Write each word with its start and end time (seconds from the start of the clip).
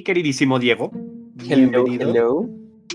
Mi 0.00 0.04
queridísimo 0.04 0.58
Diego. 0.58 0.90
Hello, 1.46 1.84
Bienvenido. 1.84 2.10
hello. 2.10 2.34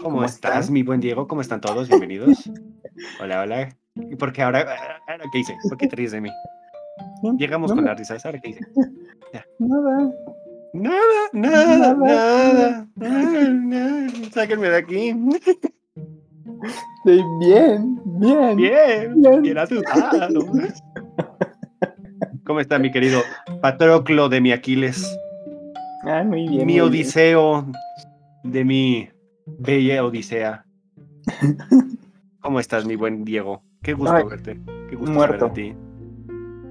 ¿Cómo, 0.02 0.16
¿Cómo 0.16 0.26
estás, 0.26 0.62
están? 0.62 0.74
mi 0.74 0.82
buen 0.82 1.00
Diego? 1.00 1.28
¿Cómo 1.28 1.42
están 1.42 1.62
todos? 1.62 1.88
Bienvenidos. 1.88 2.50
hola, 3.22 3.42
hola. 3.44 3.78
¿Y 3.94 4.16
por 4.16 4.34
qué 4.34 4.42
ahora? 4.42 4.62
ahora 5.08 5.24
¿Qué 5.32 5.38
hice? 5.38 5.56
¿Por 5.70 5.78
qué 5.78 5.88
te 5.88 5.96
ríes 5.98 6.14
de 6.14 6.22
mí? 6.22 6.32
Llegamos 7.38 7.70
No, 7.70 7.76
con 7.76 7.86
las 7.86 7.96
risas. 8.00 8.26
¿Ahora 8.26 8.40
qué 8.40 8.50
hice? 8.50 8.62
Nada. 9.60 10.12
Nada, 10.74 10.96
nada, 11.32 11.94
Nada. 11.94 11.94
nada. 11.94 12.88
nada, 12.96 13.50
nada. 13.52 14.10
Sáquenme 14.34 14.70
de 14.70 14.76
aquí. 14.76 15.16
Estoy 16.98 17.22
bien, 17.40 18.02
bien. 18.20 18.56
Bien, 18.58 19.22
Bien. 19.22 19.42
bien 19.44 19.58
asustado. 19.60 20.44
¿Cómo 22.48 22.60
está 22.62 22.80
mi 22.80 22.92
querido 22.92 23.22
Patroclo 23.62 24.28
de 24.28 24.42
mi 24.42 24.52
Aquiles? 24.52 25.16
Ah, 26.06 26.24
muy 26.24 26.48
bien. 26.48 26.66
mi 26.68 26.74
muy 26.74 26.80
Odiseo 26.82 27.66
de 28.44 28.64
mi 28.66 29.10
bella 29.46 30.04
Odisea. 30.06 30.66
¿Cómo 32.42 32.60
estás, 32.60 32.86
mi 32.86 32.96
buen 32.96 33.26
Diego? 33.26 33.64
Qué 33.82 33.94
gusto 33.94 34.14
Ay, 34.16 34.24
verte. 34.30 34.60
Qué 34.90 34.96
gusto 34.96 35.14
muerto. 35.14 35.48
saber 35.48 35.54
de 35.54 35.74
ti. 35.74 35.78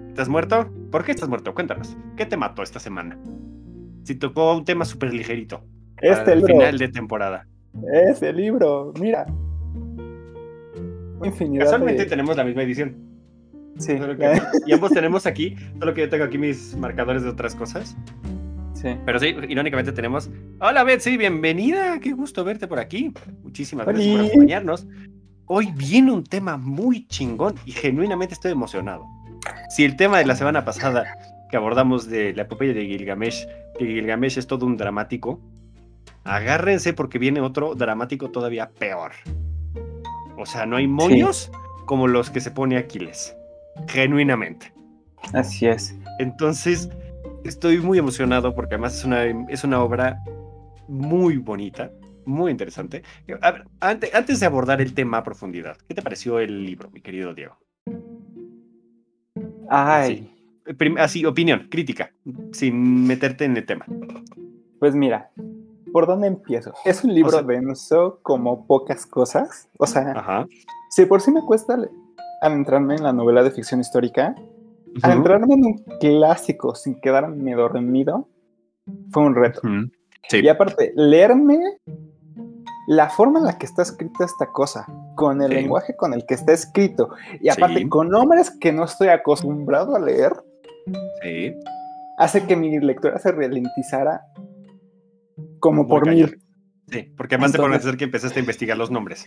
¿Estás 0.08 0.28
muerto? 0.28 0.70
¿Por 0.90 1.04
qué 1.04 1.10
estás 1.12 1.28
muerto? 1.28 1.52
Cuéntanos. 1.54 1.96
¿Qué 2.16 2.26
te 2.26 2.36
mató 2.36 2.62
esta 2.62 2.78
semana? 2.78 3.18
Si 4.04 4.14
tocó 4.14 4.54
un 4.56 4.64
tema 4.64 4.84
súper 4.84 5.12
ligerito. 5.12 5.64
Este 6.00 6.32
el 6.32 6.38
libro. 6.38 6.54
final 6.54 6.78
de 6.78 6.88
temporada. 6.88 7.46
Este 7.92 8.32
libro, 8.32 8.92
mira. 9.00 9.26
Infinidad 11.24 11.64
Casualmente 11.64 12.04
de... 12.04 12.08
tenemos 12.08 12.36
la 12.36 12.44
misma 12.44 12.62
edición. 12.62 12.96
Sí, 13.78 13.94
que- 13.98 14.42
y 14.66 14.72
ambos 14.72 14.92
tenemos 14.92 15.26
aquí, 15.26 15.56
solo 15.80 15.94
que 15.94 16.02
yo 16.02 16.08
tengo 16.08 16.24
aquí 16.24 16.38
mis 16.38 16.76
marcadores 16.76 17.24
de 17.24 17.30
otras 17.30 17.56
cosas. 17.56 17.96
Sí. 18.84 18.98
Pero 19.04 19.18
sí, 19.18 19.34
irónicamente 19.48 19.92
tenemos. 19.92 20.30
Hola 20.60 20.84
Betsy, 20.84 21.16
bienvenida. 21.16 21.98
Qué 22.00 22.12
gusto 22.12 22.44
verte 22.44 22.68
por 22.68 22.78
aquí. 22.78 23.12
Muchísimas 23.42 23.86
gracias 23.86 24.16
por 24.16 24.26
acompañarnos. 24.26 24.86
Hoy 25.46 25.72
viene 25.74 26.12
un 26.12 26.24
tema 26.24 26.56
muy 26.56 27.06
chingón 27.06 27.54
y 27.64 27.72
genuinamente 27.72 28.34
estoy 28.34 28.52
emocionado. 28.52 29.06
Si 29.70 29.84
el 29.84 29.96
tema 29.96 30.18
de 30.18 30.26
la 30.26 30.36
semana 30.36 30.64
pasada 30.64 31.04
que 31.50 31.56
abordamos 31.56 32.08
de 32.08 32.32
la 32.34 32.42
epopeya 32.42 32.74
de 32.74 32.86
Gilgamesh, 32.86 33.46
que 33.78 33.86
Gilgamesh 33.86 34.38
es 34.38 34.46
todo 34.46 34.66
un 34.66 34.76
dramático, 34.76 35.40
agárrense 36.24 36.92
porque 36.92 37.18
viene 37.18 37.40
otro 37.40 37.74
dramático 37.74 38.30
todavía 38.30 38.70
peor. 38.70 39.12
O 40.36 40.46
sea, 40.46 40.66
no 40.66 40.76
hay 40.76 40.86
moños 40.86 41.50
como 41.86 42.08
los 42.08 42.30
que 42.30 42.40
se 42.40 42.50
pone 42.50 42.76
Aquiles. 42.76 43.36
Genuinamente. 43.88 44.72
Así 45.32 45.66
es. 45.66 45.94
Entonces, 46.18 46.90
estoy 47.44 47.78
muy 47.78 47.98
emocionado 47.98 48.54
porque 48.54 48.74
además 48.74 48.96
es 48.98 49.04
una, 49.04 49.24
es 49.48 49.64
una 49.64 49.82
obra 49.82 50.20
muy 50.88 51.36
bonita, 51.38 51.90
muy 52.26 52.50
interesante. 52.50 53.02
A 53.40 53.50
ver, 53.52 53.64
ante- 53.80 54.10
antes 54.14 54.40
de 54.40 54.46
abordar 54.46 54.80
el 54.80 54.94
tema 54.94 55.18
a 55.18 55.22
profundidad, 55.22 55.76
¿qué 55.88 55.94
te 55.94 56.02
pareció 56.02 56.38
el 56.38 56.64
libro, 56.64 56.90
mi 56.90 57.00
querido 57.00 57.34
Diego? 57.34 57.56
Ay, 59.68 60.30
Así, 60.98 61.24
opinión, 61.26 61.68
crítica, 61.70 62.10
sin 62.52 63.06
meterte 63.06 63.44
en 63.44 63.56
el 63.56 63.66
tema. 63.66 63.84
pues 64.78 64.94
mira. 64.94 65.30
¿Por 65.92 66.06
dónde 66.08 66.26
empiezo? 66.26 66.72
Es 66.84 67.04
un 67.04 67.14
libro 67.14 67.30
sea- 67.30 67.42
denso 67.42 68.18
como 68.22 68.66
pocas 68.66 69.06
cosas. 69.06 69.68
O 69.78 69.86
sea, 69.86 70.10
Ajá. 70.16 70.44
si 70.90 71.06
por 71.06 71.20
sí 71.20 71.30
me 71.30 71.40
cuesta 71.42 71.76
adentrarme 72.42 72.96
en 72.96 73.04
la 73.04 73.12
novela 73.12 73.44
de 73.44 73.52
ficción 73.52 73.80
histórica, 73.80 74.34
adentrarme 75.02 75.54
en 75.54 75.64
un 75.64 75.84
clásico 76.00 76.74
sin 76.74 77.00
quedarme 77.00 77.54
dormido 77.54 78.28
fue 79.10 79.24
un 79.24 79.34
reto. 79.34 79.60
Sí. 80.28 80.40
Y 80.42 80.48
aparte, 80.48 80.92
leerme 80.96 81.58
la 82.88 83.08
forma 83.08 83.38
en 83.38 83.46
la 83.46 83.58
que 83.58 83.66
está 83.66 83.82
escrita 83.82 84.24
esta 84.24 84.46
cosa, 84.52 84.86
con 85.14 85.40
el 85.42 85.48
Sí. 85.48 85.54
lenguaje 85.54 85.96
con 85.96 86.12
el 86.12 86.24
que 86.26 86.34
está 86.34 86.52
escrito, 86.52 87.10
y 87.40 87.48
aparte 87.48 87.78
Sí. 87.78 87.88
con 87.88 88.08
nombres 88.08 88.50
que 88.50 88.72
no 88.72 88.84
estoy 88.84 89.08
acostumbrado 89.08 89.96
a 89.96 90.00
leer, 90.00 90.32
Sí. 91.22 91.54
hace 92.18 92.46
que 92.46 92.56
mi 92.56 92.78
lectura 92.78 93.18
se 93.18 93.32
ralentizara 93.32 94.20
como 95.60 95.82
Muy 95.84 95.88
por 95.90 96.08
mil. 96.08 96.40
Sí, 96.88 97.02
porque 97.16 97.36
además 97.36 97.52
te 97.52 97.56
Entonces- 97.56 97.78
parecer 97.80 97.96
que 97.98 98.04
empezaste 98.04 98.38
a 98.38 98.42
investigar 98.42 98.76
los 98.76 98.90
nombres. 98.90 99.24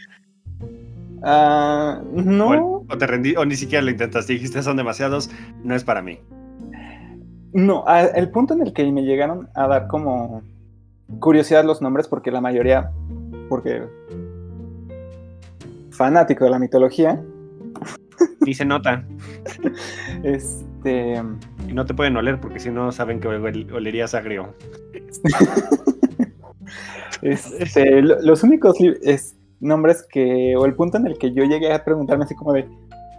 Ah, 1.23 2.01
no, 2.13 2.83
O, 2.89 2.97
te 2.97 3.07
rendí, 3.07 3.35
o 3.35 3.43
ni 3.45 3.55
siquiera 3.55 3.83
lo 3.83 3.89
intentaste, 3.91 4.33
dijiste 4.33 4.61
son 4.61 4.77
demasiados, 4.77 5.29
no 5.63 5.75
es 5.75 5.83
para 5.83 6.01
mí. 6.01 6.19
no, 7.53 7.83
a- 7.87 8.01
el 8.05 8.29
punto 8.29 8.53
en 8.53 8.61
el 8.61 8.73
que 8.73 8.89
me 8.91 9.03
llegaron 9.03 9.49
a 9.55 9.67
dar 9.67 9.87
como 9.87 10.41
curiosidad 11.19 11.63
los 11.65 11.81
nombres, 11.81 12.07
porque 12.07 12.29
la 12.31 12.41
mayoría, 12.41 12.91
porque 13.49 13.83
fanático 15.91 16.45
de 16.45 16.51
la 16.51 16.59
mitología, 16.59 17.21
Ni 18.41 18.53
se 18.53 18.65
nota. 18.65 19.03
este... 20.23 21.21
Y 21.67 21.73
no 21.73 21.85
te 21.85 21.93
pueden 21.93 22.15
oler 22.17 22.39
porque 22.39 22.59
si 22.59 22.69
no 22.69 22.91
saben 22.91 23.19
que 23.19 23.27
ol- 23.27 23.71
olerías 23.73 24.13
agrio. 24.15 24.53
Este, 27.21 28.01
lo- 28.01 28.21
los 28.21 28.43
únicos 28.43 28.77
es- 29.01 29.35
nombres 29.59 30.05
que, 30.09 30.55
o 30.57 30.65
el 30.65 30.75
punto 30.75 30.97
en 30.97 31.07
el 31.07 31.17
que 31.17 31.31
yo 31.31 31.43
llegué 31.43 31.71
a 31.73 31.83
preguntarme 31.83 32.25
así 32.25 32.35
como 32.35 32.53
de, 32.53 32.67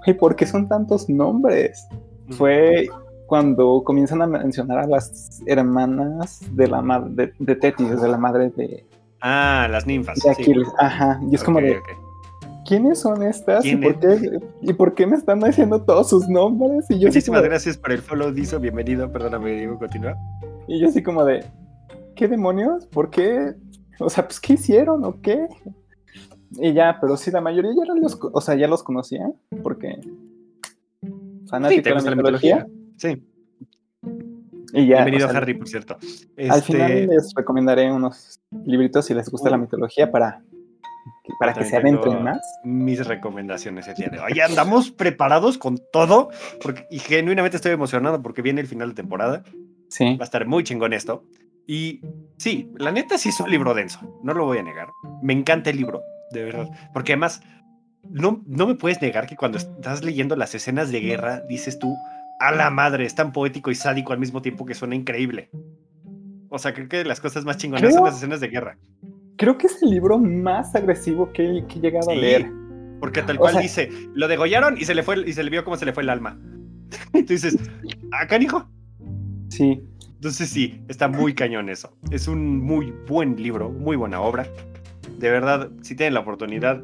"Güey, 0.04 0.16
¿por 0.16 0.36
qué 0.36 0.46
son 0.46 0.68
tantos 0.68 1.08
nombres? 1.08 1.86
Fue 2.30 2.86
cuando 3.26 3.82
comienzan 3.84 4.22
a 4.22 4.26
mencionar 4.26 4.78
a 4.78 4.86
las 4.86 5.40
hermanas 5.46 6.40
de 6.52 6.66
la 6.68 6.80
madre 6.82 7.10
de, 7.14 7.32
de 7.38 7.56
Tetis, 7.56 8.00
de 8.00 8.08
la 8.08 8.16
madre 8.18 8.50
de, 8.50 8.84
Ah, 9.20 9.66
las 9.70 9.86
ninfas. 9.86 10.14
de 10.16 10.20
sí. 10.34 10.42
Aquiles. 10.42 10.68
Ajá, 10.78 11.20
y 11.30 11.34
es 11.34 11.42
como 11.44 11.60
de. 11.60 11.76
¿quiénes 12.66 13.00
son 13.00 13.22
estas? 13.22 13.64
¿Y 13.64 13.70
¿Quién 13.76 13.80
por, 13.80 13.98
qué, 13.98 14.40
¿Y 14.60 14.72
por 14.74 14.94
qué 14.94 15.06
me 15.06 15.16
están 15.16 15.40
diciendo 15.40 15.82
todos 15.82 16.08
sus 16.10 16.28
nombres? 16.28 16.84
Y 16.90 16.94
yo, 16.94 17.08
así 17.08 17.16
Muchísimas 17.18 17.40
como 17.40 17.48
gracias 17.50 17.76
por 17.78 17.92
el 17.92 17.98
follow, 18.02 18.30
Dizo. 18.30 18.60
Bienvenido. 18.60 19.10
Perdóname, 19.10 19.52
Diego, 19.52 19.78
continúa. 19.78 20.14
y 20.68 20.78
yo 20.80 20.88
así 20.88 21.02
como 21.02 21.24
de, 21.24 21.44
¿qué 22.14 22.28
demonios? 22.28 22.86
¿Por 22.86 23.08
qué? 23.10 23.54
O 24.00 24.08
sea, 24.10 24.24
pues, 24.24 24.38
¿qué 24.38 24.52
hicieron 24.54 25.04
o 25.04 25.20
qué? 25.22 25.46
Y 26.52 26.72
ya, 26.72 26.98
pero 27.00 27.16
sí, 27.16 27.30
la 27.30 27.40
mayoría 27.40 27.72
ya 27.76 27.94
los, 27.94 28.18
o 28.20 28.40
sea, 28.40 28.54
ya 28.54 28.68
los 28.68 28.82
conocía, 28.82 29.30
porque 29.62 29.98
Sí, 30.00 31.10
fanático 31.48 31.82
te 31.82 31.88
de 31.90 31.94
gusta 31.94 32.10
la 32.10 32.16
la 32.16 32.22
mitología. 32.22 32.66
Sí. 32.96 33.22
Y 34.72 34.86
ya, 34.86 34.96
Bienvenido, 34.96 35.26
o 35.28 35.30
sea, 35.30 35.38
Harry, 35.40 35.54
por 35.54 35.68
cierto. 35.68 35.96
Al 36.50 36.62
final 36.62 36.90
Este, 36.92 37.06
les 37.14 37.32
recomendaré 37.34 37.90
unos 37.90 38.40
libritos 38.64 39.06
si 39.06 39.14
les 39.14 39.30
gusta 39.30 39.48
la 39.50 39.56
Uh. 39.56 39.60
mitología 39.60 40.10
para, 40.10 40.42
para 41.38 41.54
que 41.54 41.64
se 41.64 41.76
adentren 41.76 42.22
más. 42.22 42.38
Mis 42.64 43.06
recomendaciones 43.06 43.88
el 43.88 43.94
día 43.94 44.08
de 44.10 44.20
hoy. 44.20 44.40
Andamos 44.40 44.90
preparados 44.90 45.56
con 45.56 45.78
todo. 45.92 46.28
Porque, 46.62 46.86
y 46.90 46.98
genuinamente 46.98 47.56
estoy 47.56 47.72
emocionado 47.72 48.20
porque 48.22 48.42
viene 48.42 48.60
el 48.60 48.66
final 48.66 48.90
de 48.90 48.94
temporada. 48.94 49.42
Sí. 49.88 50.16
Va 50.16 50.22
a 50.22 50.24
estar 50.24 50.46
muy 50.46 50.64
chingón 50.64 50.92
esto. 50.92 51.24
Y 51.66 52.02
sí, 52.36 52.70
la 52.76 52.92
neta 52.92 53.16
sí 53.16 53.30
es 53.30 53.40
un 53.40 53.50
libro 53.50 53.72
denso. 53.72 54.00
No 54.22 54.34
lo 54.34 54.44
voy 54.44 54.58
a 54.58 54.62
negar. 54.62 54.88
Me 55.22 55.32
encanta 55.32 55.70
el 55.70 55.76
libro, 55.78 56.02
de 56.32 56.44
verdad. 56.44 56.68
Porque 56.92 57.12
además, 57.12 57.42
no, 58.08 58.42
no 58.46 58.66
me 58.66 58.74
puedes 58.74 59.00
negar 59.02 59.26
que 59.26 59.36
cuando 59.36 59.58
estás 59.58 60.04
leyendo 60.04 60.36
las 60.36 60.54
escenas 60.54 60.90
de 60.92 61.00
guerra, 61.00 61.40
dices 61.48 61.78
tú, 61.78 61.94
a 62.40 62.52
la 62.52 62.70
madre, 62.70 63.04
es 63.04 63.14
tan 63.14 63.32
poético 63.32 63.70
y 63.70 63.74
sádico 63.74 64.12
al 64.12 64.18
mismo 64.18 64.42
tiempo 64.42 64.64
que 64.64 64.74
suena 64.74 64.94
increíble. 64.94 65.50
O 66.50 66.58
sea, 66.58 66.72
creo 66.72 66.88
que 66.88 67.04
las 67.04 67.20
cosas 67.20 67.44
más 67.44 67.56
chingonas 67.58 67.92
son 67.92 68.04
las 68.04 68.16
escenas 68.16 68.40
de 68.40 68.48
guerra. 68.48 68.78
Creo 69.36 69.58
que 69.58 69.66
es 69.66 69.82
el 69.82 69.90
libro 69.90 70.18
más 70.18 70.74
agresivo 70.74 71.32
que, 71.32 71.64
que 71.68 71.78
he 71.78 71.82
llegado 71.82 72.10
a 72.10 72.14
leer. 72.14 72.50
Porque 73.00 73.22
tal 73.22 73.36
O 73.36 73.40
cual 73.40 73.52
sea- 73.54 73.62
dice, 73.62 73.90
lo 74.14 74.26
degollaron 74.28 74.76
y 74.78 74.84
se 74.84 74.94
le 74.94 75.02
fue 75.02 75.28
y 75.28 75.32
se 75.32 75.42
le 75.44 75.50
vio 75.50 75.62
cómo 75.64 75.76
se 75.76 75.84
le 75.84 75.92
fue 75.92 76.02
el 76.02 76.08
alma. 76.10 76.38
y 77.14 77.22
tú 77.24 77.32
dices, 77.34 77.56
acá 78.20 78.38
hijo. 78.38 78.68
Sí. 79.50 79.80
Entonces 80.14 80.48
sí, 80.48 80.82
está 80.88 81.06
muy 81.06 81.34
cañón 81.34 81.68
eso. 81.68 81.96
Es 82.10 82.26
un 82.26 82.58
muy 82.58 82.92
buen 83.06 83.36
libro, 83.40 83.70
muy 83.70 83.94
buena 83.96 84.20
obra. 84.20 84.46
De 85.18 85.30
verdad, 85.30 85.70
si 85.82 85.94
tienen 85.96 86.14
la 86.14 86.20
oportunidad, 86.20 86.80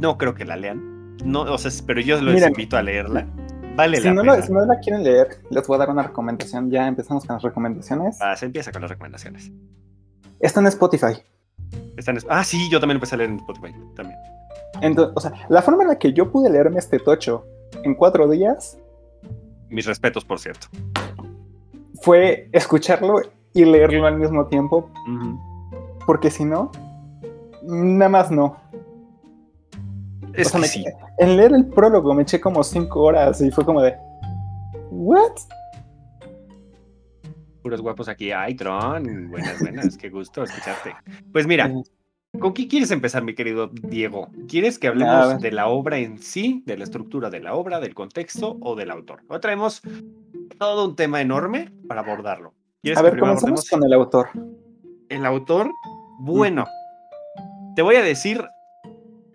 no 0.00 0.16
creo 0.18 0.34
que 0.34 0.44
la 0.44 0.56
lean. 0.56 1.16
No, 1.24 1.42
o 1.42 1.58
sea, 1.58 1.70
pero 1.86 2.00
yo 2.00 2.20
los 2.22 2.40
invito 2.40 2.76
a 2.76 2.82
leerla. 2.82 3.26
Vale 3.76 3.98
Si 3.98 4.04
la 4.04 4.14
no, 4.14 4.22
pena. 4.22 4.36
lo- 4.36 4.42
si 4.42 4.52
no 4.52 4.64
la 4.64 4.78
quieren 4.80 5.02
leer, 5.04 5.28
les 5.50 5.66
voy 5.66 5.76
a 5.76 5.78
dar 5.78 5.90
una 5.90 6.02
recomendación. 6.02 6.70
Ya 6.70 6.86
empezamos 6.88 7.24
con 7.24 7.34
las 7.34 7.42
recomendaciones. 7.42 8.18
Ah, 8.20 8.34
se 8.36 8.46
empieza 8.46 8.72
con 8.72 8.82
las 8.82 8.90
recomendaciones. 8.90 9.50
Está 10.40 10.60
en 10.60 10.66
Spotify. 10.68 11.22
Están 11.96 12.16
es- 12.16 12.26
ah, 12.28 12.42
sí, 12.44 12.68
yo 12.70 12.80
también 12.80 12.96
empecé 12.96 13.14
a 13.14 13.18
leer 13.18 13.30
en 13.30 13.36
Spotify. 13.36 13.74
También. 13.94 14.18
Entonces, 14.80 15.12
o 15.16 15.20
sea, 15.20 15.32
la 15.48 15.62
forma 15.62 15.82
en 15.82 15.88
la 15.90 15.98
que 15.98 16.12
yo 16.12 16.30
pude 16.30 16.50
leerme 16.50 16.78
este 16.78 16.98
tocho 16.98 17.44
en 17.82 17.94
cuatro 17.94 18.28
días 18.28 18.78
Mis 19.68 19.86
respetos, 19.86 20.24
por 20.24 20.38
cierto. 20.38 20.68
fue 22.02 22.48
escucharlo 22.52 23.20
y 23.52 23.64
leerlo 23.64 24.06
al 24.06 24.18
mismo 24.18 24.46
tiempo, 24.46 24.90
porque 26.08 26.30
si 26.30 26.42
no, 26.42 26.72
nada 27.64 28.08
más 28.08 28.30
no. 28.30 28.56
Es 30.32 30.46
O 30.46 30.50
sea, 30.50 30.52
que 30.52 30.62
me- 30.62 30.66
sí. 30.68 30.84
En 31.18 31.36
leer 31.36 31.52
el 31.52 31.66
prólogo 31.66 32.14
me 32.14 32.22
eché 32.22 32.40
como 32.40 32.64
cinco 32.64 33.02
horas 33.02 33.42
y 33.42 33.50
fue 33.50 33.62
como 33.62 33.82
de, 33.82 33.94
¿what? 34.90 35.32
puros 37.62 37.82
guapos 37.82 38.08
aquí. 38.08 38.32
Ay, 38.32 38.54
Tron, 38.56 39.28
buenas, 39.28 39.60
buenas, 39.60 39.98
qué 39.98 40.08
gusto 40.08 40.44
escucharte. 40.44 40.94
Pues 41.30 41.46
mira, 41.46 41.70
¿con 42.40 42.54
qué 42.54 42.66
quieres 42.68 42.90
empezar, 42.90 43.22
mi 43.22 43.34
querido 43.34 43.68
Diego? 43.70 44.30
¿Quieres 44.48 44.78
que 44.78 44.88
hablemos 44.88 45.42
de 45.42 45.52
la 45.52 45.68
obra 45.68 45.98
en 45.98 46.16
sí, 46.16 46.62
de 46.64 46.78
la 46.78 46.84
estructura 46.84 47.28
de 47.28 47.40
la 47.40 47.52
obra, 47.54 47.80
del 47.80 47.92
contexto 47.92 48.56
o 48.62 48.76
del 48.76 48.90
autor? 48.90 49.20
Hoy 49.28 49.40
traemos 49.40 49.82
todo 50.58 50.88
un 50.88 50.96
tema 50.96 51.20
enorme 51.20 51.70
para 51.86 52.00
abordarlo. 52.00 52.54
A 52.96 53.02
ver, 53.02 53.18
comencemos 53.18 53.68
con 53.68 53.84
el 53.84 53.92
autor. 53.92 54.28
El 55.10 55.24
autor, 55.26 55.70
bueno, 56.18 56.66
te 57.74 57.82
voy 57.82 57.96
a 57.96 58.02
decir 58.02 58.44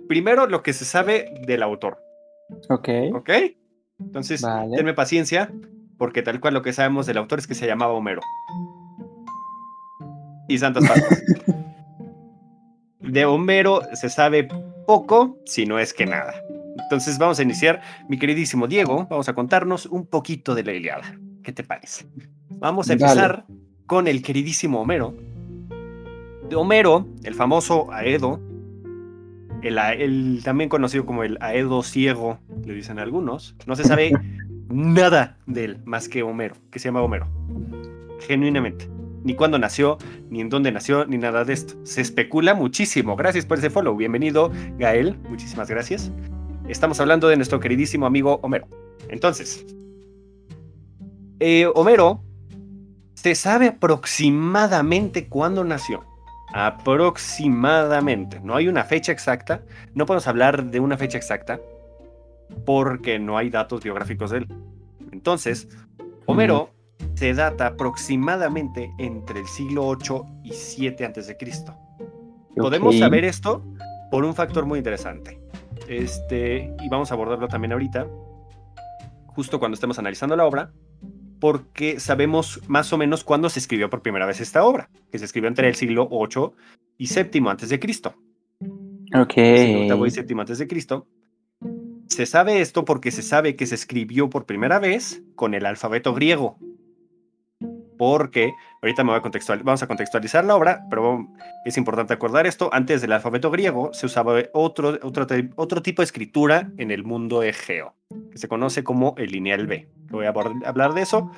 primero 0.07 0.47
lo 0.47 0.63
que 0.63 0.74
se 0.74 0.85
sabe 0.85 1.33
del 1.45 1.63
autor. 1.63 2.03
Ok. 2.69 2.89
Ok. 3.13 3.30
Entonces, 4.00 4.45
tenme 4.75 4.94
paciencia, 4.94 5.51
porque 5.97 6.21
tal 6.21 6.39
cual 6.39 6.53
lo 6.53 6.62
que 6.62 6.74
sabemos 6.74 7.06
del 7.06 7.18
autor 7.18 7.39
es 7.39 7.47
que 7.47 7.56
se 7.56 7.68
llamaba 7.68 7.94
Homero. 7.94 8.21
Y 10.47 10.57
Santas 10.57 10.83
de 13.00 13.25
Homero 13.25 13.81
se 13.94 14.09
sabe 14.09 14.47
poco, 14.86 15.39
si 15.45 15.65
no 15.65 15.79
es 15.79 15.94
que 15.94 16.06
nada. 16.06 16.33
Entonces 16.83 17.18
vamos 17.18 17.39
a 17.39 17.44
iniciar, 17.44 17.81
mi 18.09 18.19
queridísimo 18.19 18.68
Diego, 18.68 19.07
vamos 19.09 19.29
a 19.29 19.33
contarnos 19.33 19.86
un 19.86 20.06
poquito 20.06 20.53
de 20.53 20.63
la 20.63 20.74
Iliada. 20.74 21.18
¿Qué 21.44 21.53
te 21.53 21.63
parece? 21.63 22.06
Vamos 22.50 22.89
a 22.89 22.94
empezar 22.94 23.45
con 23.86 24.07
el 24.07 24.21
queridísimo 24.21 24.81
Homero. 24.81 25.15
De 26.53 26.57
Homero, 26.57 27.07
el 27.23 27.33
famoso 27.33 27.91
Aedo, 27.91 28.39
el, 29.63 30.39
también 30.44 30.69
conocido 30.69 31.03
como 31.03 31.23
el 31.23 31.39
Aedo 31.41 31.81
ciego, 31.81 32.38
le 32.63 32.75
dicen 32.75 33.00
algunos, 33.00 33.55
no 33.65 33.75
se 33.75 33.83
sabe 33.83 34.11
nada 34.69 35.39
de 35.47 35.65
él 35.65 35.79
más 35.83 36.07
que 36.07 36.21
Homero, 36.21 36.53
que 36.69 36.77
se 36.77 36.89
llama 36.89 37.01
Homero. 37.01 37.27
Genuinamente. 38.27 38.88
Ni 39.23 39.33
cuándo 39.33 39.57
nació, 39.57 39.97
ni 40.29 40.41
en 40.41 40.50
dónde 40.50 40.71
nació, 40.71 41.07
ni 41.07 41.17
nada 41.17 41.44
de 41.44 41.53
esto. 41.53 41.73
Se 41.88 42.01
especula 42.01 42.53
muchísimo. 42.53 43.15
Gracias 43.15 43.47
por 43.47 43.57
ese 43.57 43.71
follow. 43.71 43.95
Bienvenido, 43.95 44.51
Gael. 44.77 45.17
Muchísimas 45.27 45.71
gracias. 45.71 46.11
Estamos 46.67 47.00
hablando 47.00 47.29
de 47.29 47.35
nuestro 47.35 47.59
queridísimo 47.59 48.05
amigo 48.05 48.39
Homero. 48.44 48.67
Entonces, 49.09 49.65
eh, 51.39 51.65
Homero 51.73 52.21
se 53.15 53.33
sabe 53.33 53.69
aproximadamente 53.69 55.27
cuándo 55.27 55.63
nació. 55.63 56.12
Aproximadamente. 56.53 58.39
No 58.39 58.55
hay 58.55 58.67
una 58.67 58.83
fecha 58.83 59.11
exacta. 59.11 59.63
No 59.94 60.05
podemos 60.05 60.27
hablar 60.27 60.65
de 60.65 60.79
una 60.79 60.97
fecha 60.97 61.17
exacta 61.17 61.59
porque 62.65 63.19
no 63.19 63.38
hay 63.38 63.50
datos 63.50 63.83
biográficos 63.83 64.31
de 64.31 64.39
él. 64.39 64.47
Entonces, 65.11 65.67
Homero 66.25 66.69
se 67.15 67.33
data 67.33 67.67
aproximadamente 67.67 68.91
entre 68.97 69.39
el 69.39 69.47
siglo 69.47 69.88
8 69.88 70.25
y 70.44 70.53
7 70.53 71.05
a.C. 71.05 71.38
Podemos 72.55 72.97
saber 72.97 73.25
esto 73.25 73.63
por 74.11 74.23
un 74.23 74.35
factor 74.35 74.65
muy 74.65 74.77
interesante. 74.77 75.39
Este, 75.88 76.73
y 76.81 76.89
vamos 76.89 77.11
a 77.11 77.15
abordarlo 77.15 77.47
también 77.47 77.73
ahorita, 77.73 78.07
justo 79.27 79.59
cuando 79.59 79.73
estemos 79.75 80.00
analizando 80.00 80.35
la 80.35 80.45
obra, 80.45 80.71
porque 81.44 82.00
sabemos 82.00 82.62
más 82.69 82.94
o 82.94 82.98
menos 82.98 83.25
cuándo 83.25 83.50
se 83.50 83.60
escribió 83.60 83.90
por 83.90 84.01
primera 84.01 84.25
vez 84.25 84.40
esta 84.40 84.63
obra, 84.63 84.90
que 85.12 85.19
se 85.19 85.25
escribió 85.25 85.50
entre 85.50 85.68
el 85.68 85.75
siglo 85.75 86.07
8 86.10 86.54
y 86.98 87.07
séptimo 87.07 87.50
antes 87.50 87.68
de 87.68 87.81
Cristo. 87.81 88.16
Ok. 89.13 89.34
Siglo 89.34 90.06
y 90.06 90.12
séptimo 90.12 90.40
antes 90.40 90.57
de 90.57 90.69
Cristo. 90.69 91.06
Se 92.07 92.25
sabe 92.28 92.62
esto 92.62 92.86
porque 92.86 93.12
se 93.12 93.22
sabe 93.22 93.57
que 93.57 93.66
se 93.66 93.75
escribió 93.75 94.30
por 94.30 94.45
primera 94.45 94.80
vez 94.80 95.22
con 95.36 95.54
el 95.54 95.66
alfabeto 95.66 96.13
griego. 96.13 96.60
Porque, 97.98 98.54
ahorita 98.81 99.04
me 99.04 99.10
voy 99.10 99.19
a 99.19 99.22
contextualizar, 99.22 99.66
vamos 99.66 99.84
a 99.84 99.88
contextualizar 99.88 100.46
la 100.46 100.56
obra, 100.56 100.86
pero 100.89 101.28
es 101.66 101.75
importante 101.75 102.13
acordar 102.13 102.48
esto, 102.48 102.69
antes 102.72 103.01
del 103.01 103.12
alfabeto 103.12 103.51
griego 103.51 103.94
se 103.94 104.06
usaba 104.06 104.42
otro, 104.54 104.98
otro, 105.01 105.28
otro 105.57 105.81
tipo 105.81 106.01
de 106.01 106.06
escritura 106.06 106.72
en 106.78 106.89
el 106.89 107.04
mundo 107.04 107.44
egeo, 107.44 107.96
que 108.33 108.39
se 108.39 108.47
conoce 108.47 108.83
como 108.83 109.13
el 109.18 109.31
lineal 109.31 109.68
B. 109.68 109.88
Voy 110.09 110.25
a 110.25 110.33
hablar 110.65 110.94
de 110.94 111.01
eso 111.01 111.31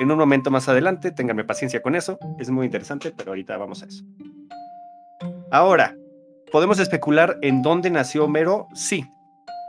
en 0.00 0.10
un 0.10 0.18
momento 0.18 0.50
más 0.50 0.68
adelante, 0.68 1.12
ténganme 1.12 1.44
paciencia 1.44 1.80
con 1.80 1.94
eso, 1.94 2.18
es 2.38 2.50
muy 2.50 2.66
interesante, 2.66 3.12
pero 3.16 3.30
ahorita 3.30 3.56
vamos 3.56 3.84
a 3.84 3.86
eso. 3.86 4.04
Ahora, 5.50 5.96
¿podemos 6.50 6.80
especular 6.80 7.38
en 7.40 7.62
dónde 7.62 7.88
nació 7.88 8.24
Homero? 8.24 8.66
Sí, 8.74 9.06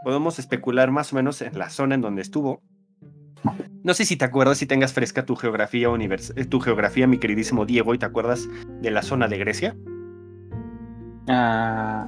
podemos 0.03 0.39
especular 0.39 0.89
más 0.89 1.13
o 1.13 1.17
menos 1.17 1.41
en 1.43 1.57
la 1.57 1.69
zona 1.69 1.93
en 1.95 2.01
donde 2.01 2.23
estuvo. 2.23 2.61
No 3.83 3.93
sé 3.93 4.05
si 4.05 4.15
te 4.15 4.25
acuerdas, 4.25 4.57
si 4.57 4.65
tengas 4.65 4.93
fresca 4.93 5.25
tu 5.25 5.35
geografía, 5.35 5.89
eh, 6.35 6.45
tu 6.45 6.59
geografía, 6.59 7.05
mi 7.05 7.19
queridísimo 7.19 7.65
Diego, 7.65 7.93
y 7.93 7.99
te 7.99 8.05
acuerdas 8.07 8.47
de 8.81 8.89
la 8.89 9.03
zona 9.03 9.27
de 9.27 9.37
Grecia. 9.37 9.75
Ah. 11.27 12.07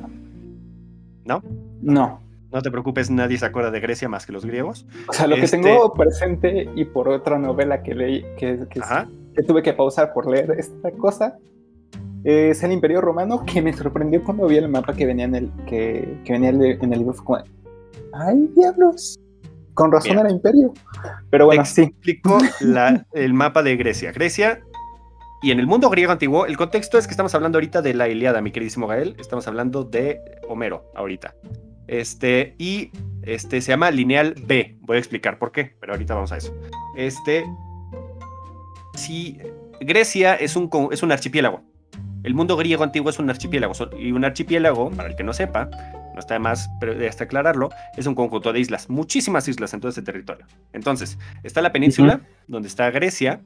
¿No? 1.26 1.44
No. 1.82 2.25
No 2.56 2.62
te 2.62 2.72
preocupes, 2.72 3.12
nadie 3.12 3.38
se 3.38 3.46
acuerda 3.46 3.70
de 3.70 3.82
Grecia 3.82 4.08
más 4.08 4.26
que 4.26 4.32
los 4.32 4.46
griegos. 4.46 4.86
O 5.10 5.12
sea, 5.12 5.28
lo 5.28 5.36
que 5.36 5.42
este 5.42 5.58
tengo 5.58 5.94
presente 5.94 6.70
y 6.74 6.86
por 6.86 7.10
otra 7.10 7.38
novela 7.38 7.84
que 7.84 7.94
leí, 7.94 8.26
que, 8.38 8.66
que, 8.70 9.44
tuve 9.44 9.62
que 9.62 9.74
pausar 9.74 10.14
por 10.14 10.26
leer 10.26 10.52
esta 10.58 10.90
cosa, 10.92 11.38
es 12.24 12.64
el 12.64 12.72
Imperio 12.72 13.02
Romano, 13.02 13.44
que 13.46 13.62
me 13.62 13.74
sorprendió 13.74 14.24
cuando 14.24 14.48
vi 14.48 14.56
el 14.56 14.70
mapa 14.70 14.94
que 14.94 15.06
venía 15.06 15.26
en 15.26 15.36
el, 15.36 15.52
que, 15.68 16.18
venía 16.30 16.48
en 16.48 16.94
el 16.94 17.00
libro. 17.00 17.14
como, 17.26 17.44
¡ay, 18.14 18.50
diablos! 18.56 19.20
Con 19.74 19.92
razón 19.92 20.18
era 20.18 20.32
imperio. 20.32 20.74
Pero 21.30 21.48
bueno, 21.48 21.66
sí. 21.66 21.82
Explico 21.82 22.38
el 23.12 23.34
mapa 23.34 23.64
de 23.64 23.76
Grecia. 23.76 24.14
Grecia 24.14 24.62
y 25.42 25.52
en 25.52 25.60
el 25.60 25.68
mundo 25.68 25.90
griego 25.90 26.14
antiguo, 26.14 26.46
el 26.46 26.56
contexto 26.56 26.98
es 26.98 27.06
que 27.06 27.12
estamos 27.12 27.36
hablando 27.36 27.58
ahorita 27.58 27.82
de 27.82 27.94
la 27.94 28.08
Iliada, 28.08 28.42
mi 28.42 28.52
queridísimo 28.52 28.88
Gael. 28.88 29.18
Estamos 29.20 29.46
hablando 29.46 29.84
de 29.84 30.22
Homero 30.48 30.90
ahorita. 30.96 31.36
Este, 31.88 32.56
y 32.58 32.92
este 33.24 33.62
se 33.62 33.72
llama 33.72 33.92
lineal 33.92 34.36
B. 34.46 34.78
Voy 34.82 34.98
a 34.98 35.00
explicar 35.00 35.40
por 35.40 35.52
qué, 35.52 35.76
pero 35.80 35.94
ahorita 35.94 36.14
vamos 36.14 36.32
a 36.32 36.38
eso. 36.38 36.56
Este, 36.96 37.46
si 38.96 39.40
Grecia 39.80 40.36
es 40.36 40.56
un, 40.56 40.70
es 40.92 41.04
un 41.04 41.12
archipiélago. 41.12 41.62
El 42.24 42.34
mundo 42.34 42.58
griego 42.58 42.84
antiguo 42.84 43.10
es 43.10 43.20
un 43.20 43.30
archipiélago. 43.30 43.74
Y 44.00 44.12
un 44.12 44.26
archipiélago, 44.26 44.90
para 44.92 45.10
el 45.10 45.16
que 45.16 45.24
no 45.24 45.34
sepa, 45.34 45.70
no 46.16 46.20
está 46.20 46.34
de 46.36 46.40
más, 46.40 46.70
hasta 47.08 47.26
aclararlo, 47.26 47.70
es 47.98 48.08
un 48.08 48.16
conjunto 48.16 48.54
de 48.54 48.60
islas, 48.60 48.90
muchísimas 48.90 49.48
islas 49.48 49.74
en 49.74 49.82
todo 49.82 49.90
ese 49.90 50.02
territorio. 50.02 50.48
Entonces, 50.74 51.20
está 51.44 51.62
la 51.62 51.72
península, 51.72 52.22
donde 52.48 52.68
está 52.68 52.90
Grecia, 52.90 53.42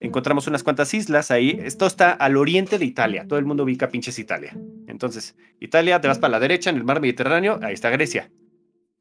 encontramos 0.00 0.46
unas 0.46 0.62
cuantas 0.62 0.92
islas 0.94 1.30
ahí, 1.30 1.58
esto 1.62 1.86
está 1.86 2.12
al 2.12 2.36
oriente 2.36 2.78
de 2.78 2.84
Italia, 2.84 3.26
todo 3.26 3.38
el 3.38 3.44
mundo 3.44 3.64
ubica 3.64 3.88
pinches 3.88 4.18
Italia. 4.18 4.56
Entonces, 4.86 5.36
Italia, 5.60 6.00
te 6.00 6.08
vas 6.08 6.18
para 6.18 6.32
la 6.32 6.40
derecha 6.40 6.70
en 6.70 6.76
el 6.76 6.84
mar 6.84 7.00
Mediterráneo, 7.00 7.58
ahí 7.62 7.74
está 7.74 7.90
Grecia. 7.90 8.30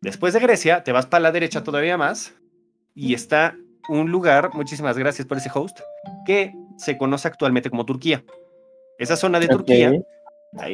Después 0.01 0.33
de 0.33 0.39
Grecia, 0.39 0.83
te 0.83 0.91
vas 0.91 1.05
para 1.05 1.23
la 1.23 1.31
derecha 1.31 1.63
todavía 1.63 1.97
más, 1.97 2.35
y 2.95 3.13
está 3.13 3.57
un 3.89 4.11
lugar, 4.11 4.51
muchísimas 4.53 4.97
gracias 4.97 5.27
por 5.27 5.37
ese 5.37 5.49
host, 5.53 5.79
que 6.25 6.53
se 6.77 6.97
conoce 6.97 7.27
actualmente 7.27 7.69
como 7.69 7.85
Turquía. 7.85 8.23
Esa 8.97 9.15
zona 9.15 9.39
de 9.39 9.47
Turquía 9.47 9.91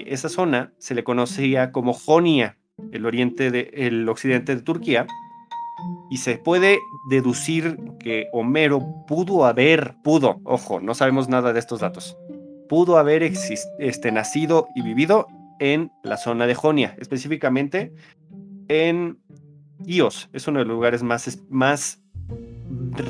esa 0.05 0.29
zona 0.29 0.73
se 0.77 0.93
le 0.95 1.03
conocía 1.03 1.71
como 1.71 1.93
Jonia, 1.93 2.57
el 2.91 3.05
oriente 3.05 3.51
de, 3.51 3.71
el 3.73 4.07
occidente 4.09 4.55
de 4.55 4.61
Turquía, 4.61 5.07
y 6.09 6.17
se 6.17 6.37
puede 6.37 6.79
deducir 7.09 7.77
que 7.99 8.27
Homero 8.33 8.81
pudo 9.07 9.45
haber, 9.45 9.95
pudo, 10.03 10.39
ojo, 10.43 10.79
no 10.79 10.95
sabemos 10.95 11.29
nada 11.29 11.53
de 11.53 11.59
estos 11.59 11.79
datos, 11.79 12.17
pudo 12.67 12.97
haber 12.97 13.23
este, 13.23 14.11
nacido 14.11 14.67
y 14.75 14.81
vivido 14.81 15.27
en 15.59 15.91
la 16.03 16.17
zona 16.17 16.47
de 16.47 16.55
Jonia, 16.55 16.95
específicamente 16.99 17.93
en 18.67 19.19
Ios, 19.85 20.29
es 20.33 20.47
uno 20.47 20.59
de 20.59 20.65
los 20.65 20.75
lugares 20.75 21.03
más, 21.03 21.39
más 21.49 22.01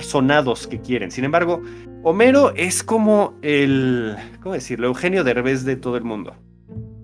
sonados 0.02 0.68
que 0.68 0.80
quieren. 0.80 1.12
Sin 1.12 1.24
embargo, 1.24 1.62
Homero 2.04 2.54
es 2.56 2.84
como 2.84 3.34
el, 3.42 4.16
¿cómo 4.42 4.54
decirlo? 4.54 4.88
Eugenio 4.88 5.24
Derbez 5.24 5.66
de 5.66 5.76
todo 5.76 5.98
el 5.98 6.04
mundo 6.04 6.36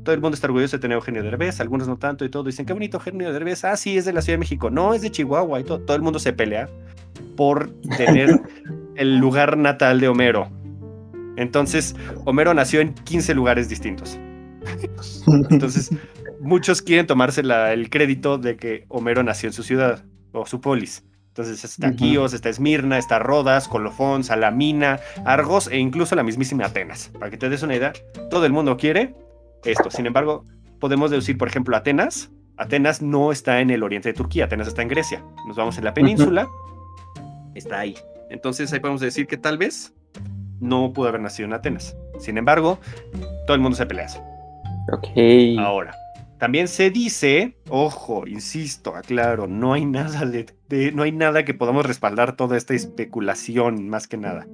todo 0.05 0.15
el 0.15 0.21
mundo 0.21 0.35
está 0.35 0.47
orgulloso 0.47 0.77
de 0.77 0.81
tener 0.81 0.95
Eugenio 0.95 1.23
Derbez, 1.23 1.59
algunos 1.59 1.87
no 1.87 1.97
tanto 1.97 2.23
y 2.23 2.29
todo. 2.29 2.43
Dicen, 2.43 2.65
qué 2.65 2.73
bonito 2.73 2.97
Eugenio 2.97 3.33
Derbez. 3.33 3.65
Ah, 3.65 3.75
sí, 3.75 3.97
es 3.97 4.05
de 4.05 4.13
la 4.13 4.21
Ciudad 4.21 4.35
de 4.35 4.39
México. 4.39 4.69
No, 4.69 4.93
es 4.93 5.01
de 5.01 5.11
Chihuahua 5.11 5.59
y 5.59 5.63
todo. 5.63 5.79
Todo 5.79 5.97
el 5.97 6.03
mundo 6.03 6.19
se 6.19 6.31
pelea 6.31 6.69
por 7.35 7.71
tener 7.97 8.39
el 8.95 9.17
lugar 9.17 9.57
natal 9.57 9.99
de 9.99 10.07
Homero. 10.07 10.49
Entonces, 11.35 11.95
Homero 12.23 12.53
nació 12.53 12.79
en 12.79 12.93
15 12.93 13.33
lugares 13.33 13.67
distintos. 13.67 14.17
Entonces, 15.49 15.89
muchos 16.39 16.81
quieren 16.81 17.07
tomarse 17.07 17.41
el 17.41 17.89
crédito 17.89 18.37
de 18.37 18.55
que 18.55 18.85
Homero 18.87 19.23
nació 19.23 19.49
en 19.49 19.53
su 19.53 19.63
ciudad 19.63 20.05
o 20.31 20.45
su 20.45 20.61
polis. 20.61 21.03
Entonces 21.29 21.65
está 21.65 21.93
Quíos, 21.93 22.33
está 22.33 22.47
Esmirna, 22.47 22.97
está 22.97 23.19
Rodas, 23.19 23.67
Colofón, 23.67 24.23
Salamina, 24.23 25.01
Argos 25.25 25.67
e 25.67 25.77
incluso 25.77 26.15
la 26.15 26.23
mismísima 26.23 26.65
Atenas. 26.65 27.11
Para 27.19 27.29
que 27.29 27.35
te 27.35 27.49
des 27.49 27.61
una 27.61 27.75
idea, 27.75 27.91
todo 28.29 28.45
el 28.45 28.53
mundo 28.53 28.77
quiere 28.77 29.13
esto. 29.65 29.89
Sin 29.89 30.05
embargo, 30.05 30.45
podemos 30.79 31.11
deducir, 31.11 31.37
por 31.37 31.47
ejemplo, 31.47 31.75
Atenas. 31.75 32.31
Atenas 32.57 33.01
no 33.01 33.31
está 33.31 33.59
en 33.59 33.69
el 33.69 33.83
oriente 33.83 34.09
de 34.09 34.13
Turquía, 34.13 34.45
Atenas 34.45 34.67
está 34.67 34.81
en 34.81 34.87
Grecia. 34.87 35.23
Nos 35.47 35.57
vamos 35.57 35.77
en 35.77 35.83
la 35.83 35.93
península, 35.93 36.47
está 37.53 37.79
ahí. 37.79 37.95
Entonces 38.29 38.71
ahí 38.71 38.79
podemos 38.79 39.01
decir 39.01 39.27
que 39.27 39.37
tal 39.37 39.57
vez 39.57 39.93
no 40.61 40.93
pudo 40.93 41.09
haber 41.09 41.21
nacido 41.21 41.47
en 41.47 41.53
Atenas. 41.53 41.97
Sin 42.19 42.37
embargo, 42.37 42.79
todo 43.45 43.55
el 43.55 43.61
mundo 43.61 43.75
se 43.75 43.85
pelea. 43.85 44.07
Ok. 44.93 45.07
Ahora, 45.59 45.93
también 46.37 46.67
se 46.67 46.91
dice, 46.91 47.57
ojo, 47.69 48.25
insisto, 48.25 48.95
aclaro, 48.95 49.47
no 49.47 49.73
hay 49.73 49.85
nada 49.85 50.25
de, 50.25 50.45
de- 50.69 50.91
no 50.91 51.03
hay 51.03 51.11
nada 51.11 51.43
que 51.43 51.53
podamos 51.53 51.85
respaldar 51.85 52.35
toda 52.37 52.55
esta 52.55 52.73
especulación, 52.73 53.89
más 53.89 54.07
que 54.07 54.17
nada. 54.17 54.47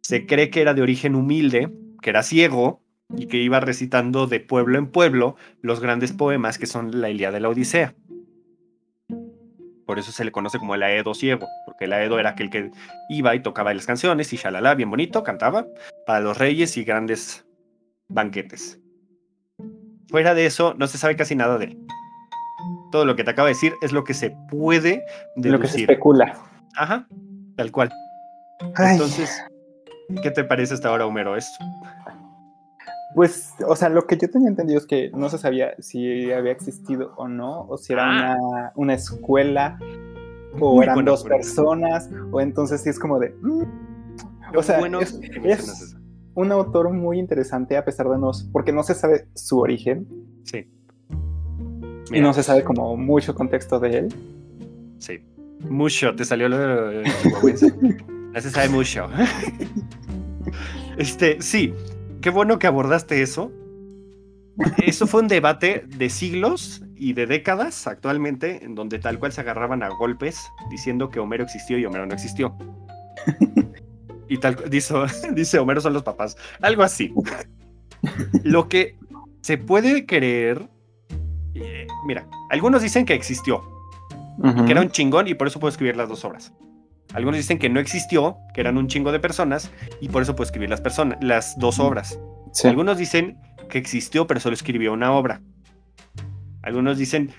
Se 0.00 0.24
cree 0.26 0.48
que 0.50 0.62
era 0.62 0.72
de 0.72 0.82
origen 0.82 1.14
humilde, 1.14 1.70
que 2.00 2.10
era 2.10 2.22
ciego 2.22 2.82
y 3.16 3.26
que 3.26 3.38
iba 3.38 3.60
recitando 3.60 4.26
de 4.26 4.40
pueblo 4.40 4.78
en 4.78 4.86
pueblo 4.86 5.36
los 5.62 5.80
grandes 5.80 6.12
poemas 6.12 6.58
que 6.58 6.66
son 6.66 7.00
la 7.00 7.10
Ilíada 7.10 7.38
y 7.38 7.40
la 7.40 7.48
Odisea. 7.48 7.94
Por 9.86 9.98
eso 9.98 10.12
se 10.12 10.24
le 10.24 10.32
conoce 10.32 10.58
como 10.58 10.74
el 10.74 10.82
Aedo 10.82 11.14
ciego, 11.14 11.46
porque 11.64 11.86
el 11.86 11.94
Aedo 11.94 12.18
era 12.18 12.30
aquel 12.30 12.50
que 12.50 12.70
iba 13.08 13.34
y 13.34 13.40
tocaba 13.40 13.72
las 13.72 13.86
canciones 13.86 14.32
y 14.34 14.36
shalala, 14.36 14.74
bien 14.74 14.90
bonito, 14.90 15.22
cantaba 15.22 15.66
para 16.06 16.20
los 16.20 16.36
reyes 16.36 16.76
y 16.76 16.84
grandes 16.84 17.46
banquetes. 18.08 18.78
Fuera 20.10 20.34
de 20.34 20.44
eso, 20.44 20.74
no 20.76 20.86
se 20.86 20.98
sabe 20.98 21.16
casi 21.16 21.34
nada 21.34 21.56
de 21.56 21.66
él. 21.66 21.78
Todo 22.92 23.06
lo 23.06 23.16
que 23.16 23.24
te 23.24 23.30
acabo 23.30 23.46
de 23.46 23.54
decir 23.54 23.74
es 23.80 23.92
lo 23.92 24.04
que 24.04 24.14
se 24.14 24.34
puede 24.50 25.04
Lo 25.36 25.58
que 25.58 25.68
se 25.68 25.78
deducir. 25.78 25.90
especula. 25.90 26.34
Ajá, 26.76 27.06
tal 27.56 27.70
cual. 27.72 27.90
Ay, 28.76 28.92
Entonces, 28.92 29.42
¿qué 30.22 30.30
te 30.30 30.44
parece 30.44 30.74
hasta 30.74 30.88
ahora, 30.88 31.06
Homero, 31.06 31.36
esto? 31.36 31.64
Pues, 33.14 33.54
o 33.66 33.74
sea, 33.74 33.88
lo 33.88 34.06
que 34.06 34.16
yo 34.18 34.30
tenía 34.30 34.48
entendido 34.48 34.78
es 34.78 34.86
que 34.86 35.10
no 35.14 35.28
se 35.30 35.38
sabía 35.38 35.70
si 35.78 36.30
había 36.30 36.52
existido 36.52 37.14
o 37.16 37.26
no, 37.26 37.62
o 37.62 37.78
si 37.78 37.92
era 37.94 38.04
Ah. 38.32 38.36
una, 38.40 38.72
una 38.76 38.94
escuela, 38.94 39.78
o 40.60 40.74
Muy 40.76 40.84
eran 40.84 41.04
dos 41.04 41.22
pregunta. 41.24 41.36
personas, 41.36 42.10
o 42.30 42.40
entonces 42.40 42.82
sí 42.82 42.90
es 42.90 42.98
como 42.98 43.18
de... 43.18 43.30
mm. 43.40 43.62
O 44.56 44.62
sea, 44.62 44.78
bueno 44.78 45.00
es- 45.00 45.18
un 46.34 46.52
autor 46.52 46.90
muy 46.92 47.18
interesante 47.18 47.76
a 47.76 47.84
pesar 47.84 48.08
de 48.08 48.16
no, 48.18 48.30
porque 48.52 48.72
no 48.72 48.82
se 48.84 48.94
sabe 48.94 49.26
su 49.34 49.58
origen 49.58 50.06
Sí. 50.44 50.70
y 52.12 52.20
no 52.20 52.32
se 52.32 52.42
sabe 52.42 52.62
como 52.62 52.96
mucho 52.96 53.34
contexto 53.34 53.80
de 53.80 53.98
él. 53.98 54.14
Sí. 54.98 55.18
Mucho, 55.68 56.14
te 56.14 56.24
salió 56.24 56.48
lo. 56.48 57.02
No 58.32 58.40
se 58.40 58.50
sabe 58.50 58.68
mucho. 58.68 59.08
Este, 60.96 61.40
sí, 61.40 61.72
qué 62.20 62.30
bueno 62.30 62.58
que 62.58 62.66
abordaste 62.66 63.22
eso. 63.22 63.52
Eso 64.78 65.06
fue 65.06 65.22
un 65.22 65.28
debate 65.28 65.84
de 65.86 66.10
siglos 66.10 66.82
y 66.96 67.12
de 67.12 67.26
décadas 67.26 67.86
actualmente, 67.86 68.64
en 68.64 68.74
donde 68.74 68.98
tal 68.98 69.18
cual 69.18 69.32
se 69.32 69.40
agarraban 69.40 69.82
a 69.82 69.88
golpes 69.88 70.50
diciendo 70.70 71.10
que 71.10 71.20
Homero 71.20 71.44
existió 71.44 71.78
y 71.78 71.84
Homero 71.84 72.06
no 72.06 72.14
existió. 72.14 72.56
Y 74.28 74.38
tal 74.38 74.56
dice, 74.68 74.94
dice 75.34 75.58
Homero 75.58 75.80
son 75.80 75.92
los 75.92 76.02
papás. 76.02 76.36
Algo 76.60 76.82
así. 76.82 77.12
Lo 78.44 78.68
que 78.68 78.96
se 79.40 79.58
puede 79.58 80.06
creer. 80.06 80.68
eh, 81.54 81.86
mira, 82.06 82.26
algunos 82.50 82.82
dicen 82.82 83.06
que 83.06 83.14
existió, 83.14 83.62
que 84.66 84.72
era 84.72 84.80
un 84.80 84.90
chingón 84.90 85.28
y 85.28 85.34
por 85.34 85.46
eso 85.46 85.58
puedo 85.60 85.70
escribir 85.70 85.96
las 85.96 86.08
dos 86.08 86.24
obras. 86.24 86.52
Algunos 87.14 87.38
dicen 87.38 87.58
que 87.58 87.70
no 87.70 87.80
existió, 87.80 88.38
que 88.52 88.60
eran 88.60 88.76
un 88.76 88.86
chingo 88.86 89.12
de 89.12 89.20
personas 89.20 89.70
y 90.00 90.08
por 90.08 90.22
eso 90.22 90.36
puedo 90.36 90.46
escribir 90.46 90.68
las, 90.68 90.80
personas, 90.80 91.18
las 91.22 91.58
dos 91.58 91.78
obras. 91.78 92.18
Sí. 92.52 92.68
Algunos 92.68 92.98
dicen 92.98 93.38
que 93.70 93.78
existió, 93.78 94.26
pero 94.26 94.40
solo 94.40 94.54
escribió 94.54 94.92
una 94.92 95.12
obra. 95.12 95.40
Algunos 96.62 96.98
dicen 96.98 97.30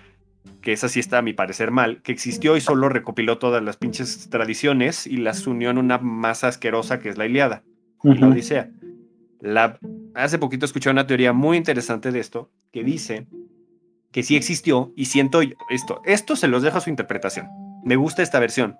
que 0.62 0.74
esa 0.74 0.90
sí 0.90 1.00
está 1.00 1.20
a 1.20 1.22
mi 1.22 1.34
parecer 1.34 1.72
mal, 1.72 2.02
que 2.02 2.12
existió 2.12 2.58
y 2.58 2.62
solo 2.62 2.90
recopiló 2.90 3.38
todas 3.38 3.64
las 3.64 3.78
pinches 3.78 4.30
tradiciones 4.30 5.06
y 5.06 5.18
las 5.18 5.46
unió 5.46 5.70
en 5.70 5.78
una 5.78 6.00
masa 6.00 6.48
asquerosa 6.48 7.00
que 7.00 7.10
es 7.10 7.18
la 7.18 7.26
Iliada 7.26 7.64
y 8.04 8.16
la 8.16 8.28
Ujú. 8.28 8.34
Odisea. 8.34 8.70
La, 9.40 9.78
hace 10.16 10.40
poquito 10.40 10.66
escuché 10.66 10.90
una 10.90 11.08
teoría 11.08 11.32
muy 11.32 11.58
interesante 11.58 12.12
de 12.12 12.20
esto 12.20 12.52
que 12.72 12.84
dice 12.84 13.28
que 14.12 14.24
sí 14.24 14.36
existió 14.36 14.92
y 14.96 15.06
siento 15.06 15.42
esto. 15.70 16.02
Esto 16.06 16.36
se 16.36 16.48
los 16.48 16.64
dejo 16.64 16.80
a 16.80 16.82
su 16.82 16.90
interpretación. 16.90 17.48
Me 17.84 17.96
gusta 17.96 18.24
esta 18.24 18.40
versión 18.40 18.78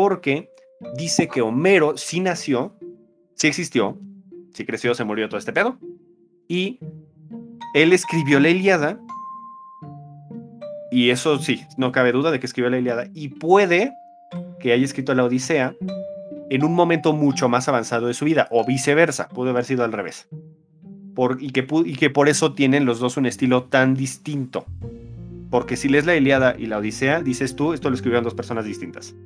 porque 0.00 0.48
dice 0.96 1.26
que 1.26 1.42
Homero 1.42 1.96
sí 1.96 2.20
nació, 2.20 2.72
sí 3.34 3.48
existió, 3.48 3.98
sí 4.54 4.64
creció, 4.64 4.94
se 4.94 5.02
murió 5.02 5.28
todo 5.28 5.40
este 5.40 5.52
pedo 5.52 5.76
y 6.46 6.78
él 7.74 7.92
escribió 7.92 8.38
la 8.38 8.48
Iliada 8.48 9.00
y 10.92 11.10
eso 11.10 11.40
sí, 11.40 11.64
no 11.76 11.90
cabe 11.90 12.12
duda 12.12 12.30
de 12.30 12.38
que 12.38 12.46
escribió 12.46 12.70
la 12.70 12.78
Iliada 12.78 13.08
y 13.12 13.26
puede 13.26 13.92
que 14.60 14.72
haya 14.72 14.84
escrito 14.84 15.16
la 15.16 15.24
Odisea 15.24 15.74
en 16.48 16.64
un 16.64 16.76
momento 16.76 17.12
mucho 17.12 17.48
más 17.48 17.68
avanzado 17.68 18.06
de 18.06 18.14
su 18.14 18.24
vida, 18.24 18.46
o 18.52 18.64
viceversa, 18.64 19.28
pudo 19.28 19.50
haber 19.50 19.64
sido 19.64 19.82
al 19.82 19.92
revés. 19.92 20.28
Y 21.40 21.50
que 21.50 22.10
por 22.10 22.28
eso 22.28 22.54
tienen 22.54 22.84
los 22.84 23.00
dos 23.00 23.16
un 23.16 23.26
estilo 23.26 23.64
tan 23.64 23.94
distinto. 23.94 24.64
Porque 25.50 25.76
si 25.76 25.88
lees 25.88 26.06
la 26.06 26.14
Iliada 26.14 26.54
y 26.56 26.66
la 26.66 26.78
Odisea, 26.78 27.20
dices 27.20 27.56
tú, 27.56 27.72
esto 27.72 27.90
lo 27.90 27.96
escribieron 27.96 28.22
dos 28.22 28.34
personas 28.34 28.64
distintas. 28.64 29.16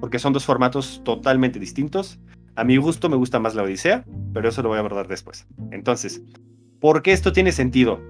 Porque 0.00 0.18
son 0.18 0.32
dos 0.32 0.44
formatos 0.44 1.02
totalmente 1.04 1.58
distintos. 1.58 2.18
A 2.54 2.64
mi 2.64 2.76
gusto 2.76 3.08
me 3.08 3.16
gusta 3.16 3.38
más 3.38 3.54
la 3.54 3.62
Odisea, 3.62 4.04
pero 4.32 4.48
eso 4.48 4.62
lo 4.62 4.70
voy 4.70 4.76
a 4.76 4.80
abordar 4.80 5.08
después. 5.08 5.46
Entonces, 5.70 6.22
¿por 6.80 7.02
qué 7.02 7.12
esto 7.12 7.32
tiene 7.32 7.52
sentido? 7.52 8.00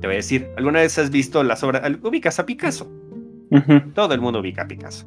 Te 0.00 0.06
voy 0.06 0.14
a 0.14 0.18
decir, 0.18 0.48
¿alguna 0.56 0.80
vez 0.80 0.98
has 0.98 1.10
visto 1.10 1.42
las 1.42 1.62
obras? 1.64 1.82
Ubicas 2.02 2.38
a 2.38 2.46
Picasso. 2.46 2.90
Todo 3.94 4.14
el 4.14 4.20
mundo 4.20 4.40
ubica 4.40 4.62
a 4.62 4.68
Picasso. 4.68 5.06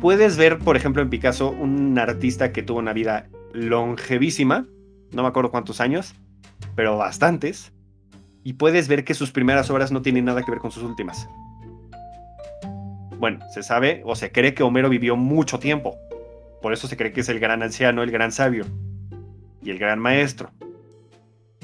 Puedes 0.00 0.36
ver, 0.36 0.58
por 0.58 0.76
ejemplo, 0.76 1.02
en 1.02 1.10
Picasso 1.10 1.50
un 1.50 1.98
artista 1.98 2.52
que 2.52 2.62
tuvo 2.62 2.78
una 2.78 2.92
vida 2.92 3.28
longevísima, 3.52 4.66
no 5.12 5.22
me 5.22 5.28
acuerdo 5.28 5.50
cuántos 5.50 5.80
años, 5.80 6.14
pero 6.76 6.96
bastantes, 6.96 7.72
y 8.44 8.54
puedes 8.54 8.88
ver 8.88 9.04
que 9.04 9.14
sus 9.14 9.32
primeras 9.32 9.70
obras 9.70 9.90
no 9.90 10.02
tienen 10.02 10.26
nada 10.26 10.42
que 10.42 10.50
ver 10.50 10.60
con 10.60 10.70
sus 10.70 10.82
últimas. 10.82 11.28
Bueno, 13.18 13.40
se 13.50 13.62
sabe 13.62 14.02
o 14.04 14.14
se 14.14 14.30
cree 14.30 14.54
que 14.54 14.62
Homero 14.62 14.88
vivió 14.88 15.16
mucho 15.16 15.58
tiempo, 15.58 15.96
por 16.62 16.72
eso 16.72 16.88
se 16.88 16.96
cree 16.96 17.12
que 17.12 17.20
es 17.20 17.28
el 17.28 17.40
gran 17.40 17.62
anciano, 17.62 18.02
el 18.02 18.10
gran 18.10 18.32
sabio 18.32 18.64
y 19.62 19.70
el 19.70 19.78
gran 19.78 19.98
maestro. 19.98 20.50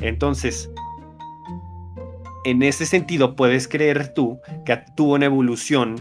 Entonces, 0.00 0.70
en 2.44 2.62
ese 2.62 2.86
sentido 2.86 3.36
puedes 3.36 3.68
creer 3.68 4.12
tú 4.12 4.40
que 4.64 4.78
tuvo 4.96 5.14
una 5.14 5.26
evolución 5.26 5.96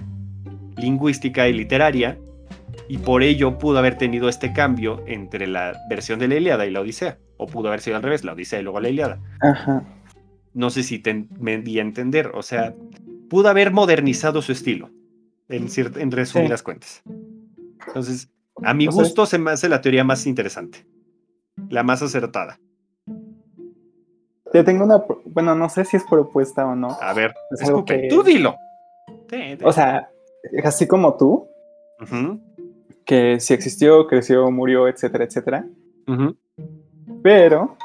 lingüística 0.77 1.47
y 1.47 1.53
literaria 1.53 2.17
y 2.87 2.97
por 2.97 3.23
ello 3.23 3.57
pudo 3.57 3.77
haber 3.77 3.97
tenido 3.97 4.29
este 4.29 4.53
cambio 4.53 5.03
entre 5.07 5.47
la 5.47 5.73
versión 5.89 6.19
de 6.19 6.27
la 6.27 6.35
Ilíada 6.35 6.65
y 6.65 6.71
la 6.71 6.81
Odisea. 6.81 7.17
O 7.37 7.47
pudo 7.47 7.69
haber 7.69 7.81
sido 7.81 7.95
al 7.95 8.03
revés, 8.03 8.23
la 8.23 8.33
Odisea 8.33 8.59
y 8.59 8.63
luego 8.63 8.79
la 8.79 8.89
Ilíada. 8.89 9.19
Ajá. 9.41 9.83
No 10.53 10.69
sé 10.69 10.83
si 10.83 10.99
te, 10.99 11.25
me 11.39 11.57
di 11.59 11.79
a 11.79 11.81
entender. 11.81 12.31
O 12.33 12.43
sea, 12.43 12.73
pudo 13.29 13.49
haber 13.49 13.71
modernizado 13.71 14.41
su 14.41 14.51
estilo, 14.51 14.89
en, 15.49 15.67
cier- 15.67 15.97
en 15.99 16.11
resumidas 16.11 16.63
cuentas. 16.63 17.01
Entonces, 17.87 18.29
a 18.63 18.73
mi 18.73 18.87
O 18.87 18.91
sea, 18.91 19.03
gusto 19.03 19.25
se 19.25 19.37
me 19.39 19.51
hace 19.51 19.67
la 19.69 19.81
teoría 19.81 20.03
más 20.03 20.25
interesante, 20.25 20.85
la 21.69 21.83
más 21.83 22.01
acertada. 22.01 22.59
Te 24.51 24.63
tengo 24.63 24.83
una, 24.85 25.03
bueno, 25.25 25.55
no 25.55 25.67
sé 25.69 25.83
si 25.83 25.97
es 25.97 26.03
propuesta 26.03 26.65
o 26.65 26.75
no. 26.75 26.89
A 27.01 27.13
ver, 27.13 27.33
Es 27.51 27.61
algo 27.63 27.79
escupe, 27.79 28.01
que- 28.03 28.07
tú 28.07 28.21
dilo. 28.23 28.55
O 29.63 29.71
sea, 29.71 30.09
así 30.63 30.87
como 30.87 31.15
tú, 31.17 31.47
que 33.05 33.39
si 33.39 33.53
existió, 33.53 34.05
creció, 34.07 34.49
murió, 34.51 34.87
etcétera, 34.87 35.23
etcétera. 35.25 35.65
Pero, 37.23 37.75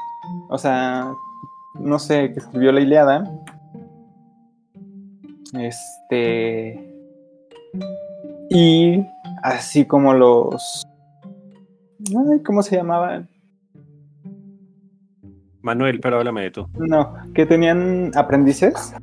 o 0.49 0.57
sea, 0.59 1.11
no 1.79 1.97
sé, 1.97 2.31
que 2.33 2.39
escribió 2.39 2.71
la 2.71 2.81
Iliada. 2.81 3.23
Este. 5.53 6.88
Y 8.49 9.05
así 9.43 9.85
como 9.85 10.13
los. 10.13 10.85
Ay, 12.09 12.41
¿cómo 12.45 12.61
se 12.63 12.75
llamaban? 12.77 13.27
Manuel, 15.61 15.99
pero 15.99 16.17
háblame 16.17 16.43
de 16.43 16.51
tú. 16.51 16.67
No, 16.77 17.13
que 17.33 17.45
tenían 17.45 18.11
aprendices. 18.15 18.93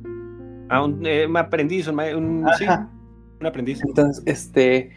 Ah, 0.69 0.83
un, 0.83 1.05
eh, 1.05 1.25
un 1.27 1.37
aprendiz, 1.37 1.87
un, 1.87 1.99
un- 1.99 2.45
sí, 2.57 2.65
un 3.39 3.45
aprendiz. 3.45 3.81
Entonces, 3.85 4.23
este. 4.25 4.91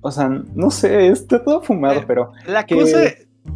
O 0.00 0.10
sea, 0.10 0.28
no 0.28 0.70
sé, 0.70 1.08
está 1.08 1.42
todo 1.44 1.60
fumado, 1.60 2.00
Eh, 2.00 2.04
pero. 2.06 2.32
La 2.46 2.64
que- 2.64 2.74
cosa, 2.76 2.98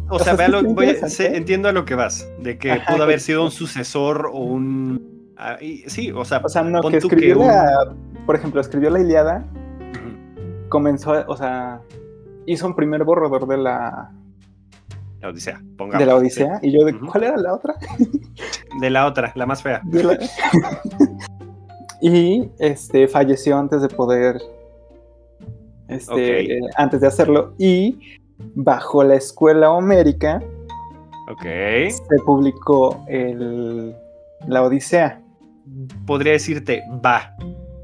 o 0.09 0.15
o 0.15 0.19
sea, 0.19 0.35
sea, 0.35 0.35
ve 0.35 0.43
a 0.43 0.47
sí 0.47 0.51
lo- 0.51 0.59
está 0.59 0.73
voy 0.73 1.09
sé- 1.09 1.37
entiendo 1.37 1.69
a 1.69 1.71
lo 1.71 1.85
que 1.85 1.95
vas, 1.95 2.29
de 2.39 2.57
que 2.59 2.71
Ajá, 2.73 2.93
pudo 2.93 3.03
haber 3.03 3.19
sido 3.19 3.43
un 3.43 3.51
sucesor 3.51 4.29
o 4.31 4.39
un... 4.39 5.33
ah, 5.37 5.57
y- 5.59 5.89
sí, 5.89 6.11
o 6.11 6.23
sea, 6.25 6.41
O 6.43 6.49
sea, 6.49 6.61
no, 6.61 6.81
que 6.81 6.99
tú 6.99 7.07
escribió 7.07 7.39
un-. 7.39 8.14
Por 8.25 8.35
ejemplo, 8.35 8.59
escribió 8.61 8.89
la 8.89 8.99
Iliada, 8.99 9.45
comenzó, 10.69 11.13
o 11.27 11.37
sea, 11.37 11.81
hizo 12.45 12.67
un 12.67 12.75
primer 12.75 13.03
borrador 13.03 13.47
de 13.47 13.57
la, 13.57 14.11
La 15.21 15.29
Odisea, 15.29 15.61
pongamos. 15.77 15.99
de 15.99 16.05
la 16.05 16.15
Odisea. 16.15 16.59
Y 16.61 16.71
yo, 16.71 16.85
de. 16.85 16.97
¿cuál 16.99 17.23
era 17.25 17.37
la 17.37 17.53
otra? 17.53 17.75
De 18.81 18.89
la 18.89 19.05
otra, 19.05 19.31
la 19.35 19.45
más 19.45 19.61
fea. 19.61 19.81
La- 19.91 20.17
y 22.01 22.49
este 22.59 23.07
falleció 23.07 23.57
antes 23.57 23.81
de 23.81 23.89
poder. 23.89 24.41
Este, 25.87 26.57
eh, 26.57 26.59
antes 26.77 27.01
de 27.01 27.07
hacerlo. 27.07 27.53
Y 27.59 27.99
bajo 28.55 29.03
la 29.03 29.15
escuela 29.15 29.69
homérica, 29.71 30.41
Ok. 31.31 31.43
se 31.43 32.17
publicó 32.25 33.03
el, 33.07 33.95
la 34.47 34.63
Odisea. 34.63 35.21
Podría 36.05 36.33
decirte, 36.33 36.81
va. 37.05 37.35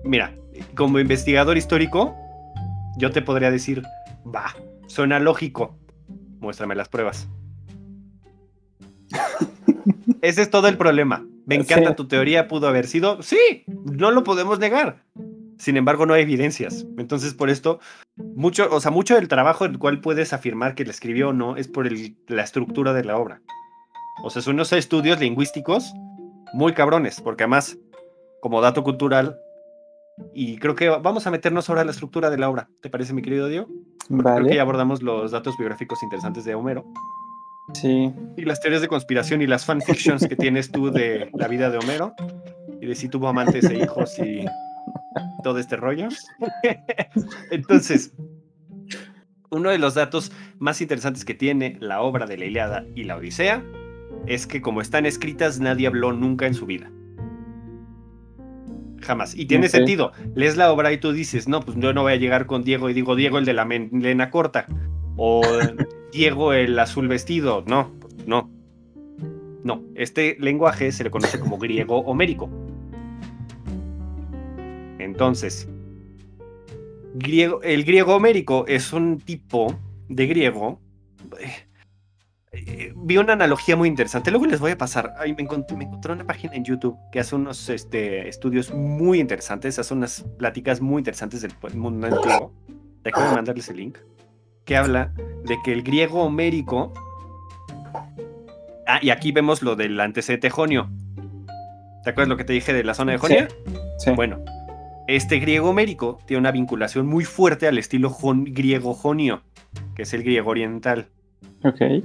Mira, 0.04 0.34
como 0.76 1.00
investigador 1.00 1.58
histórico, 1.58 2.16
yo 2.98 3.12
te 3.12 3.22
podría 3.22 3.52
decir, 3.52 3.84
va. 4.26 4.56
Suena 4.88 5.20
lógico. 5.20 5.78
Muéstrame 6.40 6.76
las 6.76 6.90
pruebas. 6.90 7.28
Ese 10.22 10.42
es 10.42 10.50
todo 10.50 10.68
el 10.68 10.78
problema. 10.78 11.26
Me 11.46 11.56
encanta 11.56 11.90
Sí. 11.90 11.96
tu 11.96 12.08
teoría, 12.08 12.48
pudo 12.48 12.68
haber 12.68 12.88
sido. 12.88 13.22
Sí, 13.22 13.64
no 13.68 14.12
lo 14.12 14.24
podemos 14.24 14.60
negar. 14.60 15.04
Sin 15.58 15.78
embargo, 15.78 16.06
no 16.06 16.14
hay 16.14 16.24
evidencias. 16.24 16.86
Entonces, 16.98 17.34
por 17.34 17.50
esto, 17.50 17.80
mucho, 18.18 18.68
o 18.72 18.80
sea, 18.80 18.92
mucho 18.92 19.16
del 19.16 19.28
trabajo 19.28 19.66
el 19.66 19.78
cual 19.78 20.02
puedes 20.02 20.34
afirmar 20.34 20.76
que 20.76 20.84
le 20.86 20.92
escribió 20.92 21.30
o 21.30 21.34
no 21.34 21.56
es 21.58 21.68
por 21.68 21.88
el- 21.88 22.16
la 22.28 22.44
estructura 22.44 22.94
de 22.94 23.04
la 23.04 23.18
obra. 23.18 23.42
O 24.24 24.30
sea, 24.30 24.42
son 24.42 24.56
unos 24.56 24.72
estudios 24.74 25.20
lingüísticos 25.20 25.94
muy 26.54 26.74
cabrones, 26.74 27.22
porque 27.22 27.44
además, 27.44 27.78
como 28.42 28.62
dato 28.62 28.84
cultural, 28.84 29.38
y 30.34 30.58
creo 30.58 30.76
que 30.76 30.90
vamos 30.90 31.26
a 31.28 31.32
meternos 31.32 31.70
ahora 31.70 31.82
a 31.82 31.86
la 31.86 31.92
estructura 31.92 32.30
de 32.30 32.38
la 32.38 32.50
obra. 32.50 32.70
¿Te 32.82 32.90
parece, 32.90 33.14
mi 33.14 33.22
querido 33.22 33.48
Dio? 33.48 33.66
Creo 34.08 34.18
que 34.18 34.24
Vale. 34.24 34.56
ya 34.56 34.62
abordamos 34.62 35.02
los 35.02 35.32
datos 35.32 35.58
biográficos 35.58 36.04
interesantes 36.04 36.44
de 36.46 36.54
Homero 36.56 36.86
Sí. 37.74 38.12
y 38.38 38.42
las 38.44 38.60
teorías 38.60 38.82
de 38.82 38.88
conspiración 38.88 39.42
y 39.42 39.48
las 39.48 39.66
fanfictions 39.66 40.28
que 40.28 40.36
tienes 40.36 40.72
tú 40.72 40.92
de 40.92 41.30
la 41.34 41.48
vida 41.48 41.70
de 41.70 41.78
Homero 41.78 42.14
y 42.82 42.86
de 42.88 42.96
si 42.96 43.08
tuvo 43.08 43.28
amantes 43.30 43.64
e 43.70 43.78
hijos 43.78 44.18
y 44.20 44.46
todo 45.44 45.58
este 45.60 45.76
rollo. 45.78 46.10
Entonces, 47.52 48.14
uno 49.50 49.70
de 49.70 49.78
los 49.78 49.94
datos 49.96 50.32
más 50.60 50.82
interesantes 50.82 51.26
que 51.26 51.34
tiene 51.34 51.78
la 51.80 52.02
obra 52.02 52.26
de 52.26 52.38
la 52.38 52.46
Ilíada 52.46 52.86
y 52.96 53.04
la 53.04 53.16
Odisea 53.18 53.64
es 54.28 54.48
que 54.48 54.62
como 54.62 54.82
están 54.82 55.06
escritas 55.06 55.60
nadie 55.60 55.88
habló 55.88 56.12
nunca 56.14 56.48
en 56.48 56.54
su 56.54 56.66
vida. 56.66 56.92
Jamás. 59.02 59.36
Y 59.36 59.46
tiene 59.46 59.68
sentido. 59.70 60.12
Lees 60.36 60.58
la 60.58 60.72
obra 60.72 60.92
y 60.92 60.98
tú 60.98 61.12
dices, 61.12 61.48
no, 61.48 61.62
pues 61.62 61.78
yo 61.80 61.94
no 61.94 62.04
voy 62.04 62.14
a 62.14 62.18
llegar 62.18 62.46
con 62.46 62.64
Diego 62.64 62.90
y 62.90 62.94
digo 62.94 63.16
Diego 63.16 63.38
el 63.38 63.46
de 63.46 63.54
la 63.54 63.66
melena 63.66 64.30
corta. 64.30 64.68
O 65.18 65.42
Diego 66.12 66.54
el 66.54 66.78
azul 66.78 67.08
vestido. 67.08 67.64
No, 67.68 67.92
no. 68.26 68.50
No, 69.64 69.84
este 69.96 70.38
lenguaje 70.40 70.92
se 70.92 71.04
le 71.04 71.12
conoce 71.12 71.40
como 71.40 71.58
griego 71.58 72.00
homérico. 72.00 72.50
Entonces, 74.98 75.68
griego, 77.16 77.62
el 77.64 77.84
griego 77.84 78.16
homérico 78.16 78.66
es 78.68 78.94
un 78.94 79.20
tipo 79.20 79.76
de 80.10 80.28
griego. 80.28 80.80
eh, 81.40 81.68
eh, 82.68 82.94
vi 82.96 83.18
una 83.18 83.34
analogía 83.34 83.76
muy 83.76 83.88
interesante. 83.88 84.32
Luego 84.32 84.46
les 84.46 84.60
voy 84.60 84.72
a 84.72 84.78
pasar. 84.78 85.14
Ay, 85.18 85.34
me, 85.36 85.44
encontré, 85.44 85.76
me 85.78 85.86
encontré 85.86 86.14
una 86.14 86.26
página 86.26 86.54
en 86.56 86.64
YouTube 86.64 86.98
que 87.12 87.20
hace 87.20 87.36
unos 87.36 87.70
este, 87.70 88.28
estudios 88.28 88.74
muy 88.74 89.20
interesantes, 89.20 89.80
hace 89.80 89.94
unas 89.94 90.24
pláticas 90.38 90.82
muy 90.82 91.00
interesantes 91.00 91.42
del 91.42 91.54
mundo 91.76 92.08
antiguo. 92.08 92.54
Te 93.04 93.10
acabo 93.10 93.30
de 93.30 93.36
mandarles 93.36 93.70
el 93.70 93.78
link. 93.78 93.98
Que 94.66 94.78
habla 94.78 95.12
de 95.46 95.58
que 95.64 95.74
el 95.74 95.84
griego 95.84 96.24
homérico. 96.24 96.94
Ah, 98.88 99.00
y 99.02 99.10
aquí 99.10 99.32
vemos 99.32 99.62
lo 99.62 99.76
del 99.76 100.00
antecedente 100.00 100.50
jonio. 100.50 100.90
¿Te 102.04 102.10
acuerdas 102.10 102.30
lo 102.30 102.38
que 102.38 102.44
te 102.44 102.54
dije 102.54 102.74
de 102.74 102.84
la 102.84 102.94
zona 102.94 103.12
de 103.14 103.18
Jonia? 103.20 103.48
Sí. 104.00 104.12
Bueno, 104.12 104.40
este 105.08 105.38
griego 105.40 105.70
homérico 105.70 106.20
tiene 106.26 106.40
una 106.40 106.52
vinculación 106.52 107.06
muy 107.06 107.26
fuerte 107.26 107.68
al 107.68 107.78
estilo 107.78 108.10
jon- 108.10 108.46
griego 108.46 108.94
jonio, 108.94 109.42
que 109.96 110.02
es 110.04 110.14
el 110.14 110.24
griego 110.24 110.50
oriental. 110.50 111.08
Ok. 111.64 112.04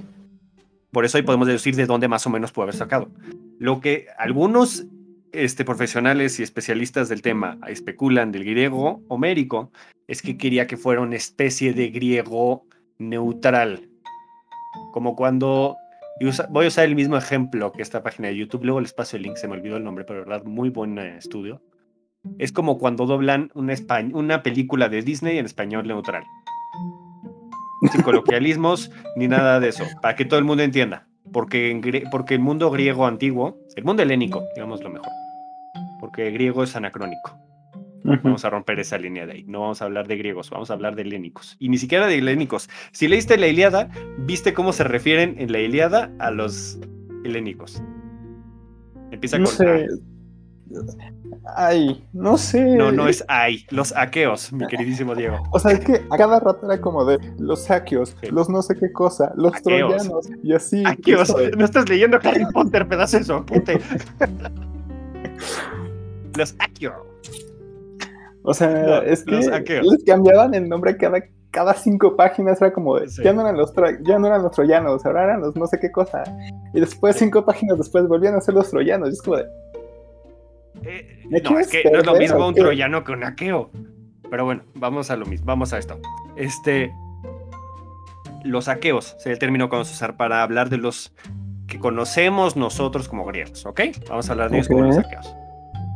Por 0.93 1.05
eso 1.05 1.19
ahí 1.19 1.23
podemos 1.23 1.47
deducir 1.47 1.77
de 1.77 1.87
dónde 1.87 2.09
más 2.09 2.27
o 2.27 2.31
menos 2.31 2.53
puede 2.53 2.67
haber 2.67 2.77
sacado. 2.77 3.11
Lo 3.59 3.81
que 3.81 4.07
algunos 4.19 4.87
este, 5.33 5.65
profesionales 5.65 6.41
y 6.41 6.43
especialistas 6.43 7.09
del 7.09 7.23
tema 7.23 7.59
especulan 7.67 8.33
del 8.33 8.45
griego 8.45 9.03
homérico 9.09 9.71
es 10.07 10.23
que 10.23 10.39
quería 10.39 10.67
que 10.67 10.77
fuera 10.77 11.03
una 11.03 11.17
especie 11.17 11.73
de 11.73 11.89
griego 11.89 12.65
neutral. 12.99 13.89
Como 14.93 15.17
cuando... 15.17 15.77
voy 16.51 16.65
a 16.65 16.69
usar 16.69 16.87
el 16.87 16.95
mismo 16.95 17.17
ejemplo 17.17 17.73
que 17.73 17.83
esta 17.83 18.03
página 18.03 18.29
de 18.29 18.37
YouTube, 18.37 18.65
luego 18.65 18.81
les 18.81 18.95
paso 18.95 19.17
el 19.17 19.25
link, 19.25 19.37
se 19.37 19.49
me 19.49 19.55
olvidó 19.55 19.77
el 19.77 19.85
nombre, 19.85 20.05
pero 20.05 20.21
verdad, 20.21 20.45
muy 20.45 20.71
buen 20.71 20.99
eh, 20.99 21.19
estudio. 21.19 21.61
Es 22.39 22.53
como 22.53 22.79
cuando 22.79 23.07
doblan 23.07 23.51
una 23.55 24.43
película 24.43 24.89
de 24.89 25.03
Disney 25.03 25.39
en 25.39 25.47
español 25.47 25.87
neutral. 25.87 26.25
Sin 27.91 28.03
coloquialismos 28.03 28.91
ni 29.17 29.29
nada 29.29 29.61
de 29.61 29.69
eso, 29.69 29.85
para 30.03 30.17
que 30.17 30.25
todo 30.25 30.39
el 30.39 30.45
mundo 30.45 30.63
entienda. 30.63 31.07
Porque, 31.33 31.71
en 31.71 31.83
porque 32.11 32.35
el 32.35 32.41
mundo 32.41 32.71
griego 32.71 33.07
antiguo, 33.07 33.59
el 33.75 33.85
mundo 33.85 34.03
helénico, 34.03 34.45
digamos 34.55 34.83
lo 34.83 34.91
mejor, 34.91 35.11
porque 36.01 36.31
griego 36.31 36.63
es 36.63 36.77
anacrónico. 36.77 37.39
Vamos 38.23 38.45
a 38.45 38.51
romper 38.51 38.79
esa 38.79 38.99
línea 38.99 39.27
de 39.27 39.33
ahí. 39.33 39.45
No 39.49 39.63
vamos 39.63 39.83
a 39.83 39.87
hablar 39.87 40.07
de 40.07 40.17
griegos, 40.17 40.51
vamos 40.51 40.71
a 40.71 40.75
hablar 40.75 40.95
de 40.95 41.03
helénicos. 41.03 41.57
Y 41.59 41.69
ni 41.69 41.79
siquiera 41.79 42.07
de 42.07 42.17
helénicos. 42.19 42.71
Si 42.93 43.09
leíste 43.09 43.37
la 43.37 43.49
Iliada, 43.49 43.89
viste 44.19 44.55
cómo 44.55 44.73
se 44.73 44.85
refieren 44.85 45.35
en 45.39 45.51
la 45.51 45.59
Iliada 45.59 46.13
a 46.21 46.31
los 46.31 46.79
helénicos. 47.25 47.83
Empieza 49.11 49.39
No 49.39 49.47
con 49.47 49.55
sé. 49.55 49.89
Ay, 51.57 52.05
no 52.13 52.37
sé. 52.37 52.77
No, 52.77 52.91
no 52.91 53.09
es 53.09 53.25
ay, 53.29 53.65
los 53.71 53.95
aqueos, 53.97 54.53
mi 54.53 54.67
queridísimo 54.67 55.15
Diego. 55.15 55.37
O 55.53 55.59
sea, 55.59 55.73
es 55.73 55.81
que 55.81 56.03
a 56.11 56.17
cada 56.17 56.41
rato 56.41 56.67
era 56.71 56.81
como 56.81 57.05
de 57.05 57.19
los 57.39 57.63
saquios, 57.65 58.17
Sí. 58.21 58.29
los 58.31 58.49
no 58.49 58.63
sé 58.63 58.75
qué 58.75 58.93
cosa, 58.93 59.33
los 59.37 59.55
Aqueos. 59.55 59.97
troyanos, 59.97 60.29
y 60.43 60.53
así. 60.55 60.83
Aqueos, 60.85 61.35
no 61.57 61.65
estás 61.65 61.89
leyendo 61.89 62.19
Harry 62.25 62.45
Potter, 62.53 62.89
pedazo 62.89 63.19
de 63.19 63.25
soquete. 63.25 63.79
los 66.37 66.55
aqueos. 66.59 66.95
O 68.43 68.55
sea, 68.55 68.69
No, 68.69 69.03
es 69.03 69.25
que 69.25 69.31
los 69.33 69.49
aqueos. 69.49 69.87
les 69.87 70.05
cambiaban 70.05 70.55
el 70.55 70.69
nombre 70.69 70.97
cada, 70.97 71.19
cada 71.51 71.75
cinco 71.75 72.17
páginas, 72.17 72.61
era 72.61 72.73
como 72.73 72.99
de, 72.99 73.09
Sí. 73.09 73.23
ya, 73.25 73.33
no 73.33 73.41
eran 73.43 73.57
los 73.57 73.73
ya 74.03 74.19
no 74.19 74.27
eran 74.29 74.43
los 74.43 74.53
troyanos, 74.53 75.05
ahora 75.07 75.25
eran 75.25 75.41
los 75.41 75.57
no 75.57 75.67
sé 75.67 75.79
qué 75.81 75.91
cosa. 75.91 76.23
Y 76.75 76.81
después, 76.81 77.17
cinco 77.17 77.45
páginas 77.45 77.79
después, 77.79 78.07
volvían 78.07 78.35
a 78.35 78.41
ser 78.41 78.55
los 78.55 78.71
troyanos. 78.71 79.09
Y 79.09 79.13
es 79.13 79.23
como 79.23 79.39
de, 79.39 79.47
Eh, 80.87 81.25
¿Me 81.29 81.41
no, 81.41 81.59
es 81.59 81.69
que 81.69 81.83
no 81.91 81.99
es 81.99 82.07
lo 82.07 82.17
mismo 82.17 82.47
un 82.47 82.55
troyano 82.55 83.05
que 83.05 83.13
un 83.13 83.25
aqueo. 83.25 83.71
Pero 84.31 84.45
bueno, 84.45 84.63
vamos 84.75 85.11
a 85.11 85.17
lo 85.17 85.27
mismo, 85.27 85.47
vamos 85.47 85.73
a 85.73 85.79
esto. 85.79 85.99
Este. 86.37 86.93
Los 88.45 88.69
aqueos 88.69 89.17
sería 89.19 89.35
el 89.35 89.39
término 89.41 89.69
que 89.69 89.77
vamos 89.77 89.91
a 89.91 89.93
usar 89.93 90.17
para 90.17 90.43
hablar 90.43 90.71
de 90.71 90.79
los 90.79 91.13
que 91.67 91.81
conocemos 91.81 92.57
nosotros 92.57 93.09
como 93.09 93.25
griegos, 93.25 93.67
¿ok? 93.67 93.81
Vamos 94.09 94.29
a 94.29 94.33
hablar 94.33 94.51
de 94.51 94.59
ellos 94.59 94.69
como 94.69 94.85
los 94.85 94.99
aqueos. 94.99 95.35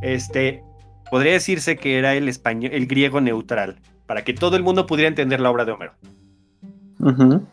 Este. 0.02 0.64
Podría 1.10 1.32
decirse 1.32 1.76
que 1.76 1.98
era 1.98 2.14
el 2.14 2.28
español, 2.28 2.72
el 2.72 2.86
griego 2.86 3.20
neutral, 3.20 3.80
para 4.06 4.22
que 4.22 4.32
todo 4.32 4.56
el 4.56 4.62
mundo 4.62 4.86
pudiera 4.86 5.08
entender 5.08 5.40
la 5.40 5.50
obra 5.50 5.64
de 5.64 5.72
Homero. 5.72 5.94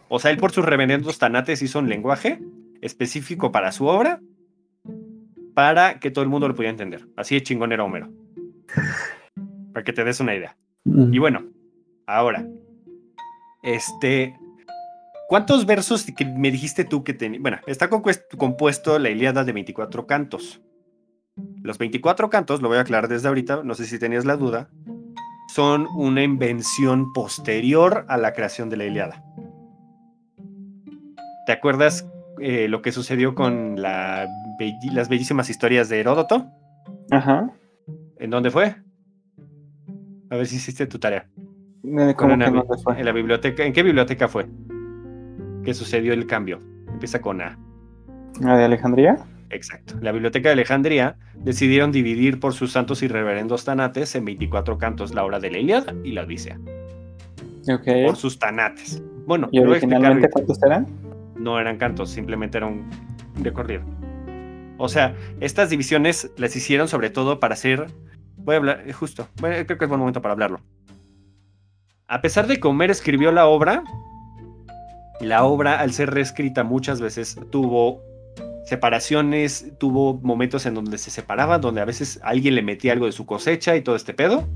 O 0.10 0.20
sea, 0.20 0.32
él 0.32 0.38
por 0.38 0.52
sus 0.52 0.66
reverendos 0.66 1.18
tanates 1.18 1.62
hizo 1.62 1.80
un 1.80 1.90
lenguaje 1.90 2.40
específico 2.82 3.52
para 3.52 3.72
su 3.72 3.88
obra, 3.88 4.20
para 5.58 6.00
que 6.00 6.12
todo 6.12 6.22
el 6.22 6.30
mundo 6.30 6.48
lo 6.48 6.54
pudiera 6.54 6.70
entender. 6.70 7.08
Así 7.16 7.34
de 7.34 7.42
chingón 7.42 7.72
era 7.72 7.84
Homero. 7.84 8.12
Para 9.74 9.84
que 9.84 9.92
te 9.92 10.04
des 10.04 10.20
una 10.20 10.36
idea. 10.36 10.56
Y 10.86 11.18
bueno, 11.18 11.48
ahora, 12.06 12.48
este, 13.64 14.38
¿cuántos 15.28 15.66
versos 15.66 16.06
que 16.16 16.26
me 16.26 16.52
dijiste 16.52 16.86
tú 16.86 17.04
que 17.04 17.16
tenía? 17.16 17.40
Bueno, 17.42 17.58
está 17.66 17.90
compuesto 17.90 19.00
la 19.00 19.10
Ilíada 19.10 19.44
de 19.44 19.52
24 19.52 20.06
cantos. 20.06 20.62
Los 21.64 21.80
24 21.80 22.30
cantos, 22.30 22.62
lo 22.62 22.68
voy 22.68 22.78
a 22.78 22.82
aclarar 22.82 23.08
desde 23.08 23.28
ahorita, 23.28 23.64
no 23.64 23.74
sé 23.74 23.86
si 23.86 23.98
tenías 23.98 24.26
la 24.26 24.38
duda, 24.38 24.70
son 25.56 25.88
una 25.96 26.22
invención 26.22 27.14
posterior 27.14 28.06
a 28.10 28.18
la 28.18 28.34
creación 28.34 28.70
de 28.70 28.78
la 28.78 28.86
Ilíada. 28.86 29.24
¿Te 31.48 31.52
acuerdas 31.52 32.08
eh, 32.40 32.68
lo 32.68 32.82
que 32.82 32.92
sucedió 32.92 33.36
con 33.36 33.82
la 33.82 34.28
las 34.94 35.10
bellísimas 35.10 35.50
historias 35.50 35.90
de 35.90 36.00
Heródoto? 36.00 36.48
Ajá. 37.12 37.50
¿En 38.20 38.30
dónde 38.30 38.50
fue? 38.52 38.76
A 40.30 40.36
ver 40.36 40.46
si 40.48 40.56
hiciste 40.58 40.88
tu 40.88 41.00
tarea. 41.00 41.28
Eh, 41.84 42.14
Con 42.16 42.16
¿Cómo 42.16 42.34
una 42.34 42.46
que 42.46 42.52
no 42.52 42.64
bi- 42.64 42.76
se 42.78 42.84
fue? 42.84 43.00
En 43.00 43.06
la 43.06 43.12
biblioteca. 43.12 43.64
¿En 43.64 43.72
qué 43.74 43.84
biblioteca 43.84 44.28
fue? 44.28 44.48
Que 45.64 45.74
sucedió 45.74 46.14
el 46.14 46.26
cambio. 46.28 46.60
Empieza 46.92 47.22
con 47.22 47.42
A. 47.42 47.58
¿La 48.42 48.58
de 48.58 48.66
Alejandría? 48.66 49.18
Exacto. 49.50 49.96
La 50.02 50.12
biblioteca 50.12 50.50
de 50.50 50.54
Alejandría 50.54 51.16
decidieron 51.36 51.92
dividir 51.92 52.40
por 52.40 52.54
sus 52.54 52.72
santos 52.74 53.02
y 53.04 53.08
reverendos 53.08 53.64
tanates 53.64 54.16
en 54.16 54.26
24 54.26 54.78
cantos 54.78 55.14
la 55.14 55.24
obra 55.24 55.40
de 55.40 55.52
la 55.52 55.60
Iliada 55.60 55.94
y 56.04 56.12
la 56.12 56.24
Odisea. 56.24 56.60
Ok. 57.72 57.86
Por 58.06 58.16
sus 58.18 58.38
tanates. 58.40 59.02
Bueno, 59.26 59.48
¿Y 59.52 59.60
originalmente 59.60 60.30
cuántos 60.30 60.62
eran? 60.64 60.88
No 61.40 61.60
eran 61.60 61.78
cantos, 61.78 62.10
simplemente 62.10 62.58
era 62.58 62.68
un 62.68 62.90
recorrido. 63.42 63.84
O 64.78 64.90
sea, 64.90 65.16
estas 65.40 65.70
divisiones 65.70 66.32
las 66.38 66.56
hicieron 66.56 66.88
sobre 66.88 67.10
todo 67.10 67.40
para 67.40 67.54
hacer. 67.54 67.88
Voy 68.38 68.56
a 68.56 68.58
hablar, 68.58 68.84
eh, 68.86 68.94
justo. 68.94 69.28
Bueno, 69.40 69.56
creo 69.66 69.78
que 69.78 69.86
es 69.86 69.90
buen 69.90 70.00
momento 70.00 70.22
para 70.22 70.34
hablarlo. 70.34 70.62
A 72.08 72.22
pesar 72.22 72.48
de 72.48 72.60
que 72.60 72.68
Homer 72.68 72.92
escribió 72.92 73.32
la 73.32 73.48
obra, 73.48 73.84
La 75.20 75.46
obra, 75.46 75.80
al 75.80 75.94
ser 75.94 76.12
reescrita 76.12 76.64
muchas 76.64 77.02
veces, 77.02 77.40
tuvo 77.50 78.04
separaciones, 78.66 79.74
tuvo 79.80 80.20
momentos 80.22 80.66
en 80.66 80.76
donde 80.76 80.98
se 81.00 81.10
separaban, 81.10 81.60
donde 81.60 81.82
a 81.82 81.86
veces 81.86 82.20
alguien 82.22 82.54
le 82.54 82.62
metía 82.62 82.94
algo 82.94 83.08
de 83.08 83.12
su 83.12 83.26
cosecha 83.26 83.76
y 83.76 83.82
todo 83.82 83.96
este 83.96 84.14
pedo, 84.14 84.48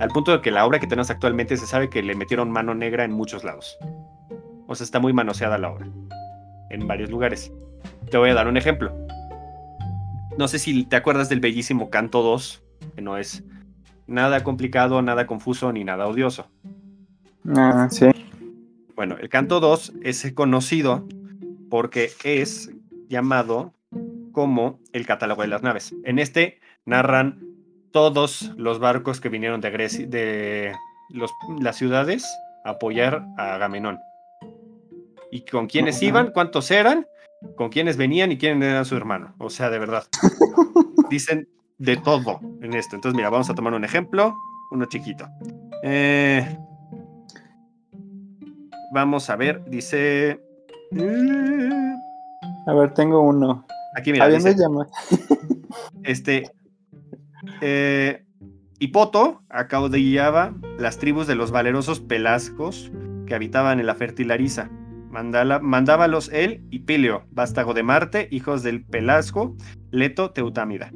al 0.00 0.08
punto 0.08 0.32
de 0.32 0.40
que 0.40 0.50
la 0.50 0.66
obra 0.66 0.80
que 0.80 0.86
tenemos 0.88 1.10
actualmente 1.10 1.56
se 1.56 1.66
sabe 1.66 1.90
que 1.90 2.02
le 2.02 2.16
metieron 2.16 2.50
mano 2.50 2.74
negra 2.74 3.04
en 3.04 3.12
muchos 3.12 3.44
lados. 3.44 3.78
O 4.66 4.74
sea, 4.74 4.84
está 4.84 4.98
muy 4.98 5.12
manoseada 5.12 5.58
la 5.58 5.70
obra, 5.70 5.86
en 6.70 6.86
varios 6.86 7.10
lugares. 7.10 7.52
Te 8.10 8.16
voy 8.16 8.30
a 8.30 8.34
dar 8.34 8.48
un 8.48 8.56
ejemplo. 8.56 8.94
No 10.38 10.48
sé 10.48 10.58
si 10.58 10.84
te 10.84 10.96
acuerdas 10.96 11.28
del 11.28 11.40
bellísimo 11.40 11.90
Canto 11.90 12.22
2, 12.22 12.62
que 12.94 13.02
no 13.02 13.18
es 13.18 13.44
nada 14.06 14.42
complicado, 14.42 15.02
nada 15.02 15.26
confuso 15.26 15.72
ni 15.72 15.84
nada 15.84 16.06
odioso. 16.06 16.46
Ah, 17.56 17.88
sí. 17.90 18.06
Bueno, 18.94 19.16
el 19.20 19.28
Canto 19.28 19.60
2 19.60 19.94
es 20.02 20.32
conocido 20.32 21.06
porque 21.68 22.10
es 22.24 22.70
llamado 23.08 23.74
como 24.32 24.78
el 24.92 25.06
catálogo 25.06 25.42
de 25.42 25.48
las 25.48 25.62
naves. 25.62 25.94
En 26.04 26.18
este 26.18 26.60
narran 26.84 27.40
todos 27.92 28.52
los 28.56 28.78
barcos 28.78 29.20
que 29.20 29.28
vinieron 29.28 29.60
de 29.60 29.70
Grecia, 29.70 30.06
de 30.06 30.74
las 31.60 31.76
ciudades 31.76 32.24
a 32.64 32.70
apoyar 32.70 33.26
a 33.36 33.54
Agamenón. 33.54 33.98
Y 35.30 35.44
con 35.44 35.66
quiénes 35.66 36.02
iban, 36.02 36.32
cuántos 36.32 36.70
eran, 36.70 37.06
con 37.56 37.70
quiénes 37.70 37.96
venían 37.96 38.32
y 38.32 38.38
quién 38.38 38.62
era 38.62 38.84
su 38.84 38.96
hermano. 38.96 39.34
O 39.38 39.50
sea, 39.50 39.70
de 39.70 39.78
verdad. 39.78 40.04
Dicen 41.10 41.48
de 41.78 41.96
todo 41.96 42.40
en 42.60 42.74
esto. 42.74 42.96
Entonces, 42.96 43.16
mira, 43.16 43.30
vamos 43.30 43.48
a 43.50 43.54
tomar 43.54 43.72
un 43.72 43.84
ejemplo, 43.84 44.36
uno 44.70 44.84
chiquito. 44.86 45.26
Eh, 45.82 46.58
vamos 48.92 49.30
a 49.30 49.36
ver, 49.36 49.64
dice... 49.66 50.40
A 52.66 52.74
ver, 52.74 52.92
tengo 52.94 53.20
uno. 53.22 53.64
Aquí 53.96 54.12
mira. 54.12 54.28
Dice, 54.28 54.54
llama? 54.56 54.86
este. 56.04 56.50
Eh, 57.60 58.24
Hipoto 58.78 59.42
acaudillaba 59.48 60.54
las 60.78 60.98
tribus 60.98 61.26
de 61.26 61.34
los 61.34 61.50
valerosos 61.50 62.00
pelascos 62.00 62.90
que 63.26 63.34
habitaban 63.34 63.80
en 63.80 63.86
la 63.86 63.94
fertilariza. 65.10 65.60
mandábalos 65.60 66.30
él 66.32 66.62
y 66.70 66.80
Pileo, 66.80 67.24
vástago 67.30 67.74
de 67.74 67.82
Marte, 67.82 68.28
hijos 68.30 68.62
del 68.62 68.84
Pelasgo, 68.84 69.56
Leto, 69.90 70.30
Teutámida. 70.30 70.92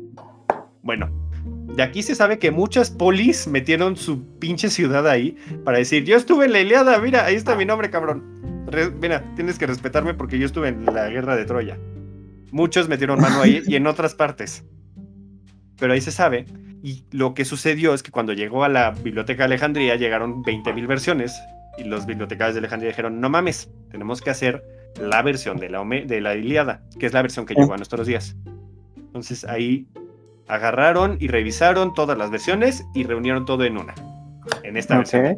Bueno, 0.83 1.11
de 1.77 1.83
aquí 1.83 2.03
se 2.03 2.15
sabe 2.15 2.39
que 2.39 2.51
muchas 2.51 2.91
polis 2.91 3.47
metieron 3.47 3.97
su 3.97 4.39
pinche 4.39 4.71
ciudad 4.71 5.09
ahí 5.09 5.37
para 5.65 5.79
decir, 5.79 6.05
yo 6.05 6.17
estuve 6.17 6.47
en 6.47 6.53
la 6.53 6.61
Iliada, 6.61 6.99
mira, 6.99 7.25
ahí 7.25 7.35
está 7.35 7.57
mi 7.57 7.65
nombre, 7.65 7.91
cabrón 7.91 8.35
mira, 9.01 9.23
tienes 9.35 9.59
que 9.59 9.67
respetarme 9.67 10.15
porque 10.15 10.39
yo 10.39 10.47
estuve 10.47 10.69
en 10.69 10.85
la 10.87 11.09
guerra 11.09 11.37
de 11.37 11.45
Troya. 11.45 11.79
Muchos 12.51 12.89
metieron 12.89 13.21
mano 13.21 13.41
ahí 13.41 13.63
y 13.67 13.77
en 13.77 13.87
otras 13.87 14.15
partes. 14.15 14.65
Pero 15.79 15.93
ahí 15.93 16.01
se 16.01 16.13
sabe. 16.13 16.47
Y 16.83 17.05
lo 17.11 17.35
que 17.35 17.45
sucedió 17.45 17.95
es 17.95 18.03
que 18.03 18.11
cuando 18.11 18.33
llegó 18.33 18.65
a 18.65 18.69
la 18.69 18.91
biblioteca 18.91 19.43
de 19.43 19.47
Alejandría 19.47 19.97
llegaron 19.97 20.43
20.000 20.45 20.87
versiones 20.87 21.35
y 21.79 21.85
los 21.85 22.07
bibliotecarios 22.07 22.55
de 22.55 22.61
Alejandría 22.61 22.91
dijeron, 22.91 23.21
no 23.21 23.29
mames, 23.29 23.71
tenemos 23.95 24.21
que 24.21 24.31
hacer 24.31 24.65
la 25.01 25.23
versión 25.23 25.57
de 25.57 25.71
la, 25.71 25.85
de 25.85 26.21
la 26.21 26.35
Iliada, 26.35 26.83
que 26.99 27.07
es 27.07 27.13
la 27.13 27.23
versión 27.23 27.47
que 27.47 27.55
llegó 27.55 27.75
a 27.75 27.77
nuestros 27.77 28.09
días. 28.09 28.35
Entonces 28.97 29.45
ahí 29.45 29.87
agarraron 30.49 31.17
y 31.21 31.29
revisaron 31.29 31.95
todas 31.95 32.19
las 32.19 32.33
versiones 32.33 32.85
y 32.93 33.05
reunieron 33.05 33.45
todo 33.45 33.63
en 33.63 33.79
una, 33.79 33.95
en 34.65 34.77
esta 34.77 34.97
versión 34.99 35.37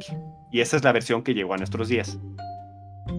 Y 0.51 0.63
esa 0.63 0.79
es 0.79 0.85
la 0.85 0.93
versión 0.93 1.23
que 1.23 1.35
llegó 1.35 1.53
a 1.53 1.59
nuestros 1.59 1.89
días. 1.89 2.19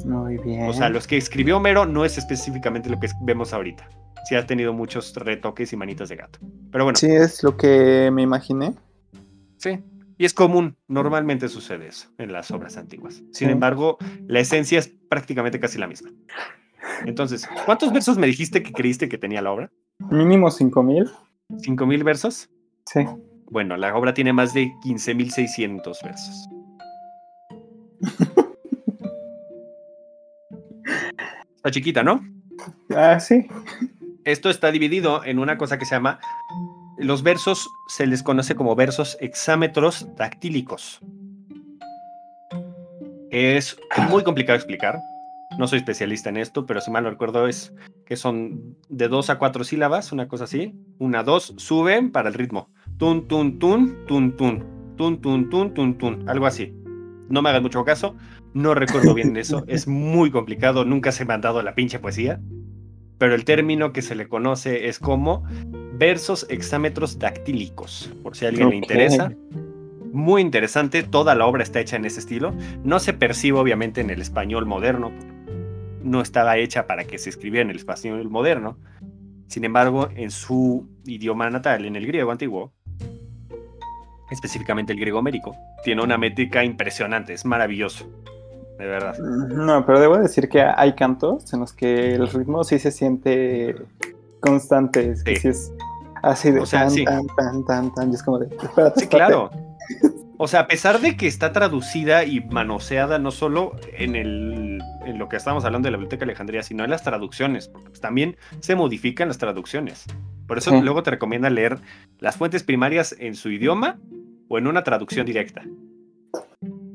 Muy 0.05 0.39
bien. 0.39 0.67
O 0.67 0.73
sea, 0.73 0.89
los 0.89 1.05
que 1.05 1.17
escribió 1.17 1.57
Homero 1.57 1.85
no 1.85 2.03
es 2.03 2.17
específicamente 2.17 2.89
lo 2.89 2.99
que 2.99 3.07
vemos 3.21 3.53
ahorita. 3.53 3.87
Sí 4.27 4.33
ha 4.33 4.43
tenido 4.43 4.73
muchos 4.73 5.13
retoques 5.17 5.71
y 5.71 5.77
manitas 5.77 6.09
de 6.09 6.15
gato. 6.15 6.39
Pero 6.71 6.83
bueno. 6.83 6.97
Sí, 6.97 7.11
es 7.11 7.43
lo 7.43 7.55
que 7.55 8.09
me 8.11 8.23
imaginé. 8.23 8.73
Sí. 9.57 9.83
Y 10.17 10.25
es 10.25 10.33
común, 10.33 10.75
normalmente 10.87 11.47
sucede 11.47 11.87
eso 11.87 12.09
en 12.17 12.31
las 12.31 12.49
obras 12.51 12.77
antiguas. 12.77 13.23
Sin 13.31 13.49
embargo, 13.49 13.97
la 14.27 14.39
esencia 14.39 14.79
es 14.79 14.87
prácticamente 15.09 15.59
casi 15.59 15.77
la 15.77 15.87
misma. 15.87 16.11
Entonces, 17.05 17.47
¿cuántos 17.65 17.93
versos 17.93 18.17
me 18.17 18.27
dijiste 18.27 18.63
que 18.63 18.71
creíste 18.71 19.09
que 19.09 19.17
tenía 19.17 19.41
la 19.41 19.51
obra? 19.51 19.71
Mínimo 20.09 20.49
5000. 20.49 21.11
¿5000 21.49 22.03
versos? 22.03 22.49
Sí. 22.85 23.05
Bueno, 23.49 23.77
la 23.77 23.95
obra 23.95 24.13
tiene 24.13 24.33
más 24.33 24.53
de 24.53 24.73
15600 24.83 26.01
versos. 26.03 26.49
chiquita, 31.71 32.03
¿no? 32.03 32.21
Ah, 32.95 33.19
sí. 33.19 33.47
Esto 34.23 34.49
está 34.49 34.71
dividido 34.71 35.23
en 35.23 35.39
una 35.39 35.57
cosa 35.57 35.77
que 35.77 35.85
se 35.85 35.95
llama. 35.95 36.19
Los 36.97 37.23
versos 37.23 37.69
se 37.87 38.07
les 38.07 38.23
conoce 38.23 38.55
como 38.55 38.75
versos 38.75 39.17
hexámetros 39.19 40.07
dactílicos. 40.15 40.99
Es 43.29 43.77
muy 44.09 44.23
complicado 44.23 44.55
explicar. 44.55 44.99
No 45.57 45.67
soy 45.67 45.79
especialista 45.79 46.29
en 46.29 46.37
esto, 46.37 46.65
pero 46.65 46.81
si 46.81 46.91
mal 46.91 47.03
no 47.03 47.09
recuerdo 47.09 47.47
es 47.47 47.73
que 48.05 48.15
son 48.15 48.77
de 48.89 49.07
dos 49.07 49.29
a 49.29 49.37
cuatro 49.37 49.63
sílabas, 49.63 50.11
una 50.11 50.27
cosa 50.27 50.45
así. 50.45 50.73
Una, 50.97 51.23
dos, 51.23 51.53
suben 51.57 52.11
para 52.11 52.29
el 52.29 52.35
ritmo. 52.35 52.69
Tun, 52.97 53.27
tun, 53.27 53.59
tun, 53.59 54.05
tun, 54.07 54.35
tun. 54.35 54.65
Tun, 54.97 55.21
tun, 55.21 55.49
tun, 55.49 55.73
tun, 55.73 55.97
tun. 55.97 56.29
Algo 56.29 56.47
así. 56.47 56.73
No 57.29 57.41
me 57.41 57.49
hagan 57.49 57.63
mucho 57.63 57.83
caso. 57.83 58.15
No 58.53 58.73
recuerdo 58.73 59.13
bien 59.13 59.37
eso, 59.37 59.63
es 59.67 59.87
muy 59.87 60.31
complicado, 60.31 60.83
nunca 60.83 61.11
se 61.11 61.25
me 61.25 61.33
ha 61.33 61.37
dado 61.37 61.61
la 61.61 61.75
pinche 61.75 61.99
poesía, 61.99 62.41
pero 63.17 63.35
el 63.35 63.45
término 63.45 63.93
que 63.93 64.01
se 64.01 64.15
le 64.15 64.27
conoce 64.27 64.87
es 64.87 64.97
como 64.97 65.43
versos 65.97 66.45
hexámetros 66.49 67.19
dactílicos, 67.19 68.11
por 68.23 68.35
si 68.35 68.45
a 68.45 68.49
alguien 68.49 68.69
le 68.69 68.75
interesa. 68.77 69.31
Muy 70.11 70.41
interesante, 70.41 71.03
toda 71.03 71.35
la 71.35 71.45
obra 71.45 71.63
está 71.63 71.79
hecha 71.79 71.95
en 71.95 72.05
ese 72.05 72.19
estilo. 72.19 72.53
No 72.83 72.99
se 72.99 73.13
percibe 73.13 73.59
obviamente 73.59 74.01
en 74.01 74.09
el 74.09 74.21
español 74.21 74.65
moderno, 74.65 75.11
no 76.01 76.21
estaba 76.21 76.57
hecha 76.57 76.87
para 76.87 77.03
que 77.03 77.17
se 77.17 77.29
escribiera 77.29 77.63
en 77.63 77.69
el 77.69 77.77
español 77.77 78.29
moderno. 78.29 78.77
Sin 79.47 79.63
embargo, 79.63 80.09
en 80.15 80.31
su 80.31 80.87
idioma 81.05 81.49
natal, 81.49 81.85
en 81.85 81.95
el 81.95 82.07
griego 82.07 82.31
antiguo, 82.31 82.73
específicamente 84.31 84.93
el 84.93 84.99
griego 84.99 85.21
mérico, 85.21 85.55
tiene 85.83 86.03
una 86.03 86.17
métrica 86.17 86.63
impresionante, 86.63 87.33
es 87.33 87.45
maravilloso 87.45 88.09
de 88.77 88.85
verdad. 88.85 89.17
No, 89.17 89.85
pero 89.85 89.99
debo 89.99 90.17
decir 90.17 90.49
que 90.49 90.61
hay 90.61 90.93
cantos 90.93 91.51
en 91.53 91.61
los 91.61 91.73
que 91.73 92.13
el 92.13 92.27
ritmo 92.27 92.63
sí 92.63 92.79
se 92.79 92.91
siente 92.91 93.75
constante. 94.39 95.15
Sí. 95.15 95.47
es 95.47 95.73
así 96.31 96.51
de 96.51 96.59
o 96.59 96.65
sea, 96.65 96.87
tan, 96.87 97.27
tan, 97.27 97.65
tan, 97.65 97.93
tan, 97.93 98.11
Y 98.11 98.15
es 98.15 98.23
como 98.23 98.39
de. 98.39 98.55
Espérate, 98.63 99.01
sí, 99.01 99.07
claro. 99.07 99.49
O 100.39 100.47
sea, 100.47 100.61
a 100.61 100.67
pesar 100.67 101.01
de 101.01 101.17
que 101.17 101.25
está 101.27 101.51
traducida 101.51 102.23
y 102.23 102.41
manoseada 102.41 103.17
no 103.17 103.31
solo 103.31 103.75
en, 103.93 104.15
el, 104.15 104.79
en 105.05 105.17
lo 105.17 105.29
que 105.29 105.35
estamos 105.35 105.65
hablando 105.65 105.87
de 105.87 105.91
la 105.91 105.97
Biblioteca 105.97 106.25
Alejandría, 106.25 106.61
sino 106.61 106.83
en 106.83 106.91
las 106.91 107.01
traducciones, 107.01 107.69
porque 107.69 107.89
pues 107.89 108.01
también 108.01 108.37
se 108.59 108.75
modifican 108.75 109.29
las 109.29 109.39
traducciones. 109.39 110.05
Por 110.47 110.59
eso 110.59 110.79
luego 110.79 111.01
te 111.01 111.11
recomienda 111.11 111.49
leer 111.49 111.79
las 112.19 112.37
fuentes 112.37 112.63
primarias 112.63 113.15
en 113.17 113.35
su 113.35 113.49
idioma 113.49 113.99
o 114.47 114.59
en 114.59 114.67
una 114.67 114.83
traducción 114.83 115.25
directa. 115.25 115.63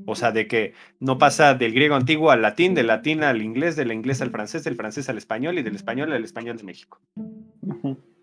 O 0.06 0.14
sea, 0.14 0.32
de 0.32 0.46
que 0.46 0.74
no 1.00 1.18
pasa 1.18 1.54
del 1.54 1.72
griego 1.72 1.94
antiguo 1.94 2.30
al 2.30 2.42
latín, 2.42 2.74
del 2.74 2.88
latín 2.88 3.24
al 3.24 3.42
inglés, 3.42 3.76
del 3.76 3.92
inglés 3.92 4.20
al 4.22 4.30
francés, 4.30 4.64
del 4.64 4.76
francés 4.76 5.08
al 5.08 5.18
español 5.18 5.58
y 5.58 5.62
del 5.62 5.76
español 5.76 6.12
al 6.12 6.24
español 6.24 6.56
de 6.56 6.64
México. 6.64 7.00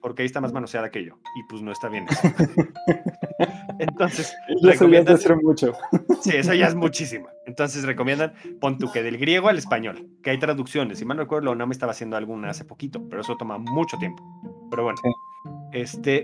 Porque 0.02 0.22
ahí 0.22 0.26
está 0.26 0.42
más 0.42 0.54
manoseada 0.54 0.90
que 0.92 1.04
yo. 1.04 1.20
Y 1.36 1.44
pues 1.50 1.62
no 1.62 1.72
está 1.72 1.90
bien. 1.90 2.06
Entonces. 3.80 4.36
recomiendan 4.62 5.16
hacer 5.16 5.36
mucho. 5.38 5.74
Sí, 6.22 6.32
eso 6.36 6.54
ya 6.54 6.68
es 6.68 6.76
muchísimo. 6.76 7.28
Entonces 7.46 7.84
recomiendan, 7.86 8.34
pon 8.60 8.78
tú 8.78 8.92
que 8.92 9.04
del 9.04 9.18
griego 9.18 9.50
al 9.50 9.58
español, 9.58 10.08
que 10.22 10.32
hay 10.32 10.40
traducciones. 10.40 11.00
Si 11.00 11.06
mal 11.06 11.18
no 11.18 11.24
recuerdo, 11.24 11.56
no 11.56 11.68
me 11.68 11.74
estaba 11.74 11.92
haciendo 11.92 12.18
alguna 12.18 12.50
hace 12.50 12.66
poquito, 12.66 13.08
pero 13.10 13.22
eso 13.22 13.36
toma 13.38 13.58
mucho 13.58 13.98
tiempo. 13.98 14.24
Pero 14.70 14.84
bueno, 14.84 15.00
este, 15.72 16.24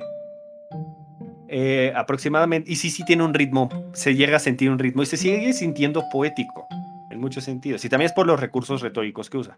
eh, 1.47 1.93
aproximadamente, 1.95 2.71
y 2.71 2.75
sí, 2.75 2.89
sí 2.89 3.03
tiene 3.05 3.23
un 3.23 3.33
ritmo, 3.33 3.69
se 3.93 4.15
llega 4.15 4.37
a 4.37 4.39
sentir 4.39 4.69
un 4.69 4.79
ritmo 4.79 5.03
y 5.03 5.05
se 5.05 5.17
sigue 5.17 5.53
sintiendo 5.53 6.03
poético 6.11 6.67
en 7.11 7.19
muchos 7.19 7.43
sentidos. 7.43 7.83
Y 7.85 7.89
también 7.89 8.07
es 8.07 8.13
por 8.13 8.27
los 8.27 8.39
recursos 8.39 8.81
retóricos 8.81 9.29
que 9.29 9.37
usa. 9.37 9.57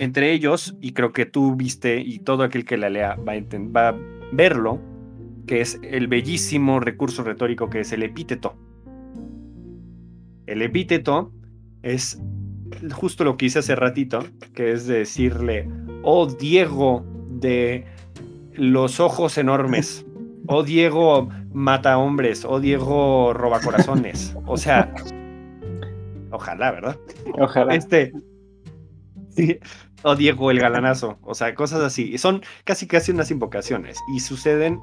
Entre 0.00 0.32
ellos, 0.32 0.76
y 0.80 0.92
creo 0.92 1.12
que 1.12 1.26
tú 1.26 1.54
viste 1.54 2.00
y 2.00 2.18
todo 2.18 2.42
aquel 2.42 2.64
que 2.64 2.76
la 2.76 2.90
lea 2.90 3.16
va 3.16 3.34
a, 3.34 3.40
va 3.70 3.88
a 3.90 3.98
verlo, 4.32 4.80
que 5.46 5.60
es 5.60 5.78
el 5.82 6.08
bellísimo 6.08 6.80
recurso 6.80 7.22
retórico 7.22 7.70
que 7.70 7.80
es 7.80 7.92
el 7.92 8.02
epíteto. 8.02 8.56
El 10.46 10.62
epíteto 10.62 11.32
es 11.82 12.20
justo 12.92 13.24
lo 13.24 13.36
que 13.36 13.46
hice 13.46 13.60
hace 13.60 13.76
ratito, 13.76 14.24
que 14.54 14.72
es 14.72 14.86
decirle, 14.86 15.68
oh 16.02 16.26
Diego 16.26 17.04
de 17.28 17.84
los 18.54 18.98
ojos 18.98 19.38
enormes, 19.38 20.04
o 20.48 20.64
Diego 20.64 21.28
mata 21.52 21.98
hombres, 21.98 22.44
o 22.44 22.58
Diego 22.58 23.32
roba 23.32 23.60
corazones. 23.60 24.34
O 24.46 24.56
sea, 24.56 24.92
Ojalá, 26.30 26.70
¿verdad? 26.70 26.96
Ojalá. 27.38 27.74
Este. 27.74 28.12
Sí. 29.30 29.58
O 30.02 30.16
Diego 30.16 30.50
el 30.50 30.60
galanazo. 30.60 31.18
O 31.22 31.34
sea, 31.34 31.54
cosas 31.54 31.80
así. 31.80 32.12
Y 32.12 32.18
son 32.18 32.42
casi 32.64 32.86
casi 32.86 33.12
unas 33.12 33.30
invocaciones. 33.30 33.98
Y 34.14 34.20
suceden 34.20 34.80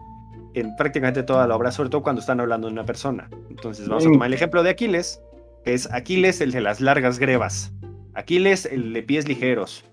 en 0.54 0.76
prácticamente 0.76 1.24
toda 1.24 1.48
la 1.48 1.56
obra, 1.56 1.72
sobre 1.72 1.90
todo 1.90 2.02
cuando 2.04 2.22
están 2.22 2.40
hablando 2.40 2.68
de 2.68 2.74
una 2.74 2.86
persona. 2.86 3.30
Entonces 3.50 3.88
vamos 3.88 4.06
a 4.06 4.10
tomar 4.12 4.28
el 4.28 4.34
ejemplo 4.34 4.64
de 4.64 4.70
Aquiles, 4.72 5.22
que 5.64 5.74
es 5.74 5.92
Aquiles 5.92 6.42
el 6.42 6.52
de 6.52 6.62
las 6.62 6.82
largas 6.82 7.20
grebas. 7.20 7.72
Aquiles 8.16 8.66
el 8.66 8.94
de 8.94 9.04
pies 9.04 9.28
ligeros. 9.28 9.86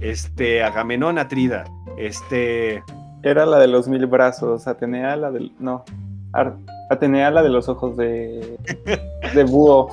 Este, 0.00 0.62
Agamenón 0.62 1.18
Atrida. 1.18 1.64
Este. 1.98 2.82
Era 3.22 3.46
la 3.46 3.58
de 3.58 3.68
los 3.68 3.88
mil 3.88 4.06
brazos. 4.06 4.66
Atenea 4.66 5.16
la 5.16 5.30
del. 5.30 5.52
No. 5.58 5.84
Ar- 6.32 6.56
Atenea 6.90 7.30
la 7.30 7.42
de 7.42 7.48
los 7.48 7.68
ojos 7.68 7.96
de. 7.96 8.58
de 9.34 9.44
búho. 9.44 9.88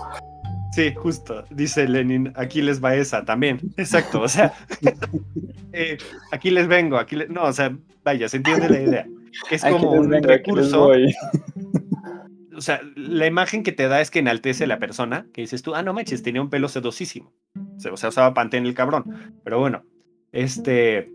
Sí, 0.79 0.93
justo, 0.95 1.43
dice 1.49 1.89
Lenin, 1.89 2.31
aquí 2.37 2.61
les 2.61 2.81
va 2.81 2.95
esa 2.95 3.25
también. 3.25 3.59
Exacto, 3.75 4.21
o 4.21 4.29
sea, 4.29 4.53
eh, 5.73 5.97
aquí 6.31 6.51
les 6.51 6.69
vengo, 6.69 6.97
aquí. 6.97 7.17
No, 7.27 7.43
o 7.43 7.51
sea, 7.51 7.77
vaya, 8.05 8.29
se 8.29 8.37
entiende 8.37 8.69
la 8.69 8.79
idea. 8.79 9.07
Es 9.51 9.61
como 9.65 9.91
un 9.91 10.07
vengo, 10.07 10.29
recurso, 10.29 10.91
o 12.55 12.61
sea, 12.61 12.79
la 12.95 13.27
imagen 13.27 13.63
que 13.63 13.73
te 13.73 13.89
da 13.89 13.99
es 13.99 14.09
que 14.09 14.19
enaltece 14.19 14.63
a 14.63 14.67
la 14.67 14.79
persona, 14.79 15.27
que 15.33 15.41
dices 15.41 15.63
tú, 15.63 15.75
ah, 15.75 15.83
no 15.83 15.93
manches, 15.93 16.23
tenía 16.23 16.41
un 16.41 16.49
pelo 16.49 16.69
sedosísimo. 16.69 17.33
O 17.75 17.79
sea, 17.79 17.91
usaba 17.91 18.33
pantén 18.33 18.65
el 18.65 18.73
cabrón. 18.73 19.35
Pero 19.43 19.59
bueno, 19.59 19.83
este, 20.31 21.11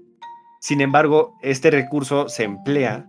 sin 0.60 0.82
embargo, 0.82 1.38
este 1.40 1.70
recurso 1.70 2.28
se 2.28 2.44
emplea 2.44 3.06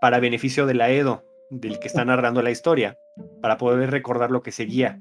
para 0.00 0.20
beneficio 0.20 0.66
de 0.66 0.74
la 0.74 0.90
Edo, 0.90 1.24
del 1.50 1.80
que 1.80 1.88
está 1.88 2.04
narrando 2.04 2.42
la 2.42 2.52
historia, 2.52 2.96
para 3.42 3.58
poder 3.58 3.90
recordar 3.90 4.30
lo 4.30 4.44
que 4.44 4.52
seguía. 4.52 5.00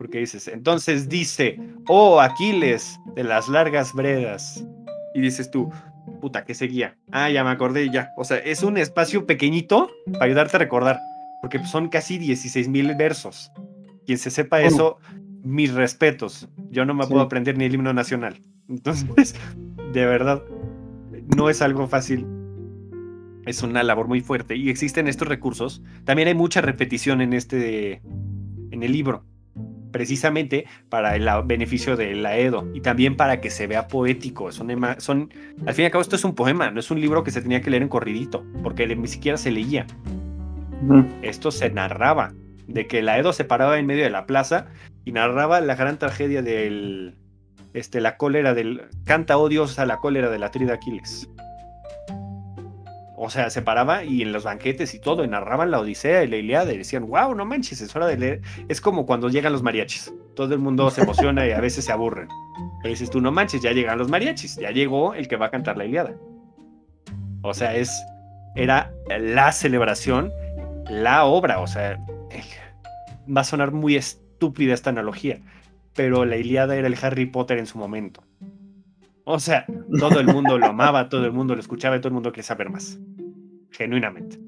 Porque 0.00 0.18
dices, 0.20 0.48
entonces 0.48 1.10
dice, 1.10 1.60
oh 1.86 2.22
Aquiles 2.22 2.98
de 3.14 3.22
las 3.22 3.50
largas 3.50 3.92
bredas. 3.92 4.64
Y 5.14 5.20
dices 5.20 5.50
tú, 5.50 5.70
puta, 6.22 6.46
¿qué 6.46 6.54
seguía? 6.54 6.96
Ah, 7.12 7.28
ya 7.28 7.44
me 7.44 7.50
acordé, 7.50 7.90
ya. 7.90 8.08
O 8.16 8.24
sea, 8.24 8.38
es 8.38 8.62
un 8.62 8.78
espacio 8.78 9.26
pequeñito 9.26 9.90
para 10.14 10.24
ayudarte 10.24 10.56
a 10.56 10.60
recordar, 10.60 10.98
porque 11.42 11.62
son 11.66 11.90
casi 11.90 12.16
16 12.16 12.68
mil 12.70 12.94
versos. 12.94 13.52
Quien 14.06 14.16
se 14.16 14.30
sepa 14.30 14.62
eso, 14.62 14.96
mis 15.42 15.74
respetos. 15.74 16.48
Yo 16.70 16.86
no 16.86 16.94
me 16.94 17.04
Sí. 17.04 17.10
puedo 17.10 17.20
aprender 17.22 17.58
ni 17.58 17.66
el 17.66 17.74
himno 17.74 17.92
nacional. 17.92 18.40
Entonces, 18.70 19.34
de 19.92 20.06
verdad, 20.06 20.42
no 21.36 21.50
es 21.50 21.60
algo 21.60 21.86
fácil. 21.88 22.26
Es 23.44 23.62
una 23.62 23.82
labor 23.82 24.08
muy 24.08 24.22
fuerte 24.22 24.56
y 24.56 24.70
existen 24.70 25.08
estos 25.08 25.28
recursos. 25.28 25.82
También 26.04 26.28
hay 26.28 26.34
mucha 26.34 26.62
repetición 26.62 27.20
en 27.20 27.34
este 27.34 28.00
en 28.70 28.82
el 28.82 28.92
libro, 28.92 29.26
precisamente 29.90 30.66
para 30.88 31.16
el 31.16 31.28
beneficio 31.44 31.96
de 31.96 32.14
la 32.14 32.36
Edo 32.36 32.68
y 32.74 32.80
también 32.80 33.16
para 33.16 33.40
que 33.40 33.50
se 33.50 33.66
vea 33.66 33.88
poético. 33.88 34.52
Son, 34.52 34.70
al 35.66 35.74
fin 35.74 35.82
y 35.82 35.86
al 35.86 35.90
cabo, 35.90 36.02
esto 36.02 36.16
es 36.16 36.24
un 36.24 36.34
poema, 36.34 36.70
no 36.70 36.80
es 36.80 36.90
un 36.90 37.00
libro 37.00 37.24
que 37.24 37.30
se 37.30 37.42
tenía 37.42 37.60
que 37.60 37.70
leer 37.70 37.82
en 37.82 37.88
corridito, 37.88 38.44
porque 38.62 38.86
ni 38.86 39.08
siquiera 39.08 39.38
se 39.38 39.50
leía. 39.50 39.86
Esto 41.22 41.50
se 41.50 41.70
narraba, 41.70 42.32
de 42.66 42.86
que 42.86 43.02
la 43.02 43.18
Edo 43.18 43.32
se 43.32 43.44
paraba 43.44 43.78
en 43.78 43.86
medio 43.86 44.04
de 44.04 44.10
la 44.10 44.26
plaza 44.26 44.66
y 45.04 45.12
narraba 45.12 45.60
la 45.60 45.74
gran 45.74 45.98
tragedia 45.98 46.42
del, 46.42 47.16
este, 47.74 48.00
la 48.00 48.16
cólera 48.16 48.54
del, 48.54 48.82
canta 49.04 49.36
odios 49.36 49.78
a 49.78 49.86
la 49.86 49.98
cólera 49.98 50.30
de 50.30 50.38
la 50.38 50.50
trida 50.50 50.74
Aquiles. 50.74 51.28
O 53.22 53.28
sea, 53.28 53.50
se 53.50 53.60
paraba 53.60 54.02
y 54.02 54.22
en 54.22 54.32
los 54.32 54.44
banquetes 54.44 54.94
y 54.94 54.98
todo, 54.98 55.22
y 55.22 55.28
narraban 55.28 55.70
la 55.70 55.78
Odisea 55.78 56.24
y 56.24 56.26
la 56.26 56.38
Iliada 56.38 56.72
y 56.72 56.78
decían, 56.78 57.06
wow, 57.06 57.34
no 57.34 57.44
manches, 57.44 57.82
es 57.82 57.94
hora 57.94 58.06
de 58.06 58.16
leer. 58.16 58.40
Es 58.70 58.80
como 58.80 59.04
cuando 59.04 59.28
llegan 59.28 59.52
los 59.52 59.62
mariachis. 59.62 60.10
Todo 60.34 60.54
el 60.54 60.58
mundo 60.58 60.90
se 60.90 61.02
emociona 61.02 61.46
y 61.46 61.50
a 61.50 61.60
veces 61.60 61.84
se 61.84 61.92
aburren. 61.92 62.28
Pero 62.80 62.88
dices 62.88 63.10
tú, 63.10 63.20
no 63.20 63.30
manches, 63.30 63.60
ya 63.60 63.72
llegan 63.72 63.98
los 63.98 64.08
mariachis, 64.08 64.56
ya 64.56 64.70
llegó 64.70 65.12
el 65.12 65.28
que 65.28 65.36
va 65.36 65.46
a 65.46 65.50
cantar 65.50 65.76
la 65.76 65.84
Iliada. 65.84 66.14
O 67.42 67.52
sea, 67.52 67.76
es, 67.76 67.92
era 68.56 68.90
la 69.18 69.52
celebración, 69.52 70.32
la 70.88 71.26
obra. 71.26 71.60
O 71.60 71.66
sea, 71.66 71.98
va 73.28 73.42
a 73.42 73.44
sonar 73.44 73.70
muy 73.70 73.96
estúpida 73.96 74.72
esta 74.72 74.88
analogía, 74.88 75.40
pero 75.94 76.24
la 76.24 76.38
Iliada 76.38 76.74
era 76.74 76.86
el 76.86 76.96
Harry 77.02 77.26
Potter 77.26 77.58
en 77.58 77.66
su 77.66 77.76
momento. 77.76 78.22
O 79.32 79.38
sea, 79.38 79.64
todo 79.98 80.20
el 80.20 80.26
mundo 80.26 80.58
lo 80.58 80.66
amaba, 80.66 81.08
todo 81.08 81.24
el 81.24 81.32
mundo 81.32 81.54
lo 81.54 81.60
escuchaba 81.60 81.96
y 81.96 82.00
todo 82.00 82.08
el 82.08 82.14
mundo 82.14 82.32
quería 82.32 82.44
saber 82.44 82.68
más. 82.70 82.98
Genuinamente. 83.70 84.38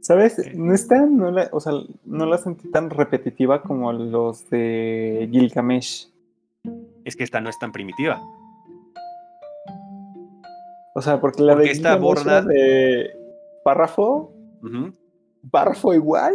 ¿Sabes? 0.00 0.34
Sí. 0.34 0.50
No 0.54 0.72
es 0.74 0.86
tan, 0.86 1.16
no 1.16 1.30
la, 1.30 1.48
o 1.52 1.60
sea, 1.60 1.72
no 2.04 2.26
la 2.26 2.38
sentí 2.38 2.70
tan 2.70 2.90
repetitiva 2.90 3.62
como 3.62 3.92
los 3.92 4.48
de 4.50 5.28
Gilgamesh. 5.32 6.08
Es 7.04 7.16
que 7.16 7.24
esta 7.24 7.40
no 7.40 7.48
es 7.50 7.58
tan 7.58 7.72
primitiva. 7.72 8.20
O 10.94 11.02
sea, 11.02 11.20
porque 11.20 11.42
la 11.42 11.52
Porque 11.54 11.66
de 11.68 11.72
esta 11.72 11.96
borda- 11.98 12.42
de 12.42 13.10
párrafo, 13.64 14.32
párrafo 15.50 15.92
igual, 15.94 16.34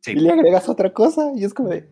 Sí. 0.00 0.12
y 0.12 0.14
le 0.16 0.32
agregas 0.32 0.68
otra 0.68 0.92
cosa, 0.92 1.30
y 1.34 1.44
es 1.44 1.54
como 1.54 1.68
de, 1.70 1.88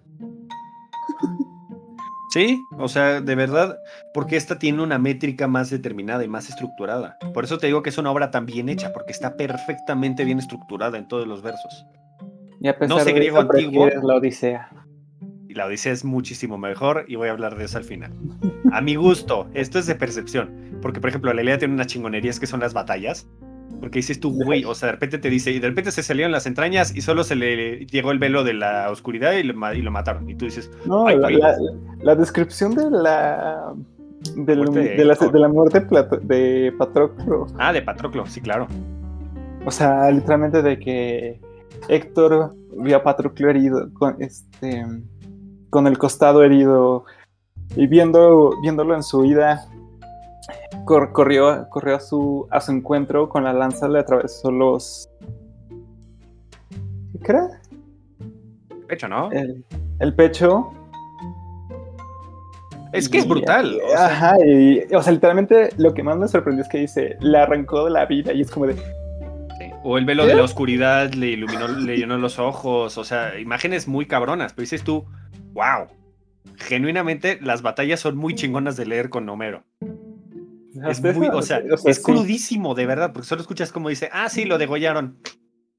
Sí, 2.33 2.66
o 2.79 2.88
sea, 2.88 3.21
de 3.21 3.35
verdad, 3.35 3.77
porque 4.14 4.37
esta 4.37 4.59
tiene 4.59 4.83
una 4.83 4.99
métrica 4.99 5.49
más 5.49 5.68
determinada 5.68 6.25
y 6.25 6.29
más 6.29 6.49
estructurada. 6.49 7.18
Por 7.35 7.45
eso 7.45 7.59
te 7.59 7.66
digo 7.66 7.83
que 7.83 7.90
es 7.90 7.99
una 7.99 8.11
obra 8.11 8.31
tan 8.31 8.47
bien 8.47 8.71
hecha, 8.71 8.95
porque 8.95 9.12
está 9.12 9.37
perfectamente 9.37 10.25
bien 10.25 10.38
estructurada 10.38 10.97
en 10.97 11.09
todos 11.09 11.27
los 11.27 11.42
versos. 11.42 11.85
y 12.59 12.68
a 12.68 12.79
pesar 12.79 13.01
sé 13.01 13.05
de 13.05 13.12
griego 13.12 13.38
antiguo. 13.38 13.87
la 14.03 14.14
Odisea. 14.14 14.71
Y 15.47 15.53
la 15.53 15.66
Odisea 15.66 15.92
es 15.92 16.07
muchísimo 16.07 16.57
mejor 16.57 17.05
y 17.07 17.16
voy 17.16 17.29
a 17.29 17.33
hablar 17.33 17.59
de 17.59 17.66
eso 17.66 17.77
al 17.77 17.85
final. 17.85 18.14
A 18.73 18.81
mi 18.81 18.95
gusto, 18.95 19.51
esto 19.53 19.79
es 19.79 19.87
de 19.87 19.95
percepción, 19.95 20.79
porque 20.81 21.01
por 21.01 21.11
ejemplo 21.11 21.35
la 21.35 21.42
Ilíada 21.42 21.59
tiene 21.59 21.75
unas 21.75 21.88
chingonerías 21.88 22.40
que 22.40 22.47
son 22.47 22.61
las 22.61 22.73
batallas, 22.73 23.29
porque 23.83 23.99
dices 23.99 24.21
tú, 24.21 24.33
güey, 24.33 24.64
o 24.64 24.75
sea, 24.77 24.87
de 24.87 24.92
repente 24.92 25.18
te 25.18 25.29
dice, 25.29 25.51
y 25.51 25.59
de 25.59 25.68
repente 25.68 25.90
se 25.90 26.03
salieron 26.05 26.31
las 26.31 26.47
entrañas 26.47 26.95
y 26.97 27.01
solo 27.03 27.25
se 27.25 27.35
le 27.35 27.85
llegó 27.87 28.12
el 28.12 28.21
velo 28.21 28.45
de 28.45 28.55
la 28.55 28.88
oscuridad 28.90 29.33
y 29.33 29.42
lo, 29.42 29.55
ma- 29.55 29.75
y 29.75 29.83
lo 29.83 29.90
mataron. 29.90 30.31
Y 30.31 30.37
tú 30.37 30.45
dices, 30.45 30.71
No, 30.87 31.09
Ay, 31.09 31.16
la, 31.18 31.23
güey. 31.29 31.38
la- 31.40 31.57
la 32.01 32.14
descripción 32.14 32.75
de 32.77 32.88
la 32.90 33.75
Muerte 34.37 34.79
de 34.81 34.97
de, 34.97 35.05
la, 35.05 35.12
Héctor. 35.14 35.33
de 35.33 35.38
la 35.40 35.49
muerte 35.49 35.81
de 35.81 35.87
Plato- 35.87 36.16
de 36.18 36.73
Patroclo. 36.79 37.49
ah, 37.59 37.73
de 37.73 37.83
Patroclo, 37.83 38.25
sí, 38.27 38.40
claro. 38.40 38.68
O 39.66 39.71
sea, 39.73 40.09
literalmente 40.12 40.62
de 40.62 40.79
que 40.79 41.40
Héctor 41.88 42.55
vio 42.77 42.97
a 42.99 43.03
Patroclo 43.03 43.51
herido, 43.51 43.92
con 43.95 44.14
este 44.23 44.87
con 45.71 45.88
el 45.88 45.99
costado 45.99 46.45
herido, 46.45 47.05
y 47.75 47.88
viendo, 47.88 48.55
viéndolo 48.62 48.95
en 48.95 49.03
su 49.03 49.21
huida, 49.23 49.66
cor- 50.85 51.12
corrió, 51.12 51.66
corrió 51.71 51.97
a 51.97 52.01
su, 52.01 52.47
a 52.51 52.61
su 52.61 52.73
encuentro 52.73 53.29
con 53.29 53.45
la 53.45 53.53
lanza, 53.53 53.88
le 53.88 53.99
atravesó 54.01 54.51
los. 54.51 55.09
¿Qué 57.25 57.33
era? 57.33 57.49
De 58.88 58.95
hecho, 58.95 59.09
¿no? 59.09 59.31
El, 59.33 59.64
el 60.01 60.14
pecho. 60.14 60.73
Es 62.92 63.09
que 63.09 63.18
es 63.18 63.27
brutal. 63.27 63.79
o 63.87 63.88
sea, 63.90 64.07
Ajá, 64.07 64.35
y, 64.45 64.81
o 64.95 65.03
sea, 65.03 65.12
literalmente 65.14 65.71
lo 65.79 65.95
que 65.95 66.03
más 66.03 66.18
me 66.18 66.29
sorprendió 66.29 66.62
es 66.62 66.68
que 66.68 66.79
dice, 66.79 67.16
le 67.21 67.38
arrancó 67.38 67.87
de 67.87 67.90
la 67.90 68.05
vida, 68.05 68.35
y 68.35 68.42
es 68.42 68.51
como 68.51 68.66
de, 68.66 68.75
sí. 68.75 69.71
O 69.83 69.97
el 69.97 70.05
velo 70.05 70.27
de 70.27 70.35
la 70.35 70.42
oscuridad 70.42 71.11
le 71.14 71.29
iluminó, 71.29 71.68
le 71.68 71.97
llenó 71.97 72.18
los 72.18 72.38
ojos. 72.38 72.99
O 72.99 73.05
sea, 73.05 73.38
imágenes 73.40 73.88
muy 73.88 74.05
cabronas. 74.07 74.53
Pero 74.53 74.62
dices 74.62 74.83
tú, 74.85 75.07
wow. 75.55 75.87
Genuinamente, 76.57 77.38
las 77.40 77.62
batallas 77.62 77.99
son 77.99 78.16
muy 78.16 78.35
chingonas 78.35 78.77
de 78.77 78.85
leer 78.85 79.09
con 79.09 79.27
Homero. 79.29 79.64
Es 80.89 81.03
muy, 81.03 81.29
o 81.29 81.43
sea, 81.43 81.59
es 81.85 81.97
sí. 81.97 82.03
crudísimo, 82.03 82.75
de 82.75 82.87
verdad, 82.87 83.13
porque 83.13 83.29
solo 83.29 83.41
escuchas 83.43 83.73
como 83.73 83.89
dice, 83.89 84.09
ah, 84.13 84.29
sí, 84.29 84.45
lo 84.45 84.59
degollaron. 84.59 85.19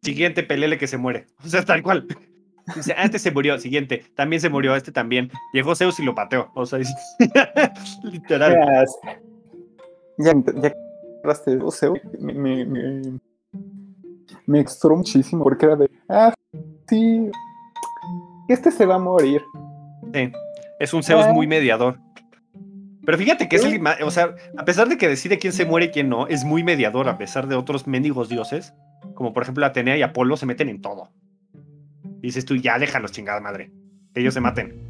Siguiente, 0.02 0.44
pelele 0.44 0.78
que 0.78 0.88
se 0.88 0.98
muere. 0.98 1.28
O 1.44 1.48
sea, 1.48 1.64
tal 1.64 1.82
cual. 1.84 2.08
Dice, 2.76 2.94
ah, 2.98 3.04
este 3.04 3.20
se 3.20 3.32
murió. 3.32 3.60
Siguiente, 3.60 4.06
también 4.16 4.42
se 4.42 4.50
murió, 4.50 4.76
este 4.76 4.92
también. 4.92 5.30
Llegó 5.54 5.76
Zeus 5.76 6.00
y 6.00 6.04
lo 6.04 6.16
pateó. 6.16 6.50
O 6.56 6.66
sea, 6.66 6.80
dice- 6.80 6.94
literal. 8.04 8.54
Ya, 10.18 10.34
ya, 10.46 10.74
sea, 11.72 11.90
me, 12.20 12.34
me, 12.34 12.66
me, 12.66 13.20
me 14.46 14.60
extrañó 14.60 14.98
muchísimo 14.98 15.44
porque 15.44 15.66
era 15.66 15.76
de, 15.76 15.90
ah, 16.10 16.34
sí, 16.88 17.30
este 18.48 18.72
se 18.72 18.86
va 18.86 18.96
a 18.96 19.00
morir. 19.00 19.42
Sí, 20.14 20.32
es 20.80 20.94
un 20.94 21.02
Zeus 21.04 21.26
Ah. 21.26 21.34
muy 21.34 21.48
mediador. 21.48 21.98
Pero 23.06 23.18
fíjate 23.18 23.50
que 23.50 23.58
es 23.58 23.66
el, 23.66 23.82
o 24.04 24.12
sea, 24.12 24.36
a 24.58 24.66
pesar 24.66 24.88
de 24.88 24.98
que 24.98 25.08
decide 25.10 25.38
quién 25.38 25.52
se 25.54 25.66
muere 25.66 25.88
y 25.88 25.90
quién 25.90 26.08
no, 26.10 26.28
es 26.28 26.44
muy 26.46 26.64
mediador 26.64 27.10
a 27.10 27.18
pesar 27.18 27.48
de 27.48 27.56
otros 27.56 27.86
mendigos 27.88 28.30
dioses, 28.30 28.74
como 29.14 29.34
por 29.34 29.44
ejemplo 29.44 29.66
Atenea 29.66 29.98
y 29.98 30.02
Apolo 30.04 30.38
se 30.38 30.46
meten 30.46 30.70
en 30.70 30.82
todo. 30.82 31.10
Dices 32.22 32.46
tú, 32.46 32.56
ya 32.56 32.80
déjalos 32.80 33.12
chingada 33.12 33.42
madre, 33.42 33.72
que 34.14 34.22
ellos 34.22 34.34
se 34.34 34.40
maten. 34.40 34.82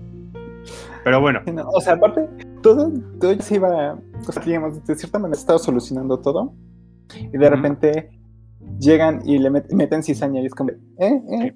Pero 1.03 1.19
bueno, 1.19 1.41
No, 1.51 1.67
o 1.69 1.81
sea, 1.81 1.93
aparte, 1.93 2.27
todo, 2.61 2.91
todo 3.19 3.35
se 3.41 3.55
iba, 3.55 3.97
o 4.27 4.31
sea, 4.31 4.43
digamos, 4.43 4.85
de 4.85 4.95
cierta 4.95 5.17
manera 5.19 5.39
estaba 5.39 5.57
solucionando 5.59 6.19
todo 6.19 6.53
y 7.15 7.37
de 7.37 7.49
repente 7.49 8.09
llegan 8.79 9.21
y 9.25 9.39
le 9.39 9.49
met- 9.49 9.73
meten 9.73 10.03
cizaña 10.03 10.39
y 10.39 10.45
es 10.45 10.53
como, 10.53 10.69
eh, 10.71 10.77
eh. 10.99 11.55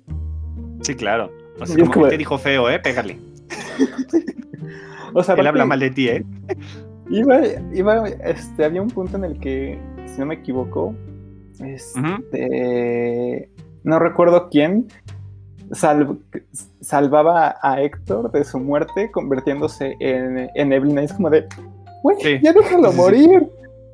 sí, 0.81 0.95
claro. 0.95 1.31
O 1.59 1.65
sea, 1.65 1.77
como 1.77 1.91
como 1.91 2.07
te 2.07 2.17
dijo 2.17 2.37
feo, 2.37 2.69
¿eh? 2.69 2.79
Pégale. 2.79 3.17
o 5.13 5.23
sea, 5.23 5.35
Él 5.35 5.47
habla 5.47 5.65
mal 5.65 5.79
de 5.79 5.89
ti, 5.91 6.09
¿eh? 6.09 6.25
Iba, 7.09 7.39
iba, 7.73 8.07
este, 8.09 8.65
había 8.65 8.81
un 8.81 8.89
punto 8.89 9.15
en 9.15 9.23
el 9.23 9.39
que, 9.39 9.79
si 10.07 10.19
no 10.19 10.25
me 10.25 10.35
equivoco, 10.35 10.93
este, 12.17 13.49
no 13.83 13.99
recuerdo 13.99 14.49
quién, 14.49 14.87
sal- 15.71 16.19
salvaba 16.81 17.55
a 17.61 17.81
Héctor 17.81 18.31
de 18.31 18.43
su 18.43 18.59
muerte 18.59 19.09
convirtiéndose 19.11 19.95
en, 19.99 20.49
en 20.53 20.69
neblina. 20.69 21.01
Es 21.01 21.13
como 21.13 21.29
de, 21.29 21.47
güey, 22.03 22.17
Sí. 22.21 22.39
ya 22.43 22.51
déjalo 22.53 22.91
morir, 22.93 23.49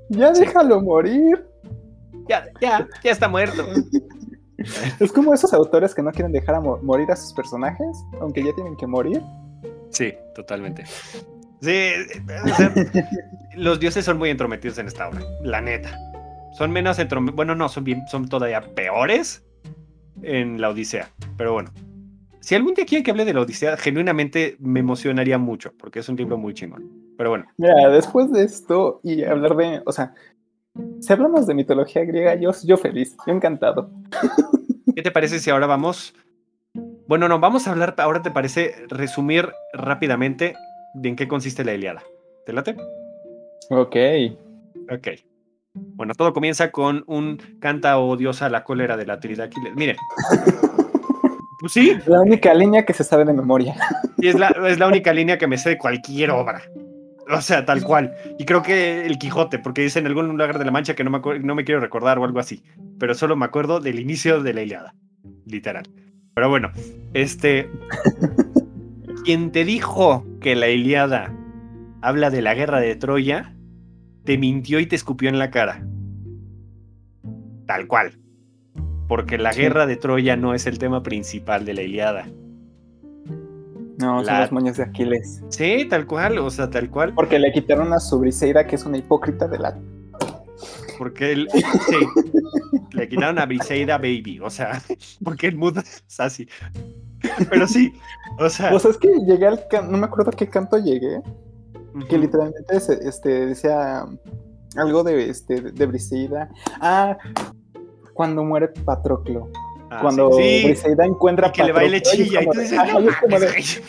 ya 0.10 0.34
Sí. 0.34 0.46
déjalo 0.46 0.82
morir. 0.82 1.46
Ya, 2.28 2.46
ya, 2.62 2.88
ya 3.04 3.12
está 3.12 3.28
muerto. 3.28 3.64
Es 5.00 5.12
como 5.12 5.34
esos 5.34 5.54
autores 5.54 5.94
que 5.94 6.02
no 6.02 6.12
quieren 6.12 6.32
dejar 6.32 6.56
a 6.56 6.62
mo- 6.62 6.80
morir 6.82 7.12
a 7.12 7.16
sus 7.18 7.34
personajes, 7.34 7.88
aunque 8.22 8.42
ya 8.44 8.54
tienen 8.56 8.78
que 8.78 8.88
morir. 8.88 9.22
Sí, 9.94 10.14
totalmente. 10.36 10.86
Sí, 11.62 11.92
o 12.44 12.56
sea, 12.56 12.74
los 13.56 13.80
dioses 13.80 14.04
son 14.04 14.18
muy 14.18 14.30
entrometidos 14.30 14.78
en 14.80 14.88
esta 14.88 15.08
obra, 15.08 15.22
la 15.44 15.62
neta. 15.62 15.98
Son 16.58 16.72
menos 16.72 17.00
entrometidos, 17.00 17.36
bueno, 17.36 17.56
no, 17.56 17.70
son, 17.70 17.84
bien, 17.84 18.06
son 18.08 18.28
todavía 18.28 18.62
peores 18.62 19.46
en 20.22 20.60
la 20.60 20.70
Odisea, 20.70 21.10
pero 21.38 21.54
bueno. 21.54 21.72
Si 22.42 22.56
algún 22.56 22.74
día 22.74 22.86
quieren 22.86 23.06
que 23.06 23.12
hable 23.12 23.24
de 23.24 23.34
la 23.34 23.42
Odisea, 23.42 23.78
genuinamente 23.78 24.58
me 24.60 24.82
emocionaría 24.82 25.38
mucho, 25.38 25.72
porque 25.78 26.00
es 26.00 26.10
un 26.10 26.18
libro 26.18 26.38
muy 26.38 26.54
chingón. 26.54 26.92
Pero 27.18 27.30
bueno, 27.30 27.46
Mira, 27.58 27.90
después 27.90 28.30
de 28.34 28.44
esto 28.44 29.00
y 29.02 29.24
hablar 29.24 29.56
de, 29.56 29.82
o 29.86 29.92
sea, 29.94 30.14
si 31.00 31.14
hablamos 31.14 31.48
de 31.48 31.54
mitología 31.54 32.04
griega, 32.04 32.36
yo, 32.36 32.52
yo 32.66 32.78
feliz, 32.78 33.16
yo 33.26 33.34
encantado. 33.34 33.90
¿qué 34.96 35.02
te 35.02 35.12
parece 35.12 35.40
si 35.40 35.50
ahora 35.50 35.68
vamos? 35.68 36.14
Bueno, 37.14 37.28
no, 37.28 37.40
vamos 37.40 37.68
a 37.68 37.72
hablar, 37.72 37.94
ahora 38.00 38.24
te 38.24 38.32
parece 38.32 38.74
resumir 38.90 39.48
rápidamente 39.72 40.56
de 40.96 41.10
en 41.10 41.16
qué 41.16 41.28
consiste 41.28 41.64
la 41.64 41.76
Iliada. 41.76 42.02
¿Te 42.44 42.54
late? 42.54 42.76
Ok. 43.70 43.96
Ok. 44.92 45.10
Bueno, 45.76 46.16
todo 46.16 46.34
comienza 46.34 46.72
con 46.72 47.04
un 47.06 47.38
canta 47.60 48.00
o 48.00 48.18
diosa 48.18 48.48
a 48.48 48.50
la 48.50 48.64
cólera 48.64 48.98
de 48.98 49.06
la 49.06 49.20
Trinidad 49.20 49.46
Aquiles. 49.46 49.76
Miren. 49.76 49.98
Pues 51.60 51.74
sí, 51.74 51.96
La 52.08 52.20
única 52.20 52.52
línea 52.56 52.84
que 52.84 52.94
se 52.94 53.04
sabe 53.04 53.26
de 53.26 53.34
memoria. 53.34 53.76
y 54.18 54.30
es 54.30 54.40
la, 54.40 54.48
es 54.68 54.80
la 54.80 54.88
única 54.88 55.14
línea 55.14 55.38
que 55.38 55.46
me 55.46 55.60
sé 55.60 55.70
de 55.70 55.78
cualquier 55.78 56.32
obra. 56.32 56.64
O 57.32 57.42
sea, 57.42 57.64
tal 57.64 57.84
cual. 57.84 58.12
Y 58.40 58.46
creo 58.46 58.64
que 58.64 59.06
el 59.06 59.20
Quijote, 59.20 59.60
porque 59.60 59.84
dice 59.84 60.00
en 60.00 60.08
algún 60.08 60.30
lugar 60.30 60.58
de 60.58 60.66
la 60.66 60.72
Mancha 60.72 60.96
que 60.96 61.04
no 61.04 61.12
me, 61.12 61.40
no 61.40 61.54
me 61.54 61.64
quiero 61.64 61.80
recordar 61.80 62.18
o 62.18 62.26
algo 62.26 62.40
así. 62.40 62.64
Pero 63.00 63.14
solo 63.14 63.36
me 63.36 63.46
acuerdo 63.46 63.80
del 63.80 64.00
inicio 64.00 64.42
de 64.42 64.54
la 64.56 64.64
Iliada. 64.64 64.96
Literal. 65.46 65.86
Pero 66.36 66.50
bueno, 66.50 66.72
este. 67.14 67.70
Quien 69.26 69.52
te 69.52 69.64
dijo 69.66 70.26
que 70.42 70.56
la 70.56 70.68
Iliada 70.70 71.34
habla 72.02 72.30
de 72.30 72.42
la 72.42 72.54
guerra 72.56 72.80
de 72.82 72.96
Troya, 72.96 73.56
te 74.26 74.38
mintió 74.38 74.80
y 74.80 74.86
te 74.86 74.96
escupió 74.96 75.30
en 75.30 75.40
la 75.40 75.50
cara. 75.52 75.86
Tal 77.66 77.88
cual. 77.88 78.20
Porque 79.08 79.38
la 79.38 79.54
Sí. 79.54 79.62
guerra 79.62 79.86
de 79.86 79.96
Troya 79.96 80.36
no 80.36 80.54
es 80.54 80.66
el 80.66 80.80
tema 80.80 81.04
principal 81.04 81.66
de 81.66 81.74
la 81.74 81.82
Iliada. 81.84 82.26
No, 84.00 84.18
son 84.18 84.26
La- 84.26 84.42
los 84.42 84.52
moños 84.52 84.76
de 84.76 84.84
Aquiles. 84.84 85.44
Sí, 85.50 85.86
tal 85.90 86.06
cual, 86.08 86.40
o 86.40 86.50
sea, 86.50 86.70
tal 86.70 86.90
cual. 86.90 87.14
Porque 87.14 87.38
le 87.40 87.52
quitaron 87.54 87.94
a 87.94 88.00
su 88.00 88.20
Briseida, 88.20 88.66
que 88.66 88.76
es 88.76 88.86
una 88.86 88.98
hipócrita 88.98 89.48
de 89.48 89.60
la. 89.60 89.80
Porque 90.98 91.32
él, 91.32 91.48
sí, 91.52 91.98
le 92.94 93.08
quitaron 93.10 93.40
a 93.40 93.46
Briseida 93.46 93.98
Baby, 93.98 94.40
o 94.42 94.50
sea, 94.50 94.82
porque 95.24 95.48
el 95.48 95.56
mood 95.58 95.78
es 95.78 96.20
así. 96.20 96.48
Pero 97.50 97.68
sí, 97.68 97.94
o 98.40 98.50
sea, 98.50 98.78
sea, 98.78 98.92
es 98.92 98.98
que 98.98 99.10
llegué 99.26 99.48
al. 99.48 99.68
can- 99.70 99.92
No 99.92 99.98
me 99.98 100.06
acuerdo 100.06 100.32
a 100.32 100.34
qué 100.34 100.50
canto 100.50 100.78
llegué. 100.78 101.22
Que 102.10 102.18
literalmente 102.18 102.76
este, 102.76 103.46
decía 103.46 104.04
algo 104.76 105.04
de, 105.04 105.30
este, 105.30 105.62
de 105.62 105.86
Briseida. 105.86 106.50
Ah, 106.82 107.16
cuando 108.14 108.44
muere 108.44 108.68
Patroclo. 108.70 109.50
ah, 109.92 110.00
cuando 110.02 110.32
sí, 110.34 110.64
Briseida 110.66 111.06
encuentra 111.06 111.48
y 111.50 111.52
que 111.52 111.64
le 111.64 111.72
baile 111.72 112.02
Patroclo, 112.02 112.24
y 112.24 112.24
es 112.24 112.30
chilla 112.30 112.42
y 112.42 112.46
como 112.46 112.52
tú 112.54 112.58
de, 112.58 112.64
dices, 112.64 112.80
"Ajá", 112.80 112.94
no 112.94 113.02
y 113.02 113.08
es 113.08 113.16
como 113.18 113.40
de, 113.40 113.46
mames, 113.48 113.82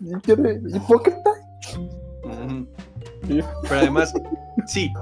güey". 0.00 0.22
yo 0.26 0.36
de, 0.36 0.76
hipócrita. 0.76 1.30
Pero 3.28 3.44
además, 3.70 4.14
sí, 4.66 4.92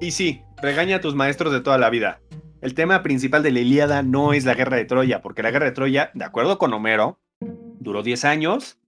y 0.00 0.10
sí, 0.10 0.42
regaña 0.62 0.96
a 0.96 1.00
tus 1.00 1.14
maestros 1.14 1.52
de 1.52 1.60
toda 1.60 1.78
la 1.78 1.90
vida. 1.90 2.20
El 2.60 2.74
tema 2.74 3.02
principal 3.02 3.42
de 3.42 3.52
la 3.52 3.60
Ilíada 3.60 4.02
no 4.02 4.32
es 4.32 4.44
la 4.44 4.54
guerra 4.54 4.76
de 4.76 4.84
Troya, 4.84 5.22
porque 5.22 5.42
la 5.42 5.50
guerra 5.50 5.66
de 5.66 5.72
Troya, 5.72 6.10
de 6.14 6.24
acuerdo 6.24 6.58
con 6.58 6.72
Homero, 6.72 7.18
duró 7.80 8.02
10 8.02 8.24
años 8.24 8.78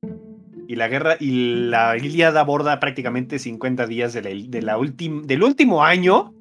y 0.66 0.76
la 0.76 0.88
guerra 0.88 1.16
y 1.20 1.30
la 1.68 1.96
Ilíada 1.96 2.40
aborda 2.40 2.80
prácticamente 2.80 3.38
50 3.38 3.86
días 3.86 4.12
de 4.12 4.22
la, 4.22 4.30
de 4.30 4.62
la 4.62 4.76
ultim- 4.78 5.22
del 5.22 5.42
último 5.44 5.84
año 5.84 6.34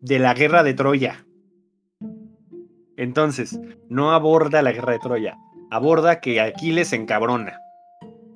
de 0.00 0.18
la 0.18 0.34
guerra 0.34 0.62
de 0.62 0.74
Troya. 0.74 1.24
Entonces, 2.96 3.58
no 3.88 4.12
aborda 4.12 4.60
la 4.62 4.72
guerra 4.72 4.92
de 4.92 4.98
Troya, 4.98 5.36
aborda 5.70 6.20
que 6.20 6.40
Aquiles 6.40 6.88
se 6.88 6.96
encabrona 6.96 7.58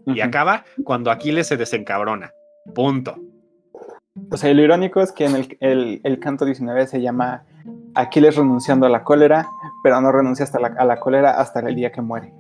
y 0.06 0.20
acaba 0.20 0.64
cuando 0.84 1.10
Aquiles 1.10 1.46
se 1.48 1.56
desencabrona. 1.56 2.30
Punto. 2.74 3.16
O 4.30 4.36
sea, 4.36 4.52
lo 4.52 4.62
irónico 4.62 5.00
es 5.00 5.12
que 5.12 5.24
en 5.24 5.36
el, 5.60 6.00
el- 6.04 6.18
canto 6.20 6.44
19 6.44 6.86
se 6.86 7.00
llama 7.00 7.44
Aquiles 7.94 8.36
renunciando 8.36 8.86
a 8.86 8.90
la 8.90 9.04
cólera, 9.04 9.46
pero 9.82 10.00
no 10.00 10.12
renuncia 10.12 10.44
hasta 10.44 10.60
la, 10.60 10.68
a 10.78 10.84
la 10.84 11.00
cólera 11.00 11.40
hasta 11.40 11.60
el 11.60 11.74
día 11.74 11.92
que 11.92 12.02
muere. 12.02 12.32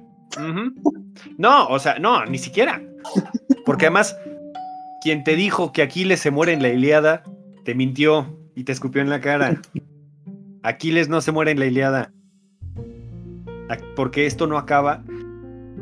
No, 1.38 1.66
o 1.68 1.78
sea, 1.78 1.98
no, 1.98 2.24
ni 2.26 2.38
siquiera. 2.38 2.82
Porque 3.64 3.86
además, 3.86 4.16
quien 5.02 5.24
te 5.24 5.34
dijo 5.36 5.72
que 5.72 5.82
Aquiles 5.82 6.20
se 6.20 6.30
muere 6.30 6.52
en 6.52 6.62
la 6.62 6.68
Iliada, 6.68 7.22
te 7.64 7.74
mintió 7.74 8.38
y 8.54 8.64
te 8.64 8.72
escupió 8.72 9.00
en 9.02 9.10
la 9.10 9.20
cara. 9.20 9.60
Aquiles 10.62 11.08
no 11.08 11.20
se 11.20 11.32
muere 11.32 11.50
en 11.52 11.58
la 11.58 11.66
Iliada. 11.66 12.12
Porque 13.96 14.26
esto 14.26 14.46
no 14.46 14.58
acaba. 14.58 15.02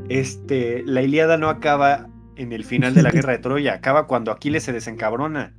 Este, 0.09 0.83
la 0.85 1.03
Iliada 1.03 1.37
no 1.37 1.49
acaba 1.49 2.09
en 2.37 2.53
el 2.53 2.65
final 2.65 2.95
de 2.95 3.03
la 3.03 3.11
guerra 3.11 3.33
de 3.33 3.39
Troya, 3.39 3.75
acaba 3.75 4.07
cuando 4.07 4.31
Aquiles 4.33 4.63
se 4.65 4.73
desencabrona. 4.73 5.55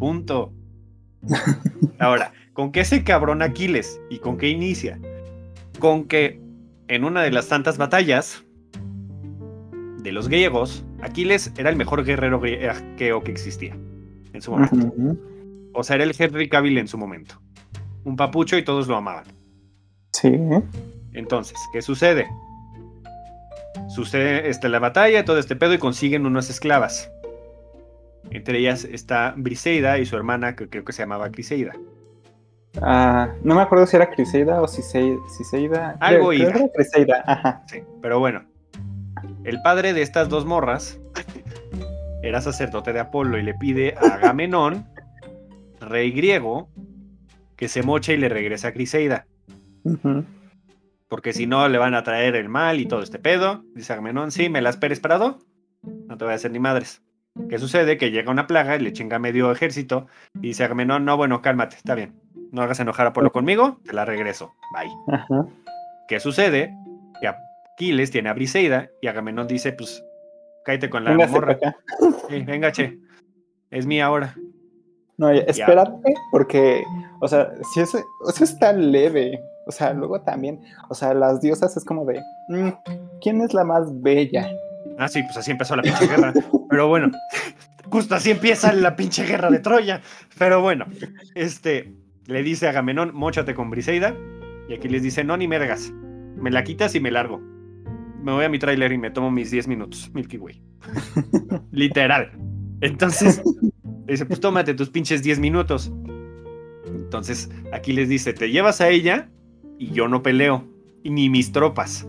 Punto. 0.00 0.52
Ahora, 1.98 2.32
¿con 2.54 2.72
qué 2.72 2.84
se 2.84 3.04
cabrona 3.04 3.44
Aquiles? 3.44 4.00
¿Y 4.08 4.18
con 4.18 4.38
qué 4.38 4.48
inicia? 4.48 4.98
Con 5.78 6.08
que 6.08 6.40
en 6.88 7.04
una 7.04 7.22
de 7.22 7.30
las 7.30 7.48
tantas 7.48 7.76
batallas 7.76 8.42
de 10.02 10.10
los 10.10 10.28
griegos, 10.28 10.84
Aquiles 11.02 11.52
era 11.58 11.68
el 11.68 11.76
mejor 11.76 12.02
guerrero 12.04 12.40
griego 12.40 13.22
que 13.22 13.30
existía 13.30 13.76
en 14.32 14.40
su 14.40 14.52
momento. 14.52 14.92
O 15.74 15.84
sea, 15.84 15.96
era 15.96 16.04
el 16.04 16.14
Henry 16.18 16.48
Cavill 16.48 16.78
en 16.78 16.88
su 16.88 16.96
momento. 16.96 17.40
Un 18.04 18.16
papucho 18.16 18.56
y 18.56 18.64
todos 18.64 18.88
lo 18.88 18.96
amaban. 18.96 19.24
Sí. 20.12 20.32
Entonces, 21.12 21.58
¿qué 21.74 21.82
sucede? 21.82 22.26
Sucede 23.88 24.48
este, 24.48 24.70
la 24.70 24.78
batalla, 24.78 25.26
todo 25.26 25.38
este 25.38 25.56
pedo 25.56 25.74
y 25.74 25.78
consiguen 25.78 26.24
unas 26.24 26.48
esclavas. 26.48 27.10
Entre 28.30 28.58
ellas 28.58 28.84
está 28.84 29.34
Briseida 29.36 29.98
y 29.98 30.06
su 30.06 30.16
hermana, 30.16 30.54
que 30.56 30.68
creo 30.68 30.84
que 30.84 30.92
se 30.92 31.02
llamaba 31.02 31.30
Criseida. 31.30 31.72
Ah, 32.80 33.32
no 33.42 33.56
me 33.56 33.62
acuerdo 33.62 33.86
si 33.86 33.96
era 33.96 34.10
Criseida 34.10 34.62
o 34.62 34.66
Cisei- 34.68 35.18
Ciseida. 35.36 35.96
Algo 36.00 36.28
creo, 36.28 36.38
creo 36.38 36.48
Ida. 36.48 36.52
que 36.52 36.58
era 36.58 36.72
Criseida, 36.72 37.24
ajá. 37.26 37.62
Sí, 37.66 37.82
pero 38.00 38.18
bueno. 38.20 38.44
El 39.44 39.60
padre 39.62 39.92
de 39.92 40.02
estas 40.02 40.28
dos 40.28 40.44
morras 40.46 41.00
era 42.22 42.40
sacerdote 42.40 42.92
de 42.92 43.00
Apolo 43.00 43.38
y 43.38 43.42
le 43.42 43.54
pide 43.54 43.94
a 44.00 44.14
Agamenón, 44.14 44.86
rey 45.80 46.12
griego, 46.12 46.68
que 47.56 47.68
se 47.68 47.82
moche 47.82 48.14
y 48.14 48.16
le 48.18 48.28
regrese 48.28 48.66
a 48.68 48.72
Criseida. 48.72 49.26
Porque 51.08 51.32
si 51.32 51.46
no, 51.46 51.68
le 51.68 51.78
van 51.78 51.94
a 51.94 52.04
traer 52.04 52.36
el 52.36 52.48
mal 52.48 52.78
y 52.80 52.86
todo 52.86 53.02
este 53.02 53.18
pedo. 53.18 53.64
Dice 53.74 53.92
Agamenón, 53.92 54.30
sí, 54.30 54.48
me 54.48 54.60
las 54.62 54.76
esperes 54.76 55.00
parado. 55.00 55.38
No 55.82 56.16
te 56.16 56.24
voy 56.24 56.32
a 56.32 56.36
hacer 56.36 56.52
ni 56.52 56.60
madres. 56.60 57.02
¿Qué 57.48 57.58
sucede? 57.58 57.96
Que 57.96 58.10
llega 58.10 58.30
una 58.30 58.46
plaga 58.46 58.76
y 58.76 58.80
le 58.80 58.92
chinga 58.92 59.18
medio 59.18 59.52
ejército. 59.52 60.06
Y 60.34 60.48
dice 60.48 60.64
Agamenón, 60.64 61.04
no, 61.04 61.16
bueno, 61.16 61.42
cálmate, 61.42 61.76
está 61.76 61.94
bien. 61.94 62.14
No 62.52 62.62
hagas 62.62 62.80
enojar 62.80 63.06
a 63.06 63.10
Apolo 63.10 63.30
conmigo, 63.30 63.80
te 63.84 63.92
la 63.92 64.04
regreso. 64.04 64.52
Bye. 64.74 65.14
Ajá. 65.14 65.46
¿Qué 66.08 66.18
sucede? 66.18 66.74
Que 67.20 67.28
Aquiles 67.28 68.10
tiene 68.10 68.28
a 68.28 68.34
Briseida 68.34 68.88
y 69.00 69.06
Agamenón 69.06 69.46
dice, 69.46 69.72
pues, 69.72 70.04
cállate 70.64 70.90
con 70.90 71.04
la 71.04 71.10
Véngase 71.10 71.32
morra. 71.32 71.58
Sí, 72.28 72.42
venga, 72.42 72.72
che. 72.72 72.98
Es 73.70 73.86
mía 73.86 74.06
ahora. 74.06 74.34
No, 75.16 75.32
ya, 75.32 75.42
espérate, 75.42 76.14
porque, 76.32 76.82
o 77.20 77.28
sea, 77.28 77.52
si 77.72 77.80
eso, 77.80 77.98
eso 78.28 78.44
está 78.44 78.72
leve. 78.72 79.38
O 79.66 79.70
sea, 79.70 79.92
luego 79.92 80.20
también, 80.22 80.60
o 80.88 80.94
sea, 80.94 81.14
las 81.14 81.40
diosas 81.40 81.76
es 81.76 81.84
como 81.84 82.04
de, 82.06 82.20
mm, 82.48 82.70
¿quién 83.20 83.40
es 83.42 83.54
la 83.54 83.62
más 83.62 83.84
bella? 84.02 84.50
Ah, 85.00 85.08
sí, 85.08 85.22
pues 85.22 85.38
así 85.38 85.50
empezó 85.50 85.74
la 85.76 85.82
pinche 85.82 86.06
guerra. 86.06 86.34
Pero 86.68 86.88
bueno, 86.88 87.10
justo 87.84 88.14
así 88.14 88.30
empieza 88.30 88.70
la 88.74 88.96
pinche 88.96 89.24
guerra 89.24 89.50
de 89.50 89.58
Troya. 89.58 90.02
Pero 90.38 90.60
bueno, 90.60 90.84
este, 91.34 91.94
le 92.26 92.42
dice 92.42 92.66
a 92.66 92.70
Agamenón, 92.70 93.12
móchate 93.14 93.54
con 93.54 93.70
Briseida. 93.70 94.14
Y 94.68 94.74
Aquiles 94.74 95.02
dice, 95.02 95.24
no, 95.24 95.38
ni 95.38 95.48
mergas. 95.48 95.90
Me 96.36 96.50
la 96.50 96.64
quitas 96.64 96.94
y 96.94 97.00
me 97.00 97.10
largo. 97.10 97.38
me 98.22 98.32
voy 98.32 98.44
a 98.44 98.50
mi 98.50 98.58
tráiler 98.58 98.92
y 98.92 98.98
me 98.98 99.10
tomo 99.10 99.30
mis 99.30 99.50
10 99.50 99.68
minutos, 99.68 100.10
Milky 100.12 100.36
Way. 100.36 100.62
Literal. 101.72 102.32
Entonces, 102.82 103.42
dice, 104.06 104.26
pues 104.26 104.38
tómate 104.38 104.74
tus 104.74 104.90
pinches 104.90 105.22
10 105.22 105.38
minutos. 105.38 105.90
Entonces, 106.84 107.50
aquí 107.72 107.94
les 107.94 108.10
dice, 108.10 108.34
te 108.34 108.50
llevas 108.50 108.82
a 108.82 108.90
ella 108.90 109.30
y 109.78 109.92
yo 109.92 110.08
no 110.08 110.22
peleo, 110.22 110.68
y 111.02 111.08
ni 111.08 111.30
mis 111.30 111.52
tropas, 111.52 112.06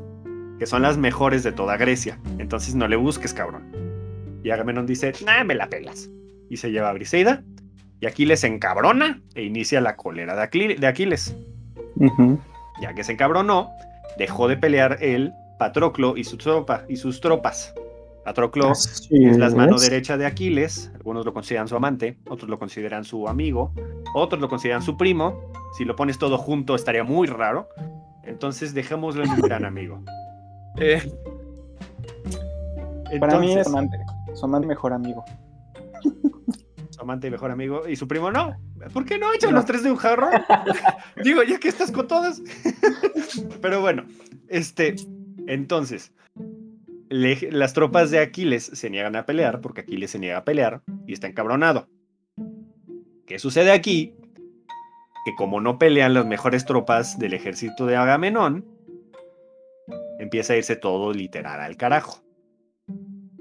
que 0.62 0.68
son 0.68 0.84
las 0.84 0.95
mejores 0.95 1.41
de 1.41 1.51
toda 1.51 1.76
Grecia. 1.76 2.20
Entonces 2.38 2.76
no 2.76 2.88
le 2.88 2.95
busques, 2.95 3.34
cabrón. 3.34 3.64
Y 4.43 4.51
Agamenón 4.51 4.86
dice, 4.86 5.12
nah, 5.26 5.43
me 5.43 5.55
la 5.55 5.68
pelas. 5.70 6.12
Y 6.51 6.57
se 6.57 6.70
lleva 6.70 6.91
a 6.91 6.93
Briseida, 6.93 7.43
y 7.99 8.05
Aquiles 8.05 8.41
se 8.41 8.47
encabrona 8.47 9.24
e 9.34 9.41
inicia 9.41 9.82
la 9.82 9.95
cólera 9.95 10.36
de, 10.36 10.88
Aquiles. 10.88 11.36
Ya 12.80 12.93
que 12.93 13.03
se 13.03 13.14
encabronó, 13.14 13.72
dejó 14.20 14.47
de 14.47 14.55
pelear 14.55 14.99
él, 15.01 15.34
Patroclo 15.57 16.16
y, 16.16 16.26
su 16.26 16.38
tropa, 16.38 16.86
y 16.88 16.97
sus 16.97 17.22
tropas. 17.22 17.74
Patroclo 18.24 18.72
es 18.72 19.09
la 19.09 19.49
mano 19.49 19.80
derecha 19.80 20.16
de 20.16 20.28
Aquiles, 20.28 20.91
algunos 20.93 21.26
lo 21.26 21.34
consideran 21.34 21.70
su 21.70 21.76
amante, 21.76 22.20
otros 22.30 22.47
lo 22.47 22.59
consideran 22.59 23.03
su 23.03 23.28
amigo, 23.28 23.74
otros 24.14 24.39
lo 24.39 24.47
consideran 24.47 24.84
su 24.84 24.95
primo. 24.95 25.41
Si 25.76 25.86
lo 25.86 25.95
pones 25.95 26.20
todo 26.20 26.38
junto 26.38 26.76
estaría 26.76 27.03
muy 27.03 27.28
raro. 27.28 27.68
Entonces 28.24 28.76
dejémoslo 28.76 29.24
en 29.24 29.32
un 29.32 29.39
gran 29.41 29.66
amigo. 29.66 30.03
Eh, 30.78 31.02
Para 33.20 33.40
mí 33.40 33.58
es 33.58 33.68
amante, 33.68 33.98
su 34.34 34.46
amante 34.46 34.68
mejor 34.68 34.94
amigo. 34.94 35.24
Su 36.90 37.02
amante 37.02 37.28
y 37.28 37.32
mejor 37.32 37.52
amigo. 37.52 37.88
Y 37.88 37.96
su 37.96 38.08
primo 38.08 38.32
no. 38.32 38.56
¿Por 38.94 39.06
qué 39.06 39.18
no 39.18 39.34
echan 39.34 39.54
los 39.54 39.66
tres 39.66 39.84
de 39.84 39.92
un 39.92 39.98
jarro? 39.98 40.30
Digo, 41.24 41.44
ya 41.44 41.60
que 41.60 41.68
estás 41.68 41.92
con 41.92 42.08
todas. 42.08 42.42
Pero 43.62 43.82
bueno, 43.82 44.06
este, 44.48 44.96
entonces, 45.48 46.14
las 47.10 47.74
tropas 47.74 48.12
de 48.12 48.20
Aquiles 48.20 48.64
se 48.64 48.90
niegan 48.90 49.16
a 49.16 49.26
pelear 49.26 49.62
porque 49.62 49.82
Aquiles 49.82 50.12
se 50.12 50.20
niega 50.20 50.38
a 50.38 50.46
pelear 50.46 50.82
y 51.06 51.14
está 51.14 51.28
encabronado. 51.28 51.88
¿Qué 53.28 53.40
sucede 53.40 53.72
aquí? 53.72 54.16
Que 55.26 55.36
como 55.36 55.62
no 55.62 55.78
pelean 55.78 56.14
las 56.14 56.26
mejores 56.26 56.66
tropas 56.66 57.20
del 57.20 57.34
ejército 57.34 57.86
de 57.86 57.96
Agamenón, 57.96 58.66
empieza 60.22 60.54
a 60.54 60.58
irse 60.58 60.76
todo 60.76 61.12
literal 61.14 61.60
al 61.60 61.78
carajo. 61.78 62.22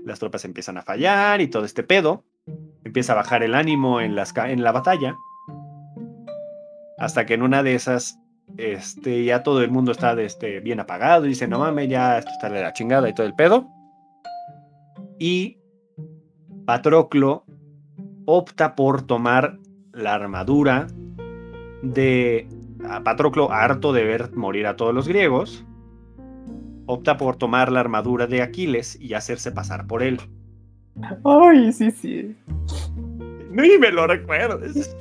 Las 0.02 0.18
tropas 0.18 0.46
empiezan 0.46 0.78
a 0.78 0.82
fallar 0.82 1.40
y 1.42 1.48
todo 1.48 1.64
este 1.64 1.82
pedo. 1.82 2.24
Empieza 2.84 3.12
a 3.12 3.16
bajar 3.16 3.42
el 3.42 3.54
ánimo 3.54 4.00
en, 4.00 4.16
en 4.18 4.62
la 4.62 4.72
batalla. 4.72 5.14
Hasta 6.98 7.26
que 7.26 7.34
en 7.34 7.42
una 7.42 7.62
de 7.62 7.74
esas 7.74 8.18
este, 8.56 9.24
ya 9.24 9.42
todo 9.42 9.62
el 9.62 9.70
mundo 9.70 9.92
está 9.92 10.18
este, 10.20 10.60
bien 10.60 10.80
apagado 10.80 11.26
y 11.26 11.28
dice, 11.28 11.46
no 11.46 11.58
mames, 11.58 11.88
ya 11.88 12.18
esto 12.18 12.30
está 12.32 12.48
de 12.48 12.62
la 12.62 12.72
chingada 12.72 13.08
y 13.10 13.14
todo 13.14 13.26
el 13.26 13.34
pedo. 13.34 13.68
Y 15.18 15.58
Patroclo 16.64 17.44
opta 18.24 18.74
por 18.74 19.02
tomar 19.02 19.58
la 19.92 20.14
armadura 20.14 20.86
de 21.82 22.48
Patroclo, 23.04 23.52
harto 23.52 23.92
de 23.92 24.04
ver 24.04 24.32
morir 24.34 24.66
a 24.66 24.76
todos 24.76 24.94
los 24.94 25.06
griegos, 25.06 25.66
opta 26.90 27.16
por 27.16 27.36
tomar 27.36 27.70
la 27.70 27.80
armadura 27.80 28.26
de 28.26 28.42
Aquiles 28.42 28.98
y 29.00 29.14
hacerse 29.14 29.52
pasar 29.52 29.86
por 29.86 30.02
él. 30.02 30.20
Ay, 31.24 31.72
sí, 31.72 31.90
sí. 31.90 32.36
Ni 33.50 33.78
me 33.78 33.90
lo 33.90 34.06
recuerdes. 34.06 34.96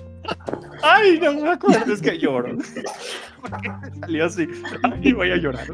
Ay, 0.83 1.19
no 1.19 1.33
me 1.33 1.49
acuerdo, 1.49 1.91
es 1.93 2.01
que 2.01 2.17
lloro. 2.17 2.57
¿Por 3.41 3.61
qué 3.61 3.71
salió 3.99 4.25
así? 4.25 4.47
Ay, 4.83 5.13
voy 5.13 5.31
a 5.31 5.37
llorar. 5.37 5.67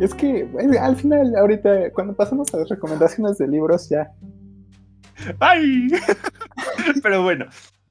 Es 0.00 0.14
que 0.14 0.48
al 0.80 0.96
final, 0.96 1.36
ahorita, 1.36 1.90
cuando 1.92 2.14
pasamos 2.14 2.52
a 2.54 2.58
las 2.58 2.68
recomendaciones 2.68 3.38
de 3.38 3.48
libros, 3.48 3.88
ya. 3.90 4.10
¡Ay! 5.40 5.88
Pero 7.02 7.22
bueno, 7.22 7.46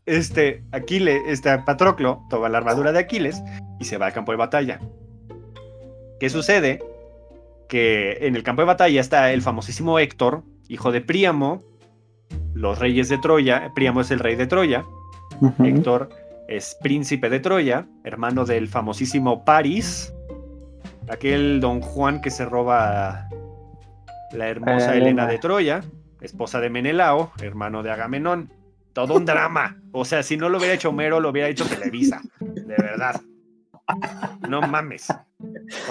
este, 0.06 0.64
Aquiles, 0.72 1.22
este 1.28 1.58
Patroclo 1.60 2.26
toma 2.30 2.50
la 2.50 2.58
armadura 2.58 2.92
de 2.92 3.00
Aquiles 3.00 3.42
y 3.80 3.86
se 3.86 3.98
va 3.98 4.08
al 4.08 4.14
campo 4.14 4.32
de 4.32 4.38
batalla. 4.38 4.80
¿Qué 6.24 6.30
sucede? 6.30 6.80
Que 7.68 8.20
en 8.22 8.38
el 8.38 8.44
campo 8.44 8.62
de 8.62 8.68
batalla 8.68 9.02
está 9.02 9.34
el 9.34 9.42
famosísimo 9.42 10.00
Héctor, 10.00 10.44
hijo 10.70 10.94
de 10.94 11.02
Príamo, 11.02 11.66
los 12.54 12.80
reyes 12.80 13.10
de 13.10 13.18
Troya. 13.18 13.74
Príamo 13.76 14.00
es 14.00 14.10
el 14.10 14.20
rey 14.20 14.38
de 14.38 14.48
Troya. 14.48 14.86
Héctor 15.62 16.08
es 16.48 16.78
príncipe 16.82 17.30
de 17.30 17.42
Troya, 17.42 17.88
hermano 18.06 18.46
del 18.46 18.70
famosísimo 18.70 19.44
Paris, 19.44 20.14
aquel 21.10 21.60
don 21.60 21.82
Juan 21.82 22.22
que 22.22 22.32
se 22.32 22.46
roba 22.46 23.28
la 24.32 24.48
hermosa 24.48 24.96
Elena 24.96 25.28
de 25.28 25.40
Troya, 25.40 25.84
esposa 26.22 26.62
de 26.62 26.70
Menelao, 26.70 27.34
hermano 27.42 27.84
de 27.84 27.92
Agamenón. 27.92 28.50
Todo 28.94 29.16
un 29.16 29.26
drama. 29.26 29.82
O 29.92 30.06
sea, 30.06 30.24
si 30.24 30.38
no 30.38 30.48
lo 30.48 30.60
hubiera 30.60 30.74
hecho 30.74 30.88
Homero, 30.88 31.20
lo 31.20 31.32
hubiera 31.32 31.50
hecho 31.50 31.66
Televisa. 31.66 32.22
De 32.40 32.76
verdad. 32.78 33.20
No 34.48 34.62
mames. 34.62 35.08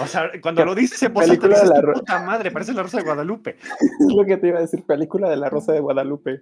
O 0.01 0.07
sea, 0.07 0.31
cuando 0.41 0.65
lo 0.65 0.73
dice 0.73 0.97
se 0.97 1.09
pone 1.09 1.37
de 1.37 1.47
la 1.47 1.81
puta 1.93 2.23
madre, 2.23 2.51
parece 2.51 2.73
la 2.73 2.83
Rosa 2.83 2.97
de 2.97 3.03
Guadalupe. 3.03 3.57
Es 3.99 4.15
lo 4.15 4.25
que 4.25 4.37
te 4.37 4.47
iba 4.47 4.57
a 4.57 4.61
decir, 4.61 4.83
película 4.85 5.29
de 5.29 5.37
la 5.37 5.49
Rosa 5.49 5.73
de 5.73 5.79
Guadalupe. 5.79 6.41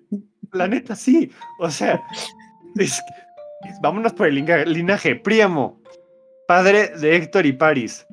La 0.54 0.68
neta, 0.68 0.96
sí. 0.96 1.32
O 1.60 1.70
sea, 1.70 2.02
vámonos 3.82 4.14
por 4.14 4.28
el 4.28 4.36
linaje. 4.36 5.16
Príamo, 5.16 5.82
padre 6.48 6.94
de 7.00 7.16
Héctor 7.16 7.46
y 7.46 7.54
Paris. 7.54 8.06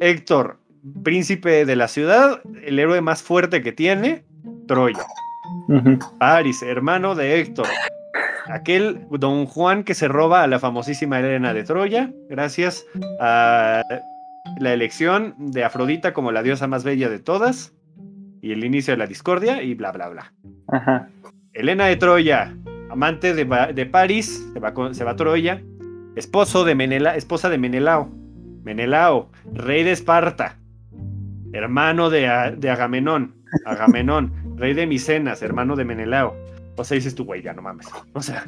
Héctor, 0.00 0.60
príncipe 1.02 1.64
de 1.64 1.76
la 1.76 1.88
ciudad, 1.88 2.40
el 2.62 2.78
héroe 2.78 3.00
más 3.00 3.22
fuerte 3.22 3.62
que 3.62 3.72
tiene, 3.72 4.24
Troya. 4.66 5.06
Paris, 6.18 6.62
hermano 6.62 7.14
de 7.14 7.40
Héctor. 7.40 7.66
Aquel 8.48 9.06
don 9.10 9.46
Juan 9.46 9.84
que 9.84 9.94
se 9.94 10.08
roba 10.08 10.42
a 10.42 10.46
la 10.46 10.58
famosísima 10.58 11.18
Elena 11.18 11.52
de 11.52 11.64
Troya, 11.64 12.10
gracias 12.28 12.86
a 13.20 13.82
la 14.58 14.72
elección 14.72 15.34
de 15.38 15.64
Afrodita 15.64 16.12
como 16.12 16.32
la 16.32 16.42
diosa 16.42 16.66
más 16.66 16.84
bella 16.84 17.08
de 17.08 17.18
todas, 17.18 17.74
y 18.40 18.52
el 18.52 18.64
inicio 18.64 18.92
de 18.92 18.98
la 18.98 19.06
discordia, 19.06 19.62
y 19.62 19.74
bla, 19.74 19.92
bla, 19.92 20.08
bla. 20.08 20.32
Ajá. 20.68 21.08
Elena 21.52 21.86
de 21.86 21.96
Troya, 21.96 22.54
amante 22.90 23.34
de, 23.34 23.44
de 23.74 23.86
París, 23.86 24.48
se 24.52 24.60
va, 24.60 24.72
se 24.92 25.04
va, 25.04 25.12
a 25.12 25.16
Troya, 25.16 25.62
esposo 26.14 26.64
de 26.64 26.74
Menela, 26.74 27.16
esposa 27.16 27.48
de 27.48 27.58
Menelao, 27.58 28.10
Menelao, 28.62 29.30
rey 29.52 29.82
de 29.82 29.92
Esparta, 29.92 30.56
hermano 31.52 32.10
de, 32.10 32.54
de 32.56 32.70
Agamenón, 32.70 33.34
Agamenón, 33.64 34.32
rey 34.56 34.74
de 34.74 34.86
Micenas, 34.86 35.42
hermano 35.42 35.76
de 35.76 35.84
Menelao. 35.84 36.36
O 36.76 36.84
sea, 36.84 36.94
dices 36.94 37.14
tú, 37.14 37.24
güey, 37.24 37.42
ya 37.42 37.52
no 37.52 37.62
mames. 37.62 37.86
O 38.12 38.22
sea, 38.22 38.46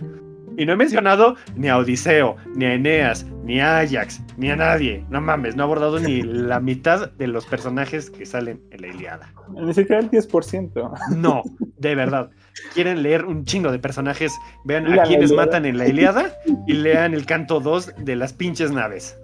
y 0.59 0.67
no 0.67 0.73
he 0.73 0.77
mencionado 0.77 1.37
ni 1.55 1.69
a 1.69 1.79
Odiseo, 1.79 2.37
ni 2.55 2.65
a 2.65 2.75
Eneas, 2.75 3.25
ni 3.45 3.61
a 3.61 3.79
Ajax, 3.79 4.21
ni 4.37 4.51
a 4.51 4.57
nadie. 4.57 5.05
No 5.09 5.21
mames, 5.21 5.55
no 5.55 5.63
he 5.63 5.65
abordado 5.65 6.01
ni 6.01 6.23
la 6.23 6.59
mitad 6.61 7.13
de 7.13 7.29
los 7.29 7.47
personajes 7.47 8.11
que 8.11 8.27
salen 8.27 8.61
en 8.71 8.83
la 8.83 8.89
Iliada. 8.89 9.33
Ni 9.55 9.73
siquiera 9.73 10.01
el 10.01 10.11
10%. 10.11 11.17
No, 11.17 11.43
de 11.79 11.95
verdad. 11.95 12.31
Quieren 12.75 13.05
leer 13.05 13.25
un 13.25 13.45
chingo 13.45 13.71
de 13.71 13.79
personajes, 13.79 14.33
vean 14.65 14.93
a 14.99 15.05
quienes 15.05 15.33
matan 15.33 15.65
en 15.65 15.79
la 15.79 15.87
Iliada 15.87 16.33
y 16.67 16.73
lean 16.73 17.15
el 17.15 17.25
canto 17.25 17.61
2 17.61 17.95
de 17.99 18.17
las 18.17 18.33
pinches 18.33 18.73
naves. 18.73 19.17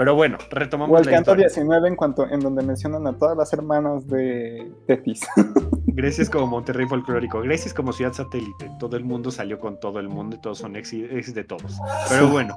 Pero 0.00 0.14
bueno, 0.14 0.38
retomamos 0.50 0.98
o 0.98 1.02
el 1.02 1.10
canto 1.10 1.36
19 1.36 1.88
en 1.88 1.94
cuanto 1.94 2.26
en 2.26 2.40
donde 2.40 2.62
mencionan 2.62 3.06
a 3.06 3.12
todas 3.12 3.36
las 3.36 3.52
hermanas 3.52 4.08
de 4.08 4.72
Tetis. 4.86 5.20
Grecia 5.88 6.24
como 6.32 6.46
Monterrey 6.46 6.86
folclórico. 6.86 7.42
Grecia 7.42 7.70
como 7.74 7.92
ciudad 7.92 8.14
satélite. 8.14 8.70
Todo 8.78 8.96
el 8.96 9.04
mundo 9.04 9.30
salió 9.30 9.58
con 9.58 9.78
todo 9.78 10.00
el 10.00 10.08
mundo 10.08 10.36
y 10.36 10.40
todos 10.40 10.56
son 10.56 10.74
ex, 10.76 10.90
de 10.90 11.44
todos. 11.44 11.78
Pero 12.08 12.30
bueno, 12.30 12.56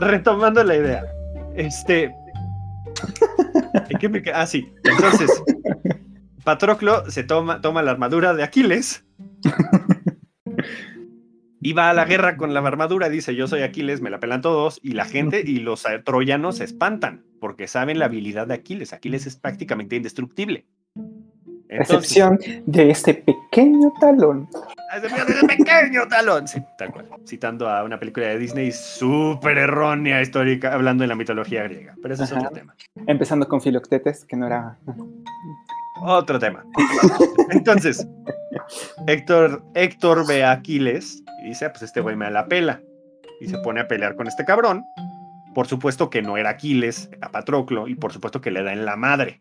retomando 0.00 0.64
la 0.64 0.74
idea. 0.74 1.04
Este. 1.54 2.12
¿En 4.00 4.10
me 4.10 4.20
Ah, 4.34 4.48
sí. 4.48 4.74
Entonces, 4.82 5.30
Patroclo 6.42 7.08
se 7.08 7.22
toma, 7.22 7.60
toma 7.60 7.84
la 7.84 7.92
armadura 7.92 8.34
de 8.34 8.42
Aquiles 8.42 9.04
y 11.66 11.72
va 11.72 11.90
a 11.90 11.94
la 11.94 12.04
guerra 12.04 12.36
con 12.36 12.54
la 12.54 12.60
armadura, 12.60 13.08
dice 13.08 13.34
yo 13.34 13.48
soy 13.48 13.62
Aquiles, 13.62 14.00
me 14.00 14.08
la 14.08 14.20
pelan 14.20 14.40
todos, 14.40 14.78
y 14.84 14.92
la 14.92 15.04
gente 15.04 15.42
y 15.44 15.58
los 15.58 15.84
troyanos 16.04 16.58
se 16.58 16.64
espantan, 16.64 17.24
porque 17.40 17.66
saben 17.66 17.98
la 17.98 18.04
habilidad 18.04 18.46
de 18.46 18.54
Aquiles. 18.54 18.92
Aquiles 18.92 19.26
es 19.26 19.34
prácticamente 19.34 19.96
indestructible. 19.96 20.64
excepción 21.68 22.38
de 22.66 22.90
este 22.90 23.14
pequeño 23.14 23.92
talón. 24.00 24.48
De 25.02 25.08
este 25.08 25.44
pequeño 25.44 26.06
talón, 26.06 26.46
sí, 26.46 26.62
tal 26.78 26.92
cual. 26.92 27.08
Citando 27.26 27.68
a 27.68 27.82
una 27.82 27.98
película 27.98 28.28
de 28.28 28.38
Disney 28.38 28.70
súper 28.70 29.58
errónea 29.58 30.22
histórica, 30.22 30.72
hablando 30.72 31.02
de 31.02 31.08
la 31.08 31.16
mitología 31.16 31.64
griega. 31.64 31.96
Pero 32.00 32.14
eso 32.14 32.22
es 32.22 32.30
otro 32.30 32.50
tema. 32.50 32.76
Empezando 33.08 33.48
con 33.48 33.60
Filoctetes, 33.60 34.24
que 34.24 34.36
no 34.36 34.46
era. 34.46 34.78
Otro 36.02 36.38
tema. 36.38 36.64
Entonces, 37.50 38.06
Héctor, 39.06 39.62
Héctor 39.74 40.26
ve 40.26 40.44
a 40.44 40.52
Aquiles 40.52 41.22
y 41.42 41.48
dice, 41.48 41.68
pues 41.70 41.82
este 41.82 42.00
güey 42.00 42.16
me 42.16 42.26
da 42.26 42.30
la 42.30 42.48
pela. 42.48 42.80
Y 43.40 43.48
se 43.48 43.58
pone 43.58 43.80
a 43.80 43.88
pelear 43.88 44.16
con 44.16 44.26
este 44.26 44.44
cabrón, 44.44 44.82
por 45.54 45.66
supuesto 45.66 46.10
que 46.10 46.22
no 46.22 46.36
era 46.36 46.50
Aquiles 46.50 47.10
a 47.20 47.30
Patroclo 47.30 47.86
y 47.86 47.94
por 47.94 48.12
supuesto 48.12 48.40
que 48.40 48.50
le 48.50 48.62
da 48.62 48.72
en 48.72 48.84
la 48.84 48.96
madre. 48.96 49.40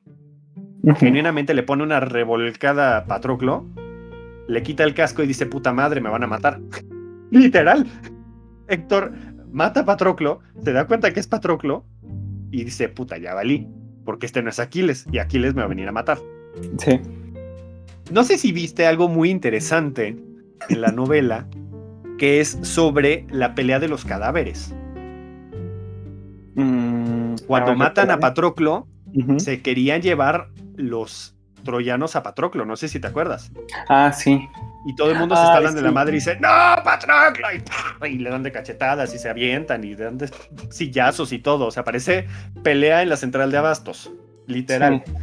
Genuinamente 0.97 1.53
le 1.53 1.63
pone 1.63 1.83
una 1.83 1.99
revolcada 1.99 2.97
a 2.97 3.05
Patroclo, 3.05 3.65
le 4.47 4.63
quita 4.63 4.83
el 4.83 4.93
casco 4.93 5.23
y 5.23 5.27
dice, 5.27 5.45
puta 5.45 5.73
madre, 5.73 6.01
me 6.01 6.09
van 6.09 6.23
a 6.23 6.27
matar. 6.27 6.59
Literal. 7.31 7.87
Héctor 8.67 9.13
mata 9.51 9.81
a 9.81 9.85
Patroclo, 9.85 10.41
se 10.61 10.73
da 10.73 10.87
cuenta 10.87 11.11
que 11.11 11.19
es 11.19 11.27
Patroclo 11.27 11.85
y 12.51 12.65
dice, 12.65 12.89
puta, 12.89 13.17
ya 13.17 13.33
valí, 13.33 13.67
porque 14.03 14.25
este 14.25 14.41
no 14.43 14.49
es 14.49 14.59
Aquiles 14.59 15.05
y 15.11 15.19
Aquiles 15.19 15.53
me 15.53 15.61
va 15.61 15.65
a 15.65 15.69
venir 15.69 15.87
a 15.87 15.91
matar. 15.91 16.17
Sí. 16.77 16.99
No 18.11 18.23
sé 18.23 18.37
si 18.37 18.51
viste 18.51 18.85
algo 18.85 19.07
muy 19.07 19.29
interesante 19.29 20.15
en 20.69 20.81
la 20.81 20.91
novela, 20.91 21.47
que 22.17 22.39
es 22.39 22.57
sobre 22.61 23.25
la 23.29 23.55
pelea 23.55 23.79
de 23.79 23.87
los 23.87 24.05
cadáveres. 24.05 24.73
Mm, 26.55 27.35
Cuando 27.47 27.71
ah, 27.71 27.75
matan 27.75 28.11
a. 28.11 28.19
Patroclo, 28.19 28.87
se 29.37 29.61
querían 29.61 30.01
llevar 30.01 30.49
los 30.75 31.35
troyanos 31.63 32.15
a 32.15 32.23
Patroclo, 32.23 32.65
no 32.65 32.75
sé 32.75 32.87
si 32.87 32.99
te 32.99 33.07
acuerdas. 33.07 33.51
Ah, 33.89 34.13
sí. 34.13 34.47
Y 34.85 34.95
todo 34.95 35.11
el 35.11 35.17
mundo 35.17 35.35
se 35.35 35.41
Ay, 35.41 35.47
está 35.47 35.61
dando 35.61 35.81
de 35.81 35.87
la 35.87 35.91
madre 35.91 36.11
y 36.11 36.15
dice, 36.15 36.37
¡No, 36.39 36.49
Patroclo! 36.83 37.47
Y 38.07 38.19
le 38.19 38.29
dan 38.29 38.43
de 38.43 38.51
cachetadas 38.51 39.13
y 39.15 39.17
se 39.17 39.29
avientan 39.29 39.83
y 39.83 39.95
le 39.95 40.03
dan 40.03 40.17
de 40.19 40.29
sillazos 40.69 41.33
y 41.33 41.39
todo. 41.39 41.65
O 41.65 41.71
sea, 41.71 41.83
parece 41.83 42.27
pelea 42.63 43.01
en 43.01 43.09
la 43.09 43.17
central 43.17 43.51
de 43.51 43.57
Abastos, 43.57 44.11
literal. 44.45 45.03
Sí. 45.05 45.13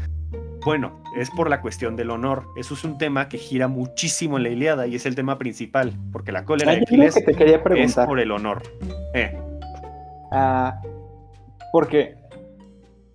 Bueno, 0.65 1.03
es 1.17 1.31
por 1.31 1.51
la 1.51 1.61
cuestión 1.61 1.97
del 1.97 2.11
honor. 2.11 2.47
Eso 2.57 2.75
es 2.75 2.85
un 2.85 2.99
tema 2.99 3.29
que 3.29 3.39
gira 3.39 3.69
muchísimo 3.69 4.37
en 4.37 4.45
la 4.45 4.49
Ilíada 4.51 4.87
y 4.87 4.95
es 4.95 5.07
el 5.07 5.15
tema 5.15 5.39
principal, 5.39 5.93
porque 6.13 6.31
la 6.33 6.45
cólera 6.45 6.73
de 6.73 6.83
Aquiles 6.83 7.15
que 7.15 7.23
te 7.23 7.35
quería 7.35 7.57
es 7.77 7.95
por 7.95 8.21
el 8.21 8.31
honor. 8.31 8.63
Eh, 9.15 9.37
Ah, 10.35 10.81
porque, 11.73 12.17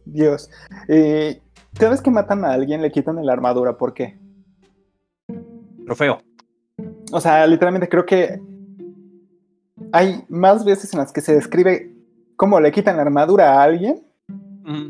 Dios, 0.05 0.51
eh, 0.87 1.41
cada 1.73 1.91
vez 1.91 2.01
que 2.01 2.11
matan 2.11 2.45
a 2.45 2.53
alguien 2.53 2.81
le 2.81 2.91
quitan 2.91 3.25
la 3.25 3.33
armadura, 3.33 3.75
¿por 3.77 3.93
qué? 3.93 4.19
trofeo. 5.85 6.19
O 7.11 7.21
sea, 7.21 7.47
literalmente 7.47 7.87
creo 7.89 8.05
que 8.05 8.39
hay 9.93 10.23
más 10.27 10.65
veces 10.65 10.93
en 10.93 10.99
las 10.99 11.11
que 11.13 11.21
se 11.21 11.33
describe 11.33 11.91
cómo 12.35 12.59
le 12.59 12.71
quitan 12.71 12.97
la 12.97 13.03
armadura 13.03 13.53
a 13.53 13.63
alguien 13.63 14.03
Mm. 14.63 14.89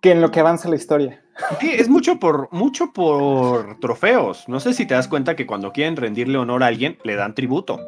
que 0.00 0.10
en 0.10 0.22
lo 0.22 0.30
que 0.30 0.40
avanza 0.40 0.70
la 0.70 0.76
historia. 0.76 1.21
Sí, 1.60 1.70
es 1.70 1.88
mucho 1.88 2.18
por, 2.18 2.48
mucho 2.52 2.92
por 2.92 3.78
trofeos. 3.80 4.48
No 4.48 4.60
sé 4.60 4.74
si 4.74 4.86
te 4.86 4.94
das 4.94 5.08
cuenta 5.08 5.36
que 5.36 5.46
cuando 5.46 5.72
quieren 5.72 5.96
rendirle 5.96 6.38
honor 6.38 6.62
a 6.62 6.66
alguien, 6.66 6.98
le 7.04 7.16
dan 7.16 7.34
tributo. 7.34 7.80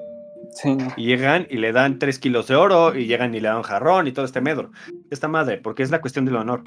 Sí. 0.52 0.76
Y 0.96 1.06
llegan 1.06 1.46
y 1.50 1.58
le 1.58 1.72
dan 1.72 1.98
tres 1.98 2.18
kilos 2.18 2.46
de 2.46 2.56
oro, 2.56 2.94
y 2.94 3.06
llegan 3.06 3.34
y 3.34 3.40
le 3.40 3.48
dan 3.48 3.62
jarrón 3.62 4.06
y 4.06 4.12
todo 4.12 4.24
este 4.24 4.40
medro. 4.40 4.70
Esta 5.10 5.28
madre, 5.28 5.58
porque 5.58 5.82
es 5.82 5.90
la 5.90 6.00
cuestión 6.00 6.24
del 6.24 6.36
honor. 6.36 6.62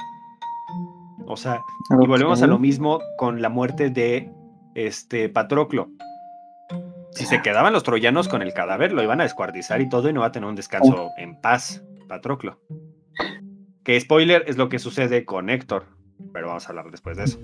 O 1.25 1.35
sea, 1.35 1.61
y 2.01 2.07
volvemos 2.07 2.41
a 2.41 2.47
lo 2.47 2.59
mismo 2.59 3.01
con 3.17 3.41
la 3.41 3.49
muerte 3.49 3.89
de 3.89 4.31
este 4.75 5.29
Patroclo. 5.29 5.89
Si 7.11 7.25
se 7.25 7.41
quedaban 7.41 7.73
los 7.73 7.83
troyanos 7.83 8.27
con 8.27 8.41
el 8.41 8.53
cadáver, 8.53 8.93
lo 8.93 9.01
iban 9.01 9.19
a 9.19 9.23
descuartizar 9.23 9.81
y 9.81 9.89
todo, 9.89 10.09
y 10.09 10.13
no 10.13 10.21
va 10.21 10.27
a 10.27 10.31
tener 10.31 10.47
un 10.47 10.55
descanso 10.55 11.09
en 11.17 11.39
paz, 11.41 11.83
Patroclo. 12.07 12.59
Que 13.83 13.99
spoiler 13.99 14.43
es 14.47 14.57
lo 14.57 14.69
que 14.69 14.79
sucede 14.79 15.25
con 15.25 15.49
Héctor, 15.49 15.96
pero 16.33 16.47
vamos 16.47 16.65
a 16.65 16.69
hablar 16.69 16.89
después 16.91 17.17
de 17.17 17.23
eso. 17.25 17.39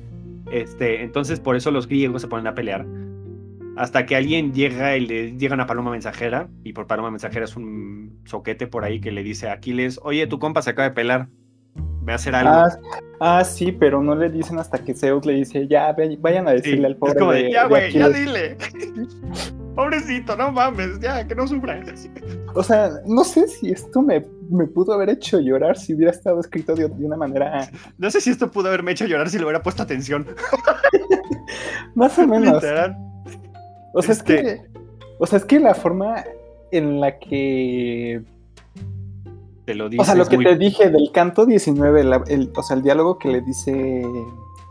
Este, 0.52 1.02
entonces, 1.04 1.40
por 1.40 1.56
eso 1.56 1.72
los 1.72 1.88
griegos 1.88 2.22
se 2.22 2.28
ponen 2.28 2.48
a 2.48 2.56
pelear. 2.56 2.86
Hasta 3.76 4.06
que 4.06 4.16
alguien 4.16 4.54
llega 4.54 4.96
y 4.98 5.06
le 5.08 5.32
llega 5.38 5.56
una 5.56 5.66
paloma 5.66 5.90
mensajera, 5.92 6.48
y 6.64 6.74
por 6.74 6.86
paloma 6.86 7.10
mensajera 7.10 7.46
es 7.46 7.56
un 7.56 8.20
soquete 8.26 8.68
por 8.68 8.84
ahí 8.84 9.00
que 9.02 9.12
le 9.12 9.24
dice 9.24 9.50
a 9.50 9.54
Aquiles: 9.54 10.00
Oye, 10.04 10.28
tu 10.28 10.38
compa 10.38 10.62
se 10.62 10.70
acaba 10.72 10.90
de 10.90 10.94
pelar, 10.94 11.28
ve 12.04 12.12
a 12.12 12.16
hacer 12.16 12.36
algo. 12.36 12.52
Ah, 12.54 12.78
ah, 13.20 13.44
sí, 13.44 13.72
pero 13.72 14.04
no 14.04 14.14
le 14.16 14.30
dicen 14.30 14.60
hasta 14.60 14.78
que 14.84 14.94
Zeus 14.94 15.26
le 15.26 15.34
dice, 15.34 15.68
ya, 15.68 15.96
vayan 16.20 16.48
a 16.48 16.52
Sí, 16.52 16.58
decirle 16.58 16.86
al 16.88 16.98
pobre 16.98 17.14
es 17.14 17.20
como 17.20 17.32
de, 17.32 17.44
de- 17.44 17.52
ya, 17.52 17.66
güey, 17.68 17.92
ya 17.92 18.06
Aquiles". 18.06 18.26
dile. 18.26 18.58
Pobrecito, 19.76 20.36
no 20.36 20.52
mames, 20.52 21.00
ya, 21.00 21.26
que 21.28 21.34
no 21.34 21.48
sufra. 21.48 21.82
O 22.54 22.62
sea, 22.64 22.92
no 23.08 23.24
sé 23.24 23.48
si 23.48 23.72
esto 23.72 24.02
me, 24.02 24.24
me 24.50 24.68
pudo 24.68 24.94
haber 24.94 25.10
hecho 25.10 25.40
llorar 25.40 25.78
si 25.78 25.94
hubiera 25.96 26.12
estado 26.12 26.40
escrito 26.40 26.76
de, 26.76 26.88
de 26.88 27.06
una 27.06 27.18
manera 27.18 27.68
No 27.98 28.12
sé 28.12 28.22
si 28.22 28.30
esto 28.30 28.52
pudo 28.52 28.68
haberme 28.68 28.92
hecho 28.92 29.06
llorar 29.08 29.30
si 29.30 29.38
le 29.40 29.46
hubiera 29.46 29.64
puesto 29.64 29.82
atención. 29.82 30.28
más 31.96 32.18
o 32.20 32.28
menos. 32.28 32.54
Literal. 32.56 32.96
O 33.94 34.02
sea, 34.02 34.14
Este- 34.14 34.34
es 34.40 34.44
que. 34.44 34.62
O 35.20 35.26
sea, 35.28 35.38
es 35.38 35.46
que 35.46 35.60
la 35.60 35.74
forma 35.76 36.24
en 36.72 37.00
la 37.00 37.18
que. 37.18 38.22
Te 39.66 39.74
lo 39.76 39.90
dice. 39.90 40.02
O 40.02 40.06
sea, 40.06 40.16
lo 40.16 40.26
que 40.26 40.36
muy- 40.36 40.46
te 40.46 40.58
dije 40.58 40.90
del 40.90 41.10
canto 41.14 41.46
19, 41.46 42.04
la- 42.04 42.24
el, 42.28 42.52
o 42.56 42.62
sea, 42.64 42.76
el 42.78 42.84
diálogo 42.84 43.18
que 43.18 43.30
le 43.30 43.42
dice 43.42 44.04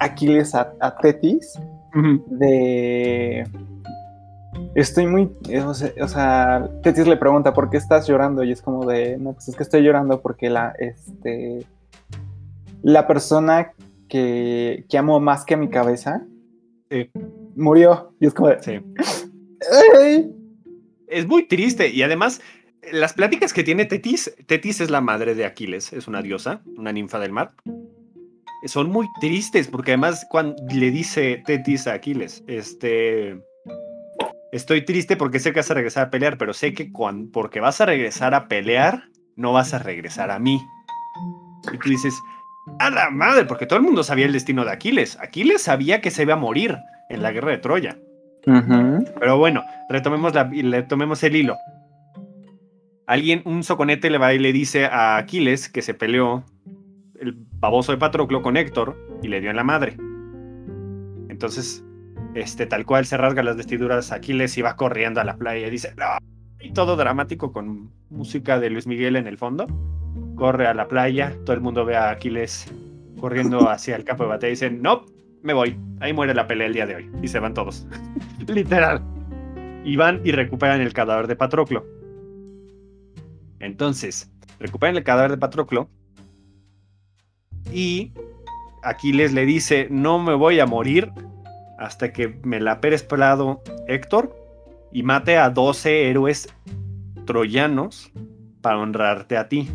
Aquiles 0.01 0.55
a, 0.55 0.75
a 0.81 0.97
Tetis, 0.99 1.59
de. 2.27 3.47
Estoy 4.75 5.07
muy. 5.07 5.31
eh, 5.49 5.61
O 5.63 5.75
sea, 5.75 5.93
o 6.01 6.09
sea, 6.09 6.71
Tetis 6.83 7.07
le 7.07 7.17
pregunta, 7.17 7.53
¿por 7.53 7.71
qué 7.71 7.77
estás 7.77 8.07
llorando? 8.07 8.43
Y 8.45 8.53
es 8.53 8.63
como 8.63 8.87
de. 8.87 9.17
No, 9.19 9.33
pues 9.35 9.49
es 9.49 9.57
que 9.57 9.63
estoy 9.63 9.83
llorando 9.83 10.21
porque 10.21 10.51
la. 10.51 10.75
Este. 10.79 11.65
La 12.83 13.07
persona 13.07 13.73
que, 14.09 14.85
que 14.89 14.99
amo 14.99 15.21
más 15.21 15.45
que 15.45 15.55
a 15.55 15.57
mi 15.57 15.69
cabeza. 15.69 16.25
Sí. 16.91 17.11
Murió. 17.57 18.15
Y 18.21 18.27
es 18.27 18.35
como 18.35 18.49
de. 18.49 18.63
Sí. 18.63 18.81
"Ay". 20.01 20.31
Es 21.09 21.27
muy 21.27 21.47
triste 21.47 21.89
y 21.91 22.03
además 22.03 22.41
las 22.91 23.13
pláticas 23.13 23.53
que 23.53 23.63
tiene 23.63 23.85
Tetis, 23.85 24.35
Tetis 24.47 24.81
es 24.81 24.91
la 24.91 25.01
madre 25.03 25.35
de 25.35 25.45
Aquiles, 25.45 25.93
es 25.93 26.09
una 26.09 26.23
diosa, 26.23 26.63
una 26.77 26.91
ninfa 26.93 27.19
del 27.21 27.33
mar. 27.33 27.53
Son 28.67 28.91
muy 28.91 29.07
tristes 29.21 29.69
porque 29.69 29.93
además 29.93 30.27
cuando 30.31 30.57
le 30.75 30.91
dice 30.91 31.43
Tetis 31.47 31.87
a 31.87 31.93
Aquiles, 31.95 32.43
este, 32.47 33.41
estoy 34.53 34.85
triste 34.85 35.17
porque 35.17 35.41
sé 35.41 35.53
que 35.53 35.61
vas 35.61 35.71
a 35.71 35.75
regresar 35.75 36.07
a 36.07 36.11
pelear, 36.11 36.39
pero 36.39 36.53
sé 36.53 36.75
que 36.75 36.93
cuando, 36.93 37.33
porque 37.33 37.59
vas 37.59 37.81
a 37.81 37.87
regresar 37.87 38.35
a 38.35 38.47
pelear, 38.47 39.05
no 39.35 39.53
vas 39.53 39.75
a 39.75 39.79
regresar 39.79 40.31
a 40.31 40.39
mí. 40.39 40.63
Y 41.73 41.79
tú 41.79 41.89
dices, 41.89 42.15
a 42.79 42.91
la 42.91 43.11
madre, 43.11 43.47
porque 43.47 43.67
todo 43.67 43.79
el 43.79 43.85
mundo 43.85 44.05
sabía 44.05 44.27
el 44.27 44.33
destino 44.33 44.65
de 44.65 44.71
Aquiles. 44.71 45.19
Aquiles 45.21 45.63
sabía 45.63 46.01
que 46.01 46.11
se 46.11 46.23
iba 46.23 46.35
a 46.35 46.37
morir 46.37 46.79
en 47.09 47.23
la 47.23 47.33
guerra 47.33 47.51
de 47.51 47.59
Troya. 47.59 47.99
Pero 48.45 49.39
bueno, 49.39 49.65
retomemos, 49.89 50.35
la, 50.35 50.45
retomemos 50.45 51.23
el 51.23 51.37
hilo. 51.37 51.57
Alguien, 53.07 53.43
un 53.45 53.63
soconete 53.63 54.11
le 54.11 54.19
va 54.19 54.35
y 54.35 54.39
le 54.39 54.53
dice 54.53 54.87
a 54.87 55.17
Aquiles 55.17 55.69
que 55.69 55.83
se 55.83 55.95
peleó 55.95 56.45
el 57.21 57.37
baboso 57.59 57.93
de 57.93 57.99
Patroclo 57.99 58.43
con 58.43 58.57
Héctor 58.57 58.97
y 59.23 59.29
le 59.29 59.41
dio 59.41 59.51
en 59.51 59.57
la 59.57 59.65
madre. 59.65 59.97
Entonces, 61.29 61.85
este, 62.35 62.67
tal 62.67 62.87
cual 62.87 63.07
se 63.07 63.17
rasga 63.17 63.43
las 63.43 63.57
vestiduras, 63.57 64.13
Aquiles 64.13 64.57
y 64.59 64.63
va 64.63 64.77
corriendo 64.77 65.21
a 65.21 65.25
la 65.25 65.37
playa 65.37 65.67
y 65.67 65.71
dice, 65.71 65.95
"No", 65.97 66.07
y 66.63 66.73
todo 66.73 66.97
dramático 66.97 67.53
con 67.53 67.91
música 68.09 68.61
de 68.61 68.71
Luis 68.71 68.87
Miguel 68.87 69.17
en 69.17 69.27
el 69.27 69.37
fondo. 69.37 69.67
Corre 70.37 70.67
a 70.67 70.75
la 70.75 70.87
playa, 70.87 71.37
todo 71.45 71.55
el 71.55 71.61
mundo 71.61 71.85
ve 71.85 71.97
a 71.97 72.11
Aquiles 72.11 72.73
corriendo 73.21 73.69
hacia 73.71 73.97
el 73.97 74.05
campo 74.05 74.25
de 74.25 74.31
batalla 74.31 74.49
y 74.49 74.53
dicen, 74.53 74.81
no, 74.81 75.05
me 75.43 75.55
voy, 75.55 75.77
ahí 76.01 76.13
muere 76.13 76.35
la 76.35 76.47
pelea 76.47 76.69
el 76.69 76.75
día 76.75 76.87
de 76.87 76.97
hoy. 76.97 77.11
Y 77.21 77.29
se 77.29 77.41
van 77.41 77.55
todos. 77.55 77.87
Literal. 78.47 79.03
Y 79.85 79.97
van 79.97 80.21
y 80.25 80.31
recuperan 80.31 80.81
el 80.81 80.93
cadáver 80.93 81.27
de 81.27 81.35
Patroclo. 81.35 81.85
Entonces, 83.59 84.31
recuperan 84.61 84.97
el 84.97 85.05
cadáver 85.05 85.33
de 85.33 85.39
Patroclo. 85.39 85.89
Y 87.73 88.13
Aquiles 88.85 89.33
le 89.33 89.45
dice: 89.45 89.89
No 89.91 90.21
me 90.21 90.35
voy 90.35 90.61
a 90.61 90.67
morir 90.67 91.11
hasta 91.83 92.13
que 92.13 92.39
me 92.45 92.61
la 92.61 92.81
Pérez 92.81 93.03
Pelado 93.03 93.61
Héctor 93.89 94.35
y 94.93 95.03
mate 95.03 95.37
a 95.37 95.51
12 95.51 96.11
héroes 96.11 96.49
troyanos 97.27 98.13
para 98.61 98.79
honrarte 98.79 99.37
a 99.37 99.49
ti. 99.49 99.69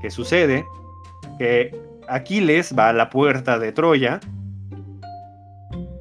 ¿Qué 0.00 0.10
sucede? 0.10 0.64
Que 1.38 1.76
Aquiles 2.08 2.72
va 2.78 2.90
a 2.90 2.92
la 2.92 3.10
puerta 3.10 3.58
de 3.58 3.72
Troya 3.72 4.20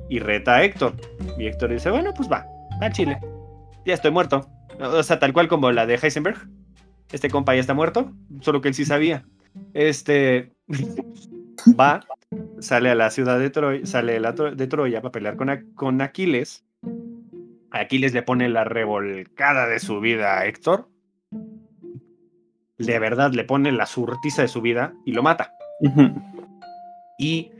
y 0.07 0.19
reta 0.19 0.57
a 0.57 0.63
Héctor. 0.63 0.93
Y 1.39 1.47
Héctor 1.47 1.71
dice, 1.71 1.89
bueno, 1.89 2.13
pues 2.15 2.29
va, 2.31 2.45
a 2.79 2.91
Chile. 2.91 3.19
Ya 3.85 3.95
estoy 3.95 4.11
muerto. 4.11 4.47
O 4.79 5.01
sea, 5.01 5.17
tal 5.17 5.33
cual 5.33 5.47
como 5.47 5.71
la 5.71 5.87
de 5.87 5.95
Heisenberg. 5.95 6.47
Este 7.11 7.29
compa 7.29 7.55
ya 7.55 7.61
está 7.61 7.73
muerto, 7.73 8.11
solo 8.41 8.61
que 8.61 8.67
él 8.67 8.75
sí 8.75 8.85
sabía. 8.85 9.25
Este 9.73 10.51
va, 11.79 12.01
sale 12.59 12.89
a 12.89 12.95
la 12.95 13.09
ciudad 13.11 13.39
de 13.39 13.49
Troya, 13.49 13.85
sale 13.85 14.13
de, 14.13 14.19
la 14.19 14.35
Tro- 14.35 14.55
de 14.55 14.67
Troya 14.67 15.01
para 15.01 15.11
pelear 15.11 15.35
con, 15.35 15.49
A- 15.49 15.63
con 15.75 16.01
Aquiles. 16.01 16.65
Aquiles 17.71 18.13
le 18.13 18.23
pone 18.23 18.49
la 18.49 18.63
revolcada 18.63 19.67
de 19.67 19.79
su 19.79 19.99
vida 19.99 20.39
a 20.39 20.45
Héctor. 20.45 20.89
De 22.77 22.99
verdad 22.99 23.31
le 23.33 23.43
pone 23.43 23.71
la 23.71 23.85
surtiza 23.85 24.43
de 24.43 24.47
su 24.47 24.61
vida 24.61 24.93
y 25.05 25.11
lo 25.13 25.23
mata. 25.23 25.51
Y 27.19 27.51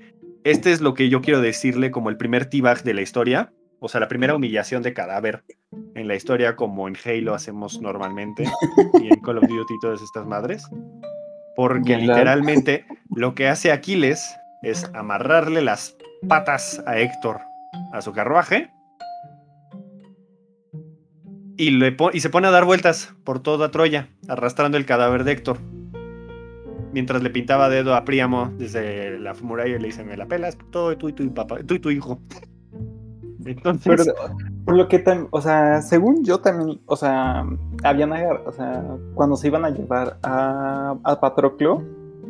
este 0.44 0.72
es 0.72 0.82
lo 0.82 0.94
que 0.94 1.10
yo 1.10 1.22
quiero 1.22 1.42
decirle 1.42 1.92
como 1.92 2.10
el 2.10 2.18
primer 2.18 2.46
T-Bag 2.46 2.84
de 2.84 2.94
la 2.94 3.02
historia. 3.02 3.52
O 3.80 3.90
sea, 3.90 4.00
la 4.00 4.08
primera 4.08 4.36
humillación 4.36 4.82
de 4.82 4.94
cadáver 4.94 5.44
en 5.96 6.08
la 6.08 6.16
historia 6.16 6.56
como 6.56 6.88
en 6.88 6.96
Halo 7.04 7.34
hacemos 7.34 7.82
normalmente 7.82 8.46
y 9.02 9.08
en 9.08 9.20
Call 9.22 9.38
of 9.40 9.48
Duty 9.48 9.74
y 9.74 9.80
todas 9.82 10.02
estas 10.02 10.26
madres. 10.26 10.68
Porque 11.56 11.98
literalmente 11.98 12.86
lo 13.16 13.34
que 13.36 13.48
hace 13.48 13.72
Aquiles 13.72 14.36
es 14.64 14.90
amarrarle 14.94 15.62
las 15.62 15.96
patas 16.28 16.84
a 16.88 16.98
Héctor 16.98 17.42
a 17.94 18.02
su 18.02 18.12
carruaje 18.12 18.72
y, 21.58 21.72
le 21.72 21.92
po- 21.92 22.12
y 22.14 22.20
se 22.20 22.30
pone 22.30 22.48
a 22.48 22.52
dar 22.52 22.66
vueltas 22.66 23.14
por 23.24 23.40
toda 23.40 23.72
Troya, 23.72 24.10
arrastrando 24.28 24.78
el 24.78 24.86
cadáver 24.86 25.24
de 25.24 25.32
Héctor. 25.32 25.58
Mientras 26.94 27.22
le 27.22 27.30
pintaba 27.30 27.70
dedo 27.70 27.96
a 27.96 28.06
Príamo 28.06 28.52
desde 28.58 29.20
la 29.20 29.34
muralla 29.42 29.76
y 29.76 29.80
le 29.80 29.88
dice, 29.88 30.04
me 30.04 30.18
la 30.18 30.26
pelas, 30.28 30.58
todo 30.72 30.98
tú 30.98 31.10
y 31.10 31.14
tu 31.14 31.32
papá, 31.34 31.58
tú 31.66 31.74
y 31.76 31.80
tu 31.80 31.90
hijo. 31.90 32.20
Entonces, 33.46 33.86
Pero, 33.86 34.36
por 34.66 34.76
lo 34.76 34.88
que 34.88 35.04
o 35.32 35.42
sea, 35.42 35.82
según 35.82 36.24
yo 36.26 36.40
también, 36.40 36.82
o 36.86 36.96
sea, 36.96 37.46
habían 37.84 38.12
agarrado, 38.14 38.50
o 38.50 38.52
sea, 38.52 38.84
cuando 39.16 39.36
se 39.38 39.48
iban 39.48 39.64
a 39.64 39.70
llevar 39.70 40.18
a, 40.24 40.96
a 41.04 41.20
Patroclo, 41.20 41.82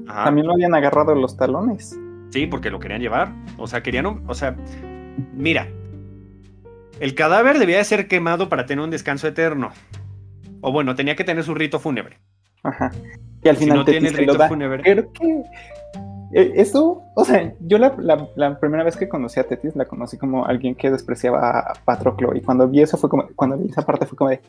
ajá, 0.07 0.25
también 0.25 0.47
lo 0.47 0.53
habían 0.53 0.75
agarrado 0.75 1.15
los 1.15 1.35
talones. 1.35 1.97
Sí, 2.29 2.47
porque 2.47 2.69
lo 2.69 2.79
querían 2.79 3.01
llevar. 3.01 3.31
O 3.57 3.67
sea, 3.67 3.81
querían, 3.83 4.05
un- 4.05 4.23
o 4.27 4.33
sea, 4.33 4.55
mira, 5.33 5.67
el 6.99 7.15
cadáver 7.15 7.59
debía 7.59 7.77
de 7.77 7.83
ser 7.83 8.07
quemado 8.07 8.49
para 8.49 8.65
tener 8.65 8.83
un 8.83 8.89
descanso 8.91 9.27
eterno. 9.27 9.71
O 10.61 10.71
bueno, 10.71 10.95
tenía 10.95 11.15
que 11.15 11.23
tener 11.23 11.43
su 11.43 11.53
rito 11.53 11.79
fúnebre. 11.79 12.17
Ajá. 12.63 12.91
Y 13.43 13.49
al 13.49 13.57
Si 13.57 13.63
final 13.65 13.77
no 13.79 13.85
Tetis 13.85 14.01
tiene 14.01 14.19
el 14.19 14.27
rito 14.27 14.47
fúnebre. 14.47 14.81
Creo 14.83 15.13
que 15.13 15.43
eh, 16.33 16.53
eso, 16.55 17.03
o 17.15 17.23
sea, 17.23 17.53
yo 17.61 17.77
la, 17.77 17.93
la- 17.99 18.27
la 18.35 18.59
primera 18.59 18.83
vez 18.83 18.97
que 18.97 19.07
conocí 19.07 19.39
a 19.39 19.43
Tetis 19.47 19.75
la 19.75 19.85
conocí 19.85 20.17
como 20.17 20.45
alguien 20.45 20.75
que 20.75 20.89
despreciaba 20.89 21.59
a 21.59 21.73
Patroclo. 21.85 22.35
Y 22.35 22.41
cuando 22.41 22.67
vi 22.67 22.81
eso 22.81 22.97
fue 22.97 23.09
como, 23.09 23.27
cuando 23.35 23.57
vi 23.57 23.69
esa 23.69 23.83
parte 23.85 24.05
fue 24.07 24.17
como 24.17 24.31
de, 24.31 24.41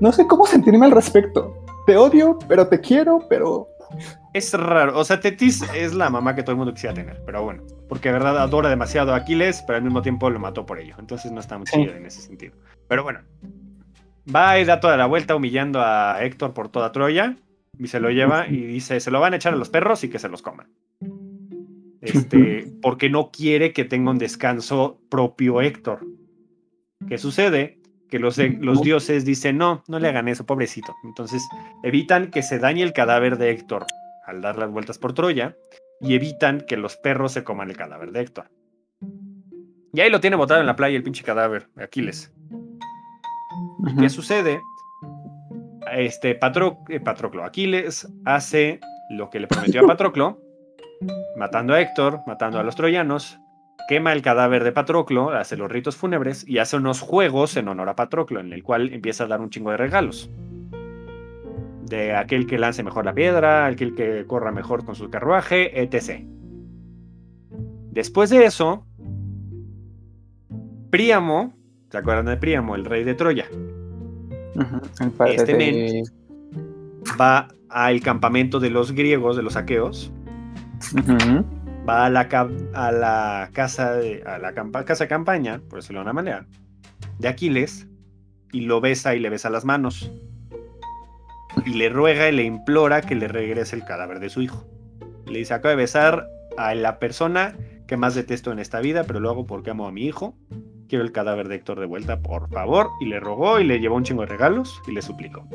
no 0.00 0.10
sé 0.12 0.26
cómo 0.26 0.46
sentirme 0.46 0.86
al 0.86 0.92
respecto. 0.92 1.62
Te 1.86 1.96
odio, 1.98 2.38
pero 2.48 2.66
te 2.66 2.80
quiero, 2.80 3.20
pero 3.28 3.68
Es 4.32 4.52
raro. 4.54 4.98
O 4.98 5.04
sea, 5.04 5.20
Tetis 5.20 5.62
es 5.74 5.94
la 5.94 6.10
mamá 6.10 6.34
que 6.34 6.42
todo 6.42 6.52
el 6.52 6.58
mundo 6.58 6.74
quisiera 6.74 6.94
tener. 6.94 7.22
Pero 7.24 7.42
bueno, 7.44 7.62
porque 7.88 8.08
de 8.08 8.14
verdad 8.14 8.38
adora 8.38 8.68
demasiado 8.68 9.12
a 9.14 9.16
Aquiles, 9.16 9.62
pero 9.66 9.76
al 9.76 9.84
mismo 9.84 10.02
tiempo 10.02 10.28
lo 10.30 10.38
mató 10.40 10.66
por 10.66 10.78
ello. 10.80 10.96
Entonces 10.98 11.30
no 11.32 11.40
está 11.40 11.56
muy 11.58 11.66
Sí. 11.66 11.76
chido 11.76 11.94
en 11.94 12.06
ese 12.06 12.20
sentido. 12.22 12.54
Pero 12.88 13.02
bueno, 13.02 13.20
va 14.34 14.58
y 14.58 14.64
da 14.64 14.80
toda 14.80 14.96
la 14.96 15.06
vuelta 15.06 15.36
humillando 15.36 15.80
a 15.80 16.18
Héctor 16.22 16.52
por 16.54 16.68
toda 16.68 16.92
Troya. 16.92 17.36
Y 17.78 17.88
se 17.88 18.00
lo 18.00 18.10
lleva 18.10 18.46
y 18.48 18.56
dice: 18.66 19.00
Se 19.00 19.10
lo 19.10 19.20
van 19.20 19.32
a 19.32 19.36
echar 19.36 19.52
a 19.52 19.56
los 19.56 19.68
perros 19.68 20.04
y 20.04 20.08
que 20.08 20.18
se 20.18 20.28
los 20.28 20.42
coman. 20.42 20.68
Este, 22.00 22.66
porque 22.82 23.08
no 23.10 23.30
quiere 23.30 23.72
que 23.72 23.84
tenga 23.84 24.10
un 24.10 24.18
descanso 24.18 25.00
propio 25.08 25.60
Héctor. 25.60 26.06
¿Qué 27.08 27.18
sucede? 27.18 27.78
Que 28.14 28.20
los, 28.20 28.38
los 28.38 28.80
dioses 28.80 29.24
dicen: 29.24 29.58
No, 29.58 29.82
no 29.88 29.98
le 29.98 30.06
hagan 30.06 30.28
eso, 30.28 30.46
pobrecito. 30.46 30.94
Entonces 31.02 31.42
evitan 31.82 32.30
que 32.30 32.44
se 32.44 32.60
dañe 32.60 32.84
el 32.84 32.92
cadáver 32.92 33.38
de 33.38 33.50
Héctor 33.50 33.86
al 34.24 34.40
dar 34.40 34.56
las 34.56 34.70
vueltas 34.70 34.98
por 34.98 35.14
Troya 35.14 35.56
y 36.00 36.14
evitan 36.14 36.60
que 36.60 36.76
los 36.76 36.96
perros 36.96 37.32
se 37.32 37.42
coman 37.42 37.70
el 37.70 37.76
cadáver 37.76 38.12
de 38.12 38.20
Héctor. 38.20 38.50
Y 39.92 40.00
ahí 40.00 40.10
lo 40.10 40.20
tiene 40.20 40.36
botado 40.36 40.60
en 40.60 40.66
la 40.68 40.76
playa 40.76 40.96
el 40.96 41.02
pinche 41.02 41.24
cadáver, 41.24 41.66
Aquiles. 41.76 42.32
Ujú. 43.78 43.96
¿Qué 44.00 44.08
sucede? 44.08 44.60
Este 45.92 46.36
Patro- 46.36 46.84
eh, 46.88 47.00
Patroclo 47.00 47.44
Aquiles 47.44 48.06
hace 48.24 48.78
lo 49.10 49.28
que 49.28 49.40
le 49.40 49.48
prometió 49.48 49.82
a 49.82 49.86
Patroclo, 49.88 50.40
matando 51.36 51.74
a 51.74 51.80
Héctor, 51.80 52.20
matando 52.28 52.60
a 52.60 52.62
los 52.62 52.76
troyanos, 52.76 53.40
quema 53.88 54.12
el 54.12 54.22
cadáver 54.22 54.64
de 54.64 54.72
Patroclo, 54.72 55.30
hace 55.30 55.56
los 55.56 55.70
ritos 55.70 55.96
fúnebres 55.96 56.46
y 56.48 56.58
hace 56.58 56.76
unos 56.76 57.00
juegos 57.00 57.56
en 57.56 57.68
honor 57.68 57.88
a 57.88 57.96
Patroclo, 57.96 58.40
en 58.40 58.52
el 58.52 58.62
cual 58.62 58.92
empieza 58.92 59.24
a 59.24 59.26
dar 59.26 59.40
un 59.40 59.50
chingo 59.50 59.70
de 59.70 59.76
regalos. 59.76 60.30
De 61.82 62.14
aquel 62.16 62.46
que 62.46 62.58
lance 62.58 62.82
mejor 62.82 63.04
la 63.04 63.12
piedra, 63.14 63.66
aquel 63.66 63.94
que 63.94 64.24
corra 64.26 64.50
mejor 64.52 64.84
con 64.86 64.94
su 64.94 65.10
carruaje, 65.10 65.80
etc. 65.82 66.24
Después 67.90 68.30
de 68.30 68.44
eso, 68.46 68.86
Príamo, 70.90 71.52
¿se 71.90 71.98
acuerdan 71.98 72.26
de 72.26 72.36
Príamo, 72.36 72.74
el 72.76 72.84
rey 72.84 73.04
de 73.04 73.14
Troya? 73.14 73.46
Este 75.26 75.52
de- 75.54 75.56
men. 75.56 76.04
va 77.20 77.48
al 77.68 78.00
campamento 78.00 78.60
de 78.60 78.70
los 78.70 78.92
griegos, 78.92 79.36
de 79.36 79.42
los 79.42 79.56
aqueos, 79.56 80.12
Ujú. 80.94 81.44
Va 81.88 82.06
a 82.06 82.10
la, 82.10 82.28
casa 83.52 83.94
de, 83.94 84.22
a 84.24 84.38
la 84.38 84.52
casa 84.84 85.08
campaña, 85.08 85.60
por 85.68 85.80
decirlo 85.80 86.00
de 86.00 86.04
una 86.04 86.12
manera, 86.12 86.46
de 87.18 87.28
Aquiles, 87.28 87.86
y 88.52 88.62
lo 88.62 88.80
besa 88.80 89.14
y 89.14 89.20
le 89.20 89.30
besa 89.30 89.50
las 89.50 89.64
manos. 89.64 90.10
Y 91.66 91.74
le 91.74 91.88
ruega 91.88 92.28
y 92.28 92.32
le 92.32 92.44
implora 92.44 93.02
que 93.02 93.14
le 93.14 93.28
regrese 93.28 93.76
el 93.76 93.84
cadáver 93.84 94.20
de 94.20 94.30
su 94.30 94.42
hijo. 94.42 94.64
Le 95.26 95.38
dice, 95.38 95.54
acabo 95.54 95.70
de 95.70 95.76
besar 95.76 96.28
a 96.56 96.74
la 96.74 96.98
persona 96.98 97.56
que 97.86 97.96
más 97.96 98.14
detesto 98.14 98.52
en 98.52 98.58
esta 98.58 98.80
vida, 98.80 99.04
pero 99.04 99.20
lo 99.20 99.30
hago 99.30 99.46
porque 99.46 99.70
amo 99.70 99.86
a 99.86 99.92
mi 99.92 100.04
hijo. 100.04 100.36
Quiero 100.88 101.04
el 101.04 101.12
cadáver 101.12 101.48
de 101.48 101.56
Héctor 101.56 101.80
de 101.80 101.86
vuelta, 101.86 102.20
por 102.20 102.48
favor. 102.48 102.90
Y 103.00 103.06
le 103.06 103.20
rogó 103.20 103.60
y 103.60 103.64
le 103.64 103.80
llevó 103.80 103.96
un 103.96 104.04
chingo 104.04 104.22
de 104.22 104.28
regalos 104.28 104.80
y 104.86 104.92
le 104.92 105.02
suplicó. 105.02 105.48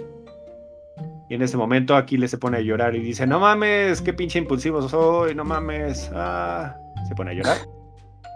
Y 1.29 1.35
en 1.35 1.41
ese 1.43 1.57
momento 1.57 1.95
Aquiles 1.95 2.31
se 2.31 2.37
pone 2.37 2.57
a 2.57 2.61
llorar 2.61 2.95
y 2.95 2.99
dice, 2.99 3.27
no 3.27 3.39
mames, 3.39 4.01
qué 4.01 4.13
pinche 4.13 4.39
impulsivo 4.39 4.87
soy, 4.87 5.35
no 5.35 5.45
mames. 5.45 6.09
Ah. 6.13 6.75
Se 7.07 7.15
pone 7.15 7.31
a 7.31 7.33
llorar. 7.33 7.57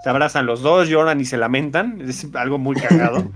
Se 0.03 0.09
abrazan 0.09 0.45
los 0.45 0.61
dos, 0.61 0.89
lloran 0.89 1.19
y 1.19 1.25
se 1.25 1.37
lamentan. 1.37 2.01
Es 2.01 2.27
algo 2.35 2.57
muy 2.57 2.75
cagado. 2.75 3.31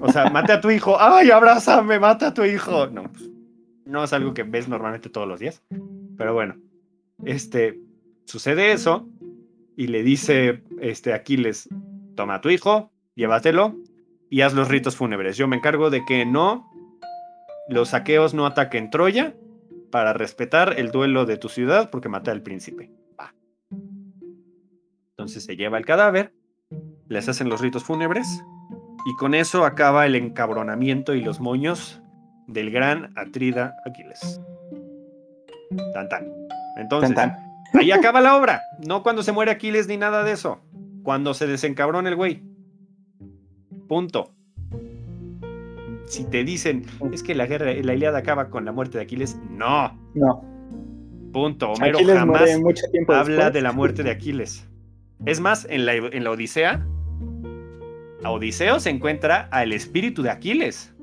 O 0.00 0.12
sea, 0.12 0.28
mate 0.30 0.52
a 0.52 0.60
tu 0.60 0.70
hijo. 0.70 1.00
¡Ay, 1.00 1.30
abrázame! 1.30 1.98
¡Mata 1.98 2.28
a 2.28 2.34
tu 2.34 2.44
hijo! 2.44 2.88
No, 2.88 3.04
pues, 3.04 3.30
no 3.86 4.04
es 4.04 4.12
algo 4.12 4.34
que 4.34 4.42
ves 4.42 4.68
normalmente 4.68 5.08
todos 5.08 5.28
los 5.28 5.40
días. 5.40 5.62
Pero 6.18 6.34
bueno, 6.34 6.56
este, 7.24 7.80
sucede 8.26 8.72
eso 8.72 9.08
y 9.76 9.86
le 9.86 10.02
dice 10.02 10.62
este, 10.80 11.14
Aquiles, 11.14 11.68
toma 12.14 12.36
a 12.36 12.40
tu 12.40 12.50
hijo, 12.50 12.90
llévatelo 13.14 13.76
y 14.28 14.42
haz 14.42 14.54
los 14.54 14.68
ritos 14.68 14.96
fúnebres. 14.96 15.36
Yo 15.36 15.48
me 15.48 15.56
encargo 15.56 15.90
de 15.90 16.04
que 16.04 16.26
no, 16.26 16.71
los 17.68 17.90
saqueos 17.90 18.34
no 18.34 18.46
ataquen 18.46 18.90
Troya 18.90 19.34
para 19.90 20.12
respetar 20.12 20.78
el 20.78 20.90
duelo 20.90 21.26
de 21.26 21.36
tu 21.36 21.48
ciudad 21.48 21.90
porque 21.90 22.08
maté 22.08 22.30
al 22.30 22.42
príncipe. 22.42 22.90
Va. 23.18 23.34
Entonces 25.10 25.44
se 25.44 25.56
lleva 25.56 25.78
el 25.78 25.84
cadáver, 25.84 26.34
les 27.08 27.28
hacen 27.28 27.48
los 27.48 27.60
ritos 27.60 27.84
fúnebres 27.84 28.42
y 29.04 29.14
con 29.16 29.34
eso 29.34 29.64
acaba 29.64 30.06
el 30.06 30.14
encabronamiento 30.14 31.14
y 31.14 31.20
los 31.20 31.40
moños 31.40 32.00
del 32.46 32.70
gran 32.70 33.12
Atrida 33.16 33.76
Aquiles. 33.84 34.40
Tan 35.92 36.08
tan. 36.08 36.26
Entonces, 36.76 37.14
Tan, 37.14 37.36
ahí 37.74 37.90
acaba 37.90 38.20
la 38.20 38.36
obra. 38.36 38.62
No 38.86 39.04
cuando 39.04 39.22
se 39.22 39.30
muere 39.30 39.52
Aquiles 39.52 39.86
ni 39.86 39.96
nada 39.96 40.24
de 40.24 40.32
eso. 40.32 40.60
Cuando 41.04 41.34
se 41.34 41.46
desencabrona 41.46 42.08
el 42.08 42.16
güey. 42.16 42.42
Punto. 43.88 44.34
Si 46.12 46.24
te 46.24 46.44
dicen, 46.44 46.84
es 47.10 47.22
que 47.22 47.34
la 47.34 47.46
guerra, 47.46 47.72
la 47.72 47.94
Ilíada 47.94 48.18
acaba 48.18 48.50
con 48.50 48.66
la 48.66 48.72
muerte 48.72 48.98
de 48.98 49.04
Aquiles, 49.04 49.40
no. 49.48 49.98
No. 50.14 50.44
Punto. 51.32 51.72
Homero 51.72 51.96
Aquiles 51.96 52.18
jamás 52.18 52.42
habla 53.08 53.36
después. 53.36 53.52
de 53.54 53.62
la 53.62 53.72
muerte 53.72 54.02
de 54.02 54.10
Aquiles. 54.10 54.68
Es 55.24 55.40
más, 55.40 55.66
en 55.70 55.86
la, 55.86 55.94
en 55.94 56.22
la 56.22 56.32
Odisea, 56.32 56.86
a 58.22 58.30
Odiseo 58.30 58.78
se 58.78 58.90
encuentra 58.90 59.48
al 59.52 59.72
espíritu 59.72 60.22
de 60.22 60.28
Aquiles. 60.28 60.94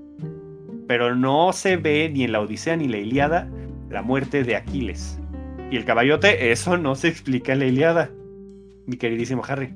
Pero 0.87 1.15
no 1.15 1.53
se 1.53 1.77
ve 1.77 2.11
ni 2.13 2.25
en 2.25 2.31
la 2.31 2.41
Odisea 2.41 2.75
ni 2.75 2.85
en 2.85 2.91
la 2.91 2.97
Ilíada 2.99 3.49
la 3.89 4.03
muerte 4.03 4.43
de 4.43 4.57
Aquiles. 4.57 5.19
Y 5.71 5.77
el 5.77 5.85
caballote, 5.85 6.51
eso 6.51 6.77
no 6.77 6.93
se 6.93 7.07
explica 7.07 7.53
en 7.53 7.59
la 7.59 7.65
Ilíada, 7.65 8.11
mi 8.85 8.95
queridísimo 8.95 9.41
Harry. 9.47 9.73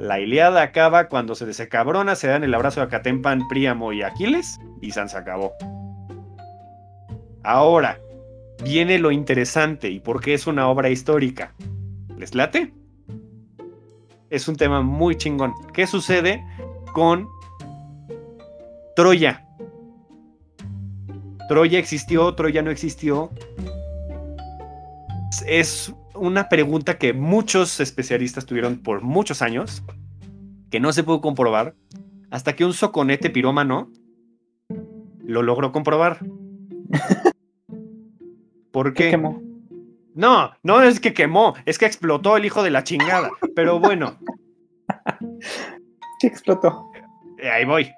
La 0.00 0.18
Ilíada 0.18 0.62
acaba 0.62 1.08
cuando 1.08 1.34
se 1.34 1.44
desencabrona, 1.44 2.16
se 2.16 2.26
dan 2.26 2.42
el 2.42 2.54
abrazo 2.54 2.80
a 2.80 2.88
Catempan, 2.88 3.46
Príamo 3.48 3.92
y 3.92 4.00
Aquiles, 4.00 4.58
y 4.80 4.92
San 4.92 5.10
se 5.10 5.18
acabó. 5.18 5.52
Ahora, 7.42 8.00
viene 8.64 8.98
lo 8.98 9.10
interesante 9.10 9.90
y 9.90 10.00
por 10.00 10.22
qué 10.22 10.32
es 10.32 10.46
una 10.46 10.68
obra 10.68 10.88
histórica. 10.88 11.52
¿Les 12.16 12.34
late? 12.34 12.72
Es 14.30 14.48
un 14.48 14.56
tema 14.56 14.80
muy 14.80 15.16
chingón. 15.16 15.52
¿Qué 15.74 15.86
sucede 15.86 16.42
con 16.94 17.28
Troya? 18.96 19.44
Troya 21.46 21.78
existió, 21.78 22.34
Troya 22.34 22.62
no 22.62 22.70
existió. 22.70 23.30
Es 25.46 25.92
una 26.20 26.48
pregunta 26.48 26.98
que 26.98 27.12
muchos 27.14 27.80
especialistas 27.80 28.46
tuvieron 28.46 28.78
por 28.78 29.00
muchos 29.00 29.42
años, 29.42 29.82
que 30.70 30.78
no 30.78 30.92
se 30.92 31.02
pudo 31.02 31.20
comprobar, 31.20 31.74
hasta 32.30 32.54
que 32.54 32.64
un 32.64 32.74
soconete 32.74 33.30
pirómano 33.30 33.90
lo 35.24 35.42
logró 35.42 35.72
comprobar. 35.72 36.18
¿Por 38.70 38.94
¿Qué 38.94 39.10
quemó? 39.10 39.42
No, 40.14 40.52
no 40.62 40.82
es 40.82 41.00
que 41.00 41.14
quemó, 41.14 41.54
es 41.64 41.78
que 41.78 41.86
explotó 41.86 42.36
el 42.36 42.44
hijo 42.44 42.62
de 42.62 42.70
la 42.70 42.84
chingada. 42.84 43.30
Pero 43.56 43.80
bueno, 43.80 44.18
¿Qué 46.20 46.26
explotó? 46.26 46.90
ahí 47.50 47.64
voy. 47.64 47.90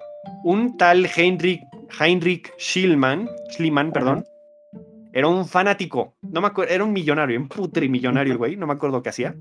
un 0.45 0.77
tal 0.77 1.07
Heinrich, 1.17 1.61
Heinrich 1.99 2.53
Schliemann, 2.59 3.29
Schliemann, 3.51 3.91
perdón, 3.93 4.25
era 5.13 5.29
un 5.29 5.47
fanático, 5.47 6.15
no 6.23 6.41
me 6.41 6.47
acuerdo, 6.47 6.73
era 6.73 6.85
un 6.85 6.93
millonario, 6.93 7.39
un 7.39 7.49
putrimillonario 7.49 8.33
el 8.33 8.39
güey, 8.39 8.57
no 8.57 8.67
me 8.67 8.73
acuerdo 8.73 9.03
qué 9.03 9.11
hacía. 9.11 9.35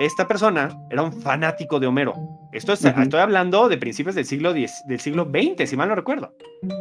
Esta 0.00 0.26
persona 0.26 0.70
era 0.90 1.02
un 1.02 1.12
fanático 1.12 1.78
de 1.78 1.86
Homero. 1.86 2.14
Esto 2.52 2.72
es, 2.72 2.84
estoy 2.84 3.20
hablando 3.20 3.68
de 3.68 3.76
principios 3.76 4.14
del 4.14 4.24
siglo, 4.24 4.52
del 4.52 5.00
siglo 5.00 5.30
XX, 5.30 5.68
si 5.68 5.76
mal 5.76 5.88
no 5.88 5.94
recuerdo. 5.94 6.34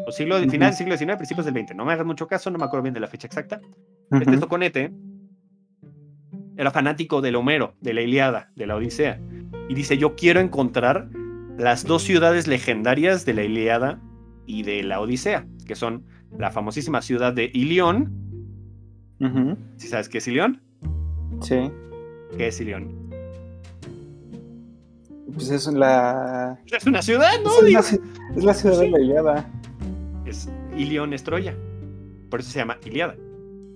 O 0.08 0.12
siglo, 0.12 0.38
final 0.40 0.70
del 0.70 0.74
siglo 0.74 0.98
XIX, 0.98 1.16
principios 1.18 1.46
del 1.46 1.54
XX. 1.54 1.76
No 1.76 1.86
me 1.86 1.94
hagas 1.94 2.06
mucho 2.06 2.28
caso, 2.28 2.50
no 2.50 2.58
me 2.58 2.66
acuerdo 2.66 2.84
bien 2.84 2.94
de 2.94 3.00
la 3.00 3.08
fecha 3.08 3.28
exacta. 3.28 3.62
Este 4.12 4.38
Soconete 4.38 4.92
era 6.58 6.72
fanático 6.72 7.22
del 7.22 7.36
Homero, 7.36 7.76
de 7.82 7.94
la 7.94 8.02
Iliada, 8.02 8.52
de 8.56 8.66
la 8.66 8.76
Odisea. 8.76 9.20
Y 9.70 9.74
dice, 9.74 9.98
yo 9.98 10.16
quiero 10.16 10.40
encontrar 10.40 11.10
las 11.58 11.86
dos 11.86 12.04
ciudades 12.04 12.48
legendarias 12.48 13.26
de 13.26 13.34
la 13.34 13.44
Iliada 13.44 14.02
y 14.46 14.64
de 14.64 14.84
la 14.84 15.00
Odisea, 15.00 15.46
que 15.66 15.76
son 15.76 16.06
la 16.38 16.52
famosísima 16.52 17.02
ciudad 17.02 17.34
de 17.34 17.50
Ilión. 17.54 18.12
¿Sí 19.78 19.88
sabes 19.88 20.10
qué 20.10 20.18
es 20.18 20.28
Ilión? 20.28 20.62
Sí. 21.42 21.72
¿Qué 22.38 22.48
es 22.48 22.60
Ilión? 22.60 23.12
Pues 25.34 25.50
es 25.50 25.68
la. 25.68 26.60
Es 26.66 26.86
una 26.86 27.02
ciudad, 27.02 27.32
¿no? 27.44 27.52
Es, 27.68 28.00
la, 28.36 28.54
ciudad 28.54 28.80
de 28.80 28.90
la 28.90 29.00
Iliada. 29.00 29.50
Es 30.26 30.50
Ilión 30.76 31.14
es 31.14 31.24
Troya. 31.24 31.56
Por 32.30 32.40
eso 32.40 32.52
se 32.52 32.60
llama 32.60 32.78
Iliada. 32.86 33.16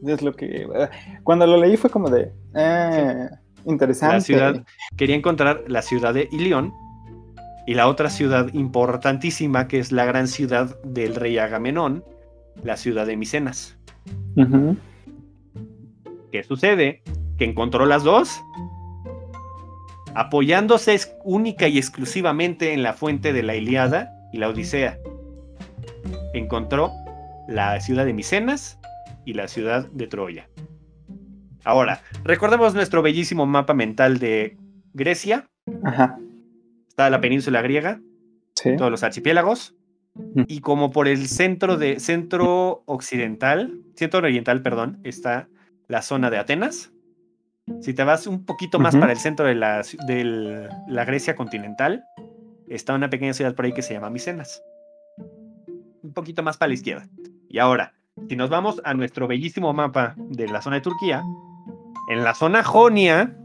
Es 0.06 0.22
lo 0.22 0.34
que. 0.34 0.64
Eh, 0.64 0.90
cuando 1.24 1.48
lo 1.48 1.58
leí 1.58 1.78
fue 1.78 1.90
como 1.90 2.10
de. 2.10 2.32
Eh, 2.56 3.30
interesante. 3.66 4.16
La 4.16 4.22
ciudad. 4.22 4.66
Quería 4.98 5.16
encontrar 5.16 5.64
la 5.68 5.82
ciudad 5.82 6.14
de 6.14 6.28
Ilión. 6.32 6.74
Y 7.68 7.74
la 7.74 7.88
otra 7.88 8.12
ciudad 8.12 8.54
importantísima, 8.54 9.68
que 9.68 9.80
es 9.80 9.92
la 9.92 10.06
gran 10.06 10.28
ciudad 10.28 10.80
del 10.84 11.16
rey 11.16 11.40
Agamenón, 11.40 12.04
la 12.64 12.78
ciudad 12.78 13.06
de 13.06 13.18
Micenas. 13.18 13.78
¿Qué 16.32 16.44
sucede? 16.44 17.02
Que 17.38 17.46
encontró 17.46 17.86
las 17.86 18.04
dos, 18.04 18.42
apoyándose 20.14 21.00
única 21.24 21.68
y 21.68 21.78
exclusivamente 21.78 22.74
en 22.74 22.84
la 22.84 22.94
fuente 22.94 23.34
de 23.34 23.44
la 23.44 23.56
Iliada 23.56 24.12
y 24.32 24.38
la 24.38 24.50
Odisea. 24.50 25.00
Encontró 26.34 26.92
la 27.48 27.80
ciudad 27.80 28.06
de 28.06 28.14
Micenas 28.14 28.80
y 29.26 29.34
la 29.34 29.48
ciudad 29.48 29.88
de 29.92 30.08
Troya. 30.08 30.50
Ahora, 31.64 32.02
recordemos 32.24 32.76
nuestro 32.76 33.02
bellísimo 33.02 33.46
mapa 33.46 33.74
mental 33.74 34.20
de 34.20 34.58
Grecia. 34.94 35.48
Está 36.88 37.10
la 37.10 37.20
península 37.22 37.62
griega, 37.62 38.00
todos 38.78 38.92
los 38.92 39.04
archipiélagos, 39.04 39.76
y 40.48 40.62
como 40.62 40.92
por 40.92 41.08
el 41.08 41.28
centro 41.28 41.78
de 41.78 42.00
centro 42.00 42.84
occidental, 42.86 43.82
centro 43.96 44.20
oriental, 44.20 44.62
perdón, 44.62 45.00
está 45.04 45.48
la 45.88 46.02
zona 46.02 46.30
de 46.30 46.38
Atenas. 46.38 46.92
Si 47.82 47.94
te 47.94 48.04
vas 48.04 48.28
un 48.28 48.46
poquito 48.46 48.80
más 48.80 48.96
para 48.96 49.12
el 49.12 49.18
centro 49.18 49.48
de 49.48 49.56
la, 49.56 49.84
de 50.08 50.70
la 50.88 51.06
Grecia 51.06 51.36
continental, 51.36 52.04
está 52.68 52.94
una 52.94 53.10
pequeña 53.10 53.34
ciudad 53.34 53.56
por 53.56 53.66
ahí 53.66 53.74
que 53.74 53.82
se 53.82 53.94
llama 53.94 54.10
Micenas. 54.10 54.64
Un 56.04 56.14
poquito 56.14 56.44
más 56.44 56.58
para 56.58 56.70
la 56.70 56.76
izquierda. 56.76 57.08
Y 57.50 57.60
ahora, 57.60 57.94
si 58.30 58.36
nos 58.36 58.50
vamos 58.50 58.82
a 58.86 58.94
nuestro 58.94 59.28
bellísimo 59.28 59.74
mapa 59.74 60.16
de 60.18 60.48
la 60.48 60.62
zona 60.62 60.78
de 60.78 60.82
Turquía, 60.82 61.24
en 62.10 62.24
la 62.24 62.36
zona 62.36 62.64
Jonia, 62.64 63.36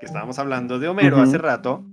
que 0.00 0.06
estábamos 0.06 0.38
hablando 0.38 0.78
de 0.78 0.88
Homero 0.88 1.18
hace 1.20 1.38
rato, 1.38 1.84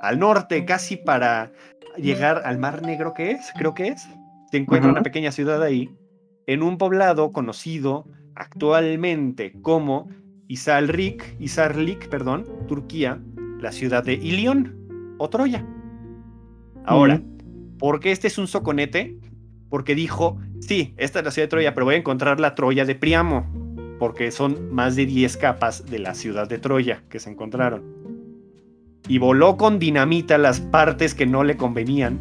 al 0.00 0.18
norte, 0.18 0.64
casi 0.64 0.96
para 0.96 1.52
llegar 1.96 2.42
al 2.44 2.58
Mar 2.58 2.82
Negro, 2.82 3.14
que 3.14 3.32
es, 3.32 3.52
creo 3.56 3.74
que 3.74 3.88
es, 3.88 4.08
se 4.50 4.56
encuentra 4.56 4.90
una 4.90 5.02
pequeña 5.02 5.32
ciudad 5.32 5.62
ahí, 5.62 5.90
en 6.46 6.62
un 6.62 6.78
poblado 6.78 7.32
conocido 7.32 8.06
actualmente 8.34 9.52
como 9.62 10.08
Isarlik, 10.48 11.36
Isarlik, 11.38 12.08
perdón, 12.08 12.46
Turquía, 12.68 13.20
la 13.60 13.72
ciudad 13.72 14.04
de 14.04 14.14
Ilión 14.14 15.16
o 15.18 15.28
Troya. 15.30 15.66
Ahora, 16.84 17.22
¿por 17.78 18.00
qué 18.00 18.10
este 18.10 18.26
es 18.26 18.38
un 18.38 18.48
soconete? 18.48 19.18
Porque 19.70 19.94
dijo, 19.94 20.38
sí, 20.60 20.94
esta 20.96 21.20
es 21.20 21.24
la 21.24 21.30
ciudad 21.30 21.46
de 21.46 21.50
Troya, 21.50 21.74
pero 21.74 21.86
voy 21.86 21.94
a 21.94 21.98
encontrar 21.98 22.40
la 22.40 22.54
Troya 22.54 22.84
de 22.84 22.94
Priamo, 22.94 23.46
porque 23.98 24.30
son 24.30 24.74
más 24.74 24.96
de 24.96 25.06
10 25.06 25.36
capas 25.36 25.86
de 25.86 26.00
la 26.00 26.14
ciudad 26.14 26.48
de 26.48 26.58
Troya 26.58 27.04
que 27.08 27.20
se 27.20 27.30
encontraron 27.30 28.01
y 29.12 29.18
voló 29.18 29.58
con 29.58 29.78
dinamita 29.78 30.38
las 30.38 30.60
partes 30.60 31.14
que 31.14 31.26
no 31.26 31.44
le 31.44 31.58
convenían 31.58 32.18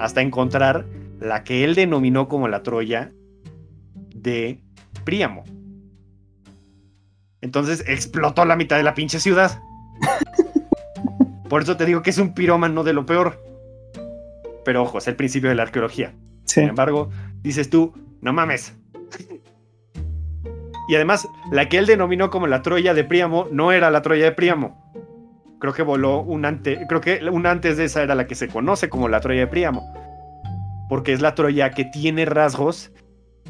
hasta 0.00 0.20
encontrar 0.20 0.84
la 1.20 1.44
que 1.44 1.62
él 1.62 1.76
denominó 1.76 2.26
como 2.26 2.48
la 2.48 2.64
Troya 2.64 3.12
de 4.12 4.60
Príamo. 5.04 5.44
Entonces 7.40 7.84
explotó 7.86 8.44
la 8.44 8.56
mitad 8.56 8.78
de 8.78 8.82
la 8.82 8.94
pinche 8.94 9.20
ciudad. 9.20 9.62
Por 11.48 11.62
eso 11.62 11.76
te 11.76 11.86
digo 11.86 12.02
que 12.02 12.10
es 12.10 12.18
un 12.18 12.34
pirómano 12.34 12.82
de 12.82 12.94
lo 12.94 13.06
peor. 13.06 13.40
Pero 14.64 14.82
ojo, 14.82 14.98
es 14.98 15.06
el 15.06 15.14
principio 15.14 15.50
de 15.50 15.54
la 15.54 15.62
arqueología. 15.62 16.14
Sin 16.46 16.64
embargo, 16.64 17.10
dices 17.42 17.70
tú, 17.70 17.94
no 18.20 18.32
mames. 18.32 18.74
y 20.88 20.96
además, 20.96 21.28
la 21.52 21.68
que 21.68 21.78
él 21.78 21.86
denominó 21.86 22.28
como 22.28 22.48
la 22.48 22.62
Troya 22.62 22.92
de 22.92 23.04
Príamo 23.04 23.46
no 23.52 23.70
era 23.70 23.92
la 23.92 24.02
Troya 24.02 24.24
de 24.24 24.32
Príamo 24.32 24.82
creo 25.62 25.72
que 25.72 25.84
voló 25.84 26.22
un 26.22 26.44
antes, 26.44 26.80
creo 26.88 27.00
que 27.00 27.20
un 27.30 27.46
antes 27.46 27.76
de 27.76 27.84
esa 27.84 28.02
era 28.02 28.16
la 28.16 28.26
que 28.26 28.34
se 28.34 28.48
conoce 28.48 28.88
como 28.88 29.08
la 29.08 29.20
Troya 29.20 29.42
de 29.42 29.46
Príamo, 29.46 29.94
porque 30.88 31.12
es 31.12 31.20
la 31.20 31.36
Troya 31.36 31.70
que 31.70 31.84
tiene 31.84 32.24
rasgos 32.24 32.90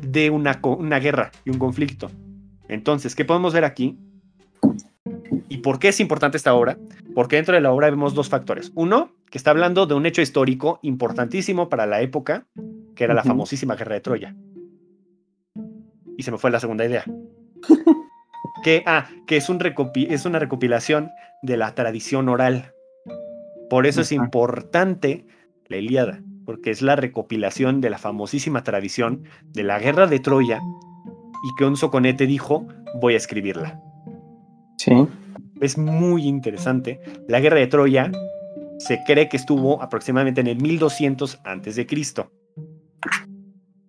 de 0.03 0.29
una, 0.29 0.61
una 0.63 0.99
guerra 0.99 1.31
y 1.47 1.51
un 1.51 1.59
conflicto. 1.59 2.11
Entonces, 2.69 3.15
¿qué 3.15 3.25
podemos 3.25 3.55
ver 3.55 3.65
aquí? 3.65 3.99
¿Y 5.49 5.59
por 5.59 5.79
qué 5.79 5.89
es 5.89 6.01
importante 6.01 6.37
esta 6.37 6.53
obra? 6.53 6.77
Porque 7.15 7.37
dentro 7.37 7.55
de 7.55 7.63
la 7.63 7.73
obra 7.73 7.89
vemos 7.89 8.13
dos 8.13 8.29
factores. 8.29 8.73
Uno, 8.75 9.13
que 9.31 9.39
está 9.39 9.51
hablando 9.51 9.87
de 9.87 9.95
un 9.95 10.05
hecho 10.05 10.21
histórico 10.21 10.81
importantísimo 10.83 11.71
para 11.71 11.87
la 11.87 12.03
época, 12.03 12.47
que 12.95 13.05
era 13.05 13.15
la 13.15 13.25
famosísima 13.25 13.75
guerra 13.75 13.95
de 13.95 14.01
Troya. 14.03 14.37
Y 16.19 16.25
se 16.25 16.31
me 16.31 16.37
fue 16.37 16.51
la 16.51 16.61
segunda 16.61 16.85
idea. 16.85 17.05
que, 18.63 18.83
ah, 18.87 19.09
que 19.27 19.37
es, 19.37 19.49
un 19.49 19.61
es 19.97 20.25
una 20.25 20.39
recopilación 20.39 21.11
de 21.43 21.57
la 21.57 21.75
tradición 21.75 22.29
oral. 22.29 22.73
Por 23.69 23.87
eso 23.87 24.03
es 24.03 24.13
importante 24.13 25.27
la 25.69 25.79
Ilíada, 25.79 26.21
porque 26.45 26.71
es 26.71 26.83
la 26.83 26.97
recopilación 26.97 27.81
de 27.81 27.91
la 27.91 27.99
famosísima 27.99 28.63
tradición 28.63 29.25
de 29.45 29.63
la 29.63 29.79
guerra 29.79 30.07
de 30.07 30.21
Troya 30.21 30.61
y 31.43 31.55
que 31.57 31.65
un 31.65 31.77
soconete 31.77 32.27
dijo, 32.27 32.67
voy 33.01 33.15
a 33.15 33.17
escribirla. 33.17 33.81
Sí. 34.79 34.93
Es 35.61 35.79
muy 35.79 36.27
interesante. 36.27 37.01
La 37.29 37.41
guerra 37.41 37.59
de 37.59 37.67
Troya 37.67 38.13
se 38.79 39.03
cree 39.07 39.29
que 39.29 39.37
estuvo 39.37 39.83
aproximadamente 39.83 40.41
en 40.41 40.49
el 40.49 40.61
1200 40.61 41.41
a.C. 41.45 41.87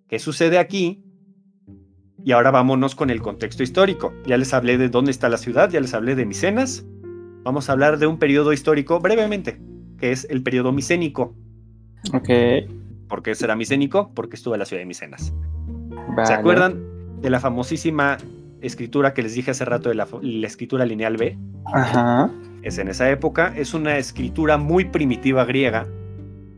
¿Qué 0.08 0.18
sucede 0.18 0.58
aquí? 0.58 1.03
Y 2.24 2.32
ahora 2.32 2.50
vámonos 2.50 2.94
con 2.94 3.10
el 3.10 3.20
contexto 3.20 3.62
histórico. 3.62 4.14
Ya 4.26 4.38
les 4.38 4.54
hablé 4.54 4.78
de 4.78 4.88
dónde 4.88 5.10
está 5.10 5.28
la 5.28 5.36
ciudad, 5.36 5.70
ya 5.70 5.80
les 5.80 5.92
hablé 5.92 6.14
de 6.14 6.24
Micenas, 6.24 6.86
vamos 7.42 7.68
a 7.68 7.72
hablar 7.72 7.98
de 7.98 8.06
un 8.06 8.18
periodo 8.18 8.52
histórico 8.54 8.98
brevemente, 8.98 9.60
que 9.98 10.10
es 10.10 10.26
el 10.30 10.42
periodo 10.42 10.72
micénico. 10.72 11.34
Ok. 12.14 12.28
¿Por 13.08 13.22
qué 13.22 13.34
será 13.34 13.54
micénico? 13.54 14.10
Porque 14.14 14.36
estuvo 14.36 14.54
en 14.54 14.60
la 14.60 14.64
ciudad 14.64 14.80
de 14.80 14.86
Micenas. 14.86 15.34
¿Se 16.24 16.32
acuerdan 16.32 16.82
de 17.20 17.28
la 17.28 17.40
famosísima 17.40 18.16
escritura 18.62 19.12
que 19.12 19.22
les 19.22 19.34
dije 19.34 19.50
hace 19.50 19.66
rato 19.66 19.90
de 19.90 19.94
la, 19.94 20.08
escritura 20.46 20.86
lineal 20.86 21.18
B? 21.18 21.38
Ajá. 21.74 22.30
Es 22.62 22.78
en 22.78 22.88
esa 22.88 23.10
época, 23.10 23.52
es 23.54 23.74
una 23.74 23.98
escritura 23.98 24.56
muy 24.56 24.86
primitiva 24.86 25.44
griega, 25.44 25.86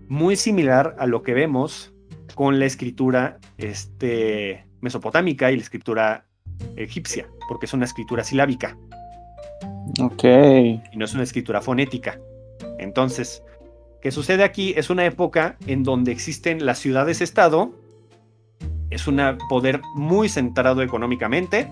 muy 0.08 0.36
similar 0.36 0.94
a 1.00 1.06
lo 1.06 1.24
que 1.24 1.34
vemos 1.34 1.92
con 2.36 2.60
la 2.60 2.66
escritura 2.66 3.38
este, 3.58 4.66
mesopotámica 4.86 5.50
y 5.50 5.56
la 5.56 5.62
escritura 5.62 6.24
egipcia, 6.76 7.26
porque 7.48 7.66
es 7.66 7.74
una 7.74 7.84
escritura 7.84 8.24
silábica. 8.24 8.76
Ok. 10.00 10.24
Y 10.24 10.96
no 10.96 11.04
es 11.04 11.14
una 11.14 11.22
escritura 11.22 11.60
fonética. 11.60 12.18
Entonces, 12.78 13.42
¿qué 14.00 14.10
sucede 14.10 14.44
aquí? 14.44 14.74
Es 14.76 14.90
una 14.90 15.04
época 15.04 15.56
en 15.66 15.82
donde 15.82 16.12
existen 16.12 16.64
las 16.64 16.78
ciudades-estado. 16.78 17.72
Es 18.90 19.06
un 19.06 19.20
poder 19.48 19.80
muy 19.94 20.28
centrado 20.28 20.82
económicamente. 20.82 21.68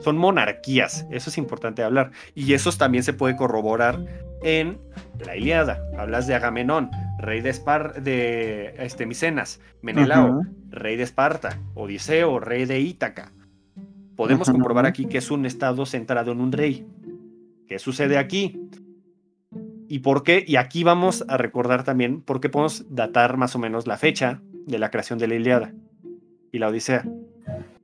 Son 0.00 0.18
monarquías, 0.18 1.06
eso 1.10 1.30
es 1.30 1.38
importante 1.38 1.82
hablar. 1.82 2.10
Y 2.34 2.52
eso 2.52 2.70
también 2.72 3.02
se 3.02 3.14
puede 3.14 3.36
corroborar 3.36 4.04
en 4.42 4.78
la 5.24 5.36
Iliada. 5.36 5.82
Hablas 5.98 6.26
de 6.26 6.34
Agamenón, 6.34 6.90
rey 7.18 7.40
de, 7.40 7.50
Espar 7.50 8.02
de 8.02 8.74
este, 8.78 9.04
Micenas, 9.04 9.60
Menelao, 9.82 10.42
rey 10.70 10.96
de 10.96 11.02
Esparta, 11.02 11.58
Odiseo, 11.74 12.38
rey 12.40 12.64
de 12.64 12.80
Ítaca. 12.80 13.32
Podemos 14.16 14.50
comprobar 14.50 14.86
aquí 14.86 15.06
que 15.06 15.18
es 15.18 15.30
un 15.30 15.46
estado 15.46 15.84
centrado 15.86 16.32
en 16.32 16.40
un 16.40 16.52
rey. 16.52 16.86
¿Qué 17.66 17.78
sucede 17.78 18.18
aquí? 18.18 18.60
¿Y 19.88 20.00
por 20.00 20.22
qué? 20.22 20.44
Y 20.46 20.56
aquí 20.56 20.84
vamos 20.84 21.24
a 21.28 21.36
recordar 21.36 21.84
también 21.84 22.22
por 22.22 22.40
qué 22.40 22.48
podemos 22.48 22.86
datar 22.94 23.36
más 23.36 23.54
o 23.54 23.58
menos 23.58 23.86
la 23.86 23.96
fecha 23.96 24.40
de 24.66 24.78
la 24.78 24.90
creación 24.90 25.18
de 25.18 25.28
la 25.28 25.34
Iliada 25.34 25.72
y 26.52 26.58
la 26.58 26.68
Odisea. 26.68 27.04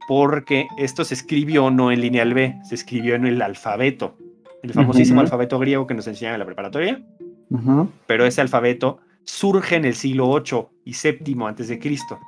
Porque 0.06 0.66
esto 0.78 1.04
se 1.04 1.14
escribió 1.14 1.70
no 1.70 1.90
en 1.90 2.00
lineal 2.00 2.34
B, 2.34 2.58
se 2.64 2.74
escribió 2.74 3.14
en 3.14 3.26
el 3.26 3.40
alfabeto, 3.40 4.18
el 4.62 4.72
famosísimo 4.72 5.20
alfabeto 5.20 5.58
griego 5.58 5.86
que 5.86 5.94
nos 5.94 6.06
enseñan 6.06 6.34
en 6.34 6.40
la 6.40 6.46
preparatoria, 6.46 7.02
pero 8.06 8.26
ese 8.26 8.40
alfabeto 8.40 9.00
surge 9.24 9.76
en 9.76 9.84
el 9.84 9.94
siglo 9.94 10.28
8 10.28 10.70
y 10.84 10.94
séptimo 10.94 11.46
antes 11.46 11.68
de 11.68 11.78
Cristo. 11.78 12.18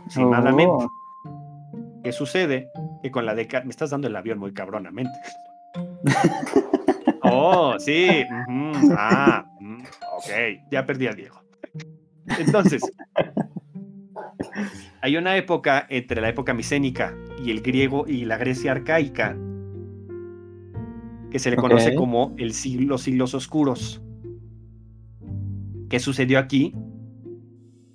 Aproximadamente. 0.00 0.84
Oh. 0.84 2.00
¿Qué 2.04 2.12
sucede? 2.12 2.70
Que 3.02 3.10
con 3.10 3.26
la 3.26 3.34
década. 3.34 3.64
Me 3.64 3.70
estás 3.70 3.90
dando 3.90 4.08
el 4.08 4.16
avión 4.16 4.38
muy 4.38 4.52
cabronamente. 4.52 5.18
oh, 7.22 7.74
sí. 7.78 8.24
Ah, 8.96 9.44
mm, 9.60 9.80
ok. 10.16 10.70
Ya 10.70 10.86
perdí 10.86 11.06
al 11.06 11.16
Diego. 11.16 11.40
Entonces, 12.38 12.82
hay 15.00 15.16
una 15.16 15.36
época 15.36 15.86
entre 15.88 16.20
la 16.20 16.28
época 16.28 16.54
micénica 16.54 17.14
y 17.42 17.50
el 17.50 17.62
griego 17.62 18.04
y 18.06 18.24
la 18.24 18.36
Grecia 18.36 18.72
arcaica 18.72 19.36
que 21.30 21.38
se 21.38 21.50
le 21.50 21.56
conoce 21.56 21.94
como 21.94 22.34
el 22.38 22.54
siglo, 22.54 22.88
los 22.88 23.02
siglos 23.02 23.34
oscuros. 23.34 24.02
¿Qué 25.88 25.98
sucedió 26.00 26.38
aquí? 26.38 26.74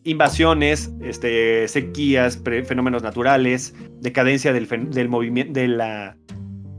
Invasiones, 0.04 0.94
este, 1.02 1.68
sequías, 1.68 2.41
fenómenos 2.66 3.04
naturales, 3.04 3.74
decadencia 4.02 4.52
del, 4.52 4.68
del 4.91 5.10
movimiento, 5.10 5.54
de 5.54 5.68
la 5.68 6.18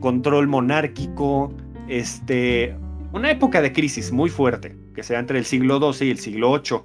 control 0.00 0.48
monárquico, 0.48 1.54
este, 1.88 2.76
una 3.12 3.30
época 3.30 3.62
de 3.62 3.72
crisis 3.72 4.12
muy 4.12 4.28
fuerte, 4.28 4.76
que 4.94 5.02
se 5.02 5.14
da 5.14 5.20
entre 5.20 5.38
el 5.38 5.44
siglo 5.44 5.80
XII 5.92 6.08
y 6.08 6.10
el 6.10 6.18
siglo 6.18 6.52
VIII. 6.52 6.78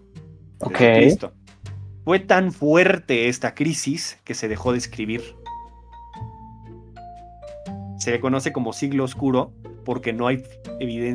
Ok. 0.59 0.77
Cristo. 0.77 1.33
Fue 2.05 2.19
tan 2.19 2.51
fuerte 2.51 3.27
esta 3.27 3.53
crisis 3.53 4.19
que 4.23 4.33
se 4.33 4.47
dejó 4.47 4.71
de 4.71 4.77
escribir. 4.77 5.21
Se 7.97 8.11
le 8.11 8.19
conoce 8.19 8.53
como 8.53 8.73
siglo 8.73 9.03
oscuro 9.03 9.53
porque 9.83 10.13
no 10.13 10.27
hay, 10.27 10.43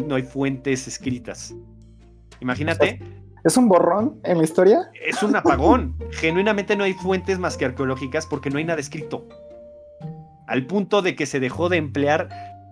no 0.07 0.15
hay 0.17 0.23
fuentes 0.23 0.87
escritas. 0.87 1.55
Imagínate, 2.41 3.01
¿Es 3.45 3.59
un 3.59 3.69
borrón 3.69 4.21
en 4.25 4.39
la 4.39 4.45
historia? 4.45 4.91
es 5.07 5.23
un 5.23 5.37
apagón. 5.37 5.97
Genuinamente 6.13 6.77
no 6.77 6.85
hay 6.85 6.95
fuentes 6.95 7.39
más 7.39 7.59
que 7.59 7.67
arqueológicas 7.67 8.27
porque 8.27 8.49
no 8.49 8.59
hay 8.59 8.65
nada 8.65 8.81
escrito. 8.81 9.29
Al 10.47 10.67
punto 10.67 11.03
de 11.03 11.15
que 11.15 11.27
se 11.27 11.41
dejó 11.41 11.69
de 11.69 11.77
emplear 11.77 12.29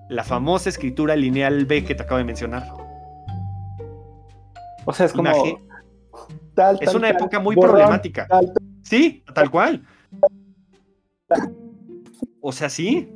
la 0.09 0.25
famosa 0.25 0.71
escritura 0.71 1.15
lineal 1.15 1.67
B 1.67 1.85
que 1.85 1.95
te 1.95 2.03
acabo 2.03 2.19
de 2.19 2.25
mencionar. 2.25 2.67
O 4.85 4.93
sea, 4.93 5.07
es 5.07 5.13
como. 5.13 5.31
Tal, 6.55 6.79
Es 6.81 6.95
una 6.95 7.09
tal, 7.09 7.17
época 7.17 7.39
muy 7.39 7.55
borrón, 7.55 7.77
problemática. 7.77 8.27
Sí, 8.83 9.25
tal 9.35 9.51
cual. 9.51 9.87
O 12.41 12.53
sea, 12.53 12.69
sí. 12.69 13.11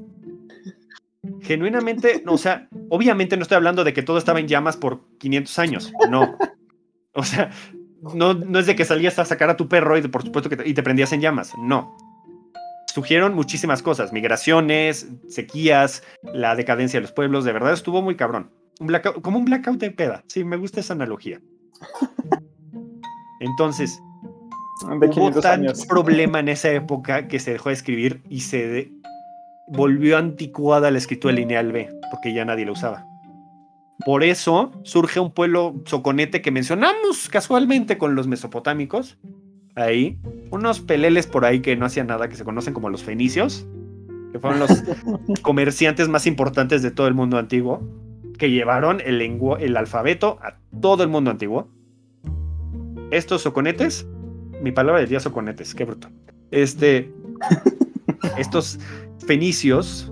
Genuinamente, 1.43 2.23
no, 2.25 2.33
o 2.35 2.39
sea, 2.39 2.69
obviamente 2.91 3.37
no 3.37 3.43
estoy 3.43 3.57
hablando 3.57 3.85
de 3.85 3.93
que 3.93 4.03
todo 4.03 4.19
estaba 4.19 4.41
en 4.41 4.49
llamas 4.49 4.77
por 4.77 5.01
500 5.19 5.59
años, 5.59 5.93
no. 6.11 6.37
O 7.13 7.23
sea, 7.25 7.51
no, 8.15 8.35
no 8.35 8.59
es 8.59 8.67
de 8.67 8.77
que 8.77 8.85
salías 8.85 9.19
a 9.19 9.25
sacar 9.25 9.49
a 9.51 9.57
tu 9.57 9.69
perro 9.69 9.97
y 9.97 10.01
de- 10.03 10.09
por 10.09 10.23
supuesto 10.23 10.51
que 10.51 10.57
te, 10.57 10.69
y 10.69 10.75
te 10.75 10.83
prendías 10.83 11.13
en 11.13 11.21
llamas, 11.21 11.53
no. 11.59 11.97
Surgieron 12.93 13.35
muchísimas 13.35 13.83
cosas, 13.83 14.13
migraciones, 14.13 15.09
sequías, 15.29 16.03
la 16.23 16.55
decadencia 16.57 16.99
de 16.99 17.03
los 17.03 17.13
pueblos, 17.13 17.45
de 17.45 17.53
verdad 17.53 17.73
estuvo 17.73 18.03
muy 18.03 18.17
cabrón. 18.17 18.51
Un 18.81 18.89
blackout- 18.89 19.21
como 19.23 19.39
un 19.39 19.45
blackout 19.47 19.79
de 19.79 19.91
peda, 19.91 20.25
sí, 20.29 20.45
me 20.45 20.57
gusta 20.57 20.81
esa 20.81 20.93
analogía. 20.95 21.41
Entonces, 23.41 23.99
De 25.01 25.07
Hubo 25.07 25.11
500 25.11 25.43
tanto 25.43 25.71
años. 25.71 25.87
problema 25.87 26.39
en 26.41 26.49
esa 26.49 26.71
época 26.71 27.29
que 27.29 27.39
se 27.41 27.53
dejó 27.53 27.71
de 27.71 27.75
escribir 27.75 28.23
y 28.29 28.41
se 28.41 28.93
volvió 29.69 30.17
anticuada 30.19 30.91
la 30.91 30.99
escritura 30.99 31.35
lineal 31.35 31.73
B, 31.73 31.89
porque 32.11 32.33
ya 32.33 32.45
nadie 32.45 32.65
la 32.67 32.73
usaba. 32.73 33.05
Por 34.05 34.23
eso 34.23 34.73
surge 34.85 35.21
un 35.21 35.33
pueblo 35.33 35.75
soconete 35.87 36.43
que 36.43 36.51
mencionamos 36.51 37.29
casualmente 37.29 37.99
con 37.99 38.15
los 38.15 38.27
mesopotámicos. 38.27 39.19
Ahí, 39.75 40.19
unos 40.51 40.81
peleles 40.81 41.27
por 41.27 41.45
ahí 41.45 41.61
que 41.61 41.77
no 41.77 41.87
hacían 41.87 42.07
nada, 42.07 42.29
que 42.29 42.37
se 42.37 42.45
conocen 42.45 42.73
como 42.75 42.89
los 42.89 43.03
fenicios, 43.03 43.67
que 44.33 44.39
fueron 44.39 44.61
los 44.61 44.71
comerciantes 45.43 46.09
más 46.09 46.27
importantes 46.27 46.83
de 46.83 46.91
todo 46.91 47.09
el 47.09 47.15
mundo 47.15 47.39
antiguo, 47.39 47.83
que 48.39 48.51
llevaron 48.51 49.01
el, 49.05 49.19
lengua- 49.19 49.59
el 49.61 49.77
alfabeto 49.77 50.39
a 50.43 50.57
todo 50.81 51.03
el 51.03 51.09
mundo 51.09 51.31
antiguo. 51.31 51.69
Estos 53.11 53.43
soconetes 53.43 54.07
mi 54.63 54.73
palabra 54.73 55.01
del 55.01 55.09
día 55.09 55.21
soconetes, 55.21 55.75
qué 55.75 55.85
bruto. 55.85 56.09
Este, 56.51 57.13
estos 58.39 58.79
fenicios 59.25 60.11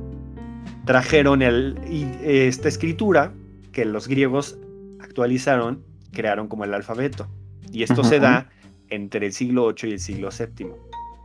trajeron 0.84 1.42
el, 1.42 1.78
y, 1.88 2.06
esta 2.22 2.68
escritura 2.68 3.32
que 3.72 3.84
los 3.84 4.08
griegos 4.08 4.58
actualizaron, 5.00 5.82
crearon 6.12 6.48
como 6.48 6.64
el 6.64 6.74
alfabeto. 6.74 7.28
Y 7.72 7.82
esto 7.82 8.04
se 8.04 8.20
da 8.20 8.50
entre 8.88 9.26
el 9.26 9.32
siglo 9.32 9.66
VIII 9.74 9.90
y 9.90 9.92
el 9.94 10.00
siglo 10.00 10.28
VII. 10.30 10.68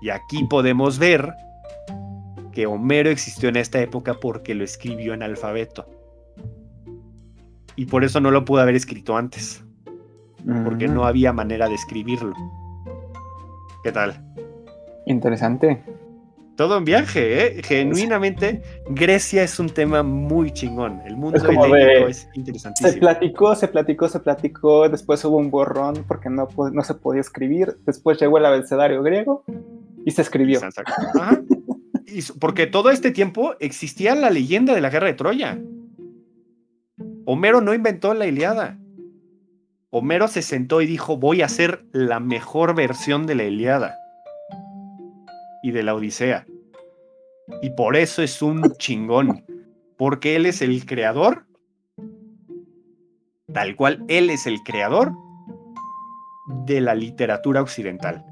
Y 0.01 0.09
aquí 0.09 0.43
podemos 0.49 0.97
ver 0.97 1.31
que 2.51 2.65
Homero 2.65 3.09
existió 3.09 3.49
en 3.49 3.57
esta 3.57 3.79
época 3.79 4.15
porque 4.15 4.55
lo 4.55 4.63
escribió 4.63 5.13
en 5.13 5.21
alfabeto. 5.21 5.87
Y 7.75 7.85
por 7.85 8.03
eso 8.03 8.19
no 8.19 8.31
lo 8.31 8.43
pudo 8.45 8.61
haber 8.61 8.75
escrito 8.75 9.15
antes 9.15 9.63
porque 10.63 10.87
no 10.87 11.05
había 11.05 11.33
manera 11.33 11.67
de 11.67 11.75
escribirlo. 11.75 12.33
¿Qué 13.83 13.91
tal? 13.91 14.21
Interesante. 15.05 15.83
Todo 16.59 16.77
un 16.77 16.83
viaje, 16.83 17.45
¿eh? 17.57 17.61
Genuinamente, 17.63 18.61
Grecia 18.89 19.43
es 19.43 19.59
un 19.61 19.69
tema 19.69 20.03
muy 20.03 20.51
chingón. 20.51 21.01
El 21.05 21.15
mundo 21.15 21.37
Es 21.37 21.43
como 21.45 21.63
helénico 21.63 22.05
de- 22.07 22.11
es 22.11 22.17
Se 22.17 22.29
interesantísimo. 22.33 22.99
platicó, 22.99 23.55
se 23.55 23.67
platicó, 23.69 24.09
se 24.09 24.19
platicó. 24.19 24.89
Después 24.89 25.23
hubo 25.23 25.37
un 25.37 25.49
borrón 25.51 26.03
porque 26.05 26.29
no, 26.29 26.49
se 26.83 26.93
podía 26.95 27.21
escribir. 27.21 27.77
Después 27.85 28.19
llegó 28.19 28.39
el 28.39 28.45
abecedario 28.45 29.01
griego 29.01 29.45
y 30.05 30.11
se 30.11 30.21
escribió. 30.21 30.59
Ajá. 31.15 31.39
Y 32.05 32.19
s- 32.19 32.33
porque 32.37 32.67
todo 32.67 32.89
este 32.89 33.11
tiempo 33.11 33.55
existía 33.61 34.13
la 34.15 34.29
leyenda 34.29 34.75
de 34.75 34.81
la 34.81 34.89
guerra 34.89 35.07
de 35.07 35.13
Troya. 35.13 35.57
Homero 37.23 37.61
no 37.61 37.73
inventó 37.73 38.13
la 38.13 38.25
Iliada. 38.27 38.77
Homero 39.91 40.27
se 40.27 40.41
sentó 40.41 40.81
y 40.81 40.87
dijo, 40.87 41.15
voy 41.15 41.41
a 41.41 41.45
hacer 41.45 41.85
la 41.93 42.19
mejor 42.19 42.75
versión 42.75 43.27
de 43.27 43.35
la 43.35 43.45
Iliada 43.45 43.95
y 45.63 45.71
de 45.71 45.83
la 45.83 45.95
Odisea. 45.95 46.45
Y 47.61 47.71
por 47.71 47.95
eso 47.95 48.21
es 48.21 48.41
un 48.41 48.73
chingón, 48.77 49.43
porque 49.97 50.35
él 50.35 50.45
es 50.45 50.61
el 50.61 50.85
creador, 50.85 51.45
tal 53.53 53.75
cual, 53.75 54.03
él 54.07 54.29
es 54.29 54.47
el 54.47 54.59
creador 54.63 55.11
de 56.65 56.81
la 56.81 56.95
literatura 56.95 57.61
occidental. 57.61 58.25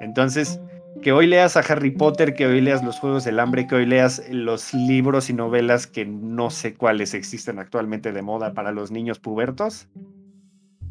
Entonces, 0.00 0.60
que 1.02 1.12
hoy 1.12 1.26
leas 1.26 1.56
a 1.56 1.60
Harry 1.60 1.90
Potter, 1.90 2.34
que 2.34 2.46
hoy 2.46 2.60
leas 2.60 2.82
los 2.82 2.98
Juegos 2.98 3.24
del 3.24 3.38
Hambre, 3.38 3.66
que 3.66 3.76
hoy 3.76 3.86
leas 3.86 4.22
los 4.30 4.74
libros 4.74 5.30
y 5.30 5.34
novelas 5.34 5.86
que 5.86 6.04
no 6.04 6.50
sé 6.50 6.74
cuáles 6.74 7.14
existen 7.14 7.58
actualmente 7.58 8.12
de 8.12 8.22
moda 8.22 8.54
para 8.54 8.72
los 8.72 8.90
niños 8.90 9.18
pubertos, 9.18 9.88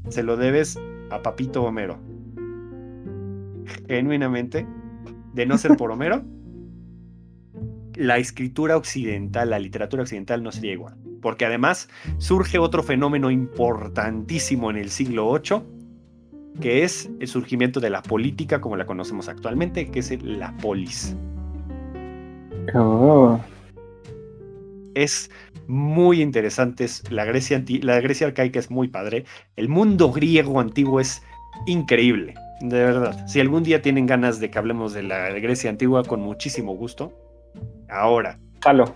se 0.10 0.24
lo 0.24 0.38
debes 0.38 0.80
a 1.10 1.22
Papito 1.22 1.64
Homero. 1.64 1.98
Genuinamente, 3.88 4.68
de 5.36 5.46
no 5.46 5.58
ser 5.58 5.78
por 5.78 5.92
Homero, 5.92 6.24
la 7.96 8.18
escritura 8.18 8.76
occidental, 8.78 9.50
la 9.52 9.60
literatura 9.60 10.02
occidental 10.04 10.42
no 10.44 10.52
sería 10.52 10.74
igual. 10.74 10.96
Porque 11.22 11.46
además 11.46 11.88
surge 12.18 12.58
otro 12.60 12.84
fenómeno 12.84 13.32
importantísimo 13.32 14.70
en 14.70 14.78
el 14.78 14.90
siglo 14.90 15.32
VIII, 15.34 15.62
que 16.62 16.84
es 16.84 17.10
el 17.20 17.28
surgimiento 17.28 17.80
de 17.80 17.90
la 17.90 18.02
política 18.02 18.62
como 18.62 18.76
la 18.78 18.86
conocemos 18.86 19.28
actualmente, 19.28 19.88
que 19.92 20.00
es 20.00 20.22
la 20.24 20.56
polis. 20.58 21.16
Oh, 22.74 23.40
Es 24.94 25.30
muy 25.68 26.22
interesante, 26.22 26.86
es- 26.86 27.10
la, 27.12 27.26
Grecia 27.26 27.64
la 27.82 28.00
Grecia 28.00 28.28
arcaica 28.28 28.60
es 28.60 28.70
muy 28.72 28.88
padre, 28.88 29.26
el 29.56 29.68
mundo 29.68 30.12
griego 30.12 30.60
antiguo 30.60 31.00
es 31.00 31.22
increíble, 31.66 32.34
de 32.62 32.84
verdad. 32.84 33.28
Si 33.28 33.40
algún 33.40 33.64
día 33.64 33.82
tienen 33.82 34.06
ganas 34.06 34.40
de 34.40 34.50
que 34.50 34.58
hablemos 34.58 34.94
de 34.94 35.04
la 35.04 35.30
Grecia 35.32 35.70
antigua, 35.70 36.04
con 36.04 36.22
muchísimo 36.22 36.76
gusto. 36.76 37.12
Ahora, 37.90 38.40
jalo. 38.62 38.96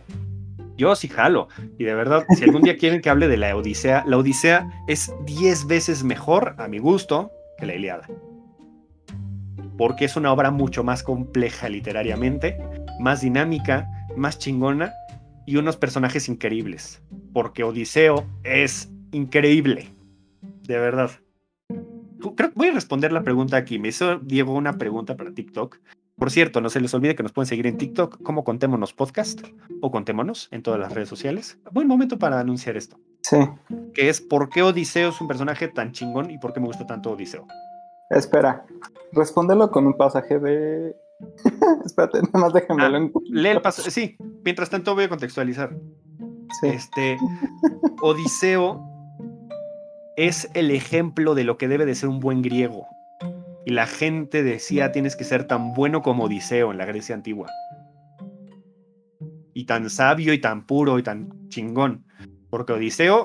Yo 0.78 0.95
sí 0.95 1.07
jalo. 1.10 1.49
Y 1.78 1.84
de 1.84 1.93
verdad, 1.93 2.26
si 2.38 2.43
algún 2.43 2.62
día 2.62 2.78
quieren 2.80 3.01
que 3.01 3.10
hable 3.10 3.28
de 3.28 3.38
la 3.38 3.55
Odisea, 3.55 4.03
la 4.07 4.18
Odisea 4.18 4.70
es 4.88 5.14
10 5.26 5.68
veces 5.68 6.03
mejor, 6.03 6.55
a 6.57 6.68
mi 6.68 6.80
gusto, 6.80 7.32
que 7.57 7.66
la 7.66 7.76
Iliada. 7.76 8.07
Porque 9.78 10.05
es 10.05 10.16
una 10.16 10.32
obra 10.32 10.51
mucho 10.51 10.84
más 10.84 11.03
compleja 11.03 11.70
literariamente, 11.70 12.57
más 12.99 13.22
dinámica, 13.22 13.88
más 14.16 14.39
chingona 14.39 14.93
y 15.45 15.57
unos 15.57 15.78
personajes 15.78 16.30
increíbles. 16.30 17.01
porque 17.34 17.64
Odiseo 17.64 18.26
es 18.43 18.89
increíble. 19.12 19.89
De 20.64 20.78
verdad. 20.80 21.12
Creo 22.20 22.49
que 22.49 22.55
voy 22.55 22.67
a 22.70 22.74
responder 22.74 23.11
la 23.11 23.24
pregunta 23.24 23.57
aquí. 23.57 23.80
Me 23.80 23.89
hizo 23.89 24.20
Diego 24.20 24.53
una 24.53 24.78
pregunta 24.78 25.15
para 25.15 25.34
TikTok. 25.34 25.78
Por 26.17 26.32
cierto, 26.32 26.59
no 26.59 26.70
se 26.70 26.82
les 26.82 26.93
olvide 26.93 27.15
que 27.15 27.24
nos 27.24 27.32
pueden 27.32 27.47
seguir 27.47 27.65
en 27.67 27.78
TikTok 27.78 28.22
como 28.24 28.43
Contémonos 28.43 28.93
Podcast 28.93 29.41
o 29.82 29.89
Contémonos 29.89 30.49
en 30.51 30.61
todas 30.63 30.80
las 30.80 30.93
redes 30.93 31.07
sociales. 31.07 31.57
Buen 31.72 31.88
momento 31.88 32.20
para 32.20 32.39
anunciar 32.39 32.76
esto. 32.76 32.97
Sí. 33.22 33.38
Que 33.93 34.09
es 34.09 34.20
por 34.20 34.49
qué 34.49 34.61
Odiseo 34.63 35.09
es 35.09 35.22
un 35.22 35.28
personaje 35.30 35.70
tan 35.70 35.93
chingón 35.93 36.30
y 36.30 36.38
por 36.38 36.51
qué 36.51 36.59
me 36.59 36.67
gusta 36.67 36.86
tanto 36.86 37.11
Odiseo. 37.11 37.47
Espera, 38.09 38.65
respóndelo 39.13 39.72
con 39.72 39.88
un 39.88 39.93
pasaje 39.93 40.39
de. 40.39 40.95
Espérate, 41.86 42.22
nada 42.22 42.39
más 42.39 42.53
déjamelo 42.53 42.97
Ah. 42.97 43.20
Lee 43.30 43.49
el 43.49 43.61
pasaje. 43.61 43.91
Sí, 43.91 44.17
mientras 44.43 44.70
tanto 44.70 44.95
voy 44.95 45.05
a 45.05 45.09
contextualizar. 45.09 45.74
Sí. 46.59 46.67
Este, 46.67 47.17
Odiseo 48.01 48.84
es 50.20 50.49
el 50.53 50.70
ejemplo 50.72 51.34
de 51.34 51.45
lo 51.45 51.57
que 51.57 51.70
debe 51.70 51.86
de 51.86 51.95
ser 51.95 52.09
un 52.09 52.20
buen 52.20 52.41
griego. 52.41 52.88
Y 53.65 53.72
la 53.72 53.88
gente 53.88 54.43
decía, 54.43 54.91
tienes 54.91 55.15
que 55.15 55.24
ser 55.24 55.45
tan 55.45 55.74
bueno 55.74 56.01
como 56.01 56.26
Odiseo 56.26 56.72
en 56.72 56.78
la 56.78 56.86
Grecia 56.86 57.15
antigua. 57.15 57.49
Y 59.53 59.63
tan 59.63 59.89
sabio 59.89 60.34
y 60.34 60.39
tan 60.39 60.65
puro 60.65 60.99
y 60.99 61.03
tan 61.03 61.47
chingón. 61.47 62.03
Porque 62.49 62.74
Odiseo 62.74 63.24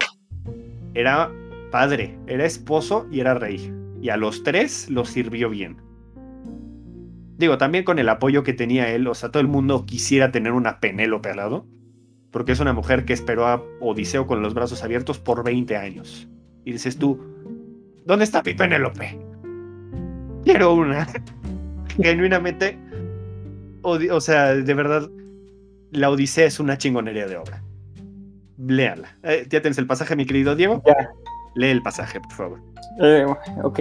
era 0.94 1.32
padre, 1.72 2.16
era 2.28 2.44
esposo 2.44 3.08
y 3.10 3.18
era 3.18 3.34
rey. 3.34 3.72
Y 4.00 4.10
a 4.10 4.16
los 4.16 4.44
tres 4.44 4.88
los 4.88 5.08
sirvió 5.08 5.50
bien. 5.50 5.82
Digo, 7.38 7.58
también 7.58 7.82
con 7.82 7.98
el 7.98 8.08
apoyo 8.08 8.44
que 8.44 8.52
tenía 8.52 8.94
él, 8.94 9.08
o 9.08 9.14
sea, 9.14 9.32
todo 9.32 9.40
el 9.40 9.48
mundo 9.48 9.84
quisiera 9.84 10.30
tener 10.30 10.52
una 10.52 10.78
Penélope 10.78 11.30
al 11.30 11.38
lado 11.38 11.66
porque 12.30 12.52
es 12.52 12.60
una 12.60 12.72
mujer 12.72 13.04
que 13.04 13.12
esperó 13.12 13.46
a 13.46 13.64
Odiseo 13.80 14.28
con 14.28 14.42
los 14.42 14.54
brazos 14.54 14.82
abiertos 14.84 15.18
por 15.18 15.44
20 15.44 15.76
años. 15.76 16.28
Y 16.64 16.72
dices 16.72 16.96
tú, 16.98 17.20
¿dónde 18.06 18.24
está 18.24 18.42
mi 18.42 18.54
Penélope? 18.54 19.18
Quiero 20.44 20.74
una. 20.74 21.06
Genuinamente, 21.96 22.78
Odi- 23.82 24.10
o 24.10 24.20
sea, 24.20 24.54
de 24.54 24.74
verdad, 24.74 25.08
la 25.92 26.10
Odisea 26.10 26.46
es 26.46 26.58
una 26.60 26.76
chingonería 26.78 27.26
de 27.26 27.36
obra. 27.36 27.62
Léala. 28.58 29.16
Eh, 29.22 29.46
¿Ya 29.50 29.60
tienes 29.60 29.78
el 29.78 29.86
pasaje, 29.86 30.16
mi 30.16 30.26
querido 30.26 30.54
Diego? 30.56 30.82
Ya. 30.86 31.10
Lee 31.54 31.68
el 31.68 31.82
pasaje, 31.82 32.20
por 32.20 32.32
favor. 32.32 32.60
Eh, 33.00 33.26
ok. 33.62 33.80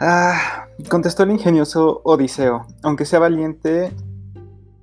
Ah, 0.00 0.66
contestó 0.88 1.22
el 1.22 1.30
ingenioso 1.30 2.00
Odiseo. 2.04 2.66
Aunque 2.82 3.04
sea 3.04 3.20
valiente, 3.20 3.92